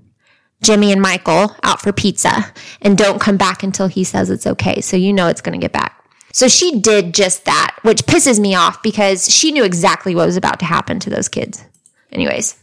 Jimmy 0.64 0.94
and 0.94 1.02
Michael, 1.02 1.54
out 1.62 1.82
for 1.82 1.92
pizza 1.92 2.54
and 2.82 2.98
don't 2.98 3.20
come 3.20 3.36
back 3.36 3.64
until 3.64 3.88
he 3.88 4.06
says 4.06 4.30
it's 4.30 4.48
okay. 4.48 4.80
So 4.80 4.96
you 4.96 5.12
know 5.12 5.28
it's 5.28 5.42
going 5.42 5.60
to 5.60 5.62
get 5.62 5.74
back. 5.74 6.06
So 6.32 6.48
she 6.48 6.80
did 6.80 7.14
just 7.14 7.44
that, 7.44 7.78
which 7.82 8.04
pisses 8.04 8.40
me 8.40 8.56
off 8.56 8.82
because 8.82 9.30
she 9.30 9.52
knew 9.52 9.66
exactly 9.66 10.16
what 10.16 10.26
was 10.26 10.38
about 10.38 10.60
to 10.60 10.66
happen 10.66 11.02
to 11.02 11.10
those 11.10 11.28
kids. 11.28 11.66
Anyways, 12.14 12.58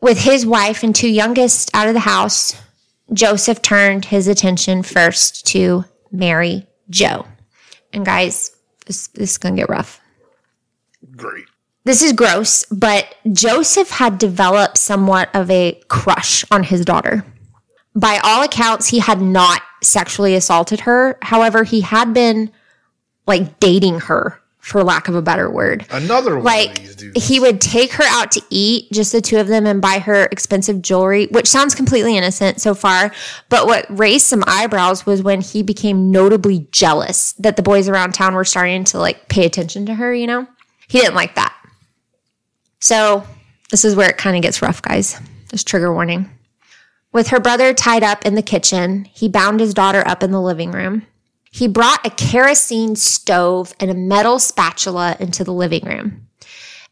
with 0.00 0.20
his 0.20 0.46
wife 0.46 0.84
and 0.84 0.94
two 0.94 1.08
youngest 1.10 1.72
out 1.74 1.88
of 1.88 1.94
the 1.94 2.00
house, 2.00 2.54
Joseph 3.12 3.62
turned 3.62 4.06
his 4.06 4.28
attention 4.28 4.82
first 4.82 5.46
to 5.48 5.84
Mary 6.10 6.66
Jo. 6.90 7.26
And 7.92 8.04
guys, 8.04 8.54
this, 8.86 9.08
this 9.08 9.32
is 9.32 9.38
going 9.38 9.56
to 9.56 9.62
get 9.62 9.68
rough. 9.68 10.00
Great. 11.16 11.46
This 11.84 12.02
is 12.02 12.12
gross, 12.12 12.64
but 12.64 13.14
Joseph 13.30 13.90
had 13.90 14.18
developed 14.18 14.76
somewhat 14.76 15.32
of 15.34 15.48
a 15.50 15.80
crush 15.86 16.44
on 16.50 16.64
his 16.64 16.84
daughter. 16.84 17.24
By 17.94 18.18
all 18.24 18.42
accounts, 18.42 18.88
he 18.88 18.98
had 18.98 19.20
not 19.20 19.62
sexually 19.82 20.34
assaulted 20.34 20.80
her. 20.80 21.16
However, 21.22 21.62
he 21.62 21.82
had 21.82 22.12
been 22.12 22.50
like 23.26 23.60
dating 23.60 24.00
her, 24.00 24.42
for 24.66 24.82
lack 24.82 25.06
of 25.06 25.14
a 25.14 25.22
better 25.22 25.48
word. 25.48 25.86
Another 25.90 26.34
one 26.34 26.42
Like 26.42 26.80
he 27.16 27.38
would 27.38 27.60
take 27.60 27.92
her 27.92 28.04
out 28.04 28.32
to 28.32 28.42
eat, 28.50 28.90
just 28.90 29.12
the 29.12 29.20
two 29.20 29.36
of 29.36 29.46
them, 29.46 29.64
and 29.64 29.80
buy 29.80 30.00
her 30.00 30.24
expensive 30.32 30.82
jewelry, 30.82 31.28
which 31.28 31.46
sounds 31.46 31.72
completely 31.72 32.16
innocent 32.16 32.60
so 32.60 32.74
far. 32.74 33.12
But 33.48 33.68
what 33.68 33.86
raised 33.88 34.26
some 34.26 34.42
eyebrows 34.44 35.06
was 35.06 35.22
when 35.22 35.40
he 35.40 35.62
became 35.62 36.10
notably 36.10 36.66
jealous 36.72 37.34
that 37.34 37.54
the 37.54 37.62
boys 37.62 37.88
around 37.88 38.14
town 38.14 38.34
were 38.34 38.44
starting 38.44 38.82
to 38.86 38.98
like 38.98 39.28
pay 39.28 39.46
attention 39.46 39.86
to 39.86 39.94
her. 39.94 40.12
You 40.12 40.26
know, 40.26 40.48
he 40.88 40.98
didn't 40.98 41.14
like 41.14 41.36
that. 41.36 41.56
So 42.80 43.24
this 43.70 43.84
is 43.84 43.94
where 43.94 44.10
it 44.10 44.18
kind 44.18 44.34
of 44.36 44.42
gets 44.42 44.62
rough, 44.62 44.82
guys. 44.82 45.16
Just 45.48 45.68
trigger 45.68 45.94
warning. 45.94 46.28
With 47.12 47.28
her 47.28 47.38
brother 47.38 47.72
tied 47.72 48.02
up 48.02 48.26
in 48.26 48.34
the 48.34 48.42
kitchen, 48.42 49.04
he 49.04 49.28
bound 49.28 49.60
his 49.60 49.74
daughter 49.74 50.02
up 50.08 50.24
in 50.24 50.32
the 50.32 50.42
living 50.42 50.72
room. 50.72 51.06
He 51.56 51.68
brought 51.68 52.06
a 52.06 52.10
kerosene 52.10 52.96
stove 52.96 53.72
and 53.80 53.90
a 53.90 53.94
metal 53.94 54.38
spatula 54.38 55.16
into 55.18 55.42
the 55.42 55.54
living 55.54 55.86
room. 55.86 56.28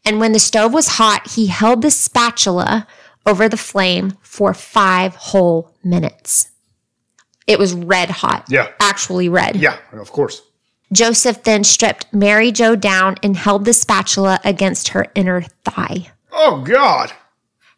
And 0.03 0.19
when 0.19 0.31
the 0.31 0.39
stove 0.39 0.73
was 0.73 0.87
hot, 0.87 1.29
he 1.29 1.45
held 1.45 1.83
the 1.83 1.91
spatula 1.91 2.87
over 3.27 3.47
the 3.47 3.57
flame 3.57 4.17
for 4.21 4.55
five 4.55 5.13
whole 5.13 5.71
minutes. 5.83 6.49
It 7.45 7.59
was 7.59 7.75
red 7.75 8.09
hot. 8.09 8.45
Yeah. 8.49 8.71
Actually 8.79 9.29
red. 9.29 9.55
yeah, 9.55 9.77
of 9.93 10.11
course. 10.11 10.41
Joseph 10.91 11.43
then 11.43 11.63
stripped 11.63 12.11
Mary 12.11 12.51
Jo 12.51 12.75
down 12.75 13.17
and 13.21 13.37
held 13.37 13.65
the 13.65 13.73
spatula 13.73 14.39
against 14.43 14.87
her 14.87 15.05
inner 15.13 15.43
thigh. 15.63 16.11
Oh 16.31 16.63
God. 16.63 17.11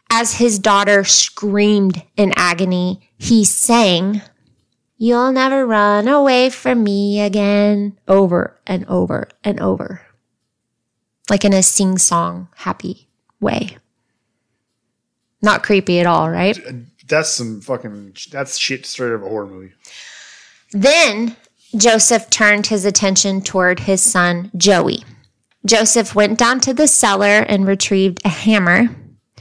As 0.10 0.36
his 0.36 0.58
daughter 0.58 1.04
screamed 1.04 2.02
in 2.16 2.32
agony, 2.38 3.10
he 3.18 3.44
sang, 3.44 4.22
You'll 4.98 5.32
never 5.32 5.66
run 5.66 6.08
away 6.08 6.50
from 6.50 6.84
me 6.84 7.22
again, 7.22 7.98
over 8.08 8.60
and 8.66 8.86
over 8.88 9.30
and 9.44 9.60
over. 9.60 10.02
Like 11.30 11.46
in 11.46 11.54
a 11.54 11.62
sing 11.62 11.98
song, 11.98 12.48
happy 12.56 13.08
way. 13.40 13.78
Not 15.42 15.62
creepy 15.62 16.00
at 16.00 16.08
all, 16.08 16.30
right? 16.32 16.58
That's 17.08 17.30
some 17.30 17.62
fucking. 17.62 18.16
That's 18.32 18.58
shit 18.58 18.86
straight 18.86 19.10
out 19.10 19.16
of 19.16 19.24
a 19.24 19.30
horror 19.30 19.46
movie. 19.46 19.74
Then 20.72 21.36
Joseph 21.76 22.30
turned 22.30 22.68
his 22.68 22.86
attention 22.86 23.42
toward 23.42 23.82
his 23.82 24.02
son 24.02 24.52
Joey. 24.58 25.04
Joseph 25.66 26.16
went 26.16 26.40
down 26.40 26.60
to 26.62 26.74
the 26.74 26.88
cellar 26.88 27.42
and 27.42 27.68
retrieved 27.68 28.20
a 28.26 28.30
hammer. 28.30 28.90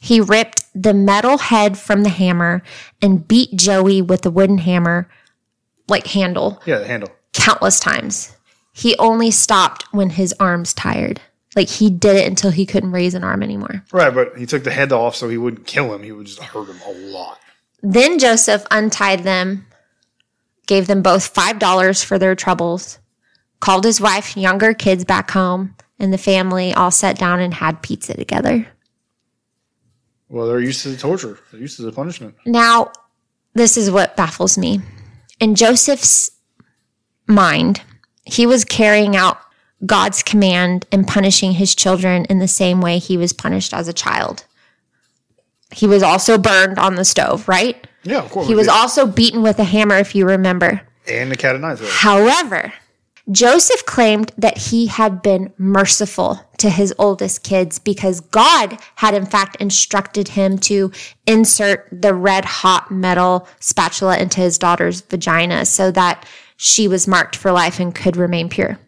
He 0.01 0.21
ripped 0.21 0.65
the 0.75 0.95
metal 0.95 1.39
head 1.39 1.79
from 1.79 2.03
the 2.03 2.11
hammer 2.11 2.63
and 3.01 3.27
beat 3.27 3.57
Joey 3.57 4.03
with 4.03 4.23
the 4.23 4.31
wooden 4.31 4.59
hammer, 4.59 5.09
like 5.89 6.07
handle, 6.07 6.61
Yeah, 6.67 6.79
the 6.79 6.87
handle. 6.87 7.11
countless 7.33 7.79
times. 7.81 8.35
He 8.73 8.97
only 8.99 9.31
stopped 9.31 9.85
when 9.93 10.11
his 10.11 10.35
arms 10.39 10.75
tired. 10.75 11.21
Like 11.55 11.69
he 11.69 11.89
did 11.89 12.17
it 12.17 12.27
until 12.29 12.51
he 12.51 12.67
couldn't 12.67 12.93
raise 12.93 13.15
an 13.15 13.25
arm 13.25 13.43
anymore. 13.43 13.83
Right, 13.93 14.13
but 14.13 14.37
he 14.37 14.45
took 14.45 14.65
the 14.65 14.71
head 14.71 14.93
off 14.93 15.17
so 15.17 15.29
he 15.29 15.39
wouldn't 15.39 15.67
kill 15.67 15.95
him. 15.95 16.03
He 16.03 16.13
would 16.13 16.27
just 16.27 16.43
hurt 16.43 16.69
him 16.69 16.81
a 16.87 16.93
lot. 17.09 17.39
Then 17.83 18.19
Joseph 18.19 18.67
untied 18.71 19.21
them, 19.25 19.67
gave 20.67 20.87
them 20.87 21.01
both 21.03 21.33
$5 21.33 22.05
for 22.05 22.19
their 22.19 22.35
troubles, 22.35 22.99
called 23.61 23.85
his 23.85 24.01
wife 24.01 24.35
and 24.35 24.43
younger 24.43 24.75
kids 24.75 25.05
back 25.05 25.31
home, 25.31 25.75
and 25.99 26.13
the 26.13 26.19
family 26.19 26.75
all 26.75 26.91
sat 26.91 27.17
down 27.19 27.41
and 27.41 27.55
had 27.55 27.81
pizza 27.83 28.13
together. 28.15 28.67
Well, 30.29 30.47
they're 30.49 30.61
used 30.61 30.83
to 30.83 30.89
the 30.91 30.97
torture. 30.97 31.39
They're 31.53 31.61
used 31.61 31.77
to 31.77 31.83
the 31.83 31.93
punishment. 31.93 32.35
Now, 32.45 32.91
this 33.55 33.77
is 33.79 33.91
what 33.91 34.17
baffles 34.17 34.59
me. 34.59 34.81
In 35.41 35.55
Joseph's 35.55 36.31
mind, 37.27 37.83
he 38.25 38.47
was 38.47 38.65
carrying 38.65 39.17
out 39.17 39.39
God's 39.85 40.23
command 40.23 40.87
and 40.91 41.07
punishing 41.07 41.53
his 41.53 41.75
children 41.75 42.25
in 42.27 42.39
the 42.39 42.49
same 42.49 42.81
way 42.81 42.99
he 42.99 43.17
was 43.17 43.33
punished 43.33 43.75
as 43.75 43.89
a 43.89 43.93
child. 43.93 44.45
He 45.73 45.87
was 45.87 46.03
also 46.03 46.39
burned 46.39 46.79
on 46.79 46.95
the 46.95 47.05
stove, 47.05 47.47
right? 47.49 47.87
Yeah, 48.03 48.19
of 48.23 48.31
course. 48.31 48.47
He 48.47 48.55
was 48.55 48.69
also 48.69 49.07
beaten 49.07 49.43
with 49.43 49.59
a 49.59 49.65
hammer, 49.65 49.97
if 49.97 50.15
you 50.15 50.27
remember. 50.27 50.81
and 51.09 51.31
the 51.31 51.37
cat 51.37 51.55
of 51.55 51.61
nine. 51.61 51.77
However, 51.83 52.73
Joseph 53.31 53.85
claimed 53.87 54.33
that 54.39 54.57
he 54.57 54.87
had 54.87 55.21
been 55.21 55.53
merciful 55.59 56.41
to 56.59 56.71
his 56.71 56.95
oldest 56.97 57.43
kids 57.43 57.79
because 57.79 58.21
God 58.21 58.79
had, 58.97 59.15
in 59.15 59.27
fact, 59.27 59.57
instructed 59.57 60.29
him 60.29 60.59
to 60.61 60.93
insert 61.27 61.89
the 61.91 62.15
red 62.15 62.45
hot 62.45 62.91
metal 62.91 63.49
spatula 63.59 64.19
into 64.19 64.41
his 64.41 64.59
daughter's 64.59 65.01
vagina 65.01 65.67
so 65.67 65.91
that 65.91 66.25
she 66.57 66.87
was 66.87 67.09
marked 67.09 67.35
for 67.35 67.51
life 67.51 67.81
and 67.81 67.95
could 67.95 68.17
remain 68.17 68.49
pure. 68.49 68.79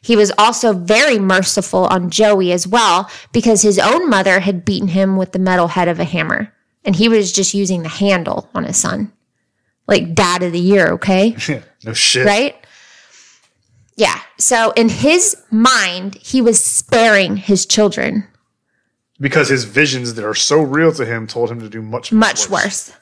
He 0.00 0.16
was 0.16 0.32
also 0.38 0.72
very 0.74 1.18
merciful 1.18 1.86
on 1.86 2.10
Joey 2.10 2.52
as 2.52 2.66
well 2.66 3.10
because 3.32 3.62
his 3.62 3.78
own 3.78 4.08
mother 4.08 4.40
had 4.40 4.64
beaten 4.64 4.88
him 4.88 5.16
with 5.16 5.32
the 5.32 5.38
metal 5.38 5.68
head 5.68 5.88
of 5.88 5.98
a 5.98 6.04
hammer 6.04 6.52
and 6.84 6.94
he 6.94 7.08
was 7.08 7.32
just 7.32 7.54
using 7.54 7.82
the 7.82 7.88
handle 7.88 8.48
on 8.54 8.64
his 8.64 8.76
son. 8.76 9.12
Like 9.86 10.14
dad 10.14 10.42
of 10.42 10.52
the 10.52 10.60
year, 10.60 10.88
okay? 10.92 11.36
no 11.84 11.92
shit. 11.94 12.26
right? 12.26 12.54
Yeah. 13.98 14.20
So 14.38 14.72
in 14.76 14.88
his 14.88 15.36
mind, 15.50 16.14
he 16.14 16.40
was 16.40 16.64
sparing 16.64 17.36
his 17.36 17.66
children 17.66 18.28
Because 19.20 19.48
his 19.48 19.64
visions 19.64 20.14
that 20.14 20.24
are 20.24 20.34
so 20.34 20.60
real 20.60 20.92
to 20.92 21.04
him 21.04 21.26
told 21.26 21.50
him 21.50 21.58
to 21.60 21.68
do 21.68 21.82
much, 21.82 22.12
much 22.12 22.48
worse. 22.48 22.92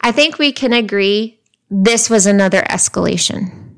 I 0.00 0.10
think 0.10 0.38
we 0.38 0.50
can 0.50 0.72
agree 0.72 1.38
this 1.70 2.10
was 2.10 2.26
another 2.26 2.62
escalation. 2.62 3.76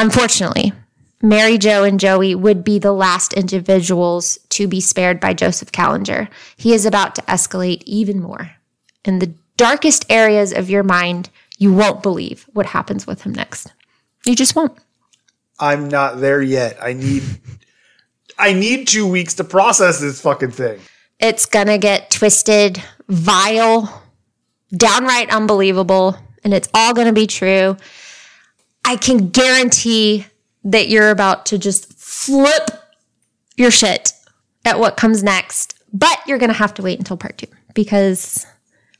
Unfortunately, 0.00 0.72
Mary 1.22 1.56
Jo 1.56 1.84
and 1.84 2.00
Joey 2.00 2.34
would 2.34 2.64
be 2.64 2.80
the 2.80 2.92
last 2.92 3.32
individuals 3.32 4.38
to 4.50 4.66
be 4.66 4.80
spared 4.80 5.20
by 5.20 5.32
Joseph 5.34 5.70
Kallinger. 5.70 6.28
He 6.56 6.74
is 6.74 6.84
about 6.84 7.14
to 7.14 7.22
escalate 7.22 7.84
even 7.86 8.20
more. 8.20 8.50
In 9.04 9.20
the 9.20 9.32
darkest 9.56 10.04
areas 10.10 10.52
of 10.52 10.68
your 10.68 10.82
mind, 10.82 11.30
you 11.58 11.72
won't 11.72 12.02
believe 12.02 12.44
what 12.52 12.66
happens 12.66 13.06
with 13.06 13.22
him 13.22 13.32
next. 13.32 13.72
You 14.26 14.34
just 14.34 14.56
won't. 14.56 14.76
I'm 15.58 15.88
not 15.88 16.20
there 16.20 16.42
yet. 16.42 16.78
I 16.82 16.92
need 16.92 17.22
I 18.38 18.52
need 18.52 18.86
two 18.88 19.06
weeks 19.06 19.34
to 19.34 19.44
process 19.44 20.00
this 20.00 20.20
fucking 20.20 20.50
thing. 20.50 20.78
it's 21.18 21.46
gonna 21.46 21.78
get 21.78 22.10
twisted, 22.10 22.82
vile, 23.08 24.02
downright 24.76 25.30
unbelievable, 25.30 26.16
and 26.44 26.52
it's 26.52 26.68
all 26.74 26.92
gonna 26.92 27.12
be 27.12 27.26
true. 27.26 27.76
I 28.84 28.96
can 28.96 29.30
guarantee 29.30 30.26
that 30.64 30.88
you're 30.88 31.10
about 31.10 31.46
to 31.46 31.58
just 31.58 31.92
flip 31.94 32.70
your 33.56 33.70
shit 33.70 34.12
at 34.64 34.78
what 34.78 34.96
comes 34.96 35.22
next, 35.22 35.74
but 35.92 36.18
you're 36.26 36.38
gonna 36.38 36.52
have 36.52 36.74
to 36.74 36.82
wait 36.82 36.98
until 36.98 37.16
part 37.16 37.38
two 37.38 37.46
because 37.74 38.46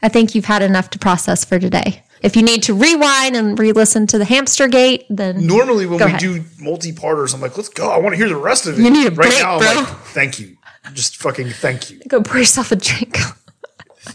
I 0.02 0.08
think 0.08 0.34
you've 0.34 0.44
had 0.46 0.62
enough 0.62 0.90
to 0.90 0.98
process 0.98 1.44
for 1.44 1.58
today. 1.58 2.02
If 2.22 2.34
you 2.36 2.42
need 2.42 2.62
to 2.64 2.74
rewind 2.74 3.36
and 3.36 3.58
re 3.58 3.72
listen 3.72 4.06
to 4.08 4.18
the 4.18 4.24
hamster 4.24 4.68
gate, 4.68 5.04
then 5.10 5.46
Normally 5.46 5.86
when 5.86 5.98
we 5.98 6.04
ahead. 6.04 6.20
do 6.20 6.44
multi-parters, 6.58 7.34
I'm 7.34 7.40
like, 7.40 7.56
let's 7.56 7.68
go. 7.68 7.90
I 7.90 7.98
want 7.98 8.14
to 8.14 8.16
hear 8.16 8.28
the 8.28 8.36
rest 8.36 8.66
of 8.66 8.78
it. 8.78 8.82
You 8.82 8.90
need 8.90 9.06
a 9.06 9.10
right 9.10 9.16
break, 9.28 9.32
now, 9.42 9.56
I'm 9.56 9.60
bro. 9.60 9.82
like, 9.82 9.88
thank 10.06 10.38
you. 10.38 10.56
Just 10.92 11.16
fucking 11.16 11.50
thank 11.50 11.90
you. 11.90 12.00
go 12.08 12.22
pour 12.22 12.38
yourself 12.38 12.72
a 12.72 12.76
drink. 12.76 13.18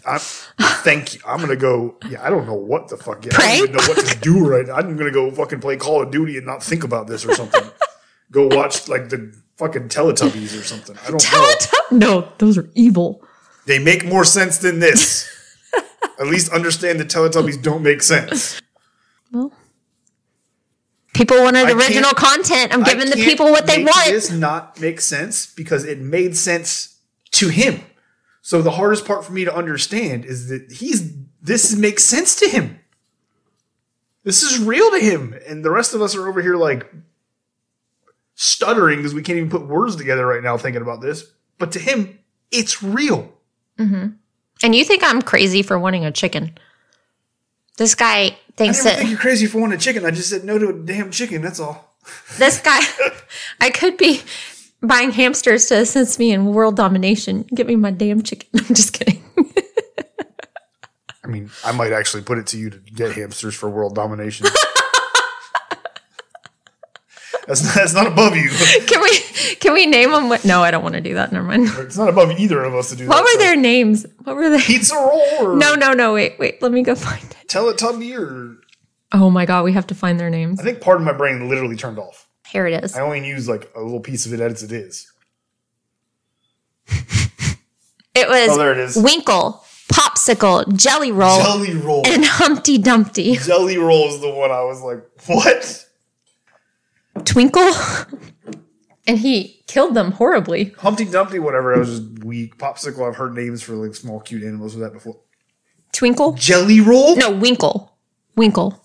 I'm, 0.05 0.19
thank 0.19 1.13
you. 1.15 1.19
I'm 1.27 1.41
gonna 1.41 1.55
go. 1.57 1.95
Yeah, 2.09 2.25
I 2.25 2.29
don't 2.29 2.45
know 2.45 2.55
what 2.55 2.87
the 2.87 2.95
fuck. 2.97 3.25
Yeah, 3.25 3.33
I 3.37 3.57
don't 3.57 3.69
even 3.69 3.71
know 3.73 3.83
what 3.93 4.05
to 4.05 4.19
do 4.19 4.47
right 4.47 4.65
now. 4.65 4.75
I'm 4.75 4.95
gonna 4.95 5.11
go 5.11 5.29
fucking 5.31 5.59
play 5.59 5.75
Call 5.77 6.01
of 6.01 6.11
Duty 6.11 6.37
and 6.37 6.45
not 6.45 6.63
think 6.63 6.83
about 6.85 7.07
this 7.07 7.25
or 7.25 7.33
something. 7.35 7.63
go 8.31 8.47
watch 8.47 8.87
like 8.87 9.09
the 9.09 9.33
fucking 9.57 9.89
Teletubbies 9.89 10.59
or 10.59 10.63
something. 10.63 10.97
I 11.05 11.11
don't 11.11 11.31
know. 11.91 11.97
No, 12.21 12.33
those 12.37 12.57
are 12.57 12.69
evil. 12.73 13.21
They 13.65 13.79
make 13.79 14.05
more 14.05 14.23
sense 14.23 14.57
than 14.59 14.79
this. 14.79 15.29
At 16.21 16.27
least 16.27 16.51
understand 16.53 16.99
the 16.99 17.05
Teletubbies 17.05 17.59
don't 17.63 17.81
make 17.81 18.03
sense. 18.03 18.61
Well, 19.31 19.51
people 21.15 21.41
wanted 21.41 21.65
I 21.65 21.71
original 21.71 22.11
content. 22.11 22.71
I'm 22.71 22.83
giving 22.83 23.09
the 23.09 23.15
people 23.15 23.47
what 23.47 23.65
they 23.65 23.83
want. 23.83 24.05
This 24.05 24.29
not 24.29 24.79
make 24.79 25.01
sense 25.01 25.51
because 25.51 25.83
it 25.83 25.97
made 25.97 26.37
sense 26.37 26.99
to 27.31 27.49
him. 27.49 27.81
So 28.43 28.61
the 28.61 28.71
hardest 28.71 29.05
part 29.05 29.25
for 29.25 29.31
me 29.31 29.45
to 29.45 29.55
understand 29.55 30.23
is 30.25 30.47
that 30.49 30.71
he's 30.71 31.11
this 31.41 31.75
makes 31.75 32.03
sense 32.03 32.35
to 32.35 32.47
him. 32.47 32.79
This 34.23 34.43
is 34.43 34.59
real 34.59 34.91
to 34.91 34.99
him, 34.99 35.33
and 35.47 35.65
the 35.65 35.71
rest 35.71 35.95
of 35.95 36.03
us 36.03 36.15
are 36.15 36.27
over 36.27 36.39
here 36.39 36.55
like 36.55 36.85
stuttering 38.35 38.99
because 38.99 39.15
we 39.15 39.23
can't 39.23 39.37
even 39.37 39.49
put 39.49 39.67
words 39.67 39.95
together 39.95 40.27
right 40.27 40.43
now 40.43 40.55
thinking 40.55 40.83
about 40.83 41.01
this. 41.01 41.31
But 41.57 41.71
to 41.71 41.79
him, 41.79 42.19
it's 42.51 42.83
real. 42.83 43.33
Mm-hmm. 43.79 44.17
And 44.63 44.75
you 44.75 44.83
think 44.83 45.03
I'm 45.03 45.21
crazy 45.21 45.61
for 45.61 45.77
wanting 45.79 46.05
a 46.05 46.11
chicken? 46.11 46.57
This 47.77 47.95
guy 47.95 48.23
I 48.23 48.37
thinks 48.55 48.83
never 48.83 48.89
that 48.89 48.97
think 48.99 49.09
you're 49.09 49.19
crazy 49.19 49.47
for 49.47 49.59
wanting 49.59 49.77
a 49.77 49.81
chicken. 49.81 50.05
I 50.05 50.11
just 50.11 50.29
said 50.29 50.43
no 50.43 50.59
to 50.59 50.69
a 50.69 50.73
damn 50.73 51.11
chicken. 51.11 51.41
That's 51.41 51.59
all. 51.59 51.95
this 52.37 52.59
guy, 52.59 52.79
I 53.59 53.69
could 53.69 53.97
be 53.97 54.21
buying 54.81 55.11
hamsters 55.11 55.67
to 55.67 55.75
assist 55.77 56.19
me 56.19 56.31
in 56.31 56.45
world 56.45 56.75
domination. 56.75 57.45
Give 57.53 57.67
me 57.67 57.75
my 57.75 57.91
damn 57.91 58.21
chicken. 58.21 58.49
I'm 58.59 58.75
just 58.75 58.93
kidding. 58.93 59.23
I 61.23 61.27
mean, 61.27 61.51
I 61.63 61.71
might 61.71 61.93
actually 61.93 62.23
put 62.23 62.39
it 62.39 62.47
to 62.47 62.57
you 62.57 62.69
to 62.71 62.77
get 62.77 63.13
hamsters 63.13 63.53
for 63.55 63.69
world 63.69 63.95
domination. 63.95 64.47
that's, 67.51 67.63
not, 67.65 67.75
that's 67.75 67.93
not 67.93 68.07
above 68.07 68.35
you. 68.35 68.49
Can 68.87 69.01
we 69.01 69.17
can 69.55 69.73
we 69.73 69.85
name 69.85 70.11
them? 70.11 70.29
What? 70.29 70.43
No, 70.45 70.61
I 70.63 70.71
don't 70.71 70.81
want 70.83 70.95
to 70.95 71.01
do 71.01 71.13
that. 71.15 71.31
Never 71.31 71.45
mind. 71.45 71.67
It's 71.77 71.97
not 71.97 72.09
above 72.09 72.31
either 72.39 72.63
of 72.63 72.73
us 72.73 72.89
to 72.89 72.95
do 72.95 73.07
What 73.07 73.17
that. 73.17 73.23
were 73.23 73.31
so. 73.31 73.37
their 73.39 73.55
names? 73.55 74.05
What 74.23 74.35
were 74.35 74.49
they? 74.49 74.59
Pizza 74.61 74.95
roll 74.95 75.55
No, 75.57 75.75
no, 75.75 75.93
no. 75.93 76.13
Wait, 76.13 76.39
wait. 76.39 76.61
Let 76.61 76.71
me 76.71 76.81
go 76.83 76.95
find 76.95 77.23
it. 77.23 77.35
Tell 77.47 77.69
it, 77.69 77.77
Teletubby 77.77 78.17
or 78.19 78.57
Oh 79.13 79.29
my 79.29 79.45
god, 79.45 79.63
we 79.65 79.73
have 79.73 79.85
to 79.87 79.95
find 79.95 80.19
their 80.19 80.29
names. 80.29 80.59
I 80.59 80.63
think 80.63 80.81
part 80.81 80.97
of 80.97 81.03
my 81.03 81.13
brain 81.13 81.47
literally 81.49 81.75
turned 81.75 81.99
off. 81.99 82.27
Here 82.47 82.65
it 82.67 82.83
is. 82.83 82.95
I 82.95 83.01
only 83.01 83.25
use 83.27 83.47
like 83.49 83.69
a 83.75 83.81
little 83.81 83.99
piece 83.99 84.25
of 84.25 84.33
it 84.33 84.39
as 84.39 84.63
it 84.63 84.71
is. 84.71 85.11
It 88.13 88.27
was 88.27 88.49
Oh, 88.49 88.57
there 88.57 88.73
it 88.73 88.77
is. 88.77 88.97
Winkle, 88.97 89.63
Popsicle, 89.91 90.75
Jelly 90.75 91.13
Roll, 91.13 91.41
Jelly 91.41 91.73
roll. 91.75 92.01
and 92.05 92.25
Humpty 92.25 92.77
Dumpty. 92.77 93.37
Jelly 93.37 93.77
roll 93.77 94.09
is 94.09 94.19
the 94.19 94.29
one 94.33 94.51
I 94.51 94.63
was 94.63 94.81
like, 94.81 95.01
what? 95.27 95.85
Twinkle. 97.25 97.71
and 99.07 99.17
he 99.17 99.63
killed 99.67 99.93
them 99.93 100.11
horribly. 100.11 100.75
Humpty 100.77 101.05
Dumpty, 101.05 101.39
whatever. 101.39 101.75
I 101.75 101.79
was 101.79 101.99
just 101.99 102.23
weak. 102.23 102.57
Popsicle. 102.57 103.07
I've 103.07 103.15
heard 103.15 103.35
names 103.35 103.61
for 103.61 103.73
like 103.73 103.95
small 103.95 104.19
cute 104.19 104.43
animals 104.43 104.75
with 104.75 104.83
that 104.83 104.93
before. 104.93 105.19
Twinkle? 105.91 106.33
Jelly 106.33 106.79
roll. 106.79 107.15
No, 107.15 107.31
Winkle. 107.31 107.97
Winkle. 108.35 108.83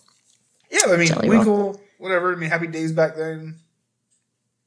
Yeah, 0.70 0.80
I 0.88 0.96
mean 0.96 1.06
Jelly 1.06 1.28
roll. 1.28 1.38
Winkle. 1.38 1.80
Whatever. 1.98 2.32
I 2.32 2.36
mean, 2.36 2.50
Happy 2.50 2.66
Days 2.66 2.92
back 2.92 3.16
then. 3.16 3.56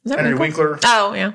Is 0.06 0.12
that 0.12 0.20
Henry 0.20 0.36
Winkle? 0.36 0.64
Winkler. 0.64 0.80
Oh, 0.86 1.14
yeah. 1.14 1.34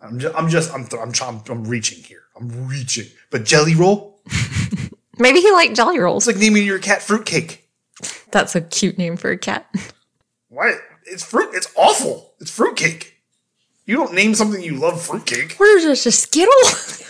I'm 0.00 0.18
just, 0.18 0.34
I'm 0.36 0.48
just, 0.48 0.72
I'm, 0.72 0.86
th- 0.86 1.02
I'm, 1.02 1.12
I'm, 1.22 1.42
I'm 1.48 1.64
reaching 1.64 2.02
here. 2.02 2.22
I'm 2.38 2.68
reaching. 2.68 3.06
But 3.30 3.44
jelly 3.44 3.74
roll? 3.74 4.20
Maybe 5.18 5.40
he 5.40 5.50
liked 5.52 5.74
jelly 5.74 5.98
rolls. 5.98 6.26
It's 6.26 6.36
like 6.36 6.42
naming 6.42 6.66
your 6.66 6.78
cat 6.78 7.02
fruitcake. 7.02 7.68
That's 8.30 8.54
a 8.54 8.60
cute 8.60 8.98
name 8.98 9.16
for 9.16 9.30
a 9.30 9.38
cat. 9.38 9.66
Why? 10.48 10.74
It's 11.06 11.24
fruit. 11.24 11.50
It's 11.54 11.68
awful. 11.76 12.32
It's 12.40 12.50
fruitcake. 12.50 13.14
You 13.86 13.96
don't 13.96 14.12
name 14.14 14.34
something 14.34 14.62
you 14.62 14.74
love 14.74 15.00
fruitcake. 15.00 15.54
Where's 15.58 15.84
this? 15.84 16.06
A 16.06 16.12
Skittle? 16.12 16.52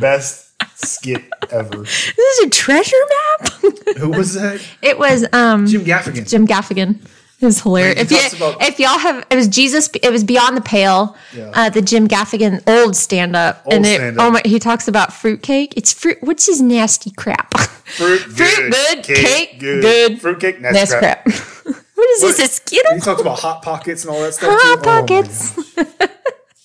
Best 0.00 0.46
skit 0.76 1.24
ever. 1.50 1.82
this 1.82 2.18
is 2.18 2.46
a 2.46 2.50
treasure 2.50 2.96
map? 3.40 3.52
Who 3.98 4.10
was 4.10 4.32
that? 4.34 4.62
it 4.80 4.98
was 4.98 5.26
um 5.32 5.66
Jim 5.66 5.84
Gaffigan. 5.84 6.28
Jim 6.28 6.46
Gaffigan. 6.46 7.00
It 7.40 7.46
was 7.46 7.62
hilarious. 7.62 7.98
If, 8.00 8.10
you, 8.10 8.36
about, 8.36 8.62
if 8.62 8.78
y'all 8.78 8.98
have, 8.98 9.24
it 9.30 9.34
was 9.34 9.48
Jesus. 9.48 9.88
It 10.02 10.10
was 10.12 10.24
Beyond 10.24 10.58
the 10.58 10.60
Pale. 10.60 11.16
Yeah. 11.34 11.50
Uh, 11.54 11.70
the 11.70 11.80
Jim 11.80 12.06
Gaffigan 12.06 12.62
old 12.68 12.94
stand 12.94 13.34
up, 13.34 13.62
and 13.70 13.86
it, 13.86 13.96
stand-up. 13.96 14.22
oh 14.26 14.30
my, 14.30 14.42
he 14.44 14.58
talks 14.58 14.88
about 14.88 15.10
fruitcake. 15.12 15.72
It's 15.76 15.90
fruit. 15.92 16.18
What's 16.20 16.46
his 16.46 16.60
nasty 16.60 17.10
crap? 17.12 17.54
Fruit, 17.56 18.18
Fruit 18.20 18.70
good, 18.72 19.04
cake 19.04 19.58
good, 19.58 20.20
Fruitcake, 20.20 20.60
that's, 20.60 20.90
That's 20.90 20.94
crap. 20.94 21.24
crap. 21.24 21.36
what 21.94 22.10
is 22.10 22.20
this? 22.36 22.38
A 22.40 22.48
Skittle? 22.48 22.94
He 22.94 23.00
talks 23.00 23.22
about 23.22 23.38
hot 23.38 23.62
pockets 23.62 24.04
and 24.04 24.12
all 24.14 24.20
that 24.20 24.34
stuff. 24.34 24.50
Hot 24.60 24.82
too. 24.84 24.90
Oh 24.90 25.00
pockets. 25.06 25.74
gosh. 25.76 25.86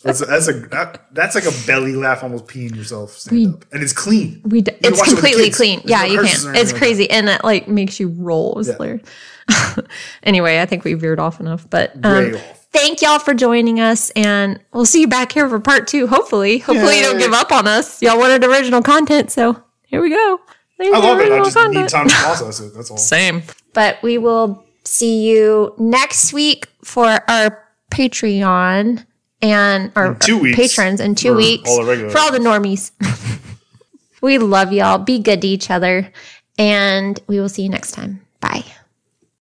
That's 0.03 0.21
a, 0.21 0.25
that's 0.25 0.47
a 0.49 0.53
that, 0.67 1.05
that's 1.13 1.33
like 1.35 1.45
a 1.45 1.65
belly 1.65 1.93
laugh, 1.95 2.21
almost 2.21 2.45
peeing 2.45 2.75
yourself 2.75 3.11
stand 3.11 3.55
up, 3.55 3.65
and 3.71 3.81
it's 3.81 3.93
clean. 3.93 4.39
We 4.43 4.61
d- 4.61 4.71
it's 4.81 4.99
watch 4.99 5.07
it 5.07 5.11
completely 5.13 5.49
clean. 5.49 5.79
There's 5.83 5.89
Yeah, 5.89 6.01
no 6.01 6.05
you 6.13 6.19
curses 6.19 6.45
or 6.45 6.51
can. 6.51 6.61
It's 6.61 6.71
anything 6.71 6.73
like 6.73 6.79
crazy, 6.81 7.09
and 7.09 7.29
it 7.29 7.43
like 7.43 7.67
makes 7.67 7.99
you 7.99 8.09
roll. 8.09 8.51
It 8.51 8.57
was 8.57 8.67
Yeah. 8.67 8.73
hilarious. 8.73 9.01
anyway, 10.23 10.61
I 10.61 10.65
think 10.65 10.83
we 10.83 10.93
veered 10.93 11.19
off 11.19 11.39
enough, 11.39 11.69
but 11.69 11.93
um, 12.03 12.35
off. 12.35 12.67
thank 12.71 13.01
y'all 13.01 13.19
for 13.19 13.33
joining 13.33 13.79
us, 13.79 14.09
and 14.11 14.59
we'll 14.73 14.85
see 14.85 15.01
you 15.01 15.07
back 15.07 15.31
here 15.31 15.47
for 15.49 15.59
part 15.59 15.87
two. 15.87 16.07
Hopefully, 16.07 16.59
hopefully 16.59 16.97
you 16.97 17.03
don't 17.03 17.19
give 17.19 17.33
up 17.33 17.51
on 17.51 17.67
us. 17.67 18.01
Y'all 18.01 18.17
wanted 18.17 18.43
original 18.43 18.81
content, 18.81 19.31
so 19.31 19.61
here 19.87 20.01
we 20.01 20.09
go. 20.09 20.39
There's 20.77 20.93
I 20.93 20.99
love 20.99 21.19
it. 21.19 21.31
I 21.31 21.37
original 21.37 21.45
just 21.45 21.69
need 21.69 21.89
time 21.89 22.07
to 22.07 22.15
process 22.23 22.59
it. 22.59 22.73
That's 22.73 22.91
all. 22.91 22.97
Same. 22.97 23.43
But 23.73 24.01
we 24.01 24.17
will 24.17 24.65
see 24.83 25.29
you 25.29 25.73
next 25.77 26.33
week 26.33 26.67
for 26.83 27.19
our 27.29 27.63
Patreon 27.91 29.05
and 29.41 29.91
our 29.95 30.15
two 30.15 30.39
weeks 30.39 30.57
patrons 30.57 30.99
in 30.99 31.15
two 31.15 31.29
for 31.29 31.35
weeks 31.35 31.69
all 31.69 31.83
the 31.83 31.89
regular 31.89 32.09
for 32.09 32.19
all 32.19 32.31
the 32.31 32.39
normies. 32.39 32.91
we 34.21 34.37
love 34.37 34.73
y'all. 34.73 34.97
Be 34.97 35.19
good 35.19 35.41
to 35.41 35.47
each 35.47 35.69
other. 35.69 36.11
And 36.57 37.19
we 37.27 37.39
will 37.39 37.49
see 37.49 37.63
you 37.63 37.69
next 37.69 37.91
time. 37.91 38.25
Bye. 38.39 38.63